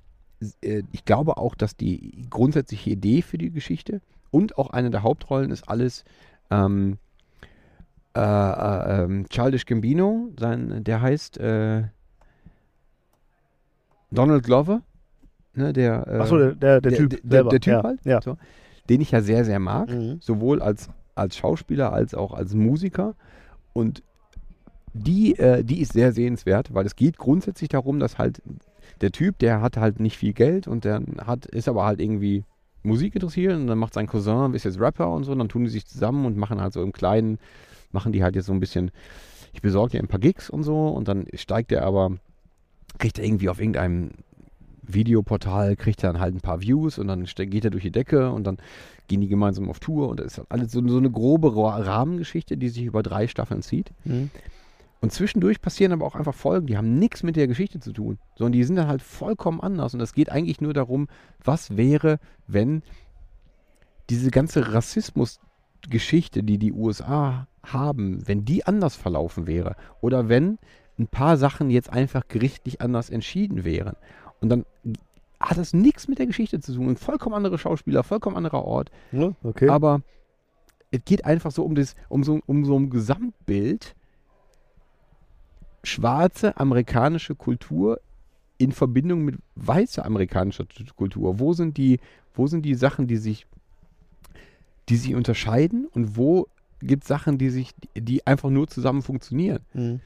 äh, 0.62 0.84
ich 0.92 1.04
glaube 1.06 1.38
auch, 1.38 1.56
dass 1.56 1.76
die 1.76 2.26
grundsätzliche 2.30 2.92
Idee 2.92 3.22
für 3.22 3.38
die 3.38 3.52
Geschichte 3.52 4.02
und 4.32 4.58
auch 4.58 4.70
eine 4.70 4.92
der 4.92 5.04
Hauptrollen 5.04 5.52
ist 5.52 5.68
alles 5.68 6.06
ähm, 6.50 6.98
äh, 8.16 8.22
äh, 8.22 9.04
ähm, 9.04 9.28
Childish 9.30 9.66
Gambino, 9.66 10.30
sein, 10.40 10.84
der 10.84 11.02
heißt 11.02 11.38
äh, 11.38 11.84
Donald 14.12 14.44
Glover, 14.44 14.82
ne, 15.54 15.74
der, 15.74 16.08
äh, 16.08 16.18
Achso, 16.20 16.38
der, 16.38 16.56
der, 16.56 16.82
der 16.82 16.92
Typ. 16.94 17.20
der- 17.24 17.44
der. 17.44 17.60
Typ 17.60 17.74
ja. 17.74 17.84
halt? 17.84 18.00
Ja. 18.06 18.22
So. 18.22 18.38
den 18.90 19.02
ich 19.02 19.12
ja 19.12 19.22
sehr, 19.22 19.46
sehr 19.46 19.60
mag 19.60 19.90
Mhm. 19.90 20.18
sowohl 20.20 20.62
als, 20.62 20.90
als 21.16 21.38
Schauspieler 21.38 21.94
als 21.94 22.16
auch 22.16 22.34
als 22.34 22.54
Musiker. 22.56 23.14
Und 23.74 24.02
die, 24.94 25.38
äh, 25.38 25.64
die 25.64 25.80
ist 25.82 25.94
sehr 25.94 26.12
sehenswert, 26.12 26.74
weil 26.74 26.86
es 26.88 26.96
geht 26.96 27.18
grundsätzlich 27.18 27.70
darum, 27.70 28.00
dass 28.00 28.18
halt 28.18 28.42
der 29.02 29.12
Typ, 29.12 29.38
der 29.38 29.62
hat 29.62 29.78
halt 29.78 30.00
nicht 30.00 30.18
viel 30.18 30.34
Geld 30.34 30.68
und 30.68 30.86
der 30.86 31.02
hat, 31.26 31.46
ist 31.46 31.70
aber 31.70 31.86
halt 31.86 32.00
irgendwie 32.02 32.44
Musik 32.82 33.14
interessiert 33.14 33.54
und 33.54 33.68
dann 33.68 33.78
macht 33.78 33.94
sein 33.94 34.08
Cousin, 34.08 34.54
ist 34.56 34.64
jetzt 34.66 34.80
Rapper 34.80 35.12
und 35.12 35.24
so, 35.26 35.34
und 35.34 35.40
dann 35.40 35.50
tun 35.50 35.64
die 35.66 35.70
sich 35.70 35.86
zusammen 35.86 36.26
und 36.26 36.38
machen 36.38 36.60
halt 36.60 36.74
so 36.74 36.82
im 36.82 36.92
Kleinen, 36.94 37.38
machen 37.92 38.12
die 38.12 38.24
halt 38.24 38.36
jetzt 38.36 38.48
so 38.48 38.54
ein 38.54 38.60
bisschen, 38.60 38.90
ich 39.54 39.62
besorge 39.62 39.92
dir 39.92 40.00
ein 40.00 40.08
paar 40.08 40.20
Gigs 40.20 40.50
und 40.50 40.64
so 40.64 40.88
und 40.88 41.08
dann 41.08 41.28
steigt 41.36 41.72
er 41.72 41.84
aber, 41.84 42.16
kriegt 42.98 43.20
er 43.20 43.26
irgendwie 43.26 43.50
auf 43.50 43.60
irgendeinem 43.60 44.12
Videoportal, 44.82 45.76
kriegt 45.76 46.04
er 46.04 46.14
dann 46.14 46.22
halt 46.22 46.36
ein 46.36 46.42
paar 46.42 46.62
Views 46.62 46.98
und 46.98 47.08
dann 47.08 47.26
geht 47.26 47.64
er 47.64 47.72
durch 47.72 47.84
die 47.84 47.92
Decke 47.92 48.32
und 48.32 48.46
dann 48.46 48.58
gehen 49.08 49.22
die 49.22 49.28
gemeinsam 49.28 49.70
auf 49.70 49.80
Tour 49.80 50.10
und 50.10 50.20
das 50.20 50.28
ist 50.28 50.38
halt 50.40 50.52
alles 50.52 50.72
so, 50.72 50.86
so 50.88 50.98
eine 50.98 51.12
grobe 51.12 51.56
Ra- 51.56 51.78
Rahmengeschichte, 51.78 52.58
die 52.58 52.70
sich 52.70 52.84
über 52.84 53.04
drei 53.04 53.28
Staffeln 53.28 53.62
zieht. 53.62 53.92
Mhm. 54.06 54.32
Und 55.02 55.14
zwischendurch 55.14 55.62
passieren 55.62 55.94
aber 55.94 56.06
auch 56.06 56.16
einfach 56.16 56.34
Folgen, 56.34 56.68
die 56.68 56.78
haben 56.78 57.00
nichts 57.00 57.24
mit 57.24 57.36
der 57.36 57.48
Geschichte 57.48 57.80
zu 57.80 57.94
tun, 57.94 58.18
sondern 58.36 58.52
die 58.52 58.64
sind 58.64 58.76
dann 58.76 58.88
halt 58.88 59.02
vollkommen 59.02 59.62
anders. 59.62 59.94
Und 59.94 60.02
es 60.02 60.14
geht 60.14 60.30
eigentlich 60.30 60.60
nur 60.60 60.74
darum, 60.74 61.08
was 61.44 61.78
wäre, 61.78 62.20
wenn 62.48 62.82
diese 64.10 64.30
ganze 64.30 64.74
Rassismusgeschichte, 64.74 66.44
die 66.44 66.58
die 66.58 66.74
USA 66.74 67.48
haben, 67.64 68.28
wenn 68.28 68.44
die 68.44 68.66
anders 68.66 68.98
verlaufen 68.98 69.48
wäre. 69.48 69.76
Oder 70.02 70.28
wenn 70.28 70.58
ein 71.00 71.08
paar 71.08 71.38
Sachen 71.38 71.70
jetzt 71.70 71.90
einfach 71.90 72.28
gerichtlich 72.28 72.82
anders 72.82 73.10
entschieden 73.10 73.64
wären. 73.64 73.96
Und 74.42 74.50
dann 74.50 74.66
hat 75.40 75.58
das 75.58 75.74
nichts 75.74 76.08
mit 76.08 76.20
der 76.20 76.26
Geschichte 76.26 76.60
zu 76.60 76.76
tun. 76.76 76.90
Ein 76.90 76.98
vollkommen 76.98 77.36
andere 77.36 77.58
Schauspieler, 77.58 78.04
vollkommen 78.04 78.36
anderer 78.36 78.66
Ort. 78.66 78.92
Ja, 79.12 79.32
okay. 79.44 79.70
Aber 79.70 80.02
es 80.92 81.00
geht 81.06 81.26
einfach 81.26 81.52
so 81.52 81.64
um, 81.64 81.76
das, 81.76 81.96
um, 82.10 82.24
so, 82.24 82.42
um 82.46 82.66
so 82.66 82.78
ein 82.78 82.90
Gesamtbild 82.90 83.96
schwarze 85.84 86.58
amerikanische 86.58 87.36
Kultur 87.36 88.02
in 88.58 88.74
Verbindung 88.74 89.24
mit 89.24 89.38
weißer 89.56 90.06
amerikanischer 90.06 90.66
Kultur. 90.96 91.40
Wo 91.40 91.54
sind 91.54 91.78
die, 91.78 92.00
wo 92.34 92.48
sind 92.48 92.64
die 92.64 92.76
Sachen, 92.76 93.08
die 93.08 93.16
sich, 93.16 93.48
die 94.90 94.98
sich 94.98 95.16
unterscheiden 95.16 95.88
und 95.88 96.18
wo 96.18 96.48
gibt 96.82 97.04
es 97.04 97.08
Sachen, 97.08 97.38
die 97.38 97.50
sich, 97.50 97.74
die 97.96 98.28
einfach 98.28 98.50
nur 98.50 98.68
zusammen 98.68 99.02
funktionieren? 99.02 99.62
Mhm. 99.74 100.02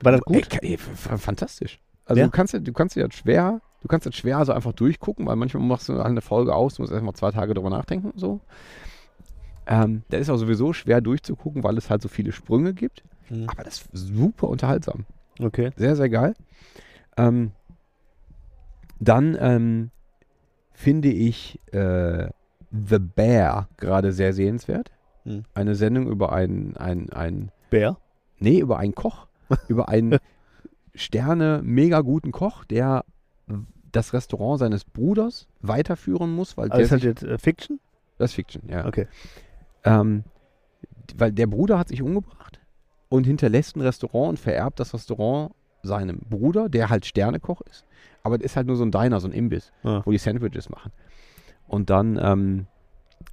War 0.00 0.12
das 0.12 0.20
gut? 0.22 0.48
Ey, 0.60 0.72
ey, 0.72 0.78
fantastisch. 0.78 1.78
Also 2.06 2.20
Ja? 2.20 2.26
du 2.26 2.30
kannst 2.30 2.52
ja, 2.52 2.60
du 2.60 2.72
kannst 2.72 2.96
ja 2.96 3.10
schwer, 3.10 3.60
du 3.80 3.88
kannst 3.88 4.06
das 4.06 4.14
schwer 4.14 4.44
so 4.44 4.52
einfach 4.52 4.72
durchgucken, 4.72 5.26
weil 5.26 5.36
manchmal 5.36 5.62
machst 5.62 5.88
du 5.88 6.00
eine 6.00 6.20
Folge 6.20 6.54
aus, 6.54 6.74
du 6.74 6.82
musst 6.82 6.92
erstmal 6.92 7.14
zwei 7.14 7.30
Tage 7.30 7.54
drüber 7.54 7.70
nachdenken 7.70 8.10
und 8.10 8.20
so. 8.20 8.40
Ähm, 9.66 10.02
der 10.10 10.18
ist 10.18 10.28
auch 10.28 10.36
sowieso 10.36 10.72
schwer 10.72 11.00
durchzugucken, 11.00 11.62
weil 11.64 11.78
es 11.78 11.88
halt 11.88 12.02
so 12.02 12.08
viele 12.08 12.32
Sprünge 12.32 12.74
gibt. 12.74 13.02
Mhm. 13.30 13.48
Aber 13.48 13.64
das 13.64 13.86
ist 13.92 14.08
super 14.08 14.48
unterhaltsam. 14.48 15.06
Okay. 15.40 15.70
Sehr, 15.76 15.96
sehr 15.96 16.10
geil. 16.10 16.34
Ähm, 17.16 17.52
dann 19.00 19.36
ähm, 19.40 19.90
finde 20.72 21.08
ich 21.08 21.58
äh, 21.72 22.28
The 22.70 22.98
Bear 22.98 23.68
gerade 23.76 24.12
sehr 24.12 24.32
sehenswert. 24.32 24.90
Hm. 25.24 25.44
Eine 25.54 25.74
Sendung 25.74 26.08
über 26.08 26.32
einen, 26.32 26.76
einen, 26.76 27.10
einen 27.10 27.50
Bär? 27.70 27.96
Nee, 28.38 28.58
über 28.58 28.78
einen 28.78 28.94
Koch. 28.94 29.26
Über 29.68 29.88
einen 29.88 30.18
Sterne, 30.94 31.60
mega 31.64 32.00
guten 32.02 32.32
Koch, 32.32 32.64
der 32.64 33.04
das 33.92 34.12
Restaurant 34.12 34.58
seines 34.58 34.84
Bruders 34.84 35.46
weiterführen 35.60 36.34
muss, 36.34 36.56
weil 36.56 36.70
Also 36.70 36.76
der 36.78 36.84
ist 36.84 36.90
halt 36.92 37.02
jetzt 37.04 37.22
äh, 37.22 37.38
Fiction? 37.38 37.78
das 38.18 38.30
ist 38.30 38.34
Fiction, 38.34 38.62
ja. 38.68 38.86
Okay. 38.86 39.06
Ähm, 39.84 40.24
weil 41.16 41.32
der 41.32 41.46
Bruder 41.46 41.78
hat 41.78 41.88
sich 41.88 42.02
umgebracht 42.02 42.60
und 43.08 43.24
hinterlässt 43.24 43.76
ein 43.76 43.80
Restaurant 43.82 44.30
und 44.30 44.38
vererbt 44.38 44.80
das 44.80 44.94
Restaurant 44.94 45.52
seinem 45.82 46.18
Bruder, 46.28 46.68
der 46.68 46.88
halt 46.90 47.04
Sternekoch 47.06 47.60
ist. 47.70 47.84
Aber 48.22 48.38
das 48.38 48.46
ist 48.46 48.56
halt 48.56 48.66
nur 48.66 48.76
so 48.76 48.84
ein 48.84 48.90
Diner, 48.90 49.20
so 49.20 49.28
ein 49.28 49.32
Imbiss, 49.32 49.72
Ja. 49.82 50.04
wo 50.06 50.10
die 50.10 50.18
Sandwiches 50.18 50.70
machen. 50.70 50.90
Und 51.68 51.90
dann 51.90 52.18
ähm, 52.20 52.66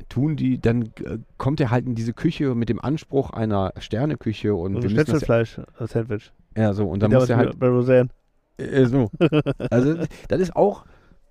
tun 0.09 0.35
die, 0.35 0.59
dann 0.59 0.83
äh, 1.03 1.17
kommt 1.37 1.59
er 1.61 1.71
halt 1.71 1.85
in 1.85 1.95
diese 1.95 2.13
Küche 2.13 2.53
mit 2.55 2.69
dem 2.69 2.79
Anspruch 2.79 3.29
einer 3.31 3.73
Sterneküche 3.79 4.53
und 4.55 4.73
wir 4.73 4.79
ein 4.79 4.83
müssen 4.83 4.95
das, 4.95 5.05
Schnitzelfleisch-Sandwich. 5.07 6.31
ja 6.57 6.73
so 6.73 6.87
und 6.87 7.01
dann 7.01 7.11
Da 7.11 7.19
muss 7.19 7.29
er 7.29 7.37
halt 7.37 7.57
bei 7.59 7.67
Roseanne. 7.67 8.09
äh, 8.57 8.85
so. 8.85 9.09
Also 9.69 9.95
das 10.27 10.39
ist 10.41 10.55
auch 10.55 10.85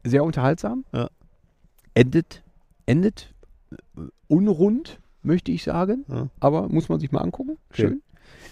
sehr 0.04 0.24
unterhaltsam. 0.24 0.84
Ja. 0.92 1.08
Endet, 1.94 2.42
endet 2.86 3.34
äh, 3.96 4.02
unrund, 4.28 5.00
möchte 5.22 5.52
ich 5.52 5.62
sagen. 5.64 6.04
Ja. 6.08 6.28
Aber 6.40 6.68
muss 6.68 6.88
man 6.88 7.00
sich 7.00 7.12
mal 7.12 7.20
angucken. 7.20 7.58
Okay. 7.70 7.82
Schön. 7.82 8.02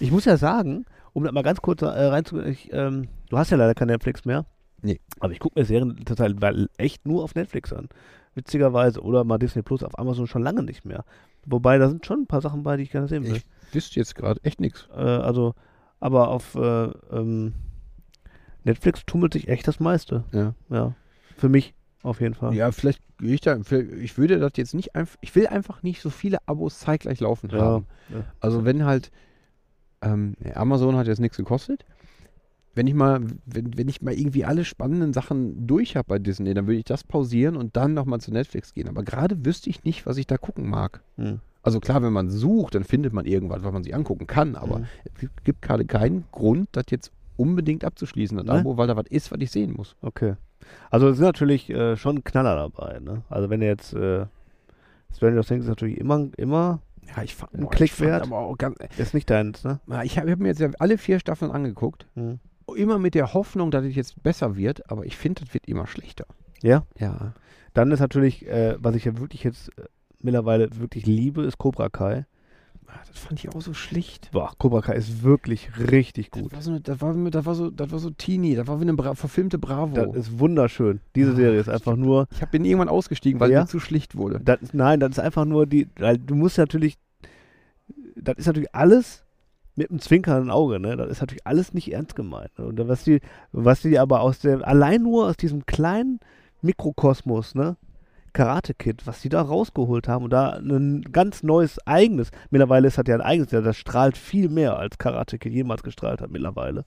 Ich 0.00 0.10
muss 0.10 0.24
ja 0.26 0.36
sagen, 0.36 0.84
um 1.12 1.24
das 1.24 1.32
mal 1.32 1.42
ganz 1.42 1.60
kurz 1.62 1.82
äh, 1.82 1.86
reinzugehen, 1.86 2.56
ähm, 2.70 3.08
du 3.30 3.38
hast 3.38 3.50
ja 3.50 3.56
leider 3.56 3.74
kein 3.74 3.88
Netflix 3.88 4.24
mehr. 4.24 4.44
Nee. 4.82 5.00
Aber 5.20 5.32
ich 5.32 5.40
gucke 5.40 5.58
mir 5.58 5.64
Serien 5.66 6.04
total 6.04 6.68
echt 6.76 7.06
nur 7.06 7.24
auf 7.24 7.34
Netflix 7.34 7.72
an. 7.72 7.88
Witzigerweise. 8.34 9.02
Oder 9.02 9.24
mal 9.24 9.38
Disney 9.38 9.62
Plus 9.62 9.82
auf 9.82 9.98
Amazon 9.98 10.26
schon 10.26 10.42
lange 10.42 10.62
nicht 10.62 10.84
mehr. 10.84 11.04
Wobei, 11.46 11.78
da 11.78 11.88
sind 11.88 12.06
schon 12.06 12.20
ein 12.22 12.26
paar 12.26 12.40
Sachen 12.40 12.62
bei, 12.62 12.76
die 12.76 12.84
ich 12.84 12.90
gerne 12.90 13.08
sehen 13.08 13.24
will. 13.24 13.36
Ich 13.36 13.74
wüsste 13.74 13.98
jetzt 13.98 14.14
gerade 14.14 14.40
echt 14.44 14.60
nichts. 14.60 14.88
Äh, 14.94 15.00
also, 15.00 15.54
aber 16.00 16.28
auf 16.28 16.54
äh, 16.54 16.84
ähm, 17.10 17.54
Netflix 18.64 19.02
tummelt 19.06 19.32
sich 19.32 19.48
echt 19.48 19.66
das 19.66 19.80
meiste. 19.80 20.24
Ja. 20.32 20.54
Ja. 20.68 20.94
Für 21.36 21.48
mich 21.48 21.74
auf 22.02 22.20
jeden 22.20 22.34
Fall. 22.34 22.54
Ja, 22.54 22.70
vielleicht 22.70 23.00
gehe 23.18 23.34
ich 23.34 23.40
da, 23.40 23.56
ich 23.56 24.18
würde 24.18 24.38
das 24.38 24.52
jetzt 24.56 24.74
nicht 24.74 24.94
einfach, 24.94 25.16
ich 25.20 25.34
will 25.34 25.46
einfach 25.48 25.82
nicht 25.82 26.00
so 26.00 26.10
viele 26.10 26.38
Abos 26.46 26.78
zeitgleich 26.78 27.20
laufen 27.20 27.50
Ja, 27.50 27.58
haben. 27.60 27.86
ja. 28.10 28.24
Also 28.40 28.64
wenn 28.64 28.84
halt, 28.84 29.10
ähm, 30.02 30.36
Amazon 30.54 30.96
hat 30.96 31.08
jetzt 31.08 31.18
nichts 31.18 31.36
gekostet. 31.36 31.84
Wenn 32.78 32.86
ich 32.86 32.94
mal, 32.94 33.20
wenn, 33.44 33.76
wenn 33.76 33.88
ich 33.88 34.02
mal 34.02 34.14
irgendwie 34.14 34.44
alle 34.44 34.64
spannenden 34.64 35.12
Sachen 35.12 35.66
durch 35.66 35.96
habe 35.96 36.06
bei 36.06 36.18
Disney, 36.20 36.54
dann 36.54 36.68
würde 36.68 36.78
ich 36.78 36.84
das 36.84 37.02
pausieren 37.02 37.56
und 37.56 37.76
dann 37.76 37.92
nochmal 37.92 38.20
zu 38.20 38.30
Netflix 38.32 38.72
gehen. 38.72 38.88
Aber 38.88 39.02
gerade 39.02 39.44
wüsste 39.44 39.68
ich 39.68 39.82
nicht, 39.82 40.06
was 40.06 40.16
ich 40.16 40.28
da 40.28 40.36
gucken 40.38 40.70
mag. 40.70 41.00
Hm. 41.16 41.40
Also 41.64 41.80
klar, 41.80 42.02
wenn 42.04 42.12
man 42.12 42.30
sucht, 42.30 42.76
dann 42.76 42.84
findet 42.84 43.12
man 43.12 43.26
irgendwas, 43.26 43.64
was 43.64 43.72
man 43.72 43.82
sich 43.82 43.96
angucken 43.96 44.28
kann. 44.28 44.54
Aber 44.54 44.78
Mhm. 44.78 44.84
es 45.04 45.28
gibt- 45.42 45.60
gerade 45.60 45.84
keinen 45.86 46.22
Grund, 46.30 46.68
das 46.70 46.84
jetzt 46.90 47.10
unbedingt 47.36 47.84
abzuschließen, 47.84 48.36
das 48.38 48.46
Ne? 48.46 48.52
Abo, 48.52 48.76
weil 48.76 48.86
da 48.86 48.96
was 48.96 49.06
ist, 49.10 49.32
was 49.32 49.40
ich 49.40 49.50
sehen 49.50 49.72
muss. 49.76 49.96
Okay. 50.00 50.36
Also 50.88 51.08
es 51.08 51.16
sind 51.16 51.26
natürlich 51.26 51.68
äh, 51.70 51.96
schon 51.96 52.22
Knaller 52.22 52.54
dabei, 52.54 53.00
ne? 53.00 53.22
Also 53.28 53.50
wenn 53.50 53.60
ihr 53.60 53.68
jetzt 53.68 53.92
äh, 53.94 54.26
Stranger 55.16 55.42
Things 55.42 55.64
ist 55.64 55.68
natürlich 55.68 55.98
immer, 55.98 56.28
immer 56.36 56.80
Ja, 57.16 57.22
ich 57.22 57.34
fand, 57.34 57.54
Ein 57.54 57.62
boah, 57.62 57.70
Klick 57.70 57.86
ich 57.86 57.92
fand 57.94 58.10
wert. 58.10 58.22
aber 58.22 58.38
auch 58.38 58.56
ganz, 58.56 58.76
ist 58.98 59.14
nicht 59.14 59.28
deins, 59.30 59.64
ne? 59.64 59.80
Na, 59.86 60.04
Ich 60.04 60.16
habe 60.18 60.30
hab 60.30 60.38
mir 60.38 60.48
jetzt 60.48 60.60
ja 60.60 60.68
alle 60.78 60.96
vier 60.98 61.18
Staffeln 61.18 61.50
angeguckt. 61.50 62.06
Hm. 62.14 62.38
Immer 62.76 62.98
mit 62.98 63.14
der 63.14 63.34
Hoffnung, 63.34 63.70
dass 63.70 63.84
es 63.84 63.94
jetzt 63.94 64.22
besser 64.22 64.56
wird, 64.56 64.90
aber 64.90 65.04
ich 65.06 65.16
finde, 65.16 65.44
das 65.44 65.54
wird 65.54 65.66
immer 65.66 65.86
schlechter. 65.86 66.26
Ja. 66.62 66.84
Ja. 66.98 67.34
Dann 67.74 67.90
ist 67.92 68.00
natürlich, 68.00 68.46
äh, 68.46 68.76
was 68.78 68.94
ich 68.94 69.04
ja 69.04 69.18
wirklich 69.18 69.44
jetzt 69.44 69.68
äh, 69.78 69.84
mittlerweile 70.20 70.68
wirklich 70.78 71.06
liebe, 71.06 71.42
ist 71.44 71.58
Cobra 71.58 71.88
Kai. 71.88 72.26
Ah, 72.86 73.00
Das 73.06 73.18
fand 73.18 73.38
ich 73.44 73.54
auch 73.54 73.60
so 73.60 73.74
schlicht. 73.74 74.30
Boah, 74.32 74.50
Cobra 74.58 74.80
Kai 74.80 74.94
ist 74.94 75.22
wirklich 75.22 75.68
richtig 75.78 76.30
Das 76.30 76.42
gut. 76.42 76.52
war 76.54 76.62
so, 76.62 76.70
eine, 76.70 76.80
das, 76.80 77.00
war, 77.02 77.12
das, 77.30 77.44
war 77.44 77.54
so, 77.54 77.70
das 77.70 77.90
war 77.92 77.98
so 77.98 78.10
teeny, 78.10 78.54
das 78.54 78.66
war 78.66 78.78
wie 78.80 78.84
eine 78.84 78.94
Bra 78.94 79.14
verfilmte 79.14 79.58
Bravo. 79.58 79.94
Das 79.94 80.16
ist 80.16 80.38
wunderschön. 80.38 81.00
Diese 81.14 81.32
Ah, 81.32 81.36
Serie 81.36 81.60
ist 81.60 81.68
einfach 81.68 81.96
nur, 81.96 82.26
ich 82.32 82.46
bin 82.46 82.64
irgendwann 82.64 82.88
ausgestiegen, 82.88 83.40
weil 83.40 83.50
Ja? 83.50 83.60
mir 83.60 83.66
zu 83.66 83.78
schlicht 83.78 84.16
wurde. 84.16 84.40
das, 84.40 84.58
nein, 84.72 85.00
das 85.00 85.10
ist 85.12 85.18
einfach 85.20 85.44
nur 85.44 85.66
die, 85.66 85.86
du 85.94 86.34
musst 86.34 86.56
natürlich, 86.58 86.96
das 88.16 88.36
ist 88.38 88.46
natürlich 88.46 88.74
alles 88.74 89.24
mit 89.78 89.90
einem 89.90 90.00
zwinkernden 90.00 90.50
Auge, 90.50 90.78
ne? 90.80 90.96
Das 90.96 91.08
ist 91.08 91.20
natürlich 91.20 91.46
alles 91.46 91.72
nicht 91.72 91.92
ernst 91.92 92.16
gemeint. 92.16 92.50
Ne? 92.58 92.66
Und 92.66 92.88
was 92.88 93.04
die, 93.04 93.20
was 93.52 93.80
die 93.80 93.98
aber 93.98 94.20
aus 94.20 94.40
dem, 94.40 94.62
allein 94.62 95.02
nur 95.02 95.26
aus 95.28 95.36
diesem 95.36 95.64
kleinen 95.64 96.20
Mikrokosmos, 96.60 97.54
ne? 97.54 97.76
Karate 98.38 98.72
Kid, 98.72 99.04
was 99.04 99.20
die 99.20 99.28
da 99.28 99.42
rausgeholt 99.42 100.06
haben 100.06 100.22
und 100.24 100.30
da 100.30 100.50
ein 100.52 101.02
ganz 101.10 101.42
neues 101.42 101.84
eigenes, 101.88 102.30
mittlerweile 102.50 102.86
ist 102.86 102.96
das 102.96 103.04
ja 103.08 103.16
ein 103.16 103.20
eigenes, 103.20 103.50
das 103.50 103.76
strahlt 103.76 104.16
viel 104.16 104.48
mehr 104.48 104.78
als 104.78 104.96
Karate 104.96 105.38
Kid 105.38 105.52
jemals 105.52 105.82
gestrahlt 105.82 106.20
hat 106.20 106.30
mittlerweile. 106.30 106.84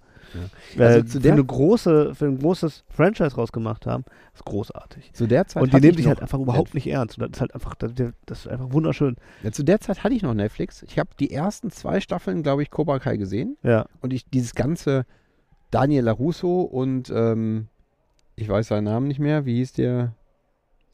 Ja. 0.77 0.81
Äh, 0.81 0.87
Also 0.87 1.01
zu 1.03 1.11
für, 1.11 1.19
der- 1.19 1.33
eine 1.33 1.43
große, 1.43 2.15
für 2.15 2.25
ein 2.27 2.39
großes 2.39 2.85
Franchise 2.87 3.35
rausgemacht 3.35 3.85
haben, 3.85 4.05
ist 4.33 4.45
großartig. 4.45 5.11
Zu 5.11 5.27
der 5.27 5.45
Zeit 5.45 5.61
und 5.61 5.73
die 5.73 5.81
nehmen 5.81 5.91
ich 5.91 5.97
sich 5.97 6.07
halt 6.07 6.21
einfach 6.21 6.39
überhaupt 6.39 6.73
nicht 6.73 6.87
ernst. 6.87 7.17
Und 7.17 7.23
das 7.23 7.31
ist 7.37 7.41
halt 7.41 7.53
einfach, 7.53 7.75
das, 7.75 7.91
das 8.25 8.39
ist 8.39 8.47
einfach 8.47 8.71
wunderschön. 8.71 9.17
Ja, 9.43 9.51
zu 9.51 9.63
der 9.63 9.81
Zeit 9.81 10.05
hatte 10.05 10.13
ich 10.15 10.21
noch 10.23 10.33
Netflix. 10.33 10.83
Ich 10.83 10.97
habe 10.97 11.09
die 11.19 11.33
ersten 11.33 11.69
zwei 11.69 11.99
Staffeln, 11.99 12.43
glaube 12.43 12.63
ich, 12.63 12.69
Cobra 12.71 12.99
Kai 12.99 13.17
gesehen. 13.17 13.57
Ja. 13.61 13.87
Und 13.99 14.13
ich 14.13 14.25
dieses 14.29 14.55
ganze 14.55 15.05
Daniel 15.69 16.05
LaRusso 16.05 16.61
und 16.61 17.11
ähm, 17.13 17.67
ich 18.37 18.47
weiß 18.47 18.69
seinen 18.69 18.85
Namen 18.85 19.09
nicht 19.09 19.19
mehr. 19.19 19.45
Wie 19.45 19.55
hieß 19.57 19.73
der? 19.73 20.13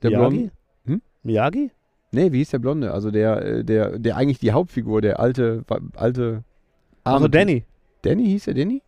Der 0.02 0.12
Miyagi? 0.12 0.36
Blonde? 0.38 0.52
Hm? 0.86 1.02
Miyagi? 1.24 1.72
Nee, 2.12 2.32
wie 2.32 2.38
hieß 2.38 2.52
der 2.52 2.60
Blonde? 2.60 2.94
Also 2.94 3.12
der, 3.12 3.42
äh, 3.42 3.64
der, 3.64 4.00
der 4.00 4.16
eigentlich 4.16 4.40
die 4.40 4.52
Hauptfigur, 4.52 5.02
der 5.02 5.20
alte, 5.20 5.64
alte. 5.96 6.44
Also 7.04 7.16
arme 7.16 7.30
Danny. 7.30 7.62
Typ. 7.62 7.70
Danny 8.04 8.26
hieß 8.26 8.46
der 8.46 8.54
Danny? 8.54 8.82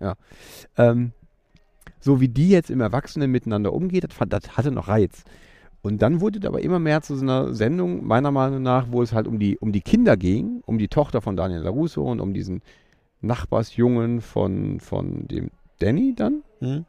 Ja. 0.00 0.14
Ähm, 0.76 1.12
so 2.00 2.20
wie 2.20 2.28
die 2.28 2.48
jetzt 2.48 2.70
im 2.70 2.80
Erwachsenen 2.80 3.30
miteinander 3.30 3.72
umgeht, 3.72 4.04
das, 4.04 4.28
das 4.28 4.56
hatte 4.56 4.70
noch 4.70 4.88
Reiz. 4.88 5.24
Und 5.82 6.02
dann 6.02 6.20
wurde 6.20 6.38
es 6.38 6.44
aber 6.44 6.60
immer 6.60 6.78
mehr 6.78 7.02
zu 7.02 7.16
so 7.16 7.22
einer 7.22 7.54
Sendung, 7.54 8.06
meiner 8.06 8.30
Meinung 8.30 8.62
nach, 8.62 8.86
wo 8.90 9.02
es 9.02 9.12
halt 9.12 9.26
um 9.26 9.38
die, 9.38 9.58
um 9.58 9.72
die 9.72 9.80
Kinder 9.80 10.16
ging, 10.16 10.62
um 10.66 10.78
die 10.78 10.88
Tochter 10.88 11.22
von 11.22 11.36
Daniel 11.36 11.62
LaRusso 11.62 12.02
und 12.02 12.20
um 12.20 12.34
diesen 12.34 12.62
Nachbarsjungen 13.22 14.20
von, 14.20 14.80
von 14.80 15.26
dem 15.28 15.50
Danny 15.78 16.14
dann. 16.14 16.42
Hm? 16.60 16.84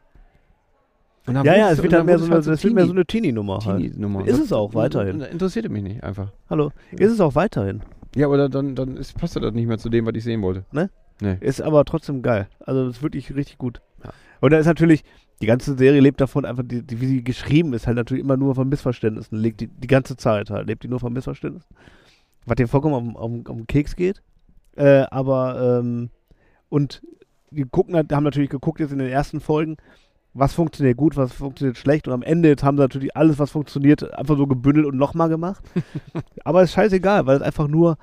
Ja, 1.27 1.43
ja, 1.43 1.71
es 1.71 1.77
wird 1.77 1.87
und 1.87 1.91
dann 1.93 2.05
mehr 2.07 2.17
so 2.19 2.25
eine, 2.25 2.35
es 2.37 2.47
wird 2.63 2.73
mehr 2.73 2.85
so 2.85 2.91
Teenie- 2.91 2.95
eine 2.97 3.05
Teenie-Nummer 3.05 3.59
halt. 3.65 3.77
Teenie-Nummer. 3.83 4.27
Ist 4.27 4.39
es 4.39 4.51
auch 4.51 4.73
weiterhin. 4.73 5.19
das 5.19 5.29
Interessierte 5.29 5.69
mich 5.69 5.83
nicht 5.83 6.03
einfach. 6.03 6.31
Hallo. 6.49 6.71
Ist 6.91 7.11
es 7.11 7.19
auch 7.19 7.35
weiterhin. 7.35 7.81
Ja, 8.15 8.27
oder 8.27 8.49
dann, 8.49 8.75
dann 8.75 8.97
ist, 8.97 9.17
passt 9.17 9.35
das 9.35 9.53
nicht 9.53 9.67
mehr 9.67 9.77
zu 9.77 9.89
dem, 9.89 10.05
was 10.05 10.13
ich 10.15 10.23
sehen 10.23 10.41
wollte. 10.41 10.65
Ne? 10.71 10.89
Nee. 11.21 11.37
Ist 11.39 11.61
aber 11.61 11.85
trotzdem 11.85 12.21
geil. 12.23 12.47
Also 12.65 12.87
ist 12.87 13.03
wirklich 13.03 13.33
richtig 13.35 13.57
gut. 13.59 13.81
Ja. 14.03 14.09
Und 14.41 14.51
da 14.51 14.57
ist 14.57 14.65
natürlich, 14.65 15.03
die 15.41 15.45
ganze 15.45 15.77
Serie 15.77 16.01
lebt 16.01 16.19
davon, 16.19 16.43
einfach, 16.43 16.63
die, 16.65 16.81
die, 16.81 16.99
wie 16.99 17.05
sie 17.05 17.23
geschrieben 17.23 17.73
ist, 17.73 17.85
halt 17.85 17.95
natürlich 17.97 18.23
immer 18.23 18.35
nur 18.37 18.55
von 18.55 18.67
Missverständnissen. 18.67 19.37
Lebt 19.37 19.61
die, 19.61 19.67
die 19.67 19.87
ganze 19.87 20.17
Zeit 20.17 20.49
halt, 20.49 20.67
lebt 20.67 20.83
die 20.83 20.87
nur 20.87 20.99
von 20.99 21.13
Missverständnissen. 21.13 21.69
Was 22.47 22.55
dir 22.55 22.67
vollkommen 22.67 22.95
am, 22.95 23.15
am, 23.15 23.43
am 23.47 23.67
Keks 23.67 23.95
geht. 23.95 24.23
Äh, 24.75 25.03
aber, 25.11 25.79
ähm, 25.81 26.09
und 26.69 27.03
die 27.51 27.63
gucken, 27.65 27.95
halt- 27.95 28.11
haben 28.11 28.23
natürlich 28.23 28.49
geguckt 28.49 28.79
jetzt 28.79 28.91
in 28.91 28.97
den 28.99 29.09
ersten 29.09 29.39
Folgen, 29.39 29.77
was 30.33 30.53
funktioniert 30.53 30.97
gut, 30.97 31.17
was 31.17 31.33
funktioniert 31.33 31.77
schlecht. 31.77 32.07
Und 32.07 32.13
am 32.13 32.21
Ende 32.23 32.49
jetzt 32.49 32.63
haben 32.63 32.77
sie 32.77 32.83
natürlich 32.83 33.15
alles, 33.17 33.37
was 33.39 33.51
funktioniert, 33.51 34.13
einfach 34.13 34.37
so 34.37 34.47
gebündelt 34.47 34.85
und 34.85 34.97
nochmal 34.97 35.29
gemacht. 35.29 35.63
aber 36.45 36.63
ist 36.63 36.71
scheißegal, 36.73 37.25
weil 37.25 37.37
es 37.37 37.41
einfach 37.41 37.67
nur 37.67 37.97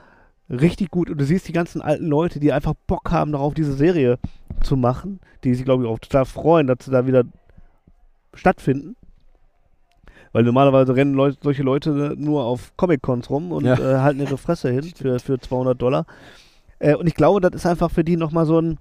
richtig 0.50 0.90
gut 0.90 1.10
und 1.10 1.18
du 1.18 1.24
siehst 1.24 1.48
die 1.48 1.52
ganzen 1.52 1.82
alten 1.82 2.06
Leute, 2.06 2.40
die 2.40 2.52
einfach 2.52 2.74
Bock 2.86 3.10
haben 3.10 3.32
darauf, 3.32 3.54
diese 3.54 3.74
Serie 3.74 4.18
zu 4.62 4.76
machen, 4.76 5.20
die 5.44 5.54
sich, 5.54 5.64
glaube 5.64 5.84
ich, 5.84 5.88
auch 5.88 5.98
total 5.98 6.24
freuen, 6.24 6.66
dass 6.66 6.78
sie 6.84 6.90
da 6.90 7.06
wieder 7.06 7.24
stattfinden. 8.34 8.96
Weil 10.32 10.44
normalerweise 10.44 10.94
rennen 10.94 11.14
Leu 11.14 11.32
solche 11.42 11.62
Leute 11.62 12.14
nur 12.18 12.44
auf 12.44 12.76
Comic-Cons 12.76 13.30
rum 13.30 13.52
und 13.52 13.64
Ja. 13.64 13.74
äh, 13.78 14.00
halten 14.00 14.20
ihre 14.20 14.36
Fresse 14.36 14.70
hin 14.70 14.82
für, 14.94 15.18
für 15.18 15.38
200 15.38 15.80
Dollar. 15.80 16.04
Äh, 16.78 16.94
und 16.94 17.06
ich 17.06 17.14
glaube, 17.14 17.40
das 17.40 17.54
ist 17.54 17.66
einfach 17.66 17.90
für 17.90 18.04
die 18.04 18.16
nochmal 18.16 18.44
so 18.44 18.60
ein, 18.60 18.78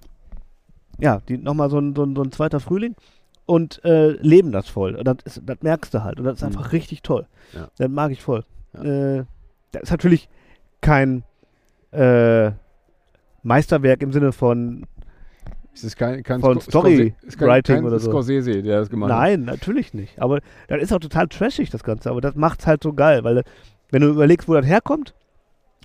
ja, 0.99 1.21
die 1.29 1.37
nochmal 1.37 1.69
so 1.69 1.79
ein, 1.79 1.95
so, 1.95 2.03
ein, 2.03 2.15
so 2.15 2.21
ein 2.23 2.31
zweiter 2.33 2.59
Frühling 2.59 2.95
und 3.47 3.83
äh, 3.83 4.11
leben 4.21 4.51
das 4.51 4.69
voll. 4.69 4.93
Und 4.95 5.05
das, 5.07 5.17
ist, 5.25 5.41
das 5.45 5.57
merkst 5.61 5.91
du 5.93 6.03
halt. 6.03 6.19
Und 6.19 6.25
das 6.25 6.35
ist 6.35 6.41
Mhm. 6.41 6.47
einfach 6.47 6.71
richtig 6.73 7.01
toll. 7.01 7.25
Ja. 7.53 7.67
Das 7.77 7.89
mag 7.89 8.11
ich 8.11 8.21
voll. 8.21 8.43
Ja. 8.73 8.83
Äh, 8.83 9.25
das 9.71 9.83
ist 9.83 9.91
natürlich 9.91 10.29
kein 10.81 11.23
äh, 11.91 12.51
Meisterwerk 13.43 14.01
im 14.01 14.11
Sinne 14.11 14.31
von 14.31 14.85
Es 15.73 15.83
ist 15.83 15.95
kein, 15.95 16.21
kein 16.23 16.41
Von 16.41 16.59
Sco- 16.59 16.69
Story 16.69 16.95
Scorse- 17.15 17.27
ist 17.27 17.37
kein, 17.37 17.47
Writing 17.47 17.75
kein 17.77 17.85
oder 17.85 17.99
so. 17.99 18.09
Scorsese, 18.11 18.61
der 18.61 18.79
das 18.79 18.89
gemacht 18.89 19.11
hat. 19.11 19.17
Nein, 19.19 19.43
natürlich 19.43 19.93
nicht. 19.93 20.21
Aber 20.21 20.41
das 20.67 20.81
ist 20.81 20.91
auch 20.93 20.99
total 20.99 21.27
trashig, 21.27 21.69
das 21.69 21.83
Ganze. 21.83 22.09
Aber 22.09 22.21
das 22.21 22.35
macht's 22.35 22.67
halt 22.67 22.83
so 22.83 22.93
geil, 22.93 23.23
weil 23.23 23.43
wenn 23.91 24.01
du 24.01 24.09
überlegst, 24.09 24.47
wo 24.49 24.53
das 24.53 24.65
herkommt 24.65 25.13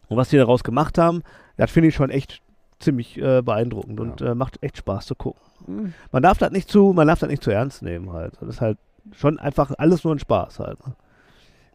und 0.09 0.16
was 0.16 0.28
die 0.30 0.36
daraus 0.36 0.64
gemacht 0.64 0.98
haben, 0.98 1.22
das 1.56 1.70
finde 1.70 1.89
ich 1.90 1.94
schon 1.94 2.10
echt 2.10 2.40
ziemlich 2.82 3.16
äh, 3.18 3.42
beeindruckend 3.42 3.98
und 4.00 4.20
äh, 4.20 4.34
macht 4.34 4.62
echt 4.62 4.76
Spaß 4.78 5.06
zu 5.06 5.14
gucken. 5.14 5.40
Hm. 5.66 5.94
Man 6.10 6.22
darf 6.22 6.38
das 6.38 6.50
nicht 6.50 6.68
zu, 6.68 6.92
man 6.92 7.06
darf 7.06 7.20
das 7.20 7.28
nicht 7.30 7.42
zu 7.42 7.50
ernst 7.50 7.82
nehmen 7.82 8.12
halt. 8.12 8.34
Das 8.40 8.48
ist 8.48 8.60
halt 8.60 8.78
schon 9.12 9.38
einfach 9.38 9.72
alles 9.78 10.04
nur 10.04 10.14
ein 10.14 10.18
Spaß 10.18 10.59
halt. 10.59 10.84
ne? 10.86 10.94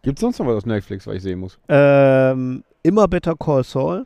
Gibt 0.01 0.17
es 0.19 0.21
sonst 0.21 0.39
noch 0.39 0.45
was 0.47 0.55
auf 0.57 0.65
Netflix, 0.65 1.07
was 1.07 1.15
ich 1.15 1.23
sehen 1.23 1.39
muss? 1.39 1.59
Ähm, 1.67 2.63
immer 2.83 3.07
Better 3.07 3.35
Call 3.35 3.63
Saul. 3.63 4.05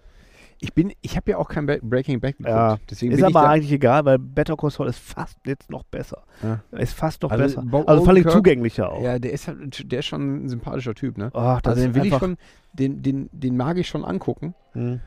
Ich 0.63 0.73
bin, 0.75 0.93
ich 1.01 1.15
habe 1.17 1.31
ja 1.31 1.37
auch 1.37 1.49
kein 1.49 1.65
Breaking 1.65 2.19
Bad 2.19 2.37
geguckt. 2.37 2.49
Ja, 2.49 2.77
Deswegen 2.89 3.11
Ist 3.13 3.23
aber 3.23 3.49
eigentlich 3.49 3.71
egal, 3.71 4.05
weil 4.05 4.19
Better 4.19 4.55
Call 4.55 4.69
Saul 4.69 4.87
ist 4.87 4.99
fast 4.99 5.37
jetzt 5.47 5.71
noch 5.71 5.83
besser. 5.83 6.21
Ja. 6.43 6.59
Ist 6.77 6.93
fast 6.93 7.23
noch 7.23 7.31
Also 7.31 7.43
besser. 7.43 7.61
Bo- 7.63 7.83
Also 7.85 8.05
völlig 8.05 8.29
zugänglicher 8.29 8.91
auch. 8.91 9.01
Ja, 9.03 9.17
der 9.17 9.33
ist 9.33 9.47
halt, 9.47 9.91
der 9.91 9.99
ist 9.99 10.05
schon 10.05 10.45
ein 10.45 10.49
sympathischer 10.49 10.93
Typ, 10.93 11.17
ne? 11.17 11.31
Ach, 11.33 11.61
das 11.61 11.77
Also 11.77 11.87
den 11.87 11.95
will 11.95 12.05
ich 12.05 12.15
schon, 12.15 12.37
den, 12.73 13.01
den, 13.01 13.29
den 13.31 13.57
mag 13.57 13.77
ich 13.79 13.87
schon 13.87 14.05
angucken. 14.05 14.53
Hm. 14.73 14.99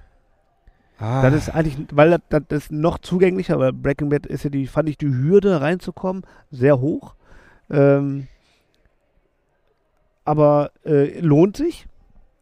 Ah, 0.98 1.22
Das 1.22 1.34
ist 1.34 1.48
eigentlich, 1.50 1.76
weil 1.92 2.18
das, 2.28 2.42
das 2.48 2.64
ist 2.64 2.72
noch 2.72 2.98
zugänglicher, 2.98 3.58
weil 3.58 3.72
Breaking 3.72 4.08
Bad 4.08 4.26
ist 4.26 4.44
ja 4.44 4.50
die, 4.50 4.66
fand 4.66 4.88
ich 4.88 4.96
die 4.96 5.08
Hürde 5.08 5.60
reinzukommen 5.60 6.24
sehr 6.50 6.80
hoch. 6.80 7.14
Ähm, 7.70 8.28
aber 10.24 10.70
äh, 10.84 11.18
lohnt 11.20 11.56
sich. 11.56 11.86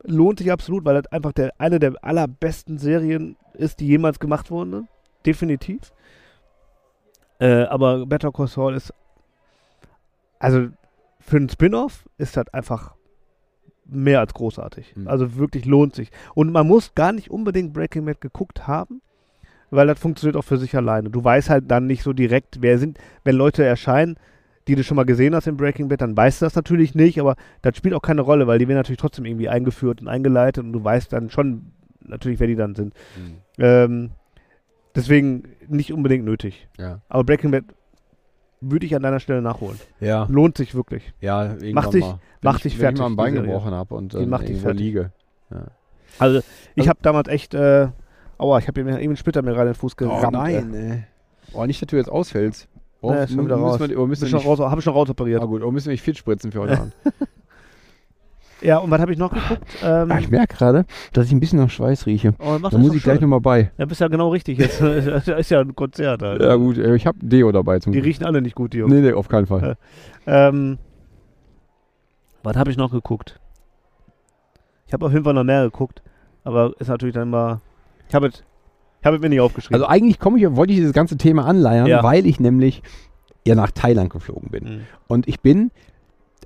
Lohnt 0.04 0.40
sich 0.40 0.50
absolut, 0.50 0.84
weil 0.84 1.00
das 1.00 1.12
einfach 1.12 1.32
der, 1.32 1.52
eine 1.58 1.78
der 1.78 1.94
allerbesten 2.02 2.78
Serien 2.78 3.36
ist, 3.54 3.80
die 3.80 3.86
jemals 3.86 4.18
gemacht 4.18 4.50
wurden. 4.50 4.88
Definitiv. 5.24 5.92
Äh, 7.38 7.64
aber 7.64 8.06
Better 8.06 8.32
Call 8.32 8.48
Saul 8.48 8.74
ist, 8.74 8.92
also 10.38 10.68
für 11.20 11.36
einen 11.36 11.48
Spin-off 11.48 12.08
ist 12.18 12.36
das 12.36 12.48
einfach 12.48 12.94
mehr 13.84 14.20
als 14.20 14.34
großartig. 14.34 14.96
Mhm. 14.96 15.08
Also 15.08 15.36
wirklich 15.36 15.64
lohnt 15.64 15.94
sich. 15.94 16.10
Und 16.34 16.52
man 16.52 16.66
muss 16.66 16.94
gar 16.94 17.12
nicht 17.12 17.30
unbedingt 17.30 17.72
Breaking 17.72 18.04
Bad 18.04 18.20
geguckt 18.20 18.66
haben, 18.66 19.02
weil 19.70 19.86
das 19.86 19.98
funktioniert 19.98 20.36
auch 20.36 20.44
für 20.44 20.58
sich 20.58 20.76
alleine. 20.76 21.10
Du 21.10 21.22
weißt 21.22 21.50
halt 21.50 21.70
dann 21.70 21.86
nicht 21.86 22.02
so 22.02 22.12
direkt, 22.12 22.58
wer 22.60 22.78
sind, 22.78 22.98
wenn 23.24 23.36
Leute 23.36 23.64
erscheinen, 23.64 24.16
die 24.68 24.76
du 24.76 24.84
schon 24.84 24.96
mal 24.96 25.04
gesehen 25.04 25.34
hast 25.34 25.46
in 25.46 25.56
Breaking 25.56 25.88
Bad, 25.88 26.02
dann 26.02 26.16
weißt 26.16 26.40
du 26.40 26.46
das 26.46 26.54
natürlich 26.54 26.94
nicht, 26.94 27.18
aber 27.20 27.36
das 27.62 27.76
spielt 27.76 27.94
auch 27.94 28.02
keine 28.02 28.20
Rolle, 28.20 28.46
weil 28.46 28.58
die 28.58 28.68
werden 28.68 28.78
natürlich 28.78 29.00
trotzdem 29.00 29.24
irgendwie 29.24 29.48
eingeführt 29.48 30.00
und 30.00 30.08
eingeleitet 30.08 30.64
und 30.64 30.72
du 30.72 30.84
weißt 30.84 31.12
dann 31.12 31.30
schon 31.30 31.72
natürlich, 32.00 32.38
wer 32.38 32.46
die 32.46 32.56
dann 32.56 32.74
sind. 32.74 32.94
Mhm. 33.16 33.34
Ähm, 33.58 34.10
deswegen 34.94 35.44
nicht 35.68 35.92
unbedingt 35.92 36.24
nötig. 36.24 36.68
Ja. 36.78 37.00
Aber 37.08 37.24
Breaking 37.24 37.50
Bad 37.50 37.64
würde 38.62 38.86
ich 38.86 38.94
an 38.96 39.02
deiner 39.02 39.20
Stelle 39.20 39.42
nachholen. 39.42 39.78
Ja, 40.00 40.26
Lohnt 40.30 40.56
sich 40.56 40.74
wirklich. 40.74 41.12
ja, 41.20 41.44
irgendwann 41.44 41.72
Mach 41.74 41.86
dich- 41.90 42.00
mal. 42.04 42.18
Mach 42.42 42.56
ich, 42.56 42.62
dich 42.62 42.72
wenn 42.72 42.76
ich 42.76 42.80
fertig, 42.80 43.00
mal 43.00 43.06
ein 43.06 43.16
Bein 43.16 43.34
gebrochen 43.34 43.72
habe 43.72 43.94
und 43.94 44.14
dann 44.14 44.28
macht 44.28 44.42
dich 44.42 44.50
irgendwo 44.50 44.68
fertig. 44.68 44.80
liege. 44.84 45.12
Also 46.18 46.38
ich 46.38 46.44
Also- 46.80 46.88
habe 46.90 46.98
damals 47.02 47.28
echt, 47.28 47.54
äh, 47.54 47.88
aua, 48.38 48.58
ich 48.58 48.68
habe 48.68 48.80
eben 48.80 48.88
einen 48.90 49.16
Splitter 49.16 49.42
mir 49.42 49.50
gerade 49.52 49.68
in 49.68 49.74
den 49.74 49.78
Fuß 49.80 49.96
gerammt. 49.96 50.36
ey. 50.48 50.56
ey. 50.56 51.04
Oh, 51.52 51.64
nicht, 51.66 51.80
dass 51.82 51.86
du 51.88 51.96
jetzt 51.96 52.10
ausfällst. 52.10 52.68
Oh, 53.00 53.12
ist 53.12 53.32
schon 53.32 53.44
wieder 53.44 53.56
raus. 53.56 53.80
wir, 53.80 53.98
oh, 53.98 54.06
müssen 54.06 54.22
wir 54.22 54.28
schon 54.28 54.40
raus, 54.40 54.60
habe 54.60 54.78
ich 54.78 54.84
schon 54.84 54.92
raus 54.94 55.10
operiert. 55.10 55.42
ah, 55.42 55.46
gut, 55.46 55.62
oh, 55.62 55.70
müssen 55.72 55.86
wir 55.86 55.92
nicht 55.92 56.02
fit 56.02 56.16
spritzen 56.16 56.52
für 56.52 56.60
heute 56.60 56.72
Abend. 56.80 56.92
Ja, 58.62 58.78
und 58.78 58.90
was 58.90 59.00
habe 59.00 59.12
ich 59.12 59.18
noch 59.18 59.32
geguckt? 59.32 59.62
Ähm, 59.82 60.10
Ah, 60.12 60.18
ich 60.18 60.30
merke 60.30 60.56
gerade, 60.56 60.84
dass 61.12 61.26
ich 61.26 61.32
ein 61.32 61.40
bisschen 61.40 61.58
nach 61.58 61.70
Schweiß 61.70 62.06
rieche. 62.06 62.34
oh, 62.38 62.58
Da 62.62 62.78
muss 62.78 62.94
ich 62.94 63.02
gleich 63.02 63.16
schön. 63.16 63.22
nochmal 63.22 63.40
bei. 63.40 63.72
Ja, 63.76 63.84
bist 63.86 64.00
ja 64.00 64.08
genau 64.08 64.28
richtig 64.30 64.58
jetzt. 64.58 64.80
Das 64.80 65.26
ist 65.26 65.50
ja 65.50 65.60
ein 65.60 65.74
Konzert. 65.74 66.22
Halt. 66.22 66.40
Ja 66.42 66.54
gut, 66.54 66.78
äh, 66.78 66.94
ich 66.94 67.06
habe 67.06 67.18
Deo 67.20 67.50
dabei 67.50 67.78
zum 67.80 67.92
Die 67.92 67.98
Glück. 67.98 68.06
riechen 68.08 68.24
alle 68.24 68.40
nicht 68.40 68.54
gut, 68.54 68.72
die 68.72 68.78
Jungs. 68.78 68.92
Nee, 68.92 69.00
nee, 69.00 69.12
auf 69.12 69.28
keinen 69.28 69.46
Fall. 69.46 69.76
Ähm, 70.26 70.78
was 72.42 72.56
habe 72.56 72.70
ich 72.70 72.76
noch 72.76 72.90
geguckt? 72.90 73.38
Ich 74.86 74.92
habe 74.92 75.06
auf 75.06 75.12
jeden 75.12 75.24
Fall 75.24 75.34
noch 75.34 75.44
mehr 75.44 75.64
geguckt, 75.64 76.02
aber 76.44 76.72
ist 76.78 76.88
natürlich 76.88 77.14
dann 77.14 77.30
mal. 77.30 77.60
Ich 78.08 78.14
habe 78.14 78.26
es, 78.26 78.44
ich 79.00 79.06
habe 79.06 79.16
es 79.16 79.22
mir 79.22 79.28
nicht 79.28 79.40
aufgeschrieben. 79.40 79.74
Also 79.74 79.86
eigentlich 79.86 80.18
komme 80.18 80.38
ich, 80.38 80.54
wollte 80.54 80.72
ich 80.72 80.78
dieses 80.78 80.92
ganze 80.92 81.16
Thema 81.16 81.46
anleiern, 81.46 81.86
Ja. 81.86 82.02
weil 82.02 82.26
ich 82.26 82.40
nämlich 82.40 82.82
ja 83.46 83.54
nach 83.54 83.70
Thailand 83.70 84.10
geflogen 84.10 84.50
bin. 84.50 84.64
Mhm. 84.64 84.80
Und 85.08 85.26
ich 85.28 85.40
bin, 85.40 85.70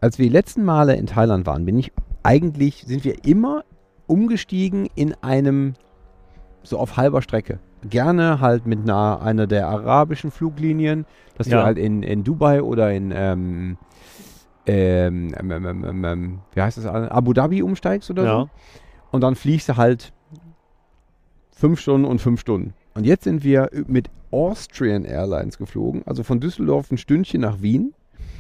als 0.01 0.19
wir 0.19 0.27
die 0.27 0.33
letzten 0.33 0.65
Male 0.65 0.97
in 0.97 1.07
Thailand 1.07 1.47
waren, 1.47 1.65
bin 1.65 1.79
ich 1.79 1.93
eigentlich, 2.23 2.85
sind 2.87 3.05
wir 3.05 3.25
immer 3.25 3.65
umgestiegen 4.07 4.89
in 4.95 5.15
einem, 5.23 5.75
so 6.63 6.79
auf 6.79 6.97
halber 6.97 7.23
Strecke. 7.23 7.59
Gerne 7.89 8.41
halt 8.41 8.67
mit 8.67 8.81
einer, 8.81 9.21
einer 9.23 9.47
der 9.47 9.69
arabischen 9.69 10.31
Fluglinien, 10.31 11.07
dass 11.37 11.47
Ja. 11.49 11.59
du 11.61 11.65
halt 11.65 11.79
in, 11.79 12.03
in 12.03 12.25
Dubai 12.25 12.63
oder 12.63 12.93
in, 12.93 13.13
ähm, 13.15 13.79
ähm, 14.67 15.33
ähm, 15.39 15.51
ähm, 15.51 15.85
ähm, 15.85 16.05
ähm, 16.05 16.39
wie 16.53 16.63
heißt 16.63 16.79
das, 16.79 16.87
Abu 16.87 17.33
Dhabi 17.33 17.63
umsteigst 17.63 18.11
oder 18.11 18.25
ja. 18.25 18.41
so. 18.41 18.51
Und 19.13 19.21
dann 19.21 19.37
fliegst 19.37 19.69
du 19.69 19.77
halt 19.77 20.13
fünf 21.53 21.81
Stunden 21.81 22.07
und 22.07 22.21
fünf 22.21 22.41
Stunden. 22.41 22.75
Und 22.95 23.07
jetzt 23.07 23.25
sind 23.25 23.45
wir 23.45 23.71
mit 23.87 24.11
Austrian 24.33 25.05
Airlines 25.05 25.59
geflogen, 25.59 26.03
also 26.07 26.23
von 26.23 26.41
Düsseldorf 26.41 26.91
ein 26.91 26.99
Stündchen 26.99 27.43
nach 27.43 27.63
Wien 27.63 27.95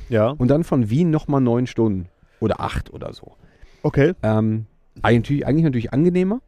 Ja. 0.09 0.29
und 0.31 0.49
dann 0.49 0.65
von 0.65 0.91
Wien 0.91 1.11
nochmal 1.11 1.41
neun 1.41 1.67
Stunden 1.67 2.09
oder 2.41 2.61
acht 2.61 2.93
oder 2.93 3.13
so. 3.13 3.33
Okay. 3.83 4.15
Ähm, 4.23 4.67
eigentlich, 5.03 5.47
eigentlich 5.47 5.65
natürlich 5.65 5.93
angenehmer, 5.93 6.41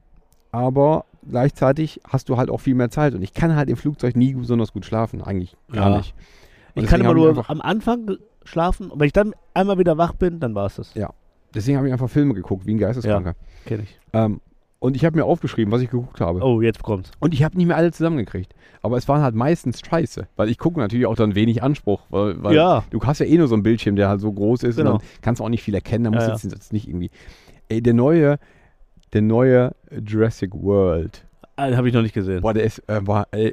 aber 0.53 1.05
gleichzeitig 1.29 2.01
hast 2.09 2.29
du 2.29 2.37
halt 2.37 2.51
auch 2.51 2.59
viel 2.61 2.75
mehr 2.75 2.91
Zeit 2.91 3.15
und 3.15 3.23
ich 3.23 3.35
kann 3.35 3.55
halt 3.57 3.69
im 3.69 3.77
Flugzeug 3.77 4.17
nie 4.17 4.35
besonders 4.35 4.73
gut 4.73 4.85
schlafen, 4.85 5.23
eigentlich 5.23 5.57
gar 5.73 5.91
Ja. 5.91 5.97
nicht. 5.99 6.15
Und 6.75 6.85
Ich 6.85 6.91
kann 6.91 7.01
immer 7.01 7.15
nur 7.15 7.49
am 7.51 7.61
Anfang 7.61 8.17
schlafen 8.45 8.91
und 8.91 9.01
wenn 9.01 9.07
ich 9.07 9.13
dann 9.13 9.35
einmal 9.55 9.79
wieder 9.79 9.99
wach 9.99 10.13
bin, 10.15 10.41
dann 10.41 10.55
war 10.55 10.67
es 10.67 10.77
das. 10.77 10.95
deswegen 11.55 11.77
habe 11.77 11.87
ich 11.89 11.93
einfach 11.93 12.09
Filme 12.11 12.35
geguckt, 12.35 12.67
wie 12.67 12.75
ein 12.75 12.79
Geisteskranker. 12.79 13.35
Kenn 13.67 13.83
ich. 13.83 13.99
Ähm, 14.13 14.41
und 14.81 14.97
ich 14.97 15.05
habe 15.05 15.17
mir 15.17 15.25
aufgeschrieben, 15.25 15.73
was 15.73 15.83
ich 15.83 15.91
geguckt 15.91 16.21
habe. 16.21 16.41
Oh, 16.43 16.61
jetzt 16.61 16.83
kommt's. 16.83 17.11
Und 17.19 17.35
ich 17.35 17.43
habe 17.43 17.57
nicht 17.57 17.67
mehr 17.67 17.77
alle 17.77 17.91
zusammengekriegt. 17.93 18.55
Aber 18.83 18.97
es 18.97 19.09
waren 19.09 19.23
halt 19.23 19.35
meistens 19.35 19.81
scheiße. 19.81 20.29
Weil 20.37 20.49
ich 20.49 20.59
gucke 20.59 20.79
natürlich 20.79 21.07
auch 21.07 21.17
dann 21.17 21.35
wenig 21.35 21.63
Anspruch. 21.63 22.03
Weil, 22.11 22.43
weil 22.43 22.55
Ja. 22.55 22.85
du 22.91 23.01
hast 23.03 23.19
ja 23.19 23.27
eh 23.27 23.37
nur 23.39 23.49
so 23.49 23.55
einen 23.55 23.63
Bildschirm, 23.65 23.97
der 23.97 24.09
halt 24.09 24.21
so 24.21 24.33
groß 24.33 24.63
ist 24.63 24.77
Genau. 24.77 24.93
und 24.95 25.03
dann 25.03 25.09
kannst 25.21 25.41
du 25.41 25.45
auch 25.45 25.49
nicht 25.49 25.63
viel 25.63 25.75
erkennen. 25.75 26.05
Da 26.05 26.11
Ja, 26.11 26.15
musst 26.17 26.29
ja. 26.29 26.35
du 26.35 26.55
jetzt, 26.55 26.55
jetzt 26.55 26.73
nicht 26.73 26.87
irgendwie. 26.89 27.11
Ey, 27.69 27.83
der 27.83 27.95
neue, 27.95 28.39
der 29.13 29.23
neue 29.23 29.75
Jurassic 30.07 30.55
World. 30.55 31.25
Ah, 31.57 31.75
habe 31.77 31.89
ich 31.89 31.95
noch 31.95 32.03
nicht 32.03 32.15
gesehen. 32.15 32.41
Boah, 32.43 32.55
der 32.55 32.63
ist, 32.65 32.79
äh, 32.87 33.01
boah, 33.01 33.27
ey, 33.33 33.53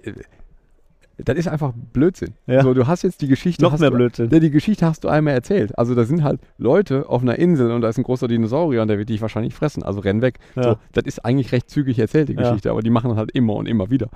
das 1.17 1.37
ist 1.37 1.47
einfach 1.47 1.73
Blödsinn. 1.93 2.33
Ja. 2.47 2.63
So, 2.63 2.73
du 2.73 2.87
hast 2.87 3.03
jetzt 3.03 3.21
die 3.21 3.27
Geschichte. 3.27 3.63
Noch 3.63 3.77
mehr 3.77 3.89
du, 3.89 3.95
Blödsinn. 3.95 4.29
Ja, 4.31 4.39
die 4.39 4.51
Geschichte 4.51 4.85
hast 4.85 5.03
du 5.03 5.07
einmal 5.07 5.33
erzählt. 5.33 5.77
Also 5.77 5.95
da 5.95 6.03
sind 6.05 6.23
halt 6.23 6.39
Leute 6.57 7.09
auf 7.09 7.21
einer 7.21 7.37
Insel 7.37 7.71
und 7.71 7.81
da 7.81 7.89
ist 7.89 7.97
ein 7.97 8.03
großer 8.03 8.27
Dinosaurier 8.27 8.81
und 8.81 8.87
der 8.87 8.97
wird 8.97 9.09
dich 9.09 9.21
wahrscheinlich 9.21 9.53
fressen. 9.53 9.83
Also 9.83 10.01
renn 10.01 10.21
weg. 10.21 10.39
Ja. 10.55 10.63
So, 10.63 10.77
das 10.93 11.05
ist 11.05 11.25
eigentlich 11.25 11.51
recht 11.51 11.69
zügig 11.69 11.99
erzählt, 11.99 12.29
die. 12.29 12.35
Geschichte, 12.35 12.69
aber 12.69 12.81
die 12.81 12.89
machen 12.89 13.09
das 13.09 13.17
halt 13.17 13.31
immer 13.31 13.53
und 13.53 13.65
immer 13.65 13.89
wieder. 13.89 14.09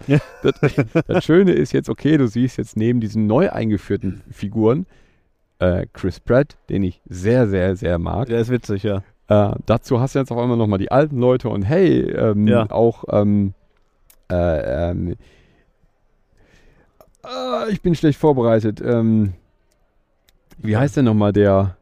Das, 0.44 0.54
das 1.08 1.24
Schöne 1.24 1.54
ist 1.54 1.72
jetzt, 1.72 1.90
okay, 1.90 2.18
du 2.18 2.28
siehst 2.28 2.58
jetzt 2.58 2.76
neben 2.76 3.00
diesen 3.00 3.28
neu 3.28 3.50
eingeführten 3.50 4.22
Figuren 4.30 4.86
äh, 5.60 5.86
Chris 5.94 6.20
Pratt, 6.20 6.58
den 6.70 6.84
ich 6.84 7.02
sehr, 7.08 7.48
sehr, 7.48 7.76
sehr 7.76 8.00
mag. 8.00 8.28
Der 8.28 8.40
ist 8.40 8.50
witzig, 8.50 8.84
ja. 8.84 9.04
Äh, 9.28 9.56
dazu 9.66 10.00
hast 10.00 10.16
du 10.16 10.20
jetzt 10.20 10.32
auf 10.32 10.38
einmal 10.38 10.58
nochmal 10.58 10.80
die 10.80 10.92
alten 10.92 11.20
Leute 11.20 11.50
und 11.50 11.64
hey, 11.64 12.02
ähm, 12.02 12.50
auch 12.70 13.04
ähm, 13.12 13.54
äh, 14.32 14.92
ähm, 14.92 15.16
ah, 17.30 17.66
ich 17.70 17.82
bin 17.82 17.96
schlecht 17.96 18.20
vorbereitet. 18.20 18.82
Ähm, 18.82 19.34
wie 20.58 20.76
heißt 20.78 20.98
denn 20.98 21.06
nochmal 21.06 21.32
der? 21.34 21.76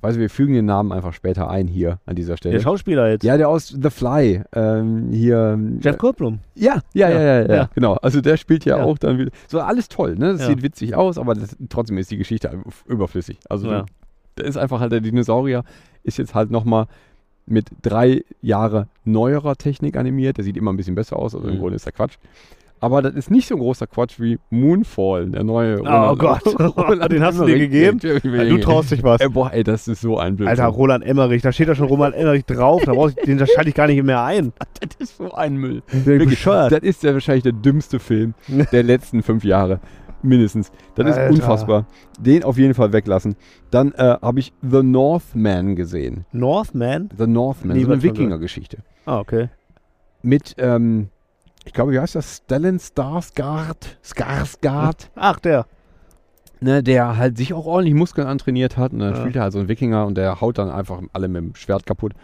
Weiß 0.00 0.14
ich, 0.14 0.20
wir 0.20 0.30
fügen 0.30 0.54
den 0.54 0.66
Namen 0.66 0.92
einfach 0.92 1.12
später 1.12 1.50
ein 1.50 1.66
hier 1.66 1.98
an 2.06 2.14
dieser 2.14 2.36
Stelle. 2.36 2.54
Der 2.54 2.62
Schauspieler 2.62 3.10
jetzt. 3.10 3.24
ja, 3.24 3.36
der 3.36 3.48
aus 3.48 3.68
The 3.68 3.90
Fly. 3.90 4.42
Ähm, 4.52 5.08
hier. 5.10 5.58
Jeff 5.80 5.98
Goldblum. 5.98 6.38
Ja, 6.54 6.82
ja, 6.94 7.08
ja, 7.10 7.20
ja, 7.20 7.40
ja, 7.42 7.54
Ja. 7.54 7.70
genau. 7.74 7.94
Also 7.94 8.20
der 8.20 8.36
spielt 8.36 8.64
ja, 8.64 8.76
auch 8.76 8.96
dann 8.98 9.18
wieder. 9.18 9.32
So 9.48 9.58
alles 9.60 9.88
toll, 9.88 10.14
ne? 10.14 10.34
Das 10.34 10.46
sieht 10.46 10.62
witzig 10.62 10.94
aus, 10.94 11.18
aber 11.18 11.34
das, 11.34 11.56
trotzdem 11.68 11.98
ist 11.98 12.12
die 12.12 12.16
Geschichte 12.16 12.48
überflüssig. 12.86 13.38
Also 13.48 13.68
Ja. 13.72 13.86
da 14.36 14.44
ist 14.44 14.56
einfach 14.56 14.78
halt 14.78 14.92
der 14.92 15.00
Dinosaurier 15.00 15.64
ist 16.04 16.16
jetzt 16.18 16.32
halt 16.34 16.52
nochmal 16.52 16.86
mit 17.46 17.66
drei 17.82 18.22
Jahre 18.40 18.86
neuerer 19.04 19.56
Technik 19.56 19.96
animiert. 19.96 20.36
Der 20.36 20.44
sieht 20.44 20.56
immer 20.56 20.72
ein 20.72 20.76
bisschen 20.76 20.94
besser 20.94 21.16
aus, 21.16 21.34
also 21.34 21.48
im 21.48 21.56
Mhm. 21.56 21.58
Grunde 21.60 21.74
ist 21.76 21.86
der 21.86 21.92
Quatsch. 21.92 22.18
Aber 22.80 23.02
das 23.02 23.14
ist 23.14 23.30
nicht 23.30 23.48
so 23.48 23.54
ein 23.56 23.60
großer 23.60 23.86
Quatsch 23.86 24.20
wie 24.20 24.38
Moonfall, 24.50 25.30
der 25.30 25.44
neue. 25.44 25.80
Oh 25.80 26.16
Gott. 26.16 26.42
Den 27.10 27.22
hast 27.22 27.38
du 27.38 27.44
dir 27.44 27.58
gegeben? 27.58 27.98
du 27.98 28.58
traust 28.58 28.90
dich 28.90 29.02
was. 29.02 29.20
Ey, 29.20 29.28
boah, 29.28 29.52
ey, 29.52 29.64
das 29.64 29.88
ist 29.88 30.00
so 30.00 30.18
ein 30.18 30.36
Blödsinn. 30.36 30.60
Alter, 30.60 30.74
Roland 30.74 31.04
Emmerich, 31.04 31.42
da 31.42 31.52
steht 31.52 31.68
da 31.68 31.74
schon 31.74 31.86
Roland 31.88 32.14
Emmerich 32.14 32.44
drauf, 32.44 32.82
da 32.84 32.92
ich, 33.06 33.14
den 33.16 33.38
schalte 33.46 33.68
ich 33.68 33.74
gar 33.74 33.86
nicht 33.86 34.02
mehr 34.02 34.22
ein. 34.22 34.52
das 34.80 34.96
ist 34.98 35.16
so 35.16 35.32
ein 35.32 35.56
Müll. 35.56 35.82
Wirklich. 35.90 36.42
Das 36.44 36.72
ist 36.80 37.02
ja 37.02 37.12
wahrscheinlich 37.12 37.44
der 37.44 37.52
dümmste 37.52 37.98
Film 37.98 38.34
der 38.72 38.82
letzten 38.82 39.22
fünf 39.22 39.44
Jahre. 39.44 39.80
Mindestens. 40.22 40.72
Das 40.94 41.08
ist 41.08 41.16
Alter. 41.16 41.34
unfassbar. 41.34 41.86
Den 42.18 42.42
auf 42.42 42.58
jeden 42.58 42.74
Fall 42.74 42.92
weglassen. 42.92 43.36
Dann 43.70 43.92
äh, 43.92 44.16
habe 44.20 44.40
ich 44.40 44.52
The 44.62 44.82
Northman 44.82 45.76
gesehen. 45.76 46.24
Northman? 46.32 47.08
The 47.16 47.26
Northman, 47.26 47.76
Nie 47.76 47.84
so 47.84 47.92
eine. 47.92 48.02
Wikinger-Geschichte. 48.02 48.78
Ah, 49.06 49.20
okay. 49.20 49.48
Mit, 50.22 50.56
ähm, 50.58 51.08
ich 51.68 51.74
glaube, 51.74 51.92
wie 51.92 52.00
heißt 52.00 52.14
das? 52.14 52.38
Stellan 52.38 52.78
Skarsgård? 52.78 53.96
Skarsgård? 54.02 55.10
Ach, 55.14 55.38
der. 55.38 55.66
ne, 56.60 56.82
der 56.82 57.16
halt 57.18 57.36
sich 57.36 57.52
auch 57.54 57.66
ordentlich 57.66 57.94
Muskeln 57.94 58.26
antrainiert 58.26 58.76
hat. 58.76 58.92
Und 58.92 58.98
dann 59.00 59.14
Ja. 59.14 59.20
spielt 59.20 59.36
er 59.36 59.42
halt 59.42 59.52
so 59.52 59.58
einen 59.60 59.68
Wikinger 59.68 60.06
und 60.06 60.16
der 60.16 60.40
haut 60.40 60.58
dann 60.58 60.70
einfach 60.70 61.00
alle 61.12 61.28
mit 61.28 61.42
dem 61.42 61.54
Schwert 61.54 61.86
kaputt. 61.86 62.14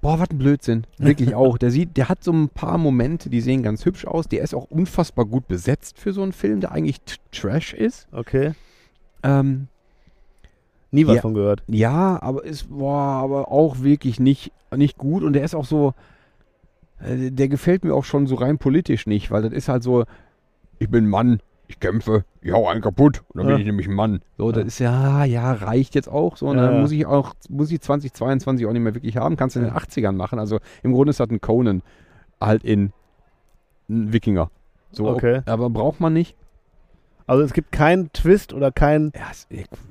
Boah, 0.00 0.18
was 0.18 0.30
ein 0.30 0.38
Blödsinn. 0.38 0.84
Wirklich 0.98 1.34
auch. 1.36 1.58
Der 1.58 1.70
sieht, 1.70 1.96
der 1.96 2.08
hat 2.08 2.24
so 2.24 2.32
ein 2.32 2.48
paar 2.48 2.78
Momente, 2.78 3.30
die 3.30 3.40
sehen 3.40 3.62
ganz 3.62 3.84
hübsch 3.84 4.04
aus. 4.06 4.26
Der 4.26 4.42
ist 4.42 4.54
auch 4.54 4.64
unfassbar 4.70 5.24
gut 5.26 5.46
besetzt 5.46 5.98
für 6.00 6.12
so 6.12 6.22
einen 6.22 6.32
Film, 6.32 6.60
der 6.60 6.72
eigentlich 6.72 7.00
Trash 7.30 7.74
ist. 7.74 8.08
Okay. 8.10 8.54
Ähm, 9.22 9.68
Nie 10.90 11.06
was 11.06 11.16
Ja. 11.16 11.20
von 11.22 11.34
gehört. 11.34 11.62
ja, 11.68 12.20
aber 12.22 12.44
ist, 12.44 12.68
boah, 12.70 13.22
aber 13.22 13.52
auch 13.52 13.80
wirklich 13.82 14.18
nicht, 14.18 14.52
nicht 14.74 14.98
gut. 14.98 15.22
Und 15.22 15.34
der 15.34 15.44
ist 15.44 15.54
auch 15.54 15.64
so, 15.64 15.94
der 17.06 17.48
gefällt 17.48 17.84
mir 17.84 17.94
auch 17.94 18.04
schon 18.04 18.26
so 18.26 18.34
rein 18.36 18.58
politisch 18.58 19.06
nicht, 19.06 19.30
weil 19.30 19.42
das 19.42 19.52
ist 19.52 19.68
halt 19.68 19.82
so, 19.82 20.04
ich 20.78 20.88
bin 20.88 21.06
Mann, 21.08 21.40
ich 21.68 21.80
kämpfe, 21.80 22.24
ich 22.42 22.52
hau 22.52 22.68
einen 22.68 22.80
kaputt 22.82 23.22
und 23.28 23.38
dann 23.38 23.46
Ja. 23.48 23.52
bin 23.54 23.60
ich 23.60 23.66
nämlich 23.66 23.88
ein 23.88 23.94
Mann. 23.94 24.20
So, 24.36 24.46
Ja. 24.50 24.52
das 24.56 24.64
ist 24.66 24.78
ja, 24.78 25.24
ja, 25.24 25.52
reicht 25.52 25.94
jetzt 25.94 26.08
auch 26.08 26.36
so. 26.36 26.48
Und 26.48 26.58
Ja, 26.58 26.66
dann 26.70 26.80
muss 26.80 26.92
ich 26.92 27.06
auch, 27.06 27.34
muss 27.48 27.70
ich 27.72 27.80
2022 27.80 28.66
auch 28.66 28.72
nicht 28.72 28.82
mehr 28.82 28.94
wirklich 28.94 29.16
haben, 29.16 29.36
kannst 29.36 29.56
du 29.56 29.60
in 29.60 29.66
den 29.66 29.72
Ja. 29.74 29.78
80ern 29.80 30.12
machen. 30.16 30.38
Also 30.38 30.58
im 30.82 30.92
Grunde 30.92 31.10
ist 31.10 31.20
das 31.20 31.30
ein 31.30 31.40
Conan. 31.40 31.82
halt 32.40 32.64
in 32.64 32.92
ein 33.88 34.12
Wikinger. 34.12 34.50
So, 34.90 35.06
Okay. 35.08 35.42
Aber 35.46 35.70
braucht 35.70 36.00
man 36.00 36.12
nicht. 36.12 36.36
Also 37.26 37.44
es 37.44 37.52
gibt 37.52 37.70
keinen 37.70 38.12
Twist 38.12 38.52
oder 38.52 38.72
kein, 38.72 39.12
Ja, 39.14 39.28
es- 39.30 39.46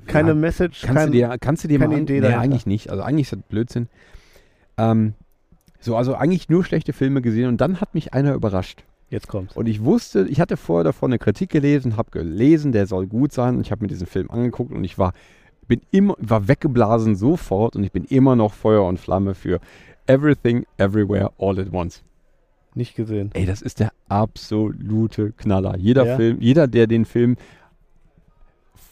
keine 0.06 0.28
ja, 0.28 0.34
Message, 0.34 0.82
Kannst 0.82 0.96
kein, 0.98 1.06
du 1.06 1.12
dir, 1.12 1.36
kannst 1.40 1.64
du 1.64 1.68
dir 1.68 1.78
keine 1.78 1.94
mal 1.94 2.02
Idee 2.02 2.20
nee, 2.20 2.26
eigentlich 2.28 2.66
nicht. 2.66 2.90
Also 2.90 3.02
eigentlich 3.02 3.22
ist 3.28 3.32
das 3.32 3.40
Blödsinn. 3.48 3.88
Ähm, 4.76 5.14
so, 5.82 5.96
also 5.96 6.14
eigentlich 6.14 6.48
nur 6.48 6.64
schlechte 6.64 6.92
Filme 6.92 7.20
gesehen 7.22 7.48
und 7.48 7.60
dann 7.60 7.80
hat 7.80 7.94
mich 7.94 8.14
einer 8.14 8.34
überrascht. 8.34 8.84
Jetzt 9.10 9.28
kommt's. 9.28 9.54
Und 9.56 9.66
ich 9.68 9.84
wusste, 9.84 10.26
ich 10.28 10.40
hatte 10.40 10.56
vorher 10.56 10.84
davon 10.84 11.10
eine 11.10 11.18
Kritik 11.18 11.50
gelesen, 11.50 11.98
habe 11.98 12.10
gelesen, 12.10 12.72
der 12.72 12.86
soll 12.86 13.06
gut 13.06 13.32
sein 13.32 13.56
und 13.56 13.60
ich 13.60 13.70
habe 13.70 13.82
mir 13.82 13.88
diesen 13.88 14.06
Film 14.06 14.30
angeguckt 14.30 14.72
und 14.72 14.82
ich 14.84 14.96
war, 14.96 15.12
bin 15.68 15.82
immer, 15.90 16.14
war 16.18 16.48
weggeblasen 16.48 17.14
sofort 17.14 17.76
und 17.76 17.84
ich 17.84 17.92
bin 17.92 18.04
immer 18.04 18.36
noch 18.36 18.54
Feuer 18.54 18.84
und 18.86 18.98
Flamme 18.98 19.34
für 19.34 19.60
Everything, 20.06 20.64
Everywhere, 20.78 21.30
All 21.38 21.58
at 21.60 21.72
Once. 21.72 22.02
Nicht 22.74 22.94
gesehen. 22.96 23.30
Ey, 23.34 23.44
das 23.44 23.60
ist 23.60 23.80
der 23.80 23.92
absolute 24.08 25.32
Knaller. 25.32 25.76
Jeder 25.76 26.06
Ja. 26.06 26.16
Film, 26.16 26.38
jeder, 26.40 26.66
der 26.66 26.86
den 26.86 27.04
Film 27.04 27.36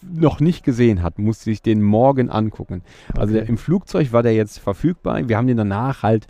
noch 0.02 0.40
nicht 0.40 0.64
gesehen 0.64 1.02
hat, 1.02 1.18
muss 1.18 1.42
sich 1.42 1.62
den 1.62 1.82
morgen 1.82 2.30
angucken. 2.30 2.82
Also 3.14 3.32
Okay. 3.34 3.40
der, 3.40 3.48
im 3.48 3.58
Flugzeug 3.58 4.12
war 4.12 4.22
der 4.22 4.34
jetzt 4.34 4.58
verfügbar. 4.58 5.28
Wir 5.28 5.36
haben 5.36 5.46
den 5.46 5.56
danach 5.58 6.02
halt, 6.02 6.26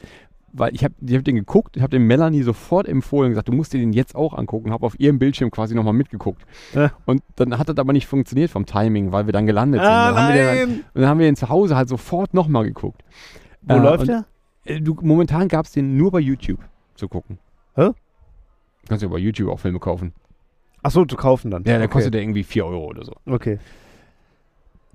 weil 0.52 0.74
ich 0.74 0.82
habe 0.84 0.94
ich 1.04 1.14
hab 1.16 1.24
den 1.24 1.36
geguckt, 1.36 1.76
ich 1.76 1.82
habe 1.82 1.90
den 1.90 2.06
Melanie 2.06 2.42
sofort 2.42 2.88
empfohlen 2.88 3.26
und 3.26 3.30
gesagt, 3.32 3.48
du 3.48 3.52
musst 3.52 3.72
dir 3.72 3.78
den 3.78 3.92
jetzt 3.92 4.14
auch 4.16 4.34
angucken. 4.36 4.70
Habe 4.72 4.84
auf 4.86 4.98
ihrem 4.98 5.18
Bildschirm 5.18 5.50
quasi 5.50 5.74
nochmal 5.74 5.92
mitgeguckt. 5.94 6.42
Ja. 6.74 6.92
Und 7.06 7.22
dann 7.36 7.58
hat 7.58 7.68
das 7.68 7.76
aber 7.78 7.92
nicht 7.92 8.06
funktioniert 8.06 8.50
vom 8.50 8.66
Timing, 8.66 9.12
weil 9.12 9.26
wir 9.26 9.32
dann 9.32 9.46
gelandet 9.46 9.80
Ah, 9.80 9.84
sind. 9.84 10.16
Dann 10.16 10.24
haben 10.24 10.34
wir 10.34 10.54
den, 10.66 10.70
und 10.94 11.00
dann 11.00 11.06
haben 11.08 11.18
wir 11.18 11.26
den 11.26 11.36
zu 11.36 11.48
Hause 11.48 11.76
halt 11.76 11.88
sofort 11.88 12.34
nochmal 12.34 12.64
geguckt. 12.64 13.02
Wo 13.62 13.74
Äh, 13.74 13.78
läuft 13.78 14.08
der? 14.08 14.24
äh, 14.64 14.80
Du, 14.80 14.96
momentan 15.02 15.48
gab 15.48 15.66
es 15.66 15.72
den 15.72 15.96
nur 15.96 16.10
bei 16.10 16.20
YouTube 16.20 16.60
zu 16.94 17.08
gucken. 17.08 17.38
Hä? 17.76 17.90
Kannst 18.88 19.02
du 19.02 19.06
ja 19.06 19.12
bei 19.12 19.18
YouTube 19.18 19.50
auch 19.50 19.60
Filme 19.60 19.78
kaufen. 19.78 20.12
Ach 20.82 20.90
so, 20.90 21.04
zu 21.04 21.16
kaufen 21.16 21.50
dann. 21.50 21.62
Ja, 21.64 21.74
der 21.76 21.82
okay. 21.84 21.88
kostet 21.92 22.14
ja 22.14 22.20
irgendwie 22.20 22.42
4 22.42 22.64
Euro 22.66 22.86
oder 22.86 23.04
so. 23.04 23.12
Okay. 23.26 23.58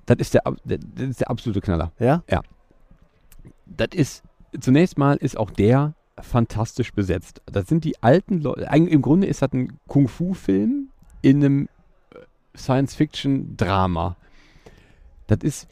Das 0.08 0.18
ist 0.18 0.34
der, 0.34 0.44
der, 0.64 0.80
das 0.80 1.10
ist 1.10 1.20
der 1.22 1.30
absolute 1.30 1.62
Knaller. 1.62 1.92
Ja? 2.00 2.24
Das 3.68 3.88
ist, 3.94 4.24
zunächst 4.60 4.98
mal 4.98 5.18
ist 5.18 5.38
auch 5.38 5.52
der 5.52 5.94
fantastisch 6.20 6.94
besetzt. 6.94 7.42
Das 7.46 7.68
sind 7.68 7.84
die 7.84 8.02
alten 8.02 8.42
Leute, 8.42 8.68
im 8.72 9.02
Grunde 9.02 9.28
ist 9.28 9.42
das 9.42 9.52
ein 9.54 9.80
Kung-Fu-Film 9.88 10.90
in 11.22 11.38
einem 11.38 11.70
äh, 12.14 12.20
Science-Fiction-Drama. 12.58 14.16
Das 15.28 15.40
ist 15.42 15.68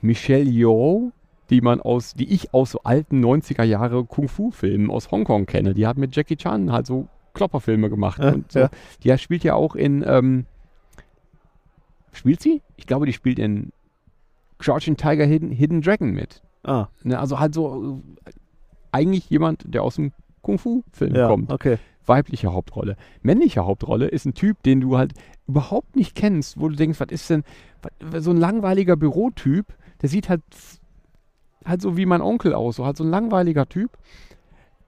Michelle 0.00 0.50
Yeoh, 0.50 1.12
die 1.50 1.60
man 1.60 1.80
aus, 1.80 2.14
die 2.14 2.32
ich 2.32 2.52
aus 2.54 2.72
so 2.72 2.80
alten 2.82 3.24
90er 3.24 3.62
Jahre 3.62 4.04
Kung-Fu-Filmen 4.04 4.90
aus 4.90 5.10
Hongkong 5.10 5.46
kenne. 5.46 5.74
Die 5.74 5.86
hat 5.86 5.98
mit 5.98 6.16
Jackie 6.16 6.36
Chan 6.36 6.72
halt 6.72 6.86
so 6.86 7.08
Klopperfilme 7.34 7.90
gemacht. 7.90 8.20
Äh, 8.20 8.32
und 8.32 8.50
so. 8.50 8.60
ja. 8.60 8.70
Die 9.02 9.16
spielt 9.18 9.44
ja 9.44 9.54
auch 9.54 9.74
in, 9.74 10.04
ähm, 10.06 10.46
spielt 12.12 12.40
sie? 12.40 12.62
Ich 12.76 12.86
glaube, 12.86 13.06
die 13.06 13.12
spielt 13.12 13.38
in 13.38 13.72
Crouching 14.58 14.96
Tiger 14.96 15.26
Hidden, 15.26 15.50
Hidden 15.50 15.82
Dragon 15.82 16.10
mit. 16.10 16.42
Ah, 16.64 16.88
Ne, 17.02 17.18
also 17.18 17.38
halt 17.40 17.54
so 17.54 18.00
äh, 18.26 18.30
eigentlich 18.92 19.28
jemand, 19.30 19.64
der 19.66 19.82
aus 19.82 19.96
dem 19.96 20.12
Kung-Fu-Film 20.42 21.14
ja, 21.14 21.28
kommt. 21.28 21.50
okay. 21.52 21.78
Weibliche 22.06 22.52
Hauptrolle. 22.52 22.96
Männliche 23.22 23.64
Hauptrolle 23.64 24.06
ist 24.08 24.26
ein 24.26 24.34
Typ, 24.34 24.62
den 24.62 24.80
du 24.80 24.98
halt 24.98 25.14
überhaupt 25.48 25.96
nicht 25.96 26.14
kennst, 26.14 26.60
wo 26.60 26.68
du 26.68 26.76
denkst, 26.76 27.00
was 27.00 27.08
ist 27.10 27.30
denn, 27.30 27.44
was, 28.00 28.24
so 28.24 28.30
ein 28.30 28.36
langweiliger 28.36 28.96
Bürotyp, 28.96 29.66
der 30.02 30.08
sieht 30.10 30.28
halt 30.28 30.42
halt 31.64 31.80
so 31.80 31.96
wie 31.96 32.04
mein 32.04 32.20
Onkel 32.20 32.52
aus, 32.54 32.76
so 32.76 32.84
halt 32.84 32.98
so 32.98 33.04
ein 33.04 33.10
langweiliger 33.10 33.66
Typ, 33.66 33.90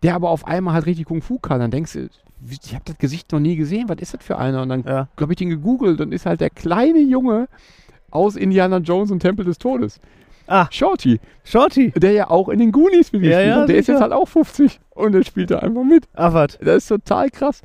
der 0.02 0.14
aber 0.14 0.28
auf 0.28 0.46
einmal 0.46 0.74
halt 0.74 0.84
richtig 0.84 1.06
Kung-Fu 1.06 1.38
kann. 1.38 1.58
Dann 1.60 1.70
denkst 1.70 1.94
du, 1.94 2.08
ich 2.50 2.74
habe 2.74 2.84
das 2.84 2.98
Gesicht 2.98 3.32
noch 3.32 3.40
nie 3.40 3.56
gesehen, 3.56 3.88
was 3.88 3.96
ist 3.98 4.12
das 4.12 4.22
für 4.22 4.36
einer? 4.36 4.60
Und 4.62 4.68
dann 4.68 4.82
Ja. 4.84 5.08
habe 5.18 5.32
ich 5.32 5.38
den 5.38 5.48
gegoogelt 5.48 6.00
und 6.02 6.12
ist 6.12 6.26
halt 6.26 6.42
der 6.42 6.50
kleine 6.50 7.00
Junge 7.00 7.48
aus 8.10 8.36
Indiana 8.36 8.76
Jones 8.78 9.10
und 9.10 9.20
Tempel 9.20 9.46
des 9.46 9.56
Todes. 9.58 10.00
Ah. 10.46 10.68
Shorty, 10.70 11.18
Shorty. 11.44 11.90
der 11.92 12.12
ja 12.12 12.30
auch 12.30 12.48
in 12.48 12.58
den 12.58 12.72
Goonies 12.72 13.12
mitgespielt 13.12 13.32
Ja, 13.32 13.40
ja, 13.40 13.56
hat. 13.62 13.68
Der 13.68 13.76
ist 13.76 13.86
sicher. 13.86 13.98
jetzt 13.98 14.02
halt 14.02 14.12
auch 14.12 14.26
50 14.28 14.80
und 14.90 15.12
der 15.12 15.24
spielt 15.24 15.50
da 15.50 15.58
einfach 15.58 15.84
mit. 15.84 16.06
Ach, 16.14 16.32
was? 16.34 16.58
Das 16.60 16.76
ist 16.76 16.88
total 16.88 17.30
krass. 17.30 17.62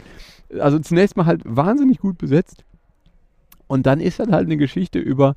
Also 0.60 0.80
zunächst 0.80 1.16
mal 1.16 1.26
halt 1.26 1.42
wahnsinnig 1.46 2.00
gut 2.00 2.18
besetzt. 2.18 2.64
Und 3.68 3.86
dann 3.86 4.00
ist 4.02 4.20
dann 4.20 4.32
halt 4.32 4.46
eine 4.48 4.58
Geschichte 4.58 5.00
über 5.00 5.36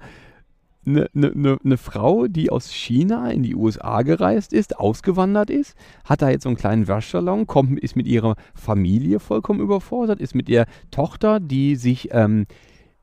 eine, 0.86 1.08
eine, 1.14 1.30
eine, 1.32 1.58
eine 1.64 1.76
Frau, 1.78 2.26
die 2.26 2.50
aus 2.50 2.70
China 2.72 3.30
in 3.30 3.42
die 3.42 3.54
USA 3.54 4.02
gereist 4.02 4.52
ist, 4.52 4.78
ausgewandert 4.78 5.48
ist, 5.50 5.76
hat 6.04 6.20
da 6.20 6.28
jetzt 6.28 6.42
so 6.42 6.48
einen 6.48 6.56
kleinen 6.56 6.88
Waschsalon, 6.88 7.46
kommt, 7.46 7.78
ist 7.80 7.96
mit 7.96 8.06
ihrer 8.06 8.36
Familie 8.54 9.20
vollkommen 9.20 9.60
überfordert, 9.60 10.20
ist 10.20 10.34
mit 10.34 10.48
ihrer 10.48 10.66
Tochter, 10.90 11.40
die 11.40 11.76
sich, 11.76 12.08
ähm, 12.12 12.46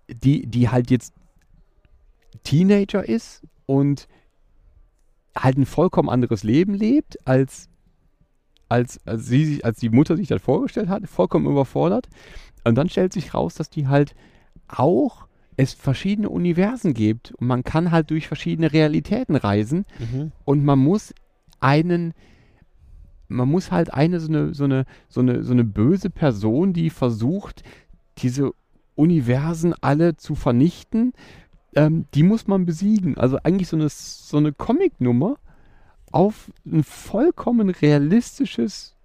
die, 0.07 0.45
die 0.45 0.69
halt 0.69 0.91
jetzt 0.91 1.13
Teenager 2.43 3.07
ist 3.07 3.41
und 3.65 4.07
halt 5.37 5.57
ein 5.57 5.65
vollkommen 5.65 6.09
anderes 6.09 6.43
Leben 6.43 6.73
lebt, 6.73 7.25
als, 7.27 7.69
als, 8.69 8.99
als, 9.05 9.25
sie, 9.25 9.45
sich- 9.45 9.65
als 9.65 9.79
die 9.79 9.89
Mutter 9.89 10.17
sich 10.17 10.27
das 10.27 10.41
vorgestellt 10.41 10.89
hat, 10.89 11.07
vollkommen 11.07 11.47
überfordert. 11.47 12.09
Und 12.63 12.75
dann 12.75 12.89
stellt 12.89 13.13
sich 13.13 13.33
raus, 13.33 13.55
dass 13.55 13.69
die 13.69 13.87
halt 13.87 14.13
auch 14.67 15.27
es 15.57 15.73
verschiedene 15.73 16.29
Universen 16.29 16.93
gibt 16.93 17.31
und 17.33 17.47
man 17.47 17.63
kann 17.63 17.91
halt 17.91 18.09
durch 18.09 18.27
verschiedene 18.27 18.71
Realitäten 18.71 19.35
reisen 19.35 19.85
Mhm. 19.99 20.31
und 20.45 20.63
man 20.63 20.79
muss 20.79 21.13
einen 21.59 22.13
man 23.27 23.47
muss 23.49 23.71
halt 23.71 23.93
eine 23.93 24.19
so 24.19 24.27
eine 24.29 24.53
so 24.53 24.63
eine 24.65 24.85
so 25.09 25.19
eine 25.21 25.43
so 25.43 25.51
eine 25.53 25.63
böse 25.63 26.09
Person, 26.09 26.73
die 26.73 26.89
versucht 26.89 27.63
diese 28.19 28.51
Universen 28.95 29.73
alle 29.81 30.15
zu 30.17 30.35
vernichten, 30.35 31.13
ähm, 31.75 32.05
die 32.13 32.23
muss 32.23 32.47
man 32.47 32.65
besiegen. 32.65 33.17
Also 33.17 33.37
eigentlich 33.43 33.67
so 33.67 33.77
eine 33.77 33.89
so 33.89 34.37
eine 34.37 34.51
Comicnummer 34.53 35.37
auf 36.11 36.51
ein 36.65 36.83
vollkommen 36.83 37.69
realistisches 37.69 38.95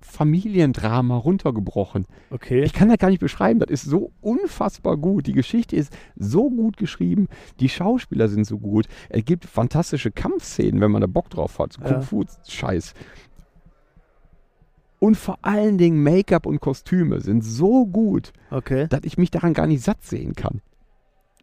Familiendrama 0.00 1.16
runtergebrochen. 1.16 2.06
Okay. 2.30 2.62
Ich 2.64 2.72
kann 2.72 2.88
das 2.88 2.98
gar 2.98 3.10
nicht 3.10 3.20
beschreiben. 3.20 3.60
Das 3.60 3.70
ist 3.70 3.84
so 3.84 4.10
unfassbar 4.20 4.96
gut. 4.96 5.26
Die 5.26 5.32
Geschichte 5.34 5.76
ist 5.76 5.96
so 6.16 6.50
gut 6.50 6.76
geschrieben. 6.78 7.28
Die 7.60 7.68
Schauspieler 7.68 8.28
sind 8.28 8.44
so 8.44 8.58
gut. 8.58 8.86
Es 9.08 9.24
gibt 9.24 9.44
fantastische 9.44 10.10
Kampfszenen, 10.10 10.80
wenn 10.80 10.90
man 10.90 11.02
da 11.02 11.06
Bock 11.06 11.30
drauf 11.30 11.58
hat. 11.58 11.74
So 11.74 11.82
Ja. 11.82 11.92
Kung-Fu-Scheiß. 11.92 12.94
Und 14.98 15.16
vor 15.16 15.38
allen 15.42 15.78
Dingen 15.78 16.02
Make-up 16.02 16.44
und 16.46 16.60
Kostüme 16.60 17.20
sind 17.20 17.42
so 17.42 17.86
gut, 17.86 18.32
Okay. 18.50 18.86
dass 18.88 19.00
ich 19.04 19.16
mich 19.16 19.30
daran 19.30 19.54
gar 19.54 19.66
nicht 19.66 19.82
satt 19.82 20.02
sehen 20.04 20.34
kann. 20.34 20.60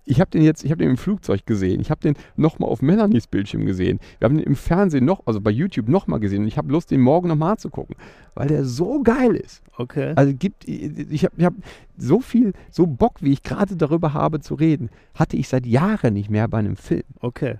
Ich 0.09 0.21
habe 0.21 0.31
den 0.31 0.41
jetzt, 0.41 0.63
ich 0.63 0.71
habe 0.71 0.79
den 0.81 0.91
im 0.91 0.97
Flugzeug 0.97 1.45
gesehen. 1.45 1.81
Ich 1.81 1.91
habe 1.91 1.99
den 1.99 2.15
nochmal 2.37 2.69
auf 2.69 2.81
Melanies 2.81 3.27
Bildschirm 3.27 3.65
gesehen. 3.65 3.99
Wir 4.19 4.25
haben 4.25 4.37
den 4.37 4.45
im 4.47 4.55
Fernsehen 4.55 5.03
noch, 5.03 5.21
also 5.25 5.41
bei 5.41 5.51
YouTube 5.51 5.89
nochmal 5.89 6.21
gesehen. 6.21 6.43
Und 6.43 6.47
ich 6.47 6.57
habe 6.57 6.71
Lust, 6.71 6.91
den 6.91 7.01
morgen 7.01 7.27
nochmal 7.27 7.57
zu 7.57 7.69
gucken, 7.69 7.97
weil 8.33 8.47
der 8.47 8.63
so 8.63 9.03
geil 9.03 9.35
ist. 9.35 9.61
Okay. 9.75 10.13
Also 10.15 10.33
gibt, 10.33 10.65
ich 10.65 11.25
habe 11.25 11.35
ich 11.37 11.43
hab 11.43 11.53
so 11.97 12.21
viel, 12.21 12.53
so 12.71 12.87
Bock, 12.87 13.15
wie 13.19 13.33
ich 13.33 13.43
gerade 13.43 13.75
darüber 13.75 14.13
habe 14.13 14.39
zu 14.39 14.55
reden, 14.55 14.89
hatte 15.13 15.35
ich 15.35 15.49
seit 15.49 15.65
Jahren 15.65 16.13
nicht 16.13 16.29
mehr 16.29 16.47
bei 16.47 16.59
einem 16.59 16.77
Film. 16.77 17.03
Okay. 17.19 17.55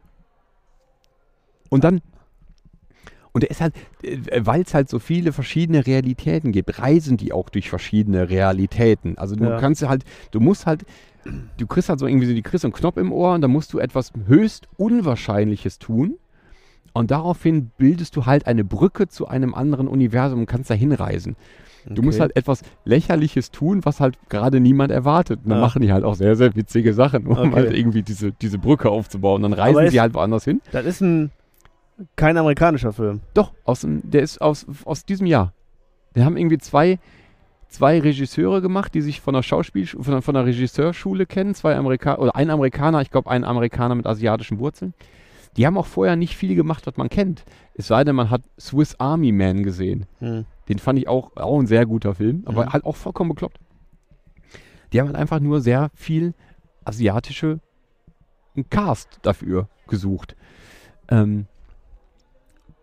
Und 1.70 1.84
dann, 1.84 2.00
und 3.34 3.44
ist 3.44 3.60
halt, 3.60 3.76
weil 4.40 4.62
es 4.62 4.74
halt 4.74 4.90
so 4.90 5.00
viele 5.00 5.34
verschiedene 5.34 5.86
Realitäten 5.86 6.54
gibt, 6.54 6.80
reisen 6.80 7.18
die 7.18 7.34
auch 7.34 7.50
durch 7.50 7.70
verschiedene 7.70 8.30
Realitäten. 8.30 9.18
Also 9.18 9.36
du 9.36 9.44
Ja. 9.44 9.60
kannst 9.60 9.86
halt, 9.88 10.06
du 10.32 10.40
musst 10.40 10.66
halt, 10.66 10.86
du 11.58 11.68
kriegst 11.68 11.90
halt 11.90 12.00
so 12.00 12.08
irgendwie 12.08 12.28
so, 12.28 12.34
die 12.34 12.42
kriegst 12.42 12.62
so 12.62 12.68
einen 12.68 12.74
Knopf 12.74 12.98
im 12.98 13.12
Ohr 13.12 13.34
und 13.34 13.42
dann 13.42 13.52
musst 13.52 13.74
du 13.74 13.80
etwas 13.80 14.12
höchst 14.28 14.68
Unwahrscheinliches 14.78 15.80
tun. 15.80 16.18
Und 16.94 17.12
daraufhin 17.12 17.70
bildest 17.78 18.16
du 18.16 18.26
halt 18.26 18.48
eine 18.48 18.64
Brücke 18.64 19.08
zu 19.08 19.28
einem 19.28 19.54
anderen 19.54 19.88
Universum 19.88 20.40
und 20.40 20.46
kannst 20.48 20.70
da 20.70 20.74
hinreisen. 20.74 21.36
Du 21.90 22.02
musst 22.02 22.18
Okay. 22.18 22.24
halt 22.24 22.36
etwas 22.36 22.64
Lächerliches 22.86 23.52
tun, 23.52 23.86
was 23.86 24.00
halt 24.00 24.18
gerade 24.30 24.60
niemand 24.60 24.92
erwartet. 24.92 25.42
Und 25.44 25.50
dann 25.52 25.60
Ah. 25.60 25.62
machen 25.62 25.82
die 25.82 25.92
halt 25.94 26.04
auch 26.04 26.16
sehr, 26.16 26.36
sehr 26.36 26.56
witzige 26.56 26.94
Sachen, 26.94 27.28
um 27.28 27.38
Okay. 27.38 27.52
halt 27.54 27.74
irgendwie 27.74 28.02
diese, 28.02 28.32
diese 28.32 28.58
Brücke 28.58 28.90
aufzubauen. 28.90 29.44
Dann 29.44 29.54
reisen 29.54 29.84
ist- 29.86 29.92
sie 29.92 30.02
halt 30.02 30.14
woanders 30.14 30.44
hin. 30.44 30.60
Das 30.72 30.86
ist 30.86 31.02
ein 31.02 31.32
kein 32.16 32.36
amerikanischer 32.38 32.92
Film. 32.94 33.22
Doch, 33.34 33.54
aus 33.64 33.86
der 33.88 34.22
ist 34.22 34.42
aus, 34.42 34.66
aus 34.86 35.06
diesem 35.06 35.28
Jahr. 35.28 35.54
Wir 36.14 36.26
haben 36.26 36.36
irgendwie 36.36 36.58
zwei, 36.58 37.00
zwei 37.70 38.00
Regisseure 38.00 38.62
gemacht, 38.62 38.94
die 38.94 39.02
sich 39.02 39.22
von 39.22 39.34
der 39.34 39.44
Schauspiel 39.44 39.86
von 39.88 40.22
von 40.22 40.34
der 40.34 40.46
Regisseurschule 40.46 41.26
kennen, 41.26 41.54
zwei 41.56 41.76
Amerikaner 41.76 42.20
oder 42.20 42.36
ein 42.36 42.50
Amerikaner, 42.50 43.02
ich 43.02 43.12
glaube 43.12 43.30
ein 43.30 43.44
Amerikaner 43.44 43.96
mit 43.96 44.06
asiatischen 44.08 44.60
Wurzeln. 44.60 44.94
Die 45.58 45.66
haben 45.66 45.78
auch 45.78 45.88
vorher 45.88 46.16
nicht 46.16 46.36
viel 46.38 46.54
gemacht, 46.56 46.86
was 46.86 46.98
man 46.98 47.10
kennt. 47.10 47.44
Es 47.74 47.88
sei 47.88 48.04
denn, 48.04 48.16
man 48.16 48.30
hat 48.30 48.44
Swiss 48.60 48.96
Army 49.00 49.32
Man 49.32 49.64
gesehen. 49.64 50.06
Hm. 50.20 50.46
Den 50.70 50.80
fand 50.80 51.00
ich 51.00 51.08
auch, 51.08 51.36
auch 51.36 51.60
ein 51.60 51.66
sehr 51.68 51.86
guter 51.86 52.14
Film, 52.14 52.44
aber 52.46 52.66
Mhm. 52.66 52.74
halt 52.74 52.86
auch 52.86 52.96
vollkommen 52.96 53.30
bekloppt. 53.30 53.58
Die 54.94 55.00
haben 55.00 55.08
halt 55.08 55.18
einfach 55.18 55.40
nur 55.40 55.62
sehr 55.62 55.90
viel 55.96 56.34
asiatische 56.86 57.60
Cast 58.70 59.20
dafür 59.24 59.68
gesucht. 59.88 60.36
Ähm, 61.10 61.48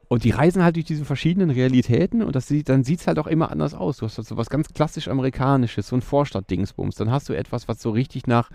Und 0.09 0.25
die 0.25 0.31
reisen 0.31 0.63
halt 0.63 0.77
durch 0.77 0.85
diese 0.85 1.05
verschiedenen 1.05 1.51
Realitäten 1.51 2.23
und 2.23 2.37
das 2.37 2.47
sieht, 2.47 2.69
dann 2.69 2.85
sieht 2.85 3.01
es 3.01 3.07
halt 3.07 3.19
auch 3.19 3.27
immer 3.27 3.51
anders 3.51 3.75
aus. 3.75 3.97
Du 3.99 4.07
hast 4.07 4.19
halt 4.19 4.27
so 4.29 4.37
was 4.37 4.51
ganz 4.51 4.69
klassisch 4.69 5.09
Amerikanisches, 5.09 5.89
so 5.89 5.97
ein 5.97 6.03
Vorstadt-Dingsbums. 6.03 6.97
Dann 6.97 7.11
hast 7.11 7.29
du 7.29 7.33
etwas, 7.33 7.69
was 7.69 7.81
so 7.81 7.91
richtig 7.91 8.27
nach, 8.27 8.51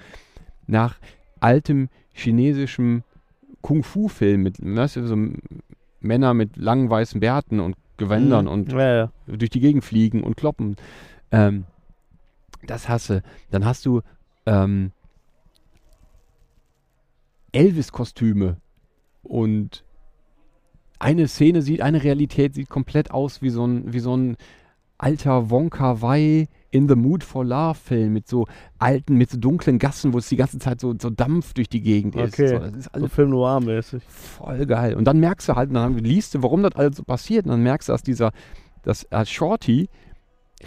nach 0.67 0.95
altem 1.39 1.89
chinesischem 2.13 3.03
Kung-Fu-Film 3.61 4.43
mit 4.43 4.57
weißt 4.61 4.97
du, 4.97 5.07
so 5.07 5.17
Männer 6.01 6.33
mit 6.33 6.55
langen 6.55 6.89
weißen 6.89 7.19
Bärten 7.19 7.59
und 7.59 7.75
Gewändern 7.97 8.45
Mhm. 8.45 8.51
und 8.51 8.71
Ja, 8.71 8.95
ja. 8.95 9.11
durch 9.27 9.49
die 9.49 9.59
Gegend 9.59 9.83
fliegen 9.83 10.23
und 10.23 10.37
kloppen. 10.37 10.77
Ähm, 11.31 11.65
das 12.65 12.87
hasse. 12.87 13.21
Dann 13.51 13.65
hast 13.65 13.85
du 13.85 14.01
ähm, 14.45 14.91
Elvis-Kostüme 17.51 18.57
und 19.23 19.83
eine 20.99 21.27
Szene 21.27 21.61
sieht, 21.61 21.81
eine 21.81 22.03
Realität 22.03 22.53
sieht 22.53 22.69
komplett 22.69 23.11
aus 23.11 23.41
wie 23.41 23.49
so 23.49 23.65
ein, 23.65 23.91
wie 23.93 23.99
so 23.99 24.15
ein 24.15 24.37
alter 24.97 25.49
Wonka 25.49 26.01
Wai 26.01 26.47
in 26.71 26.87
the 26.87 26.95
Mood 26.95 27.23
for 27.23 27.45
Love 27.45 27.75
Film 27.75 28.13
mit 28.13 28.27
so 28.27 28.45
alten, 28.77 29.15
mit 29.15 29.29
so 29.31 29.37
dunklen 29.37 29.79
Gassen, 29.79 30.13
wo 30.13 30.17
es 30.17 30.29
die 30.29 30.35
ganze 30.35 30.59
Zeit 30.59 30.81
so, 30.81 30.93
so 31.01 31.09
Dampf 31.09 31.53
durch 31.53 31.69
die 31.69 31.81
Gegend 31.81 32.15
ist. 32.15 32.33
Okay. 32.33 32.49
So, 32.49 32.59
das 32.59 32.73
ist 32.75 32.83
So 32.85 32.91
alles 32.91 33.13
Film 33.13 33.29
Noir-mäßig. 33.31 34.03
voll 34.07 34.65
geil. 34.65 34.95
Und 34.95 35.05
dann 35.05 35.19
merkst 35.19 35.49
du 35.49 35.55
halt, 35.55 35.73
dann 35.73 35.97
liest 35.97 36.35
du, 36.35 36.43
warum 36.43 36.61
das 36.63 36.75
alles 36.75 36.97
so 36.97 37.03
passiert. 37.03 37.45
Und 37.45 37.51
dann 37.51 37.63
merkst 37.63 37.89
du, 37.89 37.93
dass 37.93 38.03
dieser, 38.03 38.31
dass 38.83 39.05
äh, 39.09 39.25
Shorty 39.25 39.87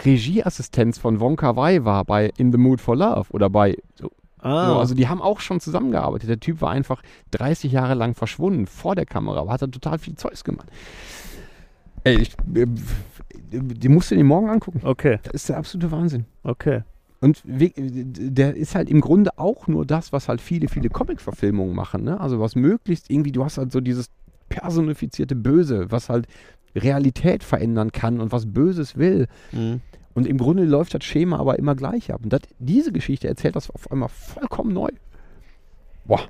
Regieassistenz 0.04 0.98
von 0.98 1.20
Wonka 1.20 1.54
Wai 1.54 1.84
war 1.84 2.04
bei 2.04 2.32
In 2.38 2.50
the 2.50 2.58
Mood 2.58 2.80
for 2.80 2.96
Love 2.96 3.30
oder 3.30 3.50
bei 3.50 3.76
so, 3.94 4.10
Ah, 4.42 4.66
so, 4.66 4.78
also 4.78 4.94
die 4.94 5.08
haben 5.08 5.22
auch 5.22 5.40
schon 5.40 5.60
zusammengearbeitet. 5.60 6.28
Der 6.28 6.40
Typ 6.40 6.60
war 6.60 6.70
einfach 6.70 7.02
30 7.30 7.72
Jahre 7.72 7.94
lang 7.94 8.14
verschwunden 8.14 8.66
vor 8.66 8.94
der 8.94 9.06
Kamera, 9.06 9.40
aber 9.40 9.52
hat 9.52 9.62
dann 9.62 9.72
total 9.72 9.98
viel 9.98 10.16
Zeugs 10.16 10.44
gemacht. 10.44 10.68
Ey, 12.04 12.16
ich, 12.16 12.32
äh, 12.54 12.66
die 13.52 13.88
musst 13.88 14.10
du 14.10 14.16
dir 14.16 14.24
morgen 14.24 14.50
angucken. 14.50 14.80
okay, 14.84 15.20
Das 15.22 15.34
ist 15.34 15.48
der 15.48 15.56
absolute 15.58 15.90
Wahnsinn. 15.90 16.26
okay. 16.42 16.82
Und 17.20 17.40
der 17.44 18.56
ist 18.56 18.74
halt 18.74 18.90
im 18.90 19.00
Grunde 19.00 19.38
auch 19.38 19.68
nur 19.68 19.86
das, 19.86 20.12
was 20.12 20.28
halt 20.28 20.40
viele, 20.40 20.66
viele 20.66 20.88
Comic-Verfilmungen 20.88 21.72
machen. 21.72 22.02
Ne? 22.02 22.18
Also 22.20 22.40
was 22.40 22.56
möglichst 22.56 23.10
irgendwie, 23.10 23.30
du 23.30 23.44
hast 23.44 23.58
halt 23.58 23.70
so 23.70 23.80
dieses 23.80 24.10
personifizierte 24.48 25.36
Böse, 25.36 25.92
was 25.92 26.08
halt 26.08 26.26
Realität 26.74 27.44
verändern 27.44 27.92
kann 27.92 28.20
und 28.20 28.32
was 28.32 28.46
Böses 28.52 28.96
will. 28.96 29.28
Mhm. 29.52 29.82
Und 30.14 30.26
im 30.26 30.36
Grunde 30.38 30.64
läuft 30.64 30.94
das 30.94 31.04
Schema 31.04 31.38
aber 31.38 31.58
immer 31.58 31.74
gleich 31.74 32.12
ab. 32.12 32.20
Und 32.22 32.32
das, 32.32 32.42
diese 32.58 32.92
Geschichte 32.92 33.28
erzählt 33.28 33.56
das 33.56 33.70
auf 33.70 33.90
einmal 33.90 34.08
vollkommen 34.10 34.72
neu. 34.74 34.90
Boah. 36.04 36.20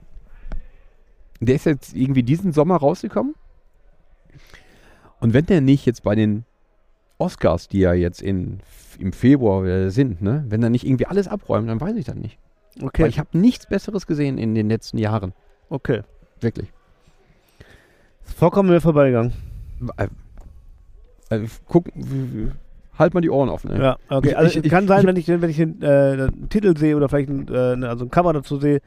Der 1.40 1.56
ist 1.56 1.66
jetzt 1.66 1.94
irgendwie 1.94 2.22
diesen 2.22 2.52
Sommer 2.52 2.76
rausgekommen. 2.76 3.34
Und 5.20 5.34
wenn 5.34 5.46
der 5.46 5.60
nicht 5.60 5.84
jetzt 5.86 6.02
bei 6.04 6.14
den 6.14 6.44
Oscars, 7.18 7.68
die 7.68 7.80
ja 7.80 7.92
jetzt 7.92 8.22
in, 8.22 8.60
im 8.98 9.12
Februar 9.12 9.90
sind, 9.90 10.22
ne, 10.22 10.44
wenn 10.48 10.62
er 10.62 10.70
nicht 10.70 10.84
irgendwie 10.86 11.06
alles 11.06 11.26
abräumt, 11.28 11.68
dann 11.68 11.80
weiß 11.80 11.96
ich 11.96 12.04
das 12.04 12.14
nicht. 12.16 12.38
Okay, 12.80 13.02
Weil 13.02 13.10
ich 13.10 13.18
habe 13.18 13.36
nichts 13.38 13.66
Besseres 13.66 14.06
gesehen 14.06 14.38
in 14.38 14.54
den 14.54 14.68
letzten 14.68 14.98
Jahren. 14.98 15.32
okay. 15.68 16.02
Wirklich. 16.40 16.72
Vollkommen 18.24 18.68
mir 18.70 18.80
vorbeigegangen. 18.80 19.32
Äh, 19.96 20.09
äh, 21.30 21.46
guck, 21.66 21.86
w- 21.86 21.92
w- 21.94 22.50
halt 23.02 23.14
mal 23.14 23.20
die 23.20 23.30
Ohren 23.30 23.48
offen. 23.48 23.70
ey. 23.72 23.80
Ja, 23.80 23.96
okay. 24.08 24.30
Ich- 24.30 24.36
Also 24.38 24.58
ich- 24.58 24.64
es 24.64 24.70
kann 24.70 24.84
ich- 24.84 24.88
sein, 24.88 25.06
wenn 25.06 25.16
ich, 25.16 25.26
den- 25.26 25.42
wenn 25.42 25.50
ich 25.50 25.56
den, 25.56 25.82
äh, 25.82 26.16
den 26.16 26.48
Titel 26.48 26.76
sehe 26.76 26.96
oder 26.96 27.08
vielleicht 27.08 27.28
ein, 27.28 27.46
äh, 27.48 27.76
ne- 27.76 27.88
also 27.88 28.04
ein 28.06 28.10
Cover 28.10 28.32
dazu 28.32 28.56
sehe, 28.58 28.80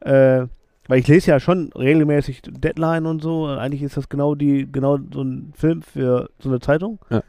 äh, 0.00 0.46
weil 0.88 0.98
ich 0.98 1.06
lese 1.08 1.30
ja 1.30 1.38
schon 1.40 1.70
regelmäßig 1.74 2.42
Deadline 2.42 3.06
und 3.06 3.22
so. 3.22 3.46
Eigentlich 3.46 3.82
ist 3.82 3.96
das 3.96 4.08
genau 4.08 4.34
die, 4.34 4.66
genau 4.70 4.98
so 5.12 5.22
ein 5.22 5.52
Film 5.54 5.82
für 5.82 6.30
so 6.40 6.48
eine 6.48 6.58
Zeitung. 6.60 6.98
Ja. 7.10 7.22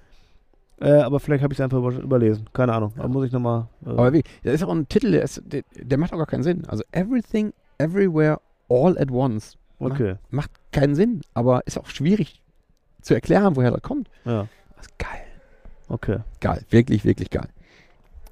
Äh, 0.80 1.02
aber 1.02 1.20
vielleicht 1.20 1.44
habe 1.44 1.54
ich 1.54 1.60
es 1.60 1.64
einfach 1.64 1.78
über, 1.78 1.92
überlesen. 1.92 2.46
Keine 2.54 2.74
Ahnung. 2.74 2.92
Da 2.98 3.08
muss 3.08 3.26
ich 3.28 3.32
nochmal. 3.32 3.68
Äh, 3.86 3.90
Aber 3.90 4.14
wie, 4.14 4.24
das 4.44 4.56
ist 4.56 4.64
auch 4.64 4.72
ein 4.74 4.88
Titel, 4.90 5.12
der, 5.12 5.22
ist, 5.22 5.44
der, 5.46 5.62
der 5.80 5.98
macht 6.00 6.12
auch 6.12 6.18
gar 6.18 6.26
keinen 6.26 6.42
Sinn. 6.42 6.64
Also 6.68 6.84
Everything, 6.92 7.54
Everywhere, 7.78 8.40
All 8.68 8.98
at 8.98 9.12
Once. 9.12 9.58
okay. 9.80 10.16
Macht 10.32 10.50
keinen 10.72 10.96
Sinn, 10.96 11.22
aber 11.36 11.62
ist 11.68 11.78
auch 11.78 11.86
schwierig 11.88 12.42
zu 13.02 13.14
erklären, 13.14 13.56
woher 13.56 13.70
das 13.72 13.82
kommt. 13.84 14.10
Ja. 14.26 14.48
Das 14.78 14.88
ist 14.88 14.98
geil. 14.98 15.22
Okay. 15.92 16.20
Geil, 16.40 16.64
wirklich, 16.70 17.04
wirklich 17.04 17.30
geil. 17.30 17.50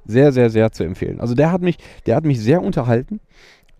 Sehr, 0.05 0.31
sehr, 0.31 0.49
sehr 0.49 0.71
zu 0.71 0.83
empfehlen. 0.83 1.19
Also 1.19 1.35
der 1.35 1.51
hat 1.51 1.61
mich, 1.61 1.77
der 2.05 2.15
hat 2.15 2.23
mich 2.23 2.39
sehr 2.39 2.63
unterhalten 2.63 3.19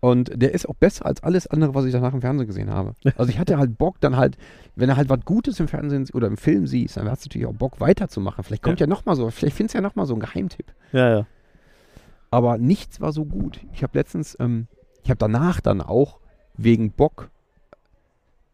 und 0.01 0.31
der 0.35 0.53
ist 0.53 0.67
auch 0.67 0.75
besser 0.75 1.05
als 1.05 1.23
alles 1.23 1.47
andere, 1.47 1.73
was 1.75 1.85
ich 1.85 1.93
danach 1.93 2.13
im 2.13 2.21
Fernsehen 2.21 2.47
gesehen 2.47 2.69
habe. 2.69 2.95
Also 3.17 3.31
ich 3.31 3.39
hatte 3.39 3.57
halt 3.57 3.77
Bock, 3.77 3.99
dann 4.01 4.17
halt, 4.17 4.37
wenn 4.75 4.89
er 4.89 4.97
halt 4.97 5.09
was 5.09 5.21
Gutes 5.23 5.59
im 5.61 5.69
Fernsehen 5.69 6.05
oder 6.13 6.27
im 6.27 6.37
Film 6.37 6.67
siehst, 6.67 6.97
dann 6.97 7.09
hast 7.09 7.23
du 7.23 7.29
natürlich 7.29 7.47
auch 7.47 7.53
Bock 7.53 7.79
weiterzumachen. 7.79 8.43
Vielleicht 8.43 8.63
kommt 8.63 8.81
ja, 8.81 8.87
noch 8.87 9.05
mal 9.05 9.15
so, 9.15 9.29
vielleicht 9.29 9.55
findest 9.55 9.75
du 9.75 9.77
ja 9.77 9.81
noch 9.81 9.95
mal 9.95 10.05
so 10.05 10.13
einen 10.13 10.21
Geheimtipp. 10.21 10.73
Ja, 10.91 11.09
ja. 11.09 11.25
Aber 12.31 12.57
nichts 12.57 12.99
war 12.99 13.13
so 13.13 13.25
gut. 13.25 13.61
Ich 13.73 13.81
habe 13.81 13.97
letztens, 13.97 14.37
ähm, 14.39 14.67
ich 15.03 15.09
habe 15.09 15.17
danach 15.17 15.61
dann 15.61 15.81
auch 15.81 16.19
wegen 16.57 16.91
Bock 16.91 17.29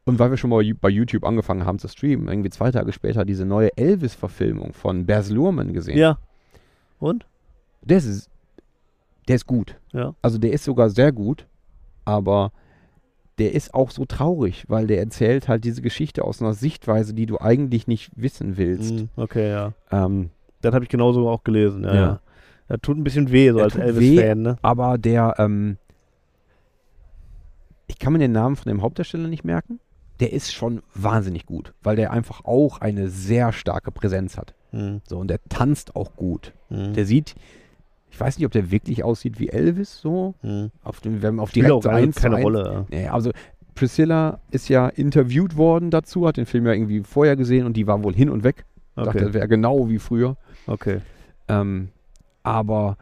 und 0.06 0.20
weil 0.20 0.30
wir 0.30 0.38
schon 0.38 0.52
mal 0.52 0.64
bei 0.76 0.90
YouTube 0.90 1.24
angefangen 1.24 1.66
haben 1.66 1.80
zu 1.80 1.88
streamen, 1.88 2.28
irgendwie 2.28 2.52
zwei 2.52 2.72
Tage 2.72 2.92
später 2.94 3.26
diese 3.26 3.46
neue 3.46 3.76
Elvis-Verfilmung 3.76 4.74
von 4.74 5.06
Baz 5.06 5.30
Luhrmann 5.30 5.74
gesehen. 5.74 5.98
Ja. 5.98 6.20
Und? 7.00 7.26
Der 7.82 7.98
ist, 7.98 8.30
der 9.28 9.36
ist 9.36 9.48
gut. 9.48 9.76
Ja. 9.92 10.14
Also 10.22 10.38
der 10.38 10.54
ist 10.54 10.64
sogar 10.64 10.90
sehr 10.90 11.12
gut, 11.12 11.48
aber 12.06 12.52
der 13.40 13.54
ist 13.54 13.74
auch 13.74 13.92
so 13.92 14.06
traurig, 14.06 14.66
weil 14.68 14.88
der 14.88 15.00
erzählt 15.00 15.48
halt 15.48 15.64
diese 15.66 15.82
Geschichte 15.82 16.24
aus 16.24 16.42
einer 16.42 16.54
Sichtweise, 16.54 17.14
die 17.14 17.26
du 17.26 17.40
eigentlich 17.40 17.88
nicht 17.88 18.12
wissen 18.16 18.58
willst. 18.58 18.94
Mhm. 18.94 19.10
Okay, 19.16 19.50
ja. 19.50 19.74
Ähm, 19.92 20.30
Das 20.62 20.74
habe 20.74 20.86
ich 20.86 20.90
genauso 20.90 21.28
auch 21.28 21.44
gelesen. 21.44 21.84
Ja. 21.84 21.94
Ja. 21.94 22.02
ja. 22.02 22.20
Das 22.68 22.80
tut 22.82 22.98
ein 22.98 23.04
bisschen 23.04 23.32
weh, 23.32 23.50
so 23.50 23.58
Der 23.58 23.66
als 23.66 23.76
Elvis-Fan, 23.76 24.42
ne? 24.42 24.58
aber 24.62 24.98
der, 24.98 25.36
ähm, 25.38 25.78
ich 27.88 28.00
kann 28.00 28.14
mir 28.14 28.20
den 28.20 28.32
Namen 28.32 28.56
von 28.56 28.70
dem 28.70 28.82
Hauptdarsteller 28.82 29.28
nicht 29.28 29.44
merken. 29.44 29.80
Der 30.20 30.32
ist 30.32 30.54
schon 30.54 30.82
wahnsinnig 30.94 31.46
gut, 31.46 31.74
weil 31.84 31.96
der 31.98 32.12
einfach 32.12 32.46
auch 32.46 32.80
eine 32.80 33.10
sehr 33.10 33.52
starke 33.52 33.92
Präsenz 33.92 34.38
hat. 34.38 34.54
Mhm. 34.72 35.02
So, 35.08 35.18
und 35.18 35.28
der 35.30 35.40
tanzt 35.50 35.96
auch 35.96 36.16
gut. 36.16 36.54
Mhm. 36.70 36.94
Der 36.94 37.06
sieht, 37.06 37.36
ich 38.10 38.20
weiß 38.20 38.38
nicht, 38.38 38.46
ob 38.46 38.52
der 38.54 38.72
wirklich 38.72 39.04
aussieht 39.04 39.40
wie 39.40 39.50
Elvis, 39.50 40.00
so. 40.00 40.34
Mhm. 40.42 40.72
Auf 40.84 41.02
dem, 41.02 41.22
wenn 41.22 41.36
man 41.36 41.44
auf 41.44 41.50
Spielt 41.50 41.66
direkt 41.66 41.78
auch 41.80 41.84
so 41.84 41.90
keine, 41.90 42.02
eins 42.04 42.16
zu 42.16 42.22
keine 42.22 42.36
eins- 42.38 42.46
Rolle. 42.46 42.86
Nee, 42.90 43.08
also 43.08 43.32
Priscilla 43.74 44.40
ist 44.52 44.70
ja 44.70 44.88
interviewt 44.88 45.58
worden 45.58 45.92
dazu, 45.92 46.26
hat 46.26 46.38
den 46.38 46.46
Film 46.46 46.66
ja 46.66 46.72
irgendwie 46.72 47.04
vorher 47.04 47.36
gesehen 47.36 47.66
und 47.66 47.76
die 47.76 47.88
war 47.88 48.02
wohl 48.04 48.14
hin 48.16 48.30
und 48.30 48.44
weg. 48.46 48.64
Ja. 48.96 49.04
Dachte, 49.04 49.18
Okay. 49.18 49.26
das 49.26 49.34
wäre 49.34 49.48
genau 49.50 49.90
wie 49.90 50.00
früher. 50.00 50.38
okay. 50.68 51.00
Ähm, 51.50 51.90
aber 52.42 52.98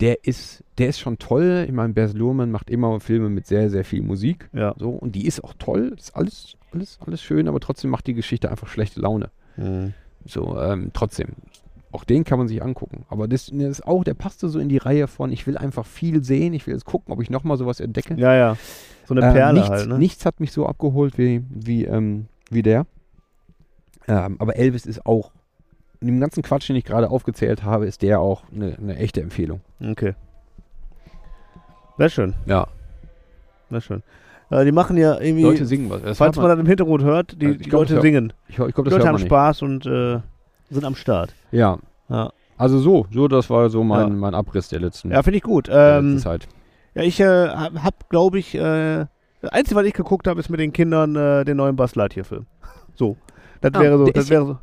der 0.00 0.24
ist, 0.24 0.62
der 0.78 0.88
ist 0.88 0.98
schon 1.00 1.18
toll. 1.18 1.64
Ich 1.66 1.72
meine, 1.72 1.92
Baz 1.92 2.12
Luhrmann 2.12 2.50
macht 2.50 2.70
immer 2.70 3.00
Filme 3.00 3.28
mit 3.28 3.46
sehr, 3.46 3.70
sehr 3.70 3.84
viel 3.84 4.02
Musik. 4.02 4.48
Ja. 4.52 4.74
So, 4.78 4.90
und 4.90 5.14
die 5.14 5.26
ist 5.26 5.42
auch 5.42 5.54
toll. 5.58 5.94
Ist 5.96 6.14
alles, 6.14 6.56
alles, 6.72 6.98
alles 7.04 7.22
schön, 7.22 7.48
aber 7.48 7.60
trotzdem 7.60 7.90
macht 7.90 8.06
die 8.06 8.14
Geschichte 8.14 8.50
einfach 8.50 8.68
schlechte 8.68 9.00
Laune. 9.00 9.30
Mhm. 9.56 9.94
So, 10.24 10.60
ähm, 10.60 10.90
trotzdem. 10.92 11.28
Auch 11.92 12.04
den 12.04 12.24
kann 12.24 12.38
man 12.38 12.48
sich 12.48 12.62
angucken. 12.62 13.06
Aber 13.08 13.26
das, 13.26 13.46
das 13.46 13.68
ist 13.70 13.86
auch, 13.86 14.04
der 14.04 14.12
passte 14.14 14.48
so 14.50 14.58
in 14.58 14.68
die 14.68 14.76
Reihe 14.76 15.06
von, 15.06 15.32
ich 15.32 15.46
will 15.46 15.56
einfach 15.56 15.86
viel 15.86 16.22
sehen, 16.22 16.52
ich 16.52 16.66
will 16.66 16.74
jetzt 16.74 16.84
gucken, 16.84 17.12
ob 17.14 17.22
ich 17.22 17.30
nochmal 17.30 17.56
sowas 17.56 17.80
entdecke. 17.80 18.14
Ja, 18.16 18.34
ja. 18.34 18.56
So 19.06 19.14
eine 19.14 19.26
Ähm, 19.26 19.32
Perle 19.32 19.60
nichts, 19.60 19.70
halt, 19.70 19.88
ne? 19.88 19.98
nichts 19.98 20.26
hat 20.26 20.40
mich 20.40 20.52
so 20.52 20.66
abgeholt 20.66 21.16
wie, 21.16 21.42
wie, 21.48 21.84
ähm, 21.84 22.26
wie 22.50 22.62
der. 22.62 22.86
Ähm, 24.08 24.36
aber 24.40 24.56
Elvis 24.56 24.84
ist 24.84 25.06
auch, 25.06 25.30
dem 26.00 26.20
ganzen 26.20 26.42
Quatsch, 26.42 26.68
den 26.68 26.76
ich 26.76 26.84
gerade 26.84 27.10
aufgezählt 27.10 27.62
habe, 27.64 27.86
ist 27.86 28.02
der 28.02 28.20
auch 28.20 28.42
eine, 28.54 28.76
eine 28.76 28.96
echte 28.96 29.20
Empfehlung. 29.22 29.60
Okay. 29.80 30.14
Sehr 31.98 32.08
schön, 32.10 32.34
Ja, 32.46 32.66
sehr 33.70 33.80
schön. 33.80 34.02
Äh, 34.50 34.64
die 34.64 34.72
machen 34.72 34.96
ja 34.96 35.18
irgendwie, 35.18 35.42
Leute 35.42 35.64
singen 35.66 35.88
was. 35.90 36.02
Das 36.02 36.18
falls 36.18 36.36
hört 36.36 36.42
man 36.46 36.50
das 36.56 36.60
im 36.60 36.66
Hintergrund 36.66 37.02
hört, 37.02 37.40
die, 37.40 37.46
Also 37.46 37.56
ich 37.58 37.62
die 37.64 37.68
glaub, 37.70 37.80
Leute 37.88 38.00
singen. 38.02 38.32
ich, 38.48 38.50
ich 38.50 38.56
glaube, 38.56 38.72
Die 38.72 38.74
das 38.74 38.84
Leute 38.84 38.96
hört 38.98 39.06
haben 39.06 39.12
man 39.14 39.20
nicht. 39.22 39.28
Spaß 39.28 39.62
und 39.62 39.86
äh, 39.86 40.20
sind 40.70 40.84
am 40.84 40.94
Start. 40.94 41.34
Ja, 41.50 41.78
Ja, 42.08 42.30
also 42.58 42.78
so, 42.78 43.06
so, 43.10 43.28
das 43.28 43.48
war 43.50 43.68
so 43.70 43.82
mein, 43.82 44.08
Ja. 44.08 44.14
mein 44.14 44.34
Abriss 44.34 44.68
der 44.68 44.80
letzten, 44.80 45.10
ja 45.10 45.22
finde 45.22 45.38
ich 45.38 45.42
gut. 45.42 45.68
der 45.68 45.98
Ähm, 45.98 46.12
letzten 46.12 46.22
Zeit. 46.22 46.48
ja, 46.94 47.02
ich 47.02 47.18
äh, 47.20 47.48
hab, 47.48 47.82
hab 47.82 48.08
glaube 48.10 48.38
ich, 48.38 48.54
äh, 48.54 49.06
das 49.40 49.50
Einzige, 49.52 49.76
was 49.76 49.86
ich 49.86 49.94
geguckt 49.94 50.26
habe, 50.28 50.38
ist 50.40 50.48
mit 50.50 50.60
den 50.60 50.72
Kindern 50.72 51.16
äh, 51.16 51.44
den 51.44 51.56
neuen 51.56 51.76
Buzz 51.76 51.94
Lightyear-Film. 51.94 52.46
So. 52.94 53.16
Das 53.62 53.72
Ah, 53.74 53.80
wäre 53.80 53.98
so, 53.98 54.04
das 54.06 54.28
wäre 54.30 54.44
so. 54.46 54.58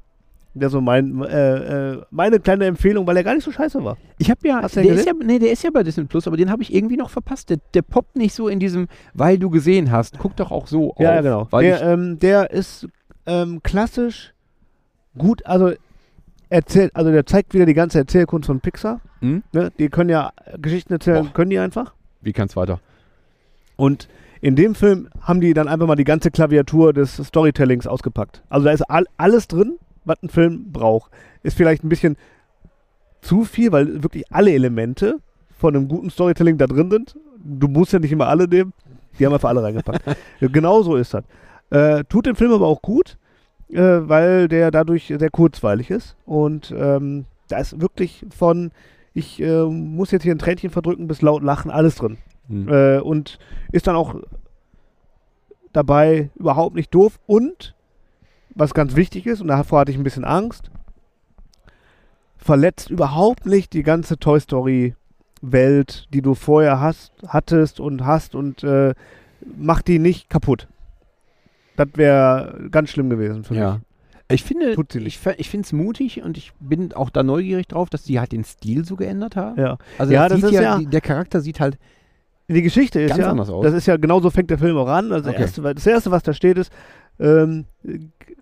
Der 0.55 0.69
so 0.69 0.81
mein, 0.81 1.23
äh, 1.23 1.93
äh, 1.93 2.01
meine 2.11 2.39
kleine 2.39 2.65
Empfehlung, 2.65 3.07
weil 3.07 3.17
er 3.17 3.23
gar 3.23 3.33
nicht 3.33 3.43
so 3.43 3.51
scheiße 3.51 3.83
war. 3.83 3.97
Ich 4.19 4.29
habe 4.29 4.47
ja, 4.47 4.61
Hast 4.61 4.75
der 4.75 4.85
ist 4.85 5.05
ja, 5.07 5.13
nee, 5.13 5.39
der 5.39 5.51
ist 5.51 5.63
ja 5.63 5.71
bei 5.73 5.81
Disney 5.81 6.03
Plus, 6.05 6.27
aber 6.27 6.37
den 6.37 6.51
habe 6.51 6.61
ich 6.61 6.73
irgendwie 6.73 6.95
noch 6.95 7.09
verpasst. 7.09 7.49
Der, 7.49 7.57
der 7.73 7.81
poppt 7.81 8.15
nicht 8.15 8.35
so 8.35 8.47
in 8.47 8.59
diesem, 8.59 8.87
weil 9.15 9.39
du 9.39 9.49
gesehen 9.49 9.91
hast. 9.91 10.19
Guck 10.19 10.35
doch 10.35 10.51
auch 10.51 10.67
so 10.67 10.93
Ja, 10.99 11.09
auf. 11.09 11.15
ja, 11.15 11.21
genau. 11.21 11.47
Der, 11.59 11.81
ähm, 11.81 12.19
der 12.19 12.51
ist 12.51 12.87
ähm, 13.25 13.61
klassisch 13.63 14.33
gut, 15.17 15.45
also 15.45 15.71
erzählt, 16.49 16.95
also 16.95 17.11
der 17.11 17.25
zeigt 17.25 17.53
wieder 17.55 17.65
die 17.65 17.73
ganze 17.73 17.97
Erzählkunst 17.97 18.45
von 18.45 18.59
Pixar. 18.59 19.01
Hm? 19.21 19.41
Ne? 19.53 19.71
Die 19.79 19.89
können 19.89 20.09
ja 20.11 20.31
Geschichten 20.61 20.93
erzählen, 20.93 21.25
Boah. 21.25 21.33
können 21.33 21.49
die 21.49 21.57
einfach. 21.59 21.93
wie 22.21 22.31
kann's 22.33 22.55
weiter? 22.55 22.79
Und 23.75 24.07
in 24.41 24.55
dem 24.55 24.75
Film 24.75 25.07
haben 25.21 25.41
die 25.41 25.53
dann 25.53 25.67
einfach 25.67 25.87
mal 25.87 25.95
die 25.95 26.03
ganze 26.03 26.29
Klaviatur 26.29 26.93
des 26.93 27.15
Storytellings 27.15 27.87
ausgepackt. 27.87 28.43
Also 28.49 28.65
da 28.65 28.71
ist 28.71 28.81
all, 28.83 29.05
alles 29.17 29.47
drin, 29.47 29.77
was 30.05 30.21
ein 30.21 30.29
Film 30.29 30.71
braucht. 30.71 31.11
Ist 31.43 31.57
vielleicht 31.57 31.83
ein 31.83 31.89
bisschen 31.89 32.17
zu 33.21 33.43
viel, 33.43 33.71
weil 33.71 34.03
wirklich 34.03 34.31
alle 34.31 34.51
Elemente 34.51 35.19
von 35.57 35.75
einem 35.75 35.87
guten 35.87 36.09
Storytelling 36.09 36.57
da 36.57 36.67
drin 36.67 36.91
sind. 36.91 37.15
Du 37.43 37.67
musst 37.67 37.93
ja 37.93 37.99
nicht 37.99 38.11
immer 38.11 38.27
alle 38.27 38.47
nehmen. 38.47 38.73
Die 39.17 39.25
haben 39.25 39.33
einfach 39.33 39.49
alle 39.49 39.63
reingepackt. 39.63 40.03
genau 40.39 40.81
so 40.81 40.95
ist 40.95 41.13
das. 41.13 41.23
Äh, 41.69 42.03
tut 42.05 42.25
dem 42.25 42.35
Film 42.35 42.51
aber 42.51 42.67
auch 42.67 42.81
gut, 42.81 43.17
äh, 43.69 43.79
weil 43.79 44.47
der 44.47 44.71
dadurch 44.71 45.13
sehr 45.17 45.29
kurzweilig 45.29 45.89
ist. 45.89 46.15
Und 46.25 46.73
ähm, 46.77 47.25
da 47.47 47.57
ist 47.57 47.79
wirklich 47.79 48.25
von, 48.35 48.71
ich 49.13 49.41
äh, 49.41 49.63
muss 49.65 50.11
jetzt 50.11 50.23
hier 50.23 50.33
ein 50.33 50.39
Tränchen 50.39 50.69
verdrücken, 50.69 51.07
bis 51.07 51.21
laut 51.21 51.43
lachen, 51.43 51.71
alles 51.71 51.95
drin. 51.95 52.17
Hm. 52.47 52.67
Äh, 52.67 52.99
und 52.99 53.39
ist 53.71 53.87
dann 53.87 53.95
auch 53.95 54.15
dabei 55.71 56.29
überhaupt 56.35 56.75
nicht 56.75 56.93
doof. 56.93 57.19
Und, 57.25 57.75
was 58.55 58.73
ganz 58.73 58.95
wichtig 58.95 59.25
ist, 59.25 59.41
und 59.41 59.47
davor 59.47 59.79
hatte 59.81 59.91
ich 59.91 59.97
ein 59.97 60.03
bisschen 60.03 60.25
Angst, 60.25 60.69
verletzt 62.37 62.89
überhaupt 62.89 63.45
nicht 63.45 63.73
die 63.73 63.83
ganze 63.83 64.17
Toy 64.17 64.39
Story 64.39 64.95
Welt, 65.41 66.07
die 66.13 66.21
du 66.21 66.35
vorher 66.35 66.79
hast, 66.79 67.11
hattest 67.27 67.79
und 67.79 68.05
hast 68.05 68.33
und 68.35 68.63
äh, 68.63 68.93
macht 69.57 69.87
die 69.87 69.99
nicht 69.99 70.29
kaputt. 70.29 70.67
Das 71.75 71.87
wäre 71.95 72.67
ganz 72.71 72.89
schlimm 72.89 73.09
gewesen 73.09 73.43
für 73.43 73.55
Ja. 73.55 73.73
mich. 73.73 73.81
Ich 74.29 74.43
finde, 74.43 74.71
ich, 75.05 75.19
ich 75.37 75.49
finde 75.49 75.65
es 75.65 75.73
mutig 75.73 76.23
und 76.23 76.37
ich 76.37 76.53
bin 76.59 76.93
auch 76.93 77.09
da 77.09 77.23
neugierig 77.23 77.67
drauf, 77.67 77.89
dass 77.89 78.03
die 78.03 78.19
halt 78.19 78.31
den 78.31 78.43
Stil 78.45 78.85
so 78.85 78.95
geändert 78.95 79.35
haben. 79.35 79.59
Ja. 79.59 79.77
Also 79.97 80.13
Ja, 80.13 80.27
das 80.29 80.41
ist 80.41 80.51
ja, 80.51 80.61
ja- 80.61 80.79
der 80.79 81.01
Charakter 81.01 81.41
sieht 81.41 81.59
halt, 81.59 81.77
Die 82.49 82.61
Geschichte 82.61 82.99
ist 83.01 83.09
Ganz 83.09 83.21
ja, 83.21 83.29
anders 83.31 83.49
aus. 83.49 83.63
das 83.63 83.73
ist 83.73 83.85
ja 83.85 83.95
genauso 83.97 84.29
fängt 84.29 84.49
der 84.49 84.57
Film 84.57 84.75
auch 84.77 84.87
an. 84.87 85.11
Also 85.11 85.29
Okay. 85.29 85.41
erste, 85.41 85.61
das 85.61 85.85
erste, 85.87 86.11
was 86.11 86.23
da 86.23 86.33
steht, 86.33 86.57
ist 86.57 86.71
ähm, 87.19 87.65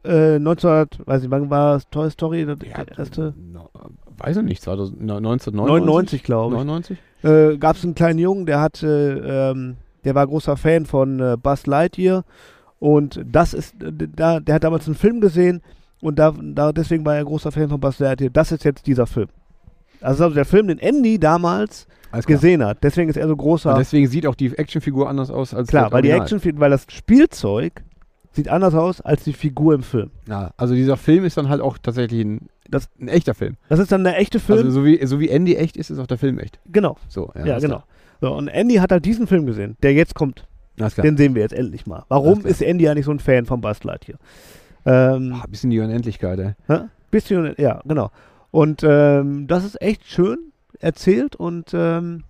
äh, 0.03 0.35
1900, 0.35 1.05
weiß 1.05 1.21
nicht, 1.21 1.31
wann 1.31 1.49
war 1.49 1.75
es 1.75 1.87
Toy 1.89 2.09
Story? 2.09 2.45
Das 2.45 2.57
ja, 2.63 2.83
erste 2.97 3.33
no, 3.37 3.69
weiß 4.17 4.37
ich 4.37 4.43
nicht, 4.43 4.61
2000, 4.61 5.01
1999? 5.01 6.21
99, 6.21 6.23
glaube 6.23 6.55
ich. 6.55 6.63
99? 6.63 6.97
äh, 7.23 7.57
gab 7.57 7.75
es 7.75 7.83
einen 7.83 7.95
kleinen 7.95 8.19
Jungen, 8.19 8.45
der 8.45 8.61
hatte, 8.61 9.53
ähm, 9.55 9.77
der 10.03 10.15
war 10.15 10.25
großer 10.27 10.57
Fan 10.57 10.85
von 10.85 11.19
äh, 11.19 11.37
Buzz 11.41 11.65
Lightyear 11.65 12.23
und 12.79 13.21
das 13.25 13.53
ist, 13.53 13.75
da, 13.79 14.39
der 14.39 14.55
hat 14.55 14.63
damals 14.63 14.87
einen 14.87 14.95
Film 14.95 15.21
gesehen 15.21 15.61
und 16.01 16.17
da, 16.17 16.33
da 16.39 16.71
deswegen 16.71 17.05
war 17.05 17.15
er 17.15 17.25
großer 17.25 17.51
Fan 17.51 17.69
von 17.69 17.79
Buzz 17.79 17.99
Lightyear. 17.99 18.31
Das 18.31 18.51
ist 18.51 18.63
jetzt 18.63 18.87
dieser 18.87 19.05
Film. 19.05 19.27
Also, 20.01 20.23
also 20.23 20.35
der 20.35 20.45
Film, 20.45 20.67
den 20.67 20.79
Andy 20.79 21.19
damals 21.19 21.87
gesehen 22.25 22.65
hat. 22.65 22.83
Deswegen 22.83 23.09
ist 23.09 23.17
er 23.17 23.27
so 23.27 23.35
großer. 23.35 23.71
Und 23.71 23.79
deswegen 23.79 24.07
sieht 24.07 24.25
auch 24.25 24.35
die 24.35 24.57
Actionfigur 24.57 25.07
anders 25.07 25.29
aus 25.29 25.53
als 25.53 25.69
Klar, 25.69 25.91
weil 25.91 26.01
die 26.01 26.09
Original. 26.09 26.37
Action, 26.37 26.59
weil 26.59 26.71
das 26.71 26.85
Spielzeug 26.89 27.83
sieht 28.33 28.47
anders 28.49 28.73
aus 28.73 29.01
als 29.01 29.23
die 29.23 29.33
Figur 29.33 29.73
im 29.73 29.83
Film. 29.83 30.11
Ja, 30.27 30.51
also 30.57 30.73
dieser 30.73 30.97
Film 30.97 31.25
ist 31.25 31.37
dann 31.37 31.49
halt 31.49 31.61
auch 31.61 31.77
tatsächlich 31.77 32.23
ein, 32.23 32.47
Das- 32.69 32.89
ein 32.99 33.07
echter 33.09 33.33
Film. 33.33 33.57
Das 33.69 33.79
ist 33.79 33.91
dann 33.91 34.03
der 34.05 34.17
echte 34.17 34.39
Film. 34.39 34.59
Also 34.59 34.71
so 34.71 34.85
wie, 34.85 35.05
so 35.05 35.19
wie 35.19 35.29
Andy 35.29 35.55
echt 35.55 35.75
ist, 35.75 35.89
ist 35.89 35.99
auch 35.99 36.07
der 36.07 36.17
Film 36.17 36.39
echt. 36.39 36.59
genau. 36.71 36.97
So, 37.09 37.31
ja, 37.35 37.45
Ja, 37.45 37.59
genau. 37.59 37.83
So, 38.21 38.33
und 38.33 38.47
Andy 38.47 38.75
hat 38.75 38.91
halt 38.91 39.03
diesen 39.03 39.27
Film 39.27 39.45
gesehen, 39.45 39.75
der 39.83 39.93
jetzt 39.93 40.15
kommt. 40.15 40.45
Den 41.03 41.17
sehen 41.17 41.35
wir 41.35 41.41
jetzt 41.41 41.53
endlich 41.53 41.85
mal. 41.85 42.05
Warum 42.07 42.45
ist 42.45 42.61
Andy 42.61 42.87
eigentlich 42.87 43.05
so 43.05 43.11
ein 43.11 43.19
Fan 43.19 43.45
von 43.45 43.59
Buzz 43.61 43.83
Lightyear? 43.83 44.17
Ähm, 44.85 45.33
Ah, 45.35 45.45
bisschen 45.47 45.69
die 45.69 45.79
Unendlichkeit, 45.79 46.39
ey. 46.39 46.53
hä? 46.67 46.85
bisschen, 47.11 47.53
ja, 47.57 47.81
genau. 47.85 48.09
Und 48.51 48.81
ähm, 48.83 49.47
das 49.47 49.63
ist 49.65 49.79
echt 49.81 50.05
schön 50.07 50.37
erzählt 50.79 51.35
und 51.35 51.71
ähm, 51.73 52.23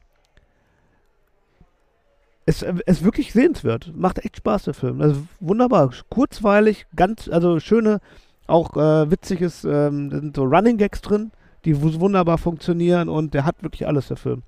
es 2.46 2.62
äh, 2.64 2.74
ist 2.86 3.04
wirklich 3.04 3.34
sehenswert. 3.34 3.92
Macht 3.96 4.20
echt 4.26 4.38
Spaß, 4.38 4.64
der 4.64 4.74
Film. 4.74 5.02
Also 5.02 5.22
wunderbar. 5.40 5.92
Kurzweilig, 6.10 6.86
ganz, 6.96 7.28
also 7.30 7.60
schöne, 7.60 8.00
auch 8.48 8.76
äh, 8.76 9.10
witziges, 9.12 9.64
ähm, 9.64 10.10
da 10.10 10.20
sind 10.20 10.36
so 10.36 10.44
Running 10.44 10.78
Gags 10.78 11.02
drin, 11.02 11.32
die 11.66 11.82
wu- 11.82 12.00
wunderbar 12.00 12.38
funktionieren 12.38 13.08
und 13.10 13.34
der 13.34 13.46
hat 13.46 13.62
wirklich 13.64 13.88
alles, 13.88 14.08
der 14.08 14.18
Film. 14.18 14.44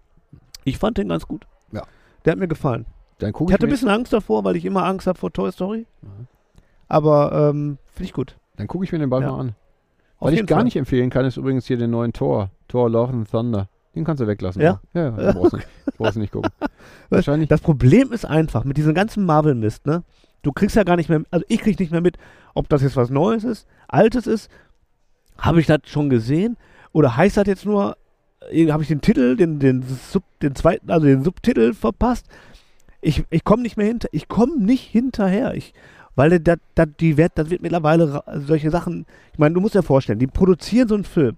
Ich 0.63 0.77
fand 0.77 0.97
den 0.97 1.09
ganz 1.09 1.27
gut. 1.27 1.45
Ja. 1.71 1.83
Der 2.25 2.31
hat 2.33 2.39
mir 2.39 2.47
gefallen. 2.47 2.85
Dann 3.19 3.31
gucke 3.31 3.45
Ich 3.45 3.49
ich, 3.51 3.53
hatte 3.53 3.67
ein 3.67 3.69
bisschen 3.69 3.89
Angst 3.89 4.11
davor, 4.11 4.43
weil 4.43 4.55
ich 4.55 4.65
immer 4.65 4.85
Angst 4.85 5.07
habe 5.07 5.17
vor 5.19 5.31
Toy 5.31 5.51
Story. 5.51 5.85
Mhm. 6.01 6.27
Aber 6.87 7.31
ähm, 7.49 7.77
finde 7.91 8.05
ich 8.05 8.13
gut. 8.13 8.35
dann 8.57 8.67
guck 8.67 8.83
ich 8.83 8.91
mir 8.91 8.99
den 8.99 9.09
bald 9.09 9.23
Ja. 9.23 9.31
mal 9.31 9.39
an. 9.39 9.55
Auf 10.19 10.27
Was 10.31 10.33
ich 10.39 10.45
gar 10.45 10.57
Fall. 10.57 10.63
nicht 10.65 10.75
empfehlen 10.77 11.09
kann, 11.09 11.25
ist 11.25 11.37
übrigens 11.37 11.65
hier 11.67 11.77
den 11.77 11.91
neuen 11.91 12.13
Tor. 12.13 12.49
Tor 12.67 12.89
Love 12.89 13.11
and 13.13 13.29
Thunder. 13.29 13.67
Den 13.95 14.05
kannst 14.05 14.21
du 14.21 14.27
weglassen. 14.27 14.61
Ja? 14.61 14.79
Ja, 14.93 15.03
ja 15.03 15.11
den 15.11 15.33
brauchst, 15.33 15.53
du, 15.53 15.57
brauchst 15.97 16.15
du 16.15 16.19
nicht 16.19 16.33
gucken. 16.33 16.51
Wahrscheinlich. 17.09 17.49
Das 17.49 17.61
Problem 17.61 18.11
ist 18.11 18.25
einfach 18.25 18.63
mit 18.63 18.77
diesem 18.77 18.93
ganzen 18.93 19.25
Marvel-Mist, 19.25 19.85
ne? 19.85 20.03
Du 20.41 20.51
kriegst 20.51 20.75
ja 20.75 20.83
gar 20.83 20.97
nicht 20.97 21.09
mehr, 21.09 21.23
also 21.31 21.45
ich 21.47 21.61
krieg 21.61 21.79
nicht 21.79 21.91
mehr 21.91 22.01
mit, 22.01 22.17
ob 22.53 22.67
das 22.67 22.81
jetzt 22.81 22.97
was 22.97 23.09
Neues 23.09 23.43
ist, 23.43 23.65
Altes 23.87 24.27
ist. 24.27 24.51
Habe 25.37 25.61
ich 25.61 25.67
das 25.67 25.79
schon 25.85 26.09
gesehen? 26.09 26.57
Oder 26.91 27.15
heißt 27.15 27.37
das 27.37 27.47
jetzt 27.47 27.65
nur, 27.65 27.97
äh, 28.51 28.69
habe 28.69 28.83
ich 28.83 28.89
den 28.89 29.01
Titel, 29.01 29.37
den, 29.37 29.59
den, 29.59 29.83
Sub, 29.83 30.23
den 30.41 30.53
zweiten, 30.55 30.91
also 30.91 31.05
den 31.05 31.23
Subtitel 31.23 31.73
verpasst? 31.73 32.27
Ich, 33.01 33.23
ich 33.29 33.43
komme 33.43 33.63
nicht 33.63 33.77
mehr 33.77 33.87
hinter, 33.87 34.09
ich 34.11 34.27
komme 34.27 34.57
nicht 34.57 34.83
hinterher. 34.83 35.53
Ich, 35.55 35.73
weil 36.15 36.39
das, 36.39 36.57
das, 36.75 36.87
die 36.99 37.17
wird, 37.17 37.33
das 37.35 37.49
wird 37.49 37.61
mittlerweile 37.61 38.23
solche 38.45 38.69
Sachen, 38.69 39.05
ich 39.31 39.39
meine, 39.39 39.55
du 39.55 39.61
musst 39.61 39.75
dir 39.75 39.83
vorstellen, 39.83 40.19
die 40.19 40.27
produzieren 40.27 40.87
so 40.87 40.95
einen 40.95 41.03
Film, 41.03 41.37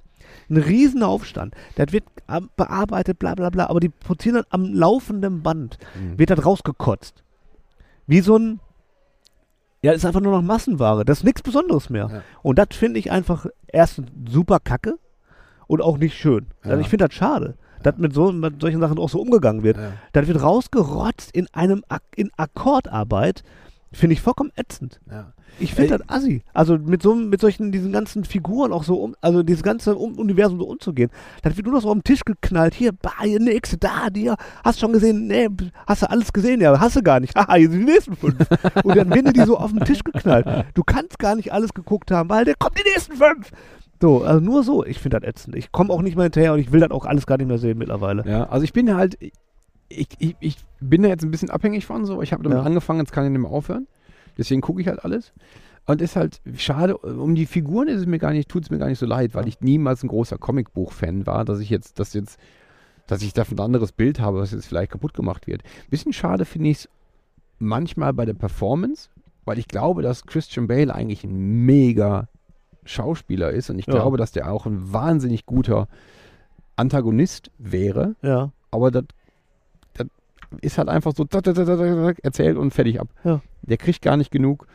einen 0.49 0.62
riesen 0.64 1.03
Aufstand, 1.03 1.53
das 1.76 1.91
wird 1.91 2.03
bearbeitet, 2.57 3.20
bla 3.20 3.36
bla 3.36 3.49
bla, 3.49 3.68
aber 3.70 3.80
die 3.80 3.90
produzieren 3.90 4.36
dann 4.36 4.45
am 4.49 4.74
laufenden 4.74 5.44
Band 5.44 5.78
Mhm. 5.99 6.18
wird 6.18 6.30
das 6.32 6.45
rausgekotzt. 6.45 7.24
Wie 8.07 8.22
so 8.22 8.38
ein. 8.38 8.60
Ja, 9.82 9.91
ist 9.91 10.06
einfach 10.06 10.22
nur 10.22 10.32
noch 10.32 10.41
Massenware. 10.41 11.06
Das 11.06 11.20
ist 11.20 11.24
nichts 11.24 11.44
Besonderes 11.44 11.90
mehr. 11.91 12.10
Ja. 12.12 12.22
Und 12.41 12.57
das 12.57 12.68
finde 12.72 12.99
ich 12.99 13.12
einfach 13.12 13.45
erstens 13.68 14.07
super 14.28 14.60
kacke 14.60 14.98
und 15.68 15.82
auch 15.82 15.98
nicht 15.99 16.16
schön. 16.18 16.48
Also 16.64 16.76
Ja. 16.78 16.82
ich 16.82 16.90
finde 16.90 17.06
das 17.07 17.14
schade, 17.16 17.56
dass 17.84 17.98
mit, 17.98 18.14
so, 18.14 18.32
mit 18.32 18.60
solchen 18.62 18.80
Sachen 18.80 18.98
auch 18.98 19.10
so 19.10 19.22
umgegangen 19.22 19.62
wird. 19.62 19.78
Ja. 19.78 19.91
Das 20.14 20.28
wird 20.28 20.41
rausgerotzt 20.41 21.30
in 21.36 21.48
einem 21.53 21.84
in 22.16 22.32
Akkordarbeit. 22.36 23.44
Finde 23.96 24.14
ich 24.14 24.22
vollkommen 24.22 24.52
ätzend. 24.58 25.00
Ja. 25.10 25.32
Ich 25.58 25.74
finde 25.74 25.98
das 25.98 26.10
assi. 26.10 26.44
Also 26.54 26.78
mit 26.78 27.02
so 27.02 27.16
mit 27.16 27.40
solchen, 27.40 27.72
diesen 27.72 27.94
ganzen 27.94 28.26
Figuren 28.26 28.74
auch 28.74 28.84
so 28.84 28.98
um, 28.98 29.16
also 29.22 29.42
dieses 29.42 29.64
ganze 29.64 29.96
um 29.96 30.20
Universum 30.20 30.60
so 30.60 30.68
umzugehen. 30.68 31.10
Das 31.44 31.56
wird 31.56 31.66
nur 31.66 31.76
noch 31.76 31.82
so 31.82 31.88
auf 31.88 31.94
den 31.94 32.04
Tisch 32.04 32.26
geknallt. 32.26 32.74
Hier, 32.74 32.92
bah, 32.92 33.22
hier 33.22 33.40
nix, 33.40 33.78
da, 33.80 34.10
dir. 34.10 34.36
Hast 34.66 34.82
schon 34.82 34.92
gesehen? 34.92 35.28
Nee, 35.28 35.48
hast 35.88 36.02
du 36.02 36.10
alles 36.10 36.34
gesehen? 36.34 36.60
Ja, 36.60 36.78
hast 36.78 36.98
du 36.98 37.04
gar 37.04 37.22
nicht. 37.22 37.36
Haha, 37.38 37.56
hier 37.56 37.70
sind 37.72 37.88
die 37.88 37.94
nächsten 37.94 38.18
fünf. 38.18 38.36
Und 38.84 38.98
dann 38.98 39.10
werden 39.12 39.32
die 39.32 39.46
so 39.46 39.58
auf 39.58 39.72
den 39.72 39.86
Tisch 39.86 40.04
geknallt. 40.04 40.46
Du 40.74 40.84
kannst 40.84 41.18
gar 41.18 41.38
nicht 41.38 41.54
alles 41.54 41.74
geguckt 41.74 42.12
haben, 42.12 42.30
weil 42.30 42.44
der 42.44 42.56
kommt 42.56 42.78
die 42.78 42.90
nächsten 42.90 43.16
fünf. 43.16 43.50
So, 44.02 44.24
also 44.24 44.42
nur 44.42 44.64
so. 44.64 44.86
Ich 44.86 45.00
finde 45.00 45.22
das 45.22 45.30
ätzend. 45.30 45.56
Ich 45.56 45.72
komme 45.72 45.94
auch 45.94 46.02
nicht 46.02 46.18
mehr 46.18 46.24
hinterher 46.24 46.52
und 46.52 46.60
ich 46.60 46.74
will 46.74 46.82
das 46.82 46.92
auch 46.92 47.06
alles 47.06 47.26
gar 47.26 47.38
nicht 47.38 47.48
mehr 47.48 47.60
sehen 47.60 47.78
mittlerweile. 47.78 48.30
Ja, 48.30 48.50
also 48.50 48.66
ich 48.66 48.74
bin 48.74 48.94
halt, 48.94 49.18
ich, 49.90 50.07
ich, 50.20 50.36
ich 50.40 50.57
bin 50.80 51.03
da 51.03 51.10
jetzt 51.10 51.24
ein 51.24 51.32
bisschen 51.32 51.49
abhängig 51.49 51.86
von 51.86 52.06
so. 52.06 52.22
Ich 52.22 52.34
habe 52.34 52.44
damit 52.44 52.57
Ja. 52.60 52.64
angefangen, 52.64 52.99
jetzt 52.99 53.12
kann 53.12 53.26
ich 53.26 53.32
nicht 53.32 53.41
mehr 53.41 53.52
aufhören. 53.52 53.88
Deswegen 54.38 54.62
gucke 54.62 54.82
ich 54.82 54.88
halt 54.88 55.03
alles. 55.06 55.32
Und 55.86 56.02
ist 56.02 56.16
halt 56.16 56.41
schade, 56.57 56.98
um 56.98 57.36
die 57.36 57.45
Figuren 57.45 57.88
ist 57.88 57.99
es 58.02 58.06
mir 58.07 58.18
gar 58.18 58.32
nicht, 58.32 58.49
tut 58.49 58.64
es 58.64 58.70
mir 58.72 58.80
gar 58.80 58.88
nicht 58.88 58.98
so 58.98 59.06
leid, 59.06 59.36
weil 59.36 59.48
ich 59.48 59.62
niemals 59.62 60.03
ein 60.03 60.07
großer 60.07 60.38
Comicbuch-Fan 60.40 61.28
war, 61.28 61.45
dass 61.45 61.60
ich 61.60 61.70
jetzt, 61.70 61.99
dass 61.99 62.14
jetzt, 62.14 62.40
dass 63.06 63.22
ich 63.22 63.34
davon 63.34 63.60
ein 63.60 63.66
anderes 63.66 63.91
Bild 63.91 64.20
habe, 64.20 64.40
was 64.40 64.52
jetzt 64.52 64.66
vielleicht 64.66 64.91
kaputt 64.91 65.14
gemacht 65.14 65.45
wird. 65.45 65.62
Bisschen 65.91 66.12
schade 66.12 66.45
finde 66.45 66.70
ich 66.70 66.78
es 66.80 66.90
manchmal 67.60 68.14
bei 68.14 68.26
der 68.26 68.34
Performance, 68.34 69.10
weil 69.45 69.60
ich 69.60 69.68
glaube, 69.68 70.02
dass 70.02 70.26
Christian 70.26 70.66
Bale 70.68 70.94
eigentlich 70.94 71.24
ein 71.24 71.66
mega 71.66 72.28
Schauspieler 72.84 73.52
ist 73.52 73.70
und 73.70 73.78
ich 73.78 73.86
Ja. 73.86 73.94
glaube, 73.94 74.18
dass 74.18 74.32
der 74.32 74.52
auch 74.52 74.66
ein 74.66 74.91
wahnsinnig 74.91 75.45
guter 75.45 75.88
Antagonist 76.76 77.52
wäre 77.57 78.16
Ja. 78.22 78.52
aber 78.72 78.91
das, 78.91 79.03
das 79.03 79.16
ist 80.61 80.77
halt 80.77 80.90
einfach 80.90 81.14
so 81.15 81.26
erzählt 82.23 82.57
und 82.57 82.72
fertig 82.72 82.99
ab. 82.99 83.07
Ja. 83.23 83.41
Der 83.61 83.77
kriegt 83.77 84.02
gar 84.02 84.18
nicht 84.18 84.32
genug 84.32 84.68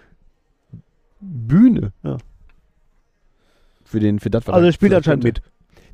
Bühne. 1.20 1.92
Ja. 2.02 2.16
Für 3.84 4.00
den, 4.00 4.18
für 4.20 4.30
das, 4.30 4.46
was 4.46 4.54
Also 4.54 4.66
er 4.66 4.72
spielt 4.72 4.94
anscheinend 4.94 5.24
mit. 5.24 5.42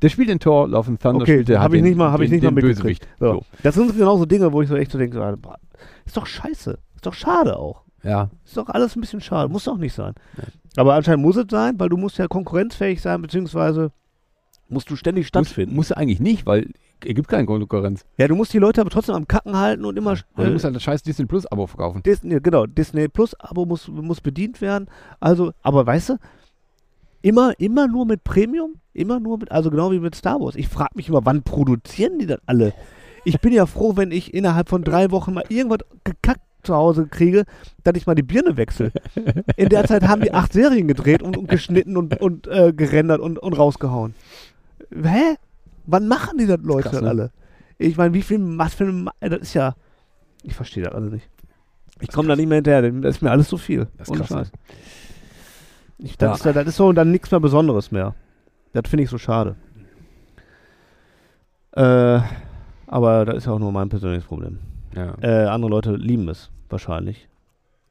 Der 0.01 0.09
spielt 0.09 0.29
Thor, 0.39 0.67
Love 0.67 0.89
and 0.91 1.01
Thunder. 1.01 1.21
Okay, 1.23 1.33
spielt 1.33 1.49
der 1.49 1.57
hab 1.59 1.63
halt 1.71 1.73
ich 1.73 1.79
den- 1.79 1.89
nicht 1.89 1.97
mal- 1.97 2.11
hab 2.11 2.21
ich 2.21 2.29
den- 2.29 2.35
nicht 2.39 2.43
mal 2.43 2.49
den 2.61 2.67
mitgekriegt. 2.67 3.07
Bösewicht. 3.17 3.19
So. 3.19 3.33
So. 3.33 3.45
Das 3.63 3.75
sind 3.75 3.97
genauso 3.97 4.25
Dinge, 4.25 4.53
wo 4.53 4.61
ich 4.61 4.69
so 4.69 4.75
echt 4.75 4.91
so 4.91 4.97
denke, 4.97 5.15
so, 5.17 5.51
ist 6.05 6.15
doch 6.15 6.25
scheiße. 6.27 6.77
Ist 6.95 7.05
doch 7.05 7.13
schade 7.13 7.57
auch. 7.57 7.83
Ja, 8.03 8.29
Ist 8.45 8.55
doch 8.55 8.69
alles 8.69 8.95
ein 8.95 9.01
bisschen 9.01 9.21
schade. 9.21 9.49
Muss 9.51 9.63
doch 9.65 9.77
nicht 9.77 9.93
sein. 9.93 10.13
Ja. 10.37 10.43
Aber 10.77 10.93
anscheinend 10.93 11.23
muss 11.25 11.35
es 11.35 11.45
sein, 11.49 11.79
weil 11.79 11.89
du 11.89 11.97
musst 11.97 12.17
ja 12.19 12.27
konkurrenzfähig 12.27 13.01
sein, 13.01 13.21
beziehungsweise 13.21 13.91
musst 14.69 14.89
du 14.89 14.95
ständig 14.95 15.27
stattfinden. 15.27 15.75
muss 15.75 15.91
er 15.91 15.97
eigentlich 15.97 16.19
nicht, 16.19 16.45
weil 16.45 16.71
er 17.05 17.13
gibt 17.13 17.27
keine 17.27 17.45
Konkurrenz. 17.45 18.05
ja, 18.17 18.27
du 18.27 18.35
musst 18.35 18.53
die 18.53 18.59
Leute 18.59 18.81
aber 18.81 18.89
trotzdem 18.89 19.15
am 19.15 19.27
Kacken 19.27 19.55
halten 19.55 19.85
und 19.85 19.97
immer. 19.97 20.11
Und 20.11 20.23
du 20.35 20.43
äh, 20.43 20.49
musst 20.49 20.65
halt 20.65 20.75
das 20.75 20.83
scheiß 20.83 21.03
Disney 21.03 21.25
Plus 21.25 21.45
Abo 21.45 21.67
verkaufen. 21.67 22.01
Disney, 22.03 22.39
genau, 22.41 22.65
Disney 22.65 23.07
Plus 23.07 23.39
Abo 23.39 23.65
muss, 23.65 23.87
muss 23.87 24.21
bedient 24.21 24.61
werden. 24.61 24.87
Also, 25.19 25.51
aber 25.61 25.85
weißt 25.85 26.09
du, 26.09 26.17
immer, 27.21 27.59
immer 27.59 27.87
nur 27.87 28.05
mit 28.05 28.23
Premium, 28.23 28.75
immer 28.93 29.19
nur 29.19 29.37
mit, 29.37 29.51
also 29.51 29.69
genau 29.69 29.91
wie 29.91 29.99
mit 29.99 30.15
Star 30.15 30.39
Wars. 30.39 30.55
Ich 30.55 30.67
frage 30.67 30.91
mich 30.95 31.09
immer, 31.09 31.25
wann 31.25 31.43
produzieren 31.43 32.19
die 32.19 32.25
das 32.25 32.39
alle? 32.45 32.73
Ich 33.25 33.39
bin 33.41 33.53
ja 33.53 33.65
froh, 33.65 33.97
wenn 33.97 34.11
ich 34.11 34.33
innerhalb 34.33 34.69
von 34.69 34.83
drei 34.83 35.11
Wochen 35.11 35.33
mal 35.33 35.43
irgendwas 35.49 35.79
gekackt 36.03 36.41
zu 36.63 36.75
Hause 36.75 37.07
kriege, 37.07 37.45
dass 37.83 37.95
ich 37.95 38.05
mal 38.05 38.15
die 38.15 38.23
Birne 38.23 38.57
wechsle. 38.57 38.91
In 39.55 39.69
der 39.69 39.85
Zeit 39.85 40.03
haben 40.07 40.21
die 40.21 40.33
acht 40.33 40.53
Serien 40.53 40.87
gedreht 40.87 41.21
und, 41.21 41.37
und 41.37 41.49
geschnitten 41.49 41.97
und, 41.97 42.19
und 42.21 42.47
äh, 42.47 42.73
gerendert 42.73 43.19
und, 43.19 43.39
und 43.39 43.53
rausgehauen. 43.53 44.13
Hä? 44.91 45.35
Wann 45.85 46.07
machen 46.07 46.37
die 46.37 46.45
das 46.47 46.59
Leute 46.61 46.83
krass, 46.83 46.93
dann 46.93 47.03
ne? 47.05 47.09
alle? 47.09 47.31
Ich 47.77 47.97
meine, 47.97 48.13
wie 48.13 48.21
viel, 48.21 48.39
was 48.57 48.73
für 48.73 48.85
ein, 48.85 49.09
das 49.19 49.39
ist 49.39 49.53
ja, 49.53 49.75
ich 50.43 50.55
verstehe 50.55 50.83
das 50.83 50.93
alle 50.93 51.09
nicht. 51.09 51.29
Ich 51.99 52.09
komme 52.11 52.27
da 52.27 52.35
nicht 52.35 52.47
mehr 52.47 52.57
hinterher, 52.57 52.91
das 52.91 53.15
ist 53.17 53.21
mir 53.21 53.31
alles 53.31 53.47
zu 53.47 53.57
viel. 53.57 53.87
Das 53.97 54.09
ist 54.09 54.15
krass, 54.15 54.29
ne? 54.29 54.43
Ich, 55.99 56.17
das, 56.17 56.43
Ja. 56.43 56.49
ist, 56.51 56.55
das 56.55 56.67
ist 56.67 56.75
so 56.75 56.91
dann 56.93 57.11
nichts 57.11 57.31
mehr 57.31 57.39
Besonderes 57.39 57.91
mehr. 57.91 58.13
Das 58.73 58.87
finde 58.89 59.03
ich 59.03 59.09
so 59.09 59.17
schade. 59.17 59.55
Äh, 61.71 62.19
aber 62.87 63.25
das 63.25 63.37
ist 63.37 63.45
ja 63.45 63.51
auch 63.53 63.59
nur 63.59 63.71
mein 63.71 63.89
persönliches 63.89 64.25
Problem. 64.25 64.59
Ja. 64.95 65.15
Äh, 65.21 65.45
andere 65.47 65.71
Leute 65.71 65.95
lieben 65.95 66.27
es 66.29 66.49
wahrscheinlich. 66.69 67.27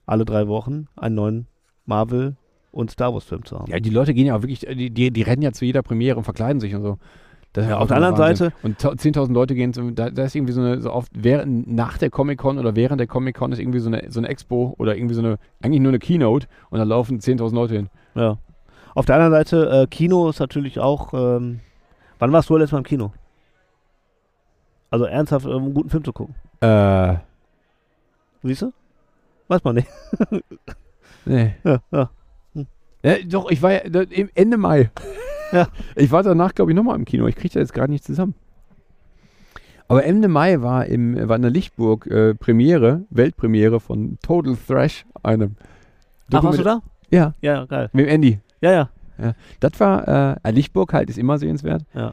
Alle 0.07 0.25
drei 0.25 0.47
Wochen 0.49 0.89
einen 0.97 1.15
neuen 1.15 1.47
Marvel- 1.85 2.37
und 2.77 2.91
Star 2.91 3.13
Wars-Film 3.15 3.45
zu 3.45 3.59
haben. 3.59 3.71
ja, 3.71 3.81
die 3.81 3.91
Leute 3.91 4.15
gehen 4.15 4.27
ja 4.27 4.37
auch 4.37 4.43
wirklich, 4.43 4.61
die, 4.61 4.91
die, 4.91 5.11
die 5.11 5.23
rennen 5.23 5.43
ja 5.43 5.53
zu 5.53 5.65
jeder 5.65 5.83
Premiere 5.83 6.17
und 6.19 6.25
verkleiden 6.25 6.61
sich 6.61 6.75
und 6.75 6.83
so. 6.83 6.99
Ja, 7.57 7.79
auf 7.79 7.89
der 7.89 7.97
anderen 7.97 8.19
Wahnsinn. 8.19 8.51
Seite- 8.51 8.55
Und 8.63 8.79
ta- 8.79 8.91
10.000 8.91 9.33
Leute 9.33 9.55
gehen, 9.55 9.73
zum, 9.73 9.95
da, 9.95 10.11
da 10.11 10.25
ist 10.25 10.35
irgendwie 10.37 10.53
so 10.53 10.61
eine, 10.61 10.83
so 10.83 10.93
oft 10.93 11.11
während, 11.15 11.67
nach 11.67 11.97
der 11.97 12.11
Comic-Con 12.11 12.59
oder 12.59 12.77
während 12.77 13.01
der 13.01 13.07
Comic-Con 13.07 13.51
ist 13.53 13.59
irgendwie 13.61 13.79
so 13.79 13.89
eine, 13.89 14.11
so 14.11 14.21
eine 14.21 14.29
Expo 14.29 14.75
oder 14.77 14.95
irgendwie 14.95 15.15
so 15.15 15.23
eine, 15.23 15.39
eigentlich 15.63 15.81
nur 15.81 15.89
eine 15.91 15.99
Keynote 15.99 16.49
und 16.69 16.79
da 16.79 16.85
laufen 16.85 17.19
10.000 17.19 17.55
Leute 17.55 17.75
hin. 17.77 17.89
Ja. 18.15 18.37
Auf 18.95 19.07
der 19.07 19.15
anderen 19.15 19.33
Seite, 19.33 19.71
äh, 19.71 19.87
Kino 19.87 20.29
ist 20.29 20.39
natürlich 20.39 20.79
auch. 20.81 21.15
Ähm, 21.15 21.61
wann 22.19 22.31
warst 22.33 22.51
du 22.51 22.57
letztes 22.59 22.73
Mal 22.73 22.79
im 22.79 22.85
Kino? 22.85 23.13
Also 24.91 25.07
ernsthaft, 25.07 25.47
um 25.47 25.63
einen 25.65 25.75
guten 25.75 25.89
Film 25.91 26.05
zu 26.05 26.13
gucken. 26.13 26.35
Äh, 26.61 27.15
Siehst 28.43 28.63
du? 28.63 28.73
Weiß 29.49 29.65
man 29.65 29.77
nicht. 29.77 29.89
nee. 31.25 31.55
Ja, 31.65 31.81
ja. 31.91 32.11
Ja, 33.07 33.15
doch, 33.25 33.51
ich 33.51 33.63
war 33.63 33.73
ja 33.73 33.81
Ende 34.35 34.57
Mai. 34.57 34.91
Ja. 35.53 35.69
Ich 35.95 36.11
war 36.11 36.25
danach, 36.25 36.55
glaube 36.55 36.73
ich, 36.73 36.77
nochmal 36.77 36.97
im 36.97 37.05
Kino. 37.05 37.27
Ich 37.29 37.37
kriege 37.37 37.55
das 37.55 37.61
jetzt 37.61 37.73
gerade 37.73 37.93
nicht 37.93 38.03
zusammen. 38.05 38.35
Aber 39.87 40.05
Ende 40.05 40.27
Mai 40.27 40.61
war, 40.61 40.87
im, 40.87 41.29
war 41.29 41.37
in 41.37 41.43
der 41.43 41.53
Lichtburg 41.53 42.09
äh, 42.09 42.35
Premiere, 42.35 43.05
Weltpremiere 43.11 43.79
von 43.79 44.19
Total 44.23 44.57
Thrash, 44.67 45.07
einem. 45.23 45.55
Ach, 46.33 46.43
warst 46.43 46.59
du 46.59 46.65
da? 46.65 46.83
Ja, 47.09 47.35
Ja, 47.41 47.65
geil. 47.67 47.89
mit 47.93 48.07
dem 48.07 48.11
Andy. 48.11 48.41
Ja, 48.61 48.73
ja. 48.73 48.91
Das 49.61 49.79
war, 49.79 50.37
äh, 50.45 50.51
Lichtburg 50.51 50.93
halt 50.93 51.09
ist 51.09 51.19
immer 51.19 51.39
sehenswert. 51.39 51.85
Ja, 51.95 52.13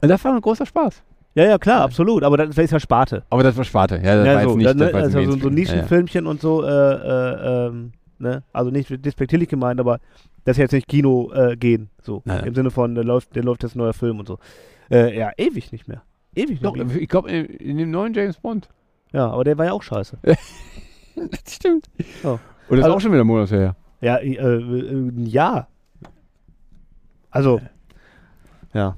Und 0.00 0.08
das 0.08 0.24
war 0.24 0.32
ein 0.32 0.40
großer 0.40 0.64
Spaß. 0.64 1.02
ja, 1.34 1.44
ja 1.44 1.58
klar, 1.58 1.82
absolut. 1.82 2.22
Aber 2.22 2.36
das 2.36 2.56
ist 2.56 2.70
ja 2.70 2.78
Sparte. 2.78 3.24
Aber 3.28 3.42
das 3.42 3.56
war 3.56 3.64
Sparte. 3.64 3.96
Ja, 3.96 4.16
das 4.16 4.26
ja, 4.26 4.34
war 4.34 4.42
so, 4.44 4.48
jetzt 4.50 4.56
nicht, 4.56 4.68
dann, 4.68 4.78
das 4.78 4.86
ne, 4.88 4.94
war 4.94 5.00
also 5.02 5.18
so, 5.18 5.24
so 5.24 5.26
Mainstream. 5.26 5.42
Ja, 5.42 5.48
ja. 5.48 5.54
Nischenfilmchen 5.54 6.26
und 6.28 6.40
so, 6.40 6.62
äh, 6.62 6.68
äh, 6.68 7.66
ähm, 7.66 7.92
ne? 8.22 8.42
Also 8.52 8.70
nicht 8.70 9.04
despektierlich 9.04 9.48
gemeint, 9.48 9.78
aber 9.80 9.98
das 10.44 10.56
ist 10.56 10.60
jetzt 10.62 10.72
nicht 10.72 10.88
Kino 10.88 11.30
äh, 11.32 11.56
gehen. 11.56 11.90
So. 12.00 12.22
Nein. 12.24 12.44
Im 12.46 12.54
Sinne 12.54 12.70
von, 12.70 12.94
da 12.94 13.02
läuft, 13.02 13.36
der 13.36 13.44
läuft 13.44 13.62
jetzt 13.62 13.74
ein 13.74 13.78
neuer 13.78 13.92
Film 13.92 14.18
und 14.18 14.26
so. 14.26 14.38
Äh, 14.90 15.16
ja, 15.18 15.30
ewig 15.36 15.70
nicht 15.72 15.88
mehr. 15.88 16.02
Ewig 16.34 16.60
Doch, 16.60 16.74
nicht 16.74 16.86
mehr. 16.86 16.96
ich 16.96 17.08
glaube, 17.08 17.30
in, 17.30 17.76
dem 17.78 17.90
neuen 17.90 18.14
James 18.14 18.38
Bond. 18.38 18.68
Ja, 19.12 19.28
aber 19.30 19.44
der 19.44 19.58
war 19.58 19.66
ja 19.66 19.72
auch 19.72 19.82
scheiße. 19.82 20.18
Das 21.14 21.54
stimmt. 21.54 21.90
Ja. 22.24 22.30
Und 22.32 22.40
das 22.70 22.78
ist 22.78 22.84
Also- 22.84 22.96
auch 22.96 23.00
schon 23.02 23.12
wieder 23.12 23.22
Monate 23.24 23.54
her. 23.56 23.76
Ja, 24.00 24.16
äh, 24.16 24.32
äh, 24.34 25.12
ja. 25.16 25.68
Also, 27.30 27.60
ja. 28.72 28.96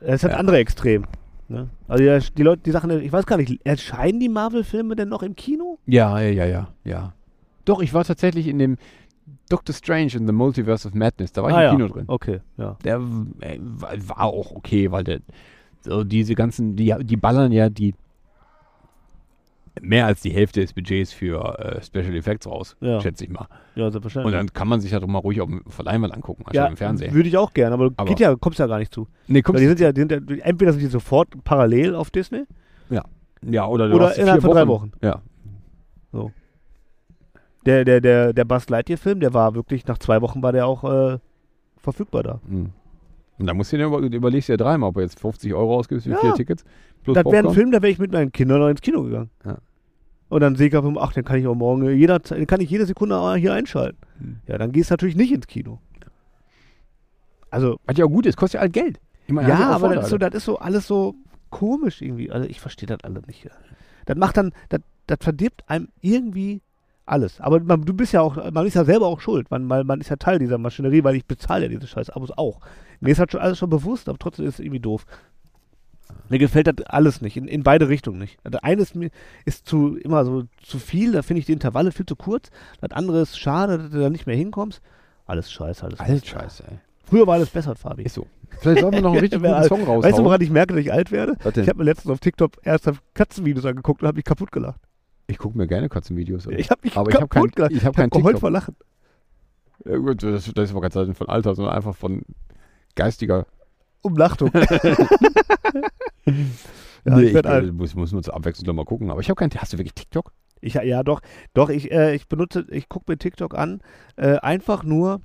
Ist 0.00 0.24
das 0.24 0.32
Ja. 0.32 0.36
andere 0.36 0.58
Extrem. 0.58 1.06
Ne? 1.48 1.68
Also 1.88 2.04
ja, 2.04 2.18
die 2.18 2.42
Leute, 2.42 2.62
die 2.62 2.70
Sachen, 2.70 2.90
ich 3.00 3.10
weiß 3.12 3.24
gar 3.26 3.36
nicht, 3.38 3.60
erscheinen 3.66 4.20
die 4.20 4.28
Marvel-Filme 4.28 4.94
denn 4.94 5.08
noch 5.08 5.22
im 5.22 5.34
Kino? 5.34 5.78
Ja, 5.86 6.20
ja, 6.20 6.30
ja, 6.30 6.44
ja, 6.44 6.68
ja. 6.84 7.12
Doch, 7.64 7.80
ich 7.82 7.92
war 7.94 8.04
tatsächlich 8.04 8.46
in 8.48 8.58
dem 8.58 8.76
Doctor 9.48 9.74
Strange 9.74 10.12
in 10.14 10.26
the 10.26 10.32
Multiverse 10.32 10.86
of 10.88 10.94
Madness. 10.94 11.32
Da 11.32 11.42
war 11.42 11.50
ich 11.50 11.56
Ah, 11.56 11.60
im 11.60 11.64
ja. 11.66 11.70
Kino 11.76 11.88
drin. 11.88 12.04
Okay, 12.08 12.40
ja. 12.56 12.76
Der 12.84 12.96
äh, 13.40 13.58
war 14.06 14.20
auch 14.22 14.52
okay, 14.52 14.90
weil 14.92 15.04
der 15.04 15.20
so 15.82 16.04
diese 16.04 16.34
ganzen, 16.34 16.76
die, 16.76 16.94
die 17.02 17.16
ballern 17.16 17.52
ja 17.52 17.68
die 17.68 17.94
mehr 19.80 20.04
als 20.06 20.20
die 20.20 20.30
Hälfte 20.30 20.60
des 20.60 20.72
Budgets 20.72 21.12
für 21.12 21.58
äh, 21.58 21.82
Special 21.82 22.14
Effects 22.14 22.46
raus, 22.46 22.76
Ja. 22.80 23.00
schätze 23.00 23.24
ich 23.24 23.30
mal. 23.30 23.46
Ja, 23.76 23.86
Und 23.86 23.92
selbstverständlich. 23.92 24.34
dann 24.34 24.52
kann 24.52 24.68
man 24.68 24.80
sich 24.80 24.90
ja 24.90 25.00
doch 25.00 25.06
mal 25.06 25.20
ruhig 25.20 25.40
auf 25.40 25.48
der 25.48 25.84
Leinwand 25.84 26.12
angucken, 26.12 26.42
anstatt 26.44 26.54
ja, 26.64 26.66
im 26.66 26.76
Fernsehen. 26.76 27.14
Würde 27.14 27.28
ich 27.28 27.36
auch 27.38 27.54
gerne, 27.54 27.74
aber, 27.74 27.90
Aber- 27.96 28.04
geht 28.08 28.20
ja, 28.20 28.34
kommst 28.36 28.58
ja 28.58 28.66
gar 28.66 28.78
nicht 28.78 28.92
zu. 28.92 29.06
Nee, 29.26 29.36
Weil 29.36 29.42
kommst 29.42 29.62
die 29.62 29.66
sind 29.68 29.80
ja, 29.80 29.92
die 29.92 30.00
sind 30.00 30.12
ja, 30.12 30.18
entweder 30.44 30.72
sind 30.72 30.80
die 30.82 30.88
sofort 30.88 31.28
parallel 31.44 31.94
auf 31.94 32.10
Disney 32.10 32.44
ja, 33.42 33.64
oder 33.66 33.88
du 33.88 33.94
oder 33.96 34.08
hast 34.10 34.18
innerhalb 34.18 34.42
von 34.42 34.50
drei 34.50 34.66
Wochen. 34.68 34.92
Ja. 35.00 35.22
Der, 37.66 37.84
der, 37.84 38.00
der, 38.00 38.32
der 38.32 38.44
Buzz 38.44 38.68
Lightyear-Film, 38.68 39.20
der 39.20 39.34
war 39.34 39.54
wirklich, 39.54 39.86
nach 39.86 39.98
zwei 39.98 40.22
Wochen 40.22 40.42
war 40.42 40.52
der 40.52 40.66
auch 40.66 40.84
äh, 40.84 41.18
verfügbar 41.76 42.22
da. 42.22 42.40
Mhm. 42.48 42.70
Und 43.38 43.46
da 43.46 43.54
musst 43.54 43.72
du 43.72 43.76
dir 43.78 43.86
über, 43.86 43.98
überlegst 43.98 44.48
du 44.48 44.52
ja 44.52 44.56
dreimal, 44.56 44.88
ob 44.90 44.94
du 44.96 45.00
jetzt 45.00 45.18
50 45.18 45.54
Euro 45.54 45.76
ausgibst 45.76 46.04
für 46.06 46.12
Ja. 46.12 46.20
vier 46.20 46.34
Tickets. 46.34 46.64
Plus 47.02 47.14
Das 47.14 47.24
wäre 47.24 47.48
ein. 47.48 47.54
Film, 47.54 47.70
da 47.70 47.80
wäre 47.80 47.90
ich 47.90 47.98
mit 47.98 48.12
meinen 48.12 48.32
Kindern 48.32 48.60
noch 48.60 48.68
ins 48.68 48.80
Kino 48.82 49.02
gegangen. 49.02 49.30
Ja. 49.44 49.58
Und 50.28 50.40
dann 50.42 50.56
sehe 50.56 50.68
ich 50.68 50.76
auf 50.76 50.84
dem, 50.84 50.96
ach, 50.98 51.12
den 51.12 51.24
kann 51.24 51.38
ich 51.38 51.46
auch 51.46 51.54
morgen, 51.54 51.82
äh, 51.86 51.92
jeder, 51.92 52.20
kann 52.20 52.60
ich 52.60 52.70
jede 52.70 52.86
Sekunde 52.86 53.34
hier 53.36 53.52
einschalten. 53.52 53.98
Hm. 54.18 54.40
Ja, 54.46 54.58
dann 54.58 54.72
gehst 54.72 54.90
du 54.90 54.94
natürlich 54.94 55.16
nicht 55.16 55.32
ins 55.32 55.46
Kino. 55.46 55.80
Also, 57.50 57.78
Was 57.86 57.96
ja 57.98 58.04
auch 58.04 58.10
gut 58.10 58.26
ist, 58.26 58.36
kostet 58.36 58.54
ja 58.54 58.60
halt 58.60 58.72
Geld. 58.72 59.00
Meine, 59.26 59.48
ja, 59.48 59.70
aber 59.70 59.94
das 59.94 60.04
ist, 60.04 60.10
so, 60.10 60.18
das 60.18 60.34
ist 60.34 60.44
so 60.44 60.58
alles 60.58 60.86
so 60.86 61.14
komisch 61.50 62.00
irgendwie. 62.02 62.30
Also, 62.30 62.48
ich 62.48 62.60
verstehe 62.60 62.86
das 62.86 62.98
alles 63.04 63.26
nicht. 63.26 63.48
Das 64.06 64.16
macht 64.16 64.36
dann, 64.36 64.52
das, 64.68 64.80
das 65.06 65.18
verdirbt 65.20 65.64
einem 65.68 65.88
irgendwie 66.00 66.62
alles. 67.10 67.40
Aber 67.40 67.60
man, 67.60 67.84
du 67.84 67.92
bist 67.92 68.12
ja 68.12 68.20
auch, 68.20 68.50
man 68.52 68.66
ist 68.66 68.74
ja 68.74 68.84
selber 68.84 69.06
auch 69.06 69.20
schuld, 69.20 69.50
man, 69.50 69.68
weil 69.68 69.84
man 69.84 70.00
ist 70.00 70.10
ja 70.10 70.16
Teil 70.16 70.38
dieser 70.38 70.58
Maschinerie, 70.58 71.04
weil 71.04 71.16
ich 71.16 71.26
bezahle 71.26 71.64
ja 71.64 71.68
diese 71.68 71.86
scheiß 71.86 72.10
Abos 72.10 72.30
auch. 72.36 72.60
Mir 73.00 73.10
ist 73.10 73.18
halt 73.18 73.32
schon 73.32 73.40
alles 73.40 73.58
schon 73.58 73.70
bewusst, 73.70 74.08
aber 74.08 74.18
trotzdem 74.18 74.46
ist 74.46 74.54
es 74.54 74.60
irgendwie 74.60 74.80
doof. 74.80 75.04
Mir 76.28 76.38
gefällt 76.38 76.66
das 76.66 76.86
alles 76.86 77.20
nicht, 77.20 77.36
in, 77.36 77.46
in 77.46 77.62
beide 77.62 77.88
Richtungen 77.88 78.18
nicht. 78.18 78.38
Das 78.44 78.62
eine 78.62 78.82
ist 78.82 78.94
mir 78.94 79.10
ist 79.44 79.66
zu 79.66 79.96
immer 79.96 80.24
so 80.24 80.44
zu 80.62 80.78
viel, 80.78 81.12
da 81.12 81.22
finde 81.22 81.40
ich 81.40 81.46
die 81.46 81.52
Intervalle 81.52 81.92
viel 81.92 82.06
zu 82.06 82.16
kurz. 82.16 82.50
Das 82.80 82.92
andere 82.92 83.20
ist 83.20 83.38
schade, 83.38 83.78
dass 83.78 83.90
du 83.90 84.00
da 84.00 84.10
nicht 84.10 84.26
mehr 84.26 84.36
hinkommst. 84.36 84.80
Alles 85.26 85.50
scheiße, 85.52 85.84
alles, 85.84 86.00
Alles 86.00 86.26
scheiße, 86.26 86.64
ey. 86.68 86.78
Früher 87.04 87.26
war 87.26 87.34
alles 87.34 87.50
besser, 87.50 87.74
Fabi. 87.74 88.04
Ist 88.04 88.14
so. 88.14 88.26
Vielleicht 88.60 88.80
sollten 88.80 88.96
wir 88.96 89.02
noch 89.02 89.12
einen 89.12 89.20
richtig 89.20 89.42
guten 89.42 89.62
Song 89.64 89.80
raushauen. 89.80 90.02
Weißt 90.02 90.18
du, 90.18 90.24
woran 90.24 90.40
ich 90.40 90.50
merke, 90.50 90.74
dass 90.74 90.82
ich 90.82 90.92
alt 90.92 91.10
werde? 91.10 91.36
Ich 91.44 91.68
habe 91.68 91.78
mir 91.78 91.84
letztens 91.84 92.12
auf 92.12 92.20
TikTok 92.20 92.52
ernsthaft 92.62 93.02
Katzenvideos 93.14 93.64
angeguckt 93.64 94.02
und 94.02 94.08
habe 94.08 94.16
mich 94.16 94.24
kaputt 94.24 94.52
gelacht. 94.52 94.80
Ich 95.30 95.38
gucke 95.38 95.56
mir 95.56 95.66
gerne 95.66 95.88
Katzenvideos 95.88 96.46
an. 96.46 96.58
Ich 96.58 96.70
habe 96.70 96.80
mich 96.82 96.96
Aber 96.96 97.10
ich 97.10 97.16
habe 97.16 97.28
kein, 97.28 97.50
kaputt 97.50 97.72
ich 97.72 97.84
hab 97.84 97.92
Ich 97.92 97.96
kein 97.96 98.10
geheult 98.10 98.38
vor 98.38 98.50
Lachen. 98.50 98.76
Ja, 99.84 99.96
gut, 99.96 100.22
das, 100.22 100.50
das 100.52 100.64
ist 100.64 100.70
aber 100.72 100.80
keine 100.80 100.90
Zeit 100.90 101.16
von 101.16 101.28
Alter, 101.28 101.54
sondern 101.54 101.74
einfach 101.74 101.94
von 101.94 102.22
geistiger. 102.96 103.46
Umlachtung. 104.02 104.50
ja, 104.54 104.64
Nee, 107.04 107.22
ich 107.22 107.34
äh, 107.34 107.46
alt. 107.46 107.72
muss, 107.72 107.94
muss 107.94 108.12
man 108.12 108.22
zur 108.22 108.34
Abwechslung 108.34 108.66
noch 108.66 108.74
mal 108.74 108.84
gucken. 108.84 109.10
Aber 109.10 109.20
ich 109.20 109.30
habe 109.30 109.38
kein. 109.38 109.50
Hast 109.56 109.72
du 109.72 109.78
wirklich 109.78 109.94
TikTok? 109.94 110.32
Ich, 110.60 110.74
ja, 110.74 111.02
doch. 111.02 111.20
Doch, 111.54 111.70
ich, 111.70 111.90
äh, 111.90 112.14
ich 112.14 112.28
benutze, 112.28 112.66
ich 112.70 112.88
gucke 112.88 113.10
mir 113.10 113.16
TikTok 113.16 113.56
an, 113.56 113.80
äh, 114.16 114.36
einfach 114.36 114.82
nur, 114.84 115.22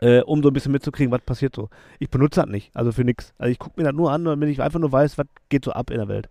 äh, 0.00 0.20
um 0.22 0.42
so 0.42 0.50
ein 0.50 0.52
bisschen 0.52 0.72
mitzukriegen, 0.72 1.12
was 1.12 1.20
passiert 1.20 1.54
so. 1.54 1.68
Ich 2.00 2.10
benutze 2.10 2.40
das 2.40 2.48
nicht, 2.48 2.74
also 2.74 2.90
für 2.90 3.04
nix. 3.04 3.34
Also 3.38 3.52
ich 3.52 3.58
gucke 3.58 3.80
mir 3.80 3.84
das 3.84 3.94
nur 3.94 4.10
an, 4.10 4.24
damit 4.24 4.48
ich 4.48 4.60
einfach 4.60 4.80
nur 4.80 4.90
weiß, 4.90 5.16
was 5.18 5.26
geht 5.48 5.64
so 5.64 5.70
ab 5.72 5.90
in 5.90 5.98
der 5.98 6.08
Welt. 6.08 6.28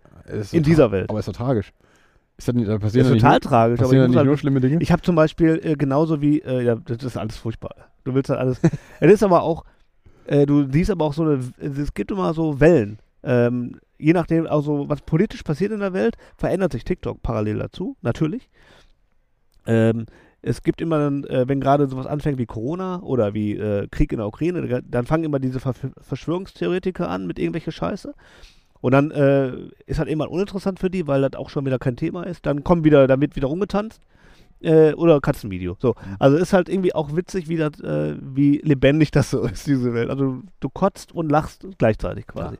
In 0.52 0.64
dieser 0.64 0.92
Welt. 0.92 1.10
Aber 1.10 1.20
ist 1.20 1.28
doch 1.28 1.34
tragisch. 1.34 1.72
Ist 2.38 2.48
das 2.48 2.56
nicht, 2.56 2.68
da 2.68 2.74
Das 2.74 2.82
passieren 2.82 3.08
ist 3.08 3.14
total 3.14 3.32
nur, 3.32 3.42
tragisch, 3.42 3.80
aber 3.80 3.90
passieren 3.90 3.90
ich 3.90 3.94
ja 3.94 4.02
muss 4.02 4.10
nicht 4.10 4.18
halt 4.18 4.28
nur 4.28 4.38
schlimme 4.38 4.62
Dinge? 4.62 4.82
Ich 4.82 4.92
habe 4.92 5.02
zum 5.02 5.16
Beispiel 5.16 5.60
äh, 5.64 5.76
genauso 5.76 6.22
wie, 6.22 6.40
äh, 6.40 6.64
ja, 6.64 6.76
das 6.76 7.04
ist 7.04 7.18
alles 7.18 7.38
furchtbar. 7.38 7.76
Du 8.04 8.14
willst 8.14 8.30
halt 8.30 8.40
alles. 8.40 8.62
es 9.00 9.12
ist 9.12 9.24
aber 9.24 9.42
auch, 9.42 9.66
äh, 10.28 10.46
du 10.46 10.72
siehst 10.72 10.92
aber 10.92 11.06
auch 11.06 11.14
so 11.14 11.24
eine, 11.24 11.40
es 11.60 11.94
gibt 11.94 12.12
immer 12.12 12.34
so 12.34 12.60
Wellen. 12.60 13.00
Ähm, 13.24 13.80
je 13.98 14.14
nachdem, 14.14 14.46
also 14.46 14.88
was 14.88 15.02
politisch 15.02 15.42
passiert 15.44 15.72
in 15.72 15.80
der 15.80 15.94
Welt, 15.94 16.16
verändert 16.38 16.72
sich 16.72 16.84
TikTok 16.84 17.24
parallel 17.24 17.58
dazu, 17.58 17.98
natürlich. 18.02 18.50
Ähm, 19.66 20.06
es 20.42 20.62
gibt 20.62 20.80
immer 20.80 21.00
dann, 21.00 21.24
äh, 21.26 21.48
wenn 21.48 21.60
gerade 21.60 21.88
sowas 21.88 22.06
anfängt 22.06 22.38
wie 22.38 22.46
Corona 22.46 23.02
oder 23.02 23.34
wie 23.34 23.58
äh, 23.58 23.88
Krieg 23.90 24.12
in 24.12 24.20
der 24.20 24.28
Ukraine, 24.28 24.84
dann 24.88 25.06
fangen 25.06 25.24
immer 25.24 25.40
diese 25.40 25.60
Ver 25.60 25.74
Verschwörungstheoretiker 26.00 27.10
an 27.10 27.26
mit 27.26 27.40
irgendwelche 27.40 27.72
Scheiße. 27.72 28.14
Und 28.82 28.92
dann 28.92 29.12
äh, 29.12 29.52
ist 29.86 30.00
halt 30.00 30.10
immer 30.10 30.30
uninteressant 30.30 30.80
für 30.80 30.90
die, 30.90 31.08
weil 31.08 31.22
das 31.22 31.34
auch 31.36 31.50
schon 31.50 31.66
wieder 31.66 31.80
kein 31.80 31.96
Thema 31.96 32.24
ist. 32.24 32.46
Dann 32.46 32.64
kommen 32.64 32.84
wieder 32.84 33.08
damit 33.08 33.36
wieder 33.36 33.48
rumgetanzt. 33.48 34.02
Äh, 34.60 34.94
oder 34.94 35.22
Katzenvideo. 35.22 35.78
So. 35.80 35.94
Also 36.18 36.38
ist 36.38 36.52
halt 36.52 36.68
irgendwie 36.68 36.96
auch 36.96 37.16
witzig, 37.16 37.48
wie, 37.48 37.58
das, 37.58 37.80
äh, 37.80 38.16
wie 38.20 38.58
lebendig 38.64 39.12
das 39.12 39.30
so 39.30 39.44
ist, 39.44 39.68
diese 39.68 39.94
Welt. 39.94 40.10
Also 40.10 40.42
du, 40.60 40.70
kotzt 40.70 41.12
und 41.12 41.30
lachst 41.30 41.68
gleichzeitig 41.78 42.26
quasi. 42.26 42.58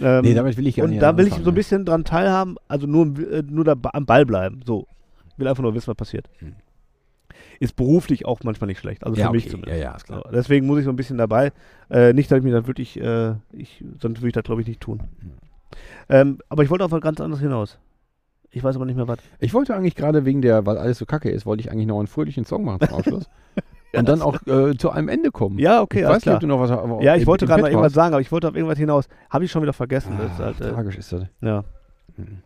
Ähm, 0.00 0.22
Nee, 0.22 0.34
damit 0.34 0.56
will 0.56 0.66
ich 0.66 0.76
gar 0.76 0.86
und 0.86 0.98
da 0.98 1.16
will 1.16 1.28
ich 1.28 1.34
so 1.34 1.50
ein 1.50 1.54
bisschen 1.54 1.84
dran 1.84 2.04
teilhaben, 2.04 2.56
also 2.66 2.86
nur, 2.86 3.06
äh, 3.30 3.42
nur 3.46 3.64
da, 3.64 3.76
am 3.92 4.06
Ball 4.06 4.26
bleiben. 4.26 4.60
So. 4.66 4.86
Ich 5.30 5.38
will 5.38 5.46
einfach 5.46 5.62
nur 5.62 5.74
wissen, 5.74 5.88
was 5.88 5.96
passiert. 5.96 6.26
Hm. 6.38 6.54
Ist 7.60 7.76
beruflich 7.76 8.26
auch 8.26 8.40
manchmal 8.44 8.68
nicht 8.68 8.78
schlecht. 8.78 9.04
Also 9.04 9.18
Ja, 9.20 9.26
für 9.28 9.32
mich 9.32 9.44
okay. 9.44 9.50
zumindest. 9.52 9.76
Ja, 9.78 9.82
ja, 9.90 9.96
ist 9.96 10.04
klar. 10.06 10.22
So, 10.24 10.30
deswegen 10.32 10.66
muss 10.66 10.78
ich 10.78 10.84
so 10.84 10.90
ein 10.90 10.96
bisschen 10.96 11.18
dabei. 11.18 11.52
Äh, 11.90 12.12
nicht, 12.12 12.30
dass 12.30 12.38
ich 12.38 12.44
mir 12.44 12.52
das 12.52 12.66
wirklich, 12.66 13.00
äh, 13.00 13.34
ich, 13.52 13.84
sonst 14.00 14.18
würde 14.20 14.28
ich 14.28 14.34
das 14.34 14.44
glaube 14.44 14.60
ich 14.62 14.66
nicht 14.68 14.80
tun. 14.80 15.00
Ähm, 16.08 16.38
aber 16.48 16.62
ich 16.62 16.70
wollte 16.70 16.84
auf 16.84 16.90
was 16.92 17.00
ganz 17.00 17.20
anderes 17.20 17.40
hinaus. 17.42 17.78
Ich 18.50 18.64
weiß 18.64 18.74
aber 18.76 18.84
nicht 18.84 18.96
mehr 18.96 19.06
was. 19.06 19.18
Ich 19.38 19.54
wollte 19.54 19.74
eigentlich 19.76 19.94
gerade 19.94 20.24
wegen 20.24 20.42
der, 20.42 20.66
weil 20.66 20.76
alles 20.76 20.98
so 20.98 21.06
kacke 21.06 21.30
ist, 21.30 21.46
wollte 21.46 21.60
ich 21.62 21.70
eigentlich 21.70 21.86
noch 21.86 21.98
einen 21.98 22.08
fröhlichen 22.08 22.44
Song 22.44 22.64
machen 22.64 22.80
zum 22.88 22.98
Abschluss. 22.98 23.24
und 23.94 24.08
dann 24.08 24.22
auch 24.22 24.44
äh, 24.46 24.76
zu 24.76 24.90
einem 24.90 25.08
Ende 25.08 25.30
kommen. 25.30 25.58
Ja, 25.60 25.82
okay, 25.82 26.00
ich 26.00 26.04
weiß 26.06 26.14
nicht, 26.14 26.22
klar. 26.24 26.34
ob 26.36 26.40
du 26.40 26.46
noch 26.48 26.58
was 26.60 26.70
aber 26.72 27.00
Ja, 27.02 27.14
ich 27.14 27.22
im- 27.22 27.26
wollte 27.28 27.46
gerade 27.46 27.62
noch 27.62 27.68
irgendwas 27.68 27.92
sagen, 27.92 28.12
aber 28.14 28.20
ich 28.20 28.32
wollte 28.32 28.48
auf 28.48 28.56
irgendwas 28.56 28.78
hinaus. 28.78 29.08
Habe 29.30 29.44
ich 29.44 29.52
schon 29.52 29.62
wieder 29.62 29.72
vergessen. 29.72 30.16
Das 30.18 30.32
ist 30.32 30.40
Ah, 30.40 30.44
halt, 30.46 30.60
äh, 30.60 30.70
tragisch 30.72 30.96
ist 30.96 31.12
das. 31.12 31.22
ja. 31.40 31.62
Mhm. 32.16 32.38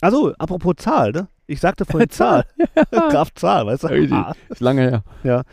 Also, 0.00 0.32
apropos 0.36 0.74
Zahl, 0.78 1.12
ne? 1.12 1.28
Ich 1.52 1.60
sagte 1.60 1.84
vorhin 1.84 2.10
Zahl. 2.10 2.44
Kraft 2.90 3.38
Zahl, 3.38 3.66
weißt 3.66 3.84
du? 3.84 3.88
Ah. 4.14 4.32
Ist 4.48 4.60
lange 4.60 5.02
her. 5.22 5.44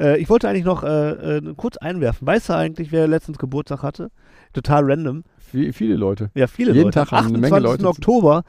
Äh, 0.00 0.18
ich 0.18 0.28
wollte 0.30 0.48
eigentlich 0.48 0.64
noch 0.64 0.84
äh, 0.84 1.38
äh, 1.38 1.54
kurz 1.56 1.76
einwerfen. 1.76 2.26
Weißt 2.26 2.48
du 2.48 2.52
eigentlich, 2.54 2.92
wer 2.92 3.08
letztens 3.08 3.38
Geburtstag 3.38 3.82
hatte? 3.82 4.10
Total 4.52 4.84
random. 4.84 5.24
Wie, 5.52 5.72
viele 5.72 5.96
Leute. 5.96 6.30
Ja, 6.34 6.46
viele 6.46 6.72
Jeden 6.72 6.84
Leute. 6.84 7.00
Tag 7.00 7.10
haben 7.12 7.26
eine 7.34 7.38
28. 7.38 7.50
Menge 7.50 7.62
Leute 7.64 7.82
zu- 7.82 7.88
Oktober 7.88 8.42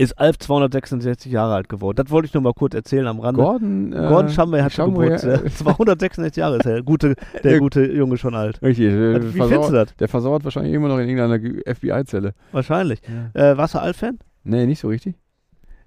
ist 0.00 0.16
Alf 0.18 0.38
266 0.38 1.30
Jahre 1.32 1.54
alt 1.54 1.68
geworden. 1.68 1.96
Das 1.96 2.10
wollte 2.10 2.26
ich 2.26 2.34
nur 2.34 2.42
mal 2.42 2.52
kurz 2.54 2.72
erzählen 2.74 3.06
am 3.08 3.18
Rande. 3.18 3.40
Gordon, 3.42 3.92
äh, 3.92 4.06
Gordon 4.08 4.28
Shumway 4.30 4.60
hat 4.62 4.74
Geburtstag. 4.74 5.44
äh, 5.44 5.50
266 5.54 6.36
Jahre 6.40 6.56
ist 6.58 6.66
er. 6.66 6.82
Gute, 6.82 7.14
der 7.34 7.40
Der- 7.42 7.58
gute 7.58 7.84
Junge 7.84 8.16
schon 8.16 8.34
alt. 8.36 8.62
Richtig. 8.62 8.90
Der, 8.90 9.22
Wie 9.22 9.28
findest 9.40 9.68
du 9.68 9.72
das? 9.72 9.96
der 9.96 10.08
versauert 10.08 10.44
wahrscheinlich 10.44 10.72
immer 10.72 10.86
noch 10.88 10.98
in 10.98 11.08
irgendeiner 11.08 11.40
FBI-Zelle. 11.74 12.32
Wahrscheinlich. 12.52 13.00
Äh, 13.34 13.56
warst 13.56 13.74
du 13.74 13.80
Alf-Fan? 13.80 14.18
Nee, 14.44 14.66
nicht 14.66 14.78
so 14.80 14.88
richtig. 14.88 15.16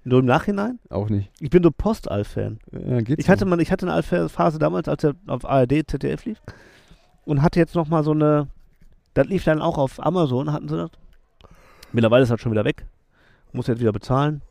Nur 0.04 0.20
im 0.20 0.26
Nachhinein? 0.26 0.78
Auch 0.90 1.08
nicht. 1.08 1.30
Ich 1.40 1.50
bin 1.50 1.62
so 1.62 1.70
Post-Alf-Fan. 1.70 2.58
Äh, 2.72 3.02
geht's 3.02 3.22
Ich 3.22 3.28
hatte, 3.28 3.44
mal, 3.44 3.60
ich 3.60 3.70
hatte 3.70 3.86
eine 3.86 3.94
Alf-Phase 3.94 4.58
damals, 4.58 4.88
als 4.88 5.04
er 5.04 5.14
auf 5.26 5.44
ARD, 5.44 5.88
ZDF 5.88 6.24
lief. 6.24 6.40
Und 7.24 7.42
hatte 7.42 7.60
jetzt 7.60 7.74
noch 7.74 7.88
mal 7.88 8.02
so 8.02 8.10
eine. 8.10 8.48
Das 9.14 9.26
lief 9.26 9.44
dann 9.44 9.60
auch 9.60 9.78
auf 9.78 10.04
Amazon, 10.04 10.52
hatten 10.52 10.68
sie 10.68 10.76
das. 10.76 10.90
Mittlerweile 11.92 12.22
ist 12.24 12.30
das 12.30 12.40
schon 12.40 12.50
wieder 12.50 12.64
weg. 12.64 12.86
Muss 13.52 13.66
jetzt 13.66 13.80
wieder 13.80 13.92
bezahlen. 13.92 14.42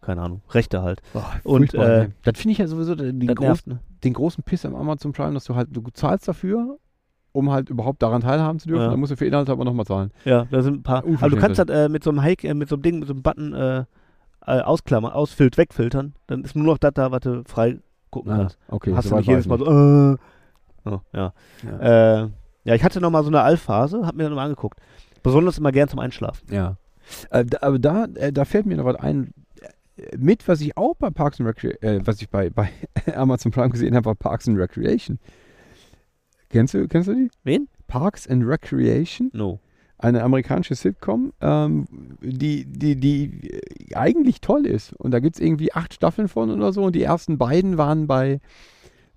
Keine 0.00 0.22
Ahnung. 0.22 0.40
Rechte 0.50 0.82
halt. 0.82 1.02
Boah, 1.12 1.34
Und, 1.44 1.74
äh, 1.74 2.08
das 2.22 2.38
finde 2.38 2.52
ich 2.52 2.58
ja 2.58 2.66
sowieso 2.66 2.94
den, 2.94 3.20
groß, 3.26 3.38
nervt, 3.38 3.66
ne? 3.66 3.80
den 4.02 4.14
großen 4.14 4.42
Piss 4.42 4.64
am 4.64 4.74
Amazon 4.74 5.12
Prime, 5.12 5.34
dass 5.34 5.44
du 5.44 5.54
halt, 5.54 5.68
du 5.70 5.82
zahlst 5.92 6.26
dafür, 6.26 6.78
um 7.32 7.50
halt 7.50 7.68
überhaupt 7.68 8.02
daran 8.02 8.22
teilhaben 8.22 8.58
zu 8.58 8.68
dürfen. 8.68 8.84
Ja. 8.84 8.90
Dann 8.90 8.98
musst 8.98 9.12
du 9.12 9.16
für 9.16 9.26
Inhalte 9.26 9.52
aber 9.52 9.66
nochmal 9.66 9.84
zahlen. 9.84 10.10
Ja, 10.24 10.46
da 10.50 10.62
sind 10.62 10.78
ein 10.78 10.82
paar. 10.82 11.04
Aber 11.04 11.28
du 11.28 11.36
kannst 11.36 11.58
das 11.58 11.68
äh, 11.68 11.90
mit 11.90 12.02
so 12.02 12.10
einem 12.10 12.22
Hike, 12.22 12.48
äh, 12.48 12.54
mit 12.54 12.70
so 12.70 12.76
einem 12.76 12.82
Ding, 12.82 12.98
mit 13.00 13.08
so 13.08 13.12
einem 13.12 13.22
Button 13.22 13.52
äh, 13.52 13.84
äh, 14.46 14.60
ausklammern, 14.60 15.12
ausfiltern, 15.12 15.58
wegfiltern. 15.58 16.14
Dann 16.26 16.44
ist 16.44 16.54
nur 16.56 16.64
noch 16.66 16.78
das 16.78 16.92
da, 16.94 17.10
was 17.10 17.20
du 17.20 17.42
frei 17.46 17.78
gucken 18.10 18.32
Ah, 18.32 18.36
kannst. 18.38 18.58
okay. 18.68 18.94
Hast 18.94 19.06
du 19.06 19.08
soweit 19.10 19.20
nicht 19.20 19.28
jedes 19.28 19.46
Mal 19.46 19.58
so, 19.58 19.64
äh. 19.66 20.16
Oh, 20.88 21.00
ja. 21.12 21.32
Ja. 21.64 22.22
Äh, 22.22 22.28
ja, 22.64 22.74
ich 22.74 22.84
hatte 22.84 23.00
noch 23.00 23.10
mal 23.10 23.22
so 23.22 23.28
eine 23.28 23.42
Alf-Phase, 23.42 24.06
hab 24.06 24.14
mir 24.14 24.24
dann 24.24 24.34
mal 24.34 24.44
angeguckt. 24.44 24.78
Besonders 25.22 25.58
immer 25.58 25.72
gern 25.72 25.88
zum 25.88 25.98
Einschlafen. 25.98 26.46
Ja. 26.52 26.76
Äh, 27.30 27.44
da, 27.44 27.58
aber 27.62 27.78
da, 27.78 28.04
äh, 28.14 28.32
da 28.32 28.44
fällt 28.44 28.66
mir 28.66 28.76
noch 28.76 28.84
was 28.84 28.96
ein. 28.96 29.32
Mit, 30.16 30.46
was 30.46 30.60
ich 30.60 30.76
auch 30.76 30.94
bei 30.96 31.08
Parks 31.10 31.40
and 31.40 31.48
Recreation, 31.48 31.82
äh, 31.82 32.06
was 32.06 32.20
ich 32.20 32.28
bei, 32.28 32.50
bei 32.50 32.68
Amazon 33.14 33.50
Prime 33.50 33.70
gesehen 33.70 33.94
habe, 33.96 34.04
war 34.06 34.14
Parks 34.14 34.46
and 34.48 34.58
Recreation. 34.58 35.18
Kennst 36.50 36.74
du, 36.74 36.86
kennst 36.86 37.08
du 37.08 37.14
die? 37.14 37.30
Wen? 37.44 37.68
Parks 37.86 38.28
and 38.28 38.44
Recreation, 38.46 39.30
No. 39.32 39.58
Eine 39.98 40.22
amerikanische 40.22 40.74
Sitcom, 40.74 41.32
ähm, 41.40 41.86
die, 42.20 42.66
die, 42.66 42.96
die 42.96 43.60
eigentlich 43.94 44.40
toll 44.40 44.66
ist. 44.66 44.92
Und 44.94 45.12
da 45.12 45.20
gibt 45.20 45.36
es 45.36 45.40
irgendwie 45.40 45.72
acht 45.72 45.94
Staffeln 45.94 46.28
von 46.28 46.50
oder 46.50 46.72
so. 46.72 46.84
Und 46.84 46.94
die 46.94 47.02
ersten 47.02 47.38
beiden 47.38 47.78
waren 47.78 48.06
bei, 48.06 48.40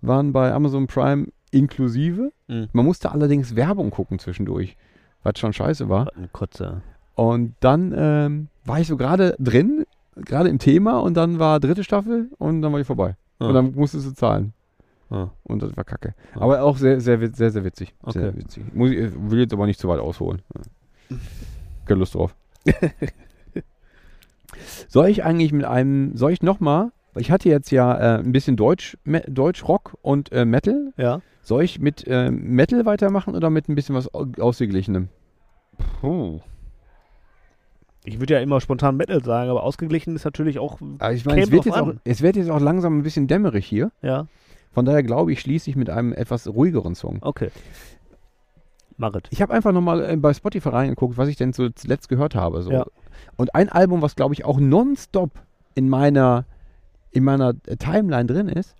waren 0.01 0.31
bei 0.31 0.53
Amazon 0.53 0.87
Prime 0.87 1.27
inklusive. 1.51 2.31
Mhm. 2.47 2.69
Man 2.71 2.85
musste 2.85 3.11
allerdings 3.11 3.55
Werbung 3.55 3.91
gucken 3.91 4.19
zwischendurch, 4.19 4.77
was 5.23 5.39
schon 5.39 5.53
scheiße 5.53 5.89
war. 5.89 6.15
Ein 6.15 6.29
Kotzer. 6.31 6.81
Und 7.15 7.55
dann 7.59 7.93
ähm, 7.95 8.47
war 8.63 8.79
ich 8.79 8.87
so 8.87 8.95
gerade 8.95 9.35
drin, 9.39 9.85
gerade 10.15 10.47
im 10.47 10.59
Thema 10.59 10.99
und 10.99 11.15
dann 11.15 11.39
war 11.39 11.59
dritte 11.59 11.83
Staffel 11.83 12.29
und 12.37 12.61
dann 12.61 12.71
war 12.71 12.79
die 12.79 12.85
vorbei. 12.85 13.15
Ah. 13.39 13.47
Und 13.47 13.53
dann 13.53 13.75
musstest 13.75 14.07
du 14.07 14.13
zahlen. 14.13 14.53
Ah. 15.09 15.29
Und 15.43 15.61
das 15.63 15.75
war 15.75 15.83
kacke. 15.83 16.13
Ah. 16.35 16.41
Aber 16.41 16.61
auch 16.63 16.77
sehr, 16.77 17.01
sehr, 17.01 17.19
sehr, 17.33 17.51
sehr 17.51 17.63
witzig. 17.63 17.93
Okay. 18.03 18.19
Sehr 18.19 18.35
witzig. 18.37 18.63
Muss 18.73 18.91
ich, 18.91 19.11
will 19.15 19.39
jetzt 19.39 19.53
aber 19.53 19.65
nicht 19.65 19.79
zu 19.79 19.87
weit 19.87 19.99
ausholen. 19.99 20.41
Keine 21.85 21.99
Lust 21.99 22.15
drauf. 22.15 22.35
soll 24.87 25.07
ich 25.09 25.23
eigentlich 25.23 25.51
mit 25.53 25.65
einem, 25.65 26.15
soll 26.15 26.31
ich 26.31 26.41
nochmal, 26.41 26.91
ich 27.15 27.31
hatte 27.31 27.49
jetzt 27.49 27.71
ja 27.71 27.95
äh, 27.97 28.19
ein 28.19 28.31
bisschen 28.31 28.55
Deutsch, 28.55 28.97
Me 29.03 29.21
Deutsch 29.27 29.67
Rock 29.67 29.97
und 30.01 30.31
äh, 30.31 30.45
Metal. 30.45 30.93
Ja. 30.97 31.21
Soll 31.41 31.63
ich 31.63 31.79
mit 31.79 32.05
äh, 32.07 32.29
Metal 32.29 32.85
weitermachen 32.85 33.35
oder 33.35 33.49
mit 33.49 33.67
ein 33.69 33.75
bisschen 33.75 33.95
was 33.95 34.13
au- 34.13 34.27
Ausgeglichenem? 34.39 35.09
Puh. 36.01 36.41
Ich 38.03 38.19
würde 38.19 38.35
ja 38.35 38.39
immer 38.39 38.61
spontan 38.61 38.95
Metal 38.97 39.23
sagen, 39.23 39.49
aber 39.49 39.63
ausgeglichen 39.63 40.15
ist 40.15 40.25
natürlich 40.25 40.59
auch. 40.59 40.79
Also 40.99 41.15
ich 41.15 41.25
meine, 41.25 41.41
es 41.41 41.51
wird, 41.51 41.65
jetzt 41.65 41.77
auch, 41.77 41.93
es 42.03 42.21
wird 42.21 42.35
jetzt 42.35 42.49
auch 42.49 42.59
langsam 42.59 42.97
ein 42.99 43.03
bisschen 43.03 43.27
dämmerig 43.27 43.65
hier. 43.65 43.91
Ja, 44.01 44.27
Von 44.71 44.85
daher 44.85 45.03
glaube 45.03 45.31
ich, 45.31 45.41
schließe 45.41 45.69
ich 45.69 45.75
mit 45.75 45.89
einem 45.89 46.13
etwas 46.13 46.47
ruhigeren 46.47 46.95
Song. 46.95 47.19
okay. 47.21 47.51
Marit. 48.97 49.27
Ich 49.31 49.41
habe 49.41 49.53
einfach 49.53 49.71
nochmal 49.71 50.03
äh, 50.03 50.17
bei 50.17 50.33
Spotify 50.33 50.69
reingeguckt, 50.69 51.17
was 51.17 51.29
ich 51.29 51.37
denn 51.37 51.53
so 51.53 51.69
zuletzt 51.69 52.09
gehört 52.09 52.35
habe. 52.35 52.61
So. 52.61 52.71
Ja. 52.71 52.85
Und 53.37 53.55
ein 53.55 53.69
Album, 53.69 54.01
was 54.01 54.17
glaube 54.17 54.33
ich 54.33 54.43
auch 54.43 54.59
nonstop 54.59 55.31
in 55.73 55.87
meiner, 55.87 56.45
in 57.11 57.23
meiner 57.23 57.53
äh, 57.65 57.77
Timeline 57.77 58.25
drin 58.25 58.49
ist, 58.49 58.75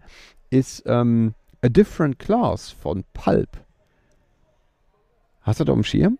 ist 0.49 0.83
ähm, 0.87 1.35
A 1.63 1.69
Different 1.69 2.19
Class 2.19 2.69
von 2.69 3.05
Pulp. 3.13 3.49
Hast 5.41 5.61
du 5.61 5.63
da 5.63 5.71
auf 5.71 5.77
dem 5.79 5.83
Schirm? 5.85 6.19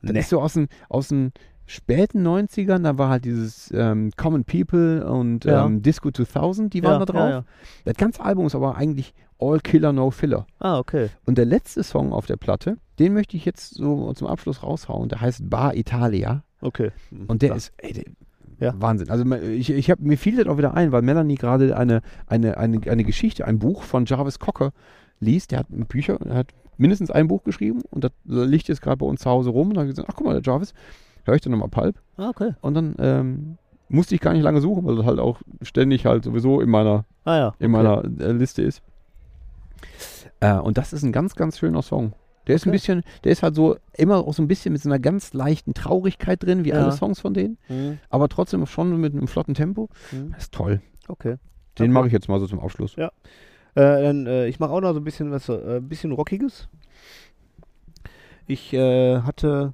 Das 0.00 0.12
Nee. 0.12 0.20
ist 0.20 0.30
so 0.30 0.40
aus 0.40 0.54
den, 0.54 0.68
aus 0.88 1.08
den 1.08 1.32
späten 1.66 2.26
90ern, 2.26 2.82
da 2.82 2.98
war 2.98 3.08
halt 3.08 3.24
dieses 3.24 3.72
ähm, 3.74 4.10
Common 4.16 4.44
People 4.44 5.06
und 5.08 5.44
Ja. 5.44 5.64
ähm, 5.64 5.82
Disco 5.82 6.10
2000, 6.10 6.72
die 6.74 6.82
waren 6.82 7.00
ja, 7.00 7.04
da 7.06 7.12
drauf. 7.12 7.30
Ja. 7.30 7.44
Das 7.84 7.96
ganze 7.96 8.22
Album 8.22 8.46
ist 8.46 8.54
aber 8.54 8.76
eigentlich 8.76 9.14
All 9.38 9.60
Killer 9.60 9.92
No 9.92 10.10
Filler. 10.10 10.46
Ah, 10.58 10.78
okay. 10.78 11.08
Und 11.26 11.38
der 11.38 11.44
letzte 11.46 11.82
Song 11.82 12.12
auf 12.12 12.26
der 12.26 12.36
Platte, 12.36 12.76
den 12.98 13.14
möchte 13.14 13.36
ich 13.36 13.44
jetzt 13.44 13.74
so 13.74 14.12
zum 14.12 14.28
Abschluss 14.28 14.62
raushauen. 14.62 15.08
Der 15.08 15.20
heißt 15.20 15.48
Bar 15.50 15.74
Italia. 15.74 16.44
Okay. 16.60 16.90
Und 17.26 17.42
der 17.42 17.54
ist 17.56 17.72
ey, 17.78 17.92
der, 17.92 18.04
Ja. 18.60 18.74
Wahnsinn. 18.80 19.10
Also 19.10 19.24
ich, 19.34 19.70
ich 19.70 19.90
hab, 19.90 19.98
mir 20.00 20.16
fiel 20.16 20.36
das 20.36 20.46
auch 20.46 20.58
wieder 20.58 20.74
ein, 20.74 20.92
weil 20.92 21.02
Melanie 21.02 21.34
gerade 21.34 21.76
eine, 21.76 22.00
eine, 22.26 22.56
eine, 22.58 22.80
eine 22.88 23.04
Geschichte, 23.04 23.46
ein 23.46 23.58
Buch 23.58 23.82
von 23.82 24.04
Jarvis 24.06 24.38
Cocker 24.38 24.72
liest. 25.18 25.50
Der 25.50 25.60
hat 25.60 25.66
Bücher, 25.70 26.18
er 26.24 26.36
hat 26.36 26.48
mindestens 26.76 27.10
ein 27.10 27.28
Buch 27.28 27.42
geschrieben 27.44 27.82
und 27.90 28.04
das 28.04 28.12
liegt 28.24 28.68
jetzt 28.68 28.82
gerade 28.82 28.98
bei 28.98 29.06
uns 29.06 29.20
zu 29.20 29.30
Hause 29.30 29.50
rum. 29.50 29.68
Und 29.68 29.74
da 29.74 29.80
habe 29.80 29.90
ich 29.90 29.96
gesagt, 29.96 30.08
ach 30.10 30.16
guck 30.16 30.26
mal, 30.26 30.34
der 30.40 30.42
Jarvis, 30.42 30.72
höre 31.24 31.34
ich 31.34 31.40
dann 31.40 31.52
nochmal 31.52 31.68
Pulp. 31.68 31.96
Ah, 32.16 32.28
okay. 32.30 32.52
Und 32.60 32.74
dann 32.74 32.94
ähm, 32.98 33.58
musste 33.88 34.14
ich 34.14 34.20
gar 34.20 34.32
nicht 34.32 34.42
lange 34.42 34.60
suchen, 34.60 34.84
weil 34.86 34.96
das 34.96 35.06
halt 35.06 35.18
auch 35.18 35.40
ständig 35.62 36.06
halt 36.06 36.24
sowieso 36.24 36.60
in 36.60 36.70
meiner 36.70 37.04
Ah, 37.24 37.36
ja. 37.36 37.54
in 37.58 37.74
okay. 37.74 37.82
meiner 37.82 38.04
äh, 38.04 38.32
Liste 38.32 38.62
ist. 38.62 38.82
Äh, 40.40 40.54
und 40.58 40.78
das 40.78 40.92
ist 40.92 41.02
ein 41.02 41.12
ganz, 41.12 41.34
ganz 41.34 41.58
schöner 41.58 41.82
Song. 41.82 42.12
Der 42.46 42.56
ist 42.56 42.66
ein 42.66 42.70
Okay. 42.70 42.76
bisschen, 42.76 43.02
der 43.24 43.32
ist 43.32 43.42
halt 43.42 43.54
so 43.54 43.76
immer 43.96 44.18
auch 44.18 44.34
so 44.34 44.42
ein 44.42 44.48
bisschen 44.48 44.72
mit 44.72 44.82
so 44.82 44.88
einer 44.90 44.98
ganz 44.98 45.32
leichten 45.32 45.72
Traurigkeit 45.72 46.42
drin, 46.42 46.64
wie 46.64 46.70
Ja. 46.70 46.82
alle 46.82 46.92
Songs 46.92 47.20
von 47.20 47.32
denen, 47.32 47.56
Mhm. 47.68 47.98
aber 48.10 48.28
trotzdem 48.28 48.66
schon 48.66 49.00
mit 49.00 49.14
einem 49.14 49.28
flotten 49.28 49.54
Tempo. 49.54 49.88
Mhm. 50.12 50.32
Das 50.32 50.44
ist 50.44 50.52
toll. 50.54 50.80
Okay. 51.08 51.36
Den 51.78 51.84
Okay. 51.86 51.88
mache 51.88 52.06
ich 52.08 52.12
jetzt 52.12 52.28
mal 52.28 52.38
so 52.40 52.46
zum 52.46 52.60
Abschluss. 52.60 52.96
Ja. 52.96 53.08
Äh, 53.76 54.02
dann, 54.02 54.26
äh, 54.26 54.46
ich 54.46 54.60
mache 54.60 54.70
auch 54.72 54.80
noch 54.80 54.92
so 54.92 55.00
ein 55.00 55.04
bisschen 55.04 55.30
was, 55.30 55.48
äh, 55.48 55.76
ein 55.78 55.88
bisschen 55.88 56.12
Rockiges. 56.12 56.68
Ich 58.46 58.72
äh, 58.74 59.20
hatte 59.22 59.72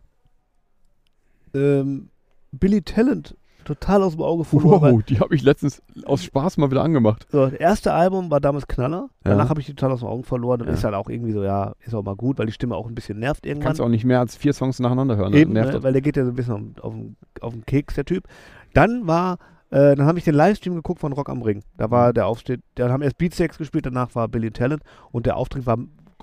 ähm, 1.54 2.08
Billy 2.52 2.82
Talent 2.82 3.36
total 3.64 4.02
aus 4.02 4.12
dem 4.16 4.22
Auge 4.22 4.44
verloren. 4.44 4.94
Wow, 4.96 5.02
die 5.04 5.20
habe 5.20 5.34
ich 5.34 5.42
letztens 5.42 5.82
aus 6.06 6.24
Spaß 6.24 6.56
mal 6.56 6.70
wieder 6.70 6.82
angemacht. 6.82 7.26
So, 7.30 7.44
das 7.44 7.52
erste 7.52 7.92
Album 7.92 8.30
war 8.30 8.40
damals 8.40 8.66
Knaller. 8.66 9.10
Danach 9.22 9.44
Ja. 9.44 9.48
habe 9.50 9.60
ich 9.60 9.66
die 9.66 9.74
total 9.74 9.92
aus 9.92 10.00
den 10.00 10.08
Augen 10.08 10.24
verloren. 10.24 10.62
Und 10.62 10.68
Ja. 10.68 10.74
ist 10.74 10.82
halt 10.82 10.94
auch 10.94 11.08
irgendwie 11.08 11.32
so, 11.32 11.44
ja, 11.44 11.74
ist 11.84 11.94
auch 11.94 12.02
mal 12.02 12.16
gut, 12.16 12.38
weil 12.38 12.46
die 12.46 12.52
Stimme 12.52 12.74
auch 12.74 12.88
ein 12.88 12.94
bisschen 12.94 13.18
nervt 13.18 13.44
irgendwann. 13.46 13.66
Kannst 13.68 13.80
auch 13.80 13.88
nicht 13.88 14.04
mehr 14.04 14.18
als 14.18 14.34
vier 14.34 14.54
Songs 14.54 14.80
nacheinander 14.80 15.16
hören. 15.16 15.34
Eben, 15.34 15.52
Nervt 15.52 15.74
ne, 15.74 15.82
weil 15.82 15.92
der 15.92 16.02
geht 16.02 16.16
ja 16.16 16.24
so 16.24 16.30
ein 16.30 16.34
bisschen 16.36 16.74
auf, 16.80 16.94
den- 16.94 17.16
auf 17.40 17.52
den 17.52 17.64
Keks, 17.66 17.94
der 17.94 18.06
Typ. 18.06 18.24
Dann 18.72 19.06
war, 19.06 19.34
äh, 19.70 19.94
dann 19.94 20.06
habe 20.06 20.18
ich 20.18 20.24
den 20.24 20.34
Livestream 20.34 20.74
geguckt 20.74 21.00
von 21.00 21.12
Rock 21.12 21.28
am 21.28 21.42
Ring. 21.42 21.62
Da 21.76 21.86
Mhm. 21.86 21.90
war 21.92 22.12
der 22.14 22.26
Auftritt, 22.26 22.62
dann 22.76 22.90
haben 22.90 23.02
erst 23.02 23.18
Beatsex 23.18 23.58
gespielt, 23.58 23.84
danach 23.86 24.14
war 24.14 24.26
Billy 24.26 24.50
Talent 24.50 24.82
und 25.12 25.26
der 25.26 25.36
Auftritt 25.36 25.66
war 25.66 25.78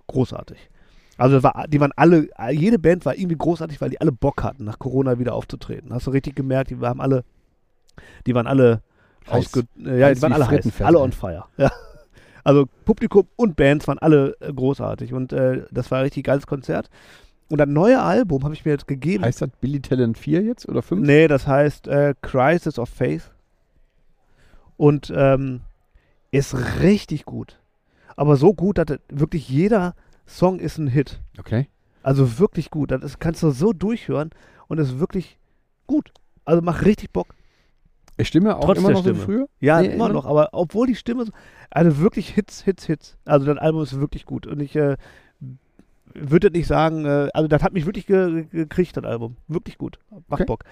großartig. 0.07 0.69
Also 1.17 1.41
war, 1.43 1.65
die 1.67 1.79
waren 1.79 1.91
alle, 1.95 2.29
jede 2.51 2.77
Band 2.79 3.05
war 3.05 3.15
irgendwie 3.15 3.37
großartig, 3.37 3.81
weil 3.81 3.89
die 3.89 3.99
alle 3.99 4.11
Bock 4.11 4.43
hatten, 4.43 4.65
nach 4.65 4.79
Corona 4.79 5.17
wieder 5.19 5.33
aufzutreten. 5.33 5.93
Hast 5.93 6.07
du 6.07 6.11
richtig 6.11 6.35
gemerkt, 6.35 6.69
die 6.69 6.77
haben 6.77 7.01
alle, 7.01 7.23
die 8.25 8.35
waren 8.35 8.47
alle 8.47 8.81
Heiß. 9.27 9.47
ausge, 9.47 9.63
äh, 9.83 9.99
ja, 9.99 10.05
Heiß 10.07 10.17
die 10.17 10.21
waren 10.21 10.33
alle 10.33 10.47
heiß, 10.47 10.81
alle 10.81 10.99
on 10.99 11.11
fire. 11.11 11.45
Ja. 11.57 11.71
Also 12.43 12.65
Publikum 12.85 13.27
und 13.35 13.57
Bands 13.57 13.89
waren 13.89 13.97
alle 13.97 14.37
äh, 14.39 14.53
großartig 14.53 15.13
und 15.13 15.33
äh, 15.33 15.65
das 15.69 15.91
war 15.91 15.97
ein 15.97 16.03
richtig 16.03 16.25
geiles 16.25 16.47
Konzert. 16.47 16.89
Und 17.49 17.57
das 17.59 17.67
neue 17.67 18.01
Album 18.01 18.43
habe 18.43 18.53
ich 18.53 18.63
mir 18.63 18.71
jetzt 18.71 18.87
gegeben. 18.87 19.23
Heißt 19.23 19.41
das 19.41 19.49
Billy 19.59 19.81
Talent 19.81 20.17
4 20.17 20.43
jetzt 20.43 20.67
oder 20.67 20.81
5? 20.81 21.05
Nee, 21.05 21.27
das 21.27 21.47
heißt 21.47 21.87
äh, 21.87 22.13
Crisis 22.21 22.79
of 22.79 22.89
Faith. 22.89 23.31
Und 24.77 25.11
ähm, 25.15 25.61
ist 26.31 26.55
richtig 26.81 27.25
gut. 27.25 27.59
Aber 28.15 28.35
so 28.35 28.53
gut, 28.53 28.77
dass 28.77 28.85
das 28.85 28.99
wirklich 29.09 29.49
jeder 29.49 29.93
Song 30.27 30.59
ist 30.59 30.77
ein 30.77 30.87
Hit. 30.87 31.19
Okay. 31.39 31.67
Also 32.03 32.37
wirklich 32.39 32.69
gut. 32.69 32.91
Das 32.91 33.17
kannst 33.19 33.41
du 33.43 33.49
so 33.51 33.73
durchhören 33.73 34.29
und 34.67 34.77
ist 34.77 34.99
wirklich 34.99 35.37
gut. 35.87 36.11
Also 36.45 36.61
macht 36.61 36.85
richtig 36.85 37.11
Bock. 37.11 37.33
Ich 38.17 38.27
stimme 38.29 38.55
auch 38.57 38.65
Trotz 38.65 38.77
immer 38.79 38.91
noch 38.91 39.03
so 39.03 39.05
wie 39.05 39.09
Stimme. 39.15 39.25
früher. 39.25 39.47
Ja, 39.59 39.81
Nee, 39.81 39.87
immer 39.93 40.09
noch, 40.09 40.25
aber 40.25 40.49
obwohl 40.51 40.87
die 40.87 40.95
Stimme, 40.95 41.25
so- 41.25 41.31
also 41.69 41.99
wirklich 41.99 42.29
Hits, 42.29 42.63
Hits, 42.63 42.85
Hits. 42.85 43.17
Also 43.25 43.45
das 43.45 43.57
Album 43.57 43.83
ist 43.83 43.99
wirklich 43.99 44.25
gut 44.25 44.47
und 44.47 44.59
ich 44.59 44.75
äh, 44.75 44.97
würde 46.13 46.49
nicht 46.49 46.67
sagen, 46.67 47.05
äh, 47.05 47.29
also 47.33 47.47
das 47.47 47.61
hat 47.63 47.73
mich 47.73 47.85
wirklich 47.85 48.07
ge 48.07 48.45
gekriegt, 48.51 48.97
das 48.97 49.03
Album. 49.03 49.35
Wirklich 49.47 49.77
gut. 49.77 49.99
Macht 50.27 50.41
Okay. 50.41 50.45
Bock. 50.45 50.63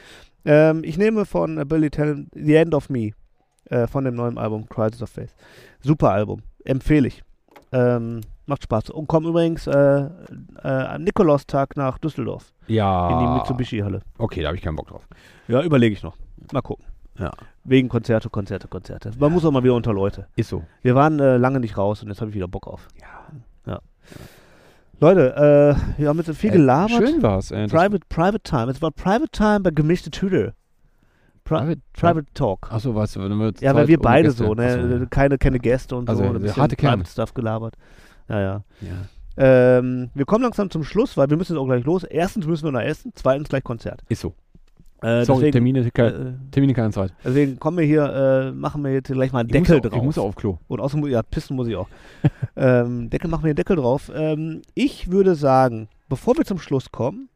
Ähm, 0.44 0.82
ich 0.84 0.98
nehme 0.98 1.26
von 1.26 1.58
äh, 1.60 1.66
Billy 1.66 1.90
Talent 1.92 2.30
The 2.34 2.56
End 2.56 2.74
of 2.74 2.90
Me 2.90 3.12
äh, 3.66 3.86
von 3.88 4.06
dem 4.06 4.16
neuen 4.16 4.38
Album 4.38 4.68
Crisis 4.68 5.02
of 5.04 5.10
Faith. 5.10 5.36
Super 5.82 6.12
Album. 6.12 6.42
Empfehle 6.64 7.08
ich. 7.08 7.24
Ähm, 7.72 8.22
macht 8.48 8.64
Spaß. 8.64 8.90
Und 8.92 9.08
komm 9.08 9.26
übrigens 9.26 9.68
äh, 9.68 9.74
äh, 9.74 10.08
am 10.68 11.04
Nikolaustag 11.04 11.76
nach 11.78 11.98
Düsseldorf 11.98 12.54
Ja. 12.68 13.10
in 13.10 13.20
die 13.28 13.34
Mitsubishi-Halle. 13.40 14.02
Okay, 14.18 14.42
da 14.42 14.48
habe 14.48 14.58
ich 14.58 14.64
keinen 14.64 14.76
Bock 14.76 14.88
drauf. 14.88 15.08
Ja, 15.48 15.62
überlege 15.62 15.94
ich 15.94 16.04
noch. 16.04 16.16
Mal 16.52 16.62
gucken. 16.62 16.86
Ja. 17.18 17.32
Wegen 17.64 17.88
Konzerte, 17.90 18.30
Konzerte, 18.30 18.68
Konzerte. 18.68 19.12
Man 19.18 19.32
muss 19.32 19.46
auch 19.46 19.52
mal 19.52 19.64
wieder 19.64 19.74
unter 19.76 19.94
Leute. 19.94 20.28
Ist 20.36 20.50
so. 20.50 20.64
Wir 20.82 20.96
waren 20.96 21.20
äh, 21.20 21.38
lange 21.38 21.60
nicht 21.62 21.78
raus 21.78 22.04
und 22.04 22.10
jetzt 22.10 22.20
habe 22.22 22.30
ich 22.30 22.36
wieder 22.36 22.48
Bock 22.48 22.68
auf. 22.68 22.88
Ja. 23.02 23.80
Leute, 25.02 25.36
äh, 25.98 26.00
wir 26.00 26.08
haben 26.08 26.18
jetzt 26.20 26.34
viel 26.38 26.52
Äh, 26.52 26.54
gelabert. 26.54 26.92
Schön 26.92 27.22
war's. 27.22 27.52
Äh, 27.52 27.68
Private, 27.68 28.00
Private 28.08 28.40
Time. 28.40 28.72
Es 28.72 28.82
war 28.82 28.92
Private 28.92 29.30
Time 29.32 29.60
bei 29.60 29.72
gemischte 29.72 30.10
Tüte. 30.10 30.54
Pri 31.44 31.58
Private- 31.58 31.82
Private 31.94 32.26
Talk. 32.34 32.72
Achso, 32.72 32.96
was? 32.96 33.18
Wenn 33.18 33.38
wir 33.38 33.52
Ja, 33.60 33.76
weil 33.76 33.88
wir 33.90 34.00
beide 34.00 34.30
Gäste- 34.30 34.46
so, 34.46 34.54
ne? 34.54 34.80
Ach 34.96 35.00
so. 35.02 35.06
Keine, 35.10 35.38
keine 35.38 35.60
Gäste 35.60 35.96
und 35.98 36.10
Also, 36.10 36.24
so. 36.24 36.30
Ein 36.30 36.42
bisschen 36.42 36.62
harte. 36.62 36.76
Private 36.78 37.10
Stuff 37.10 37.34
gelabert. 37.34 37.76
Ja, 38.30 38.42
ja. 38.42 38.64
Ähm, 39.38 40.10
wir 40.14 40.26
kommen 40.26 40.44
langsam 40.44 40.70
zum 40.70 40.84
Schluss, 40.84 41.18
weil 41.18 41.30
wir 41.30 41.38
müssen 41.38 41.54
jetzt 41.54 41.60
auch 41.62 41.66
gleich 41.66 41.84
los. 41.84 42.04
Erstens 42.04 42.46
müssen 42.48 42.64
wir 42.66 42.72
noch 42.72 42.80
essen, 42.82 43.12
zweitens 43.16 43.50
gleich 43.50 43.64
Konzert. 43.64 44.02
Ist 44.08 44.22
so. 44.22 44.34
Äh, 45.02 45.26
Sorry, 45.26 45.52
deswegen, 45.52 45.52
Termine, 45.52 45.80
äh, 45.94 46.34
Termine 46.52 46.74
keine 46.74 46.92
Zeit. 46.92 47.14
deswegen 47.24 47.60
kommen 47.60 47.78
wir 47.78 47.86
hier, 47.86 48.06
äh, 48.06 48.52
machen 48.54 48.82
wir 48.84 48.94
jetzt 48.94 49.12
gleich 49.12 49.34
mal 49.34 49.40
einen 49.42 49.50
Ich 49.50 49.56
muss 49.60 49.68
Deckel 49.68 49.80
auch- 49.80 49.92
drauf. 49.92 50.00
Ich 50.00 50.04
muss 50.06 50.18
auf 50.18 50.36
Klo. 50.36 50.58
Und 50.68 50.80
außerdem, 50.80 51.06
ja, 51.10 51.22
pissen 51.22 51.56
muss 51.58 51.68
ich 51.68 51.76
auch. 51.76 51.90
ähm, 52.56 53.10
Deckel 53.10 53.30
machen 53.30 53.44
wir 53.44 53.54
den 53.54 53.58
Deckel 53.58 53.76
drauf. 53.76 54.10
Ähm, 54.16 54.62
ich 54.74 55.12
würde 55.12 55.36
sagen, 55.36 55.90
bevor 56.08 56.38
wir 56.38 56.46
zum 56.46 56.58
Schluss 56.58 56.92
kommen, 56.92 57.28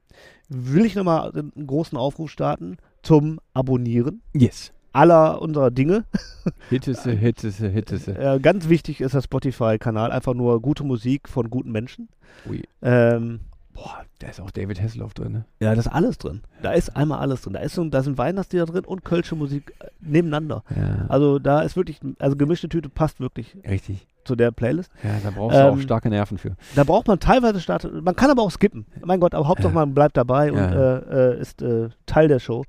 will 0.48 0.86
ich 0.86 0.96
nochmal 0.96 1.32
einen 1.34 1.68
großen 1.68 1.98
Aufruf 1.98 2.32
starten 2.32 2.78
zum 3.04 3.40
Abonnieren 3.54 4.22
Yes. 4.34 4.72
Aller 4.94 5.42
unserer 5.42 5.72
Dinge. 5.72 6.06
Hittese, 6.70 7.12
hittese, 7.12 7.68
hittese. 7.70 8.18
Äh, 8.18 8.40
ganz 8.40 8.70
wichtig 8.70 9.02
ist 9.02 9.14
der 9.14 9.22
Spotify-Kanal, 9.22 10.12
einfach 10.12 10.34
nur 10.34 10.62
gute 10.62 10.84
Musik 10.84 11.28
von 11.30 11.50
guten 11.50 11.72
Menschen. 11.72 12.10
Ui. 12.50 12.64
Ähm, 12.82 13.42
Boah, 13.74 14.04
da 14.20 14.28
ist 14.28 14.42
auch 14.42 14.52
David 14.52 14.82
Hasselhoff 14.82 15.14
drin, 15.14 15.32
ne? 15.32 15.46
ja, 15.62 15.74
da 15.74 15.80
ist 15.80 15.88
alles 15.88 16.18
drin. 16.18 16.42
Da 16.62 16.74
ist 16.74 16.96
einmal 16.98 17.20
alles 17.20 17.42
drin. 17.44 17.54
Da, 17.54 17.60
ist 17.62 17.76
so, 17.76 17.86
da 17.86 18.04
sind 18.04 18.18
Weihnachtslieder 18.18 18.66
drin 18.66 18.84
und 18.84 19.06
kölsche 19.06 19.36
Musik 19.36 19.74
äh, 19.80 19.86
nebeneinander. 20.02 20.64
Ja. 20.76 21.06
Also 21.08 21.40
da 21.40 21.62
ist 21.62 21.78
wirklich, 21.78 22.00
also 22.20 22.36
gemischte 22.36 22.68
Tüte 22.68 22.90
passt 22.90 23.22
wirklich 23.22 23.56
Richtig. 23.66 24.06
zu 24.26 24.36
der 24.36 24.52
Playlist. 24.52 24.92
Ja, 25.02 25.12
da 25.24 25.30
brauchst 25.32 25.56
du 25.58 25.66
auch 25.66 25.74
Ähm, 25.76 25.82
starke 25.82 26.10
Nerven 26.10 26.38
für. 26.38 26.58
Da 26.76 26.84
braucht 26.84 27.08
man 27.08 27.20
teilweise 27.22 27.62
Start. 27.62 27.88
Man 28.04 28.16
kann 28.18 28.30
aber 28.30 28.42
auch 28.42 28.52
skippen. 28.52 28.86
Mein 29.06 29.22
Gott, 29.22 29.34
aber 29.34 29.48
Hauptsache 29.48 29.72
Ja. 29.72 29.76
man 29.80 29.94
bleibt 29.94 30.18
dabei 30.18 30.52
und 30.52 30.58
Ja. 30.58 30.98
äh, 30.98 31.36
äh, 31.36 31.40
ist 31.40 31.62
äh, 31.62 31.88
Teil 32.06 32.28
der 32.28 32.40
Show. 32.40 32.66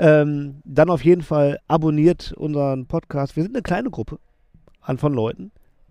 Ähm, 0.00 0.62
dann 0.64 0.90
auf 0.90 1.04
jeden 1.04 1.22
Fall 1.22 1.58
abonniert 1.66 2.32
unseren 2.36 2.86
Podcast. 2.86 3.34
Wir 3.36 3.42
sind 3.42 3.54
eine 3.56 3.62
kleine 3.62 3.90
Gruppe 3.90 4.18
an 4.80 4.96
von 4.98 5.12
Leuten. 5.12 5.50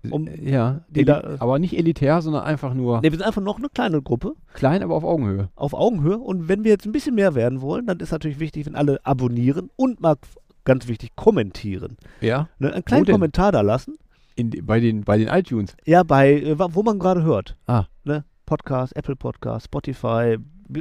um- 0.09 0.27
ja, 0.41 0.81
die 0.89 1.01
eli- 1.01 1.05
da- 1.05 1.35
aber 1.39 1.59
nicht 1.59 1.77
elitär, 1.77 2.21
sondern 2.21 2.43
einfach 2.43 2.73
nur 2.73 2.97
Ne, 3.01 3.03
wir 3.11 3.11
sind 3.17 3.23
einfach 3.23 3.41
noch 3.41 3.57
eine 3.57 3.67
kleine 3.67 4.01
Gruppe 4.01 4.34
klein, 4.53 4.81
aber 4.81 4.95
auf 4.95 5.03
Augenhöhe. 5.03 5.49
auf 5.55 5.73
Augenhöhe. 5.73 6.17
Und 6.17 6.47
wenn 6.47 6.63
wir 6.63 6.71
jetzt 6.71 6.85
ein 6.85 6.93
bisschen 6.93 7.15
mehr 7.15 7.35
werden 7.35 7.59
wollen, 7.61 7.85
dann 7.88 7.99
ist 7.99 8.11
natürlich 8.11 8.39
wichtig, 8.39 8.65
wenn 8.67 8.75
alle 8.75 9.05
abonnieren 9.05 9.69
und 9.75 9.99
mal 9.99 10.15
ganz 10.63 10.88
wichtig 10.88 11.15
kommentieren. 11.17 11.97
Ja. 12.21 12.47
Ne, 12.59 12.71
einen 12.73 12.85
kleinen? 12.85 13.05
Kommentar 13.05 13.51
da 13.51 13.59
lassen. 13.61 13.95
In, 14.35 14.51
bei, 14.65 14.79
den, 14.79 15.01
bei 15.03 15.17
den 15.17 15.27
iTunes. 15.27 15.75
Ja, 15.85 16.03
bei 16.03 16.35
äh, 16.41 16.55
wo 16.57 16.84
man 16.84 16.99
gerade 16.99 17.23
hört. 17.23 17.57
Ah. 17.65 17.85
Ne? 18.05 18.23
Podcast, 18.45 18.95
Apple 18.95 19.15
Podcast, 19.17 19.65
Spotify 19.65 20.38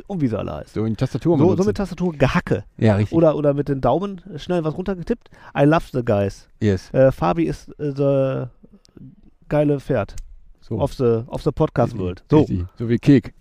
und 0.06 0.20
wie 0.20 0.28
sie 0.28 0.38
alle 0.38 0.54
heißt. 0.54 0.74
So 0.74 0.84
in 0.84 0.96
Tastatur 0.96 1.38
So, 1.38 1.56
so 1.56 1.64
mit 1.64 1.76
Tastatur 1.76 2.12
Gehacke. 2.12 2.64
Ja, 2.78 2.96
richtig. 2.96 3.16
Oder, 3.16 3.36
oder 3.36 3.54
mit 3.54 3.68
den 3.68 3.80
Daumen 3.80 4.20
schnell 4.36 4.64
was 4.64 4.76
runtergetippt. 4.76 5.30
I 5.56 5.64
love 5.64 5.84
the 5.92 6.04
guys. 6.04 6.48
yes. 6.62 6.92
Äh, 6.92 7.12
Fabi 7.12 7.44
ist 7.44 7.68
äh, 7.78 7.92
the 7.92 8.44
geile 9.48 9.78
Pferd 9.80 10.16
So. 10.60 10.80
of 10.80 10.92
the, 10.94 11.22
of 11.28 11.42
the 11.42 11.52
Podcast 11.52 11.96
World. 11.98 12.24
So, 12.30 12.40
richtig. 12.40 12.64
So 12.78 12.88
wie 12.88 12.98
Kek. 12.98 13.34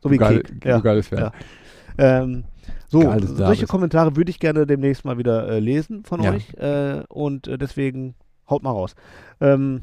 so 0.00 0.10
wie 0.10 0.16
Geil, 0.16 0.42
Kek. 0.42 0.64
Ja. 0.64 0.78
geiles 0.80 1.08
Pferd. 1.08 1.20
Ja. 1.20 2.20
Ähm, 2.20 2.44
so, 2.88 3.00
Geiles 3.00 3.30
solche 3.30 3.42
Davis. 3.62 3.68
Kommentare 3.68 4.16
würde 4.16 4.30
ich 4.30 4.38
gerne 4.38 4.66
demnächst 4.66 5.04
mal 5.04 5.18
wieder 5.18 5.48
äh, 5.48 5.58
lesen 5.58 6.04
von 6.04 6.22
Ja. 6.22 6.32
euch. 6.32 6.54
Äh, 6.54 7.02
und 7.08 7.48
äh, 7.48 7.58
deswegen 7.58 8.14
haut 8.48 8.62
mal 8.62 8.70
raus. 8.70 8.94
Ähm, 9.40 9.82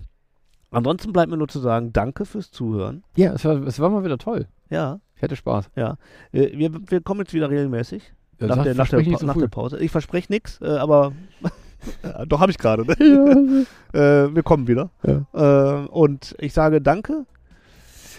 ansonsten 0.72 1.12
bleibt 1.12 1.30
mir 1.30 1.38
nur 1.38 1.48
zu 1.50 1.60
sagen, 1.60 1.92
danke 1.94 2.26
fürs 2.26 2.52
Zuhören. 2.52 3.04
Ja, 3.18 3.34
es 3.34 3.44
war, 3.46 3.56
es 3.68 3.80
war 3.80 3.90
mal 3.90 4.04
wieder 4.06 4.18
toll. 4.18 4.48
Ja, 4.70 5.00
Ich 5.16 5.22
hatte 5.24 5.36
Spaß. 5.36 5.70
äh, 5.76 5.94
wir, 6.32 6.72
wir 6.90 7.02
kommen 7.02 7.22
jetzt 7.22 7.34
wieder 7.34 7.50
regelmäßig. 7.50 8.14
Ja, 8.40 8.48
nach, 8.48 8.64
der, 8.64 8.76
nach, 8.76 8.90
der, 8.90 9.02
Pa- 9.02 9.18
so 9.18 9.26
nach 9.26 9.38
der 9.38 9.48
Pause. 9.48 9.80
Ich 9.80 9.92
verspreche 9.92 10.32
nichts, 10.32 10.60
äh, 10.62 10.66
aber 10.68 11.14
Ja, 12.04 12.26
doch 12.26 12.40
habe 12.40 12.52
ich 12.52 12.58
gerade. 12.58 12.84
Ne? 12.84 13.66
äh, 13.94 14.34
wir 14.36 14.44
kommen 14.44 14.68
wieder. 14.68 14.90
Äh, 15.04 15.88
und 15.90 16.36
ich 16.40 16.54
sage 16.54 16.82
danke. 16.82 17.26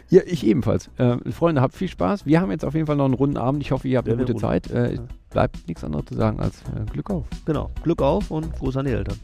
Ja, 0.08 0.22
ich 0.24 0.46
ebenfalls. 0.46 0.88
Äh, 0.98 1.16
Freunde, 1.32 1.60
habt 1.62 1.74
viel 1.74 1.88
Spaß. 1.88 2.26
Wir 2.26 2.40
haben 2.40 2.50
jetzt 2.52 2.64
auf 2.64 2.74
jeden 2.74 2.86
Fall 2.86 2.94
noch 2.96 3.06
einen 3.06 3.14
runden 3.14 3.36
Abend. 3.36 3.62
Ich 3.62 3.72
hoffe, 3.72 3.88
ihr 3.88 3.98
habt 3.98 4.08
eine 4.08 4.18
gute. 4.18 4.36
Zeit. 4.36 4.68
Ja. 4.68 4.88
Bleibt 5.30 5.66
nichts 5.66 5.82
anderes 5.82 6.06
zu 6.06 6.14
sagen 6.14 6.38
als 6.38 6.62
Glück 6.92 7.10
auf. 7.10 7.24
Genau. 7.44 7.70
Glück 7.82 8.00
auf 8.02 8.30
und 8.30 8.52
Gruß 8.52 8.76
an 8.76 8.86
die 8.86 8.92
Eltern. 8.92 9.18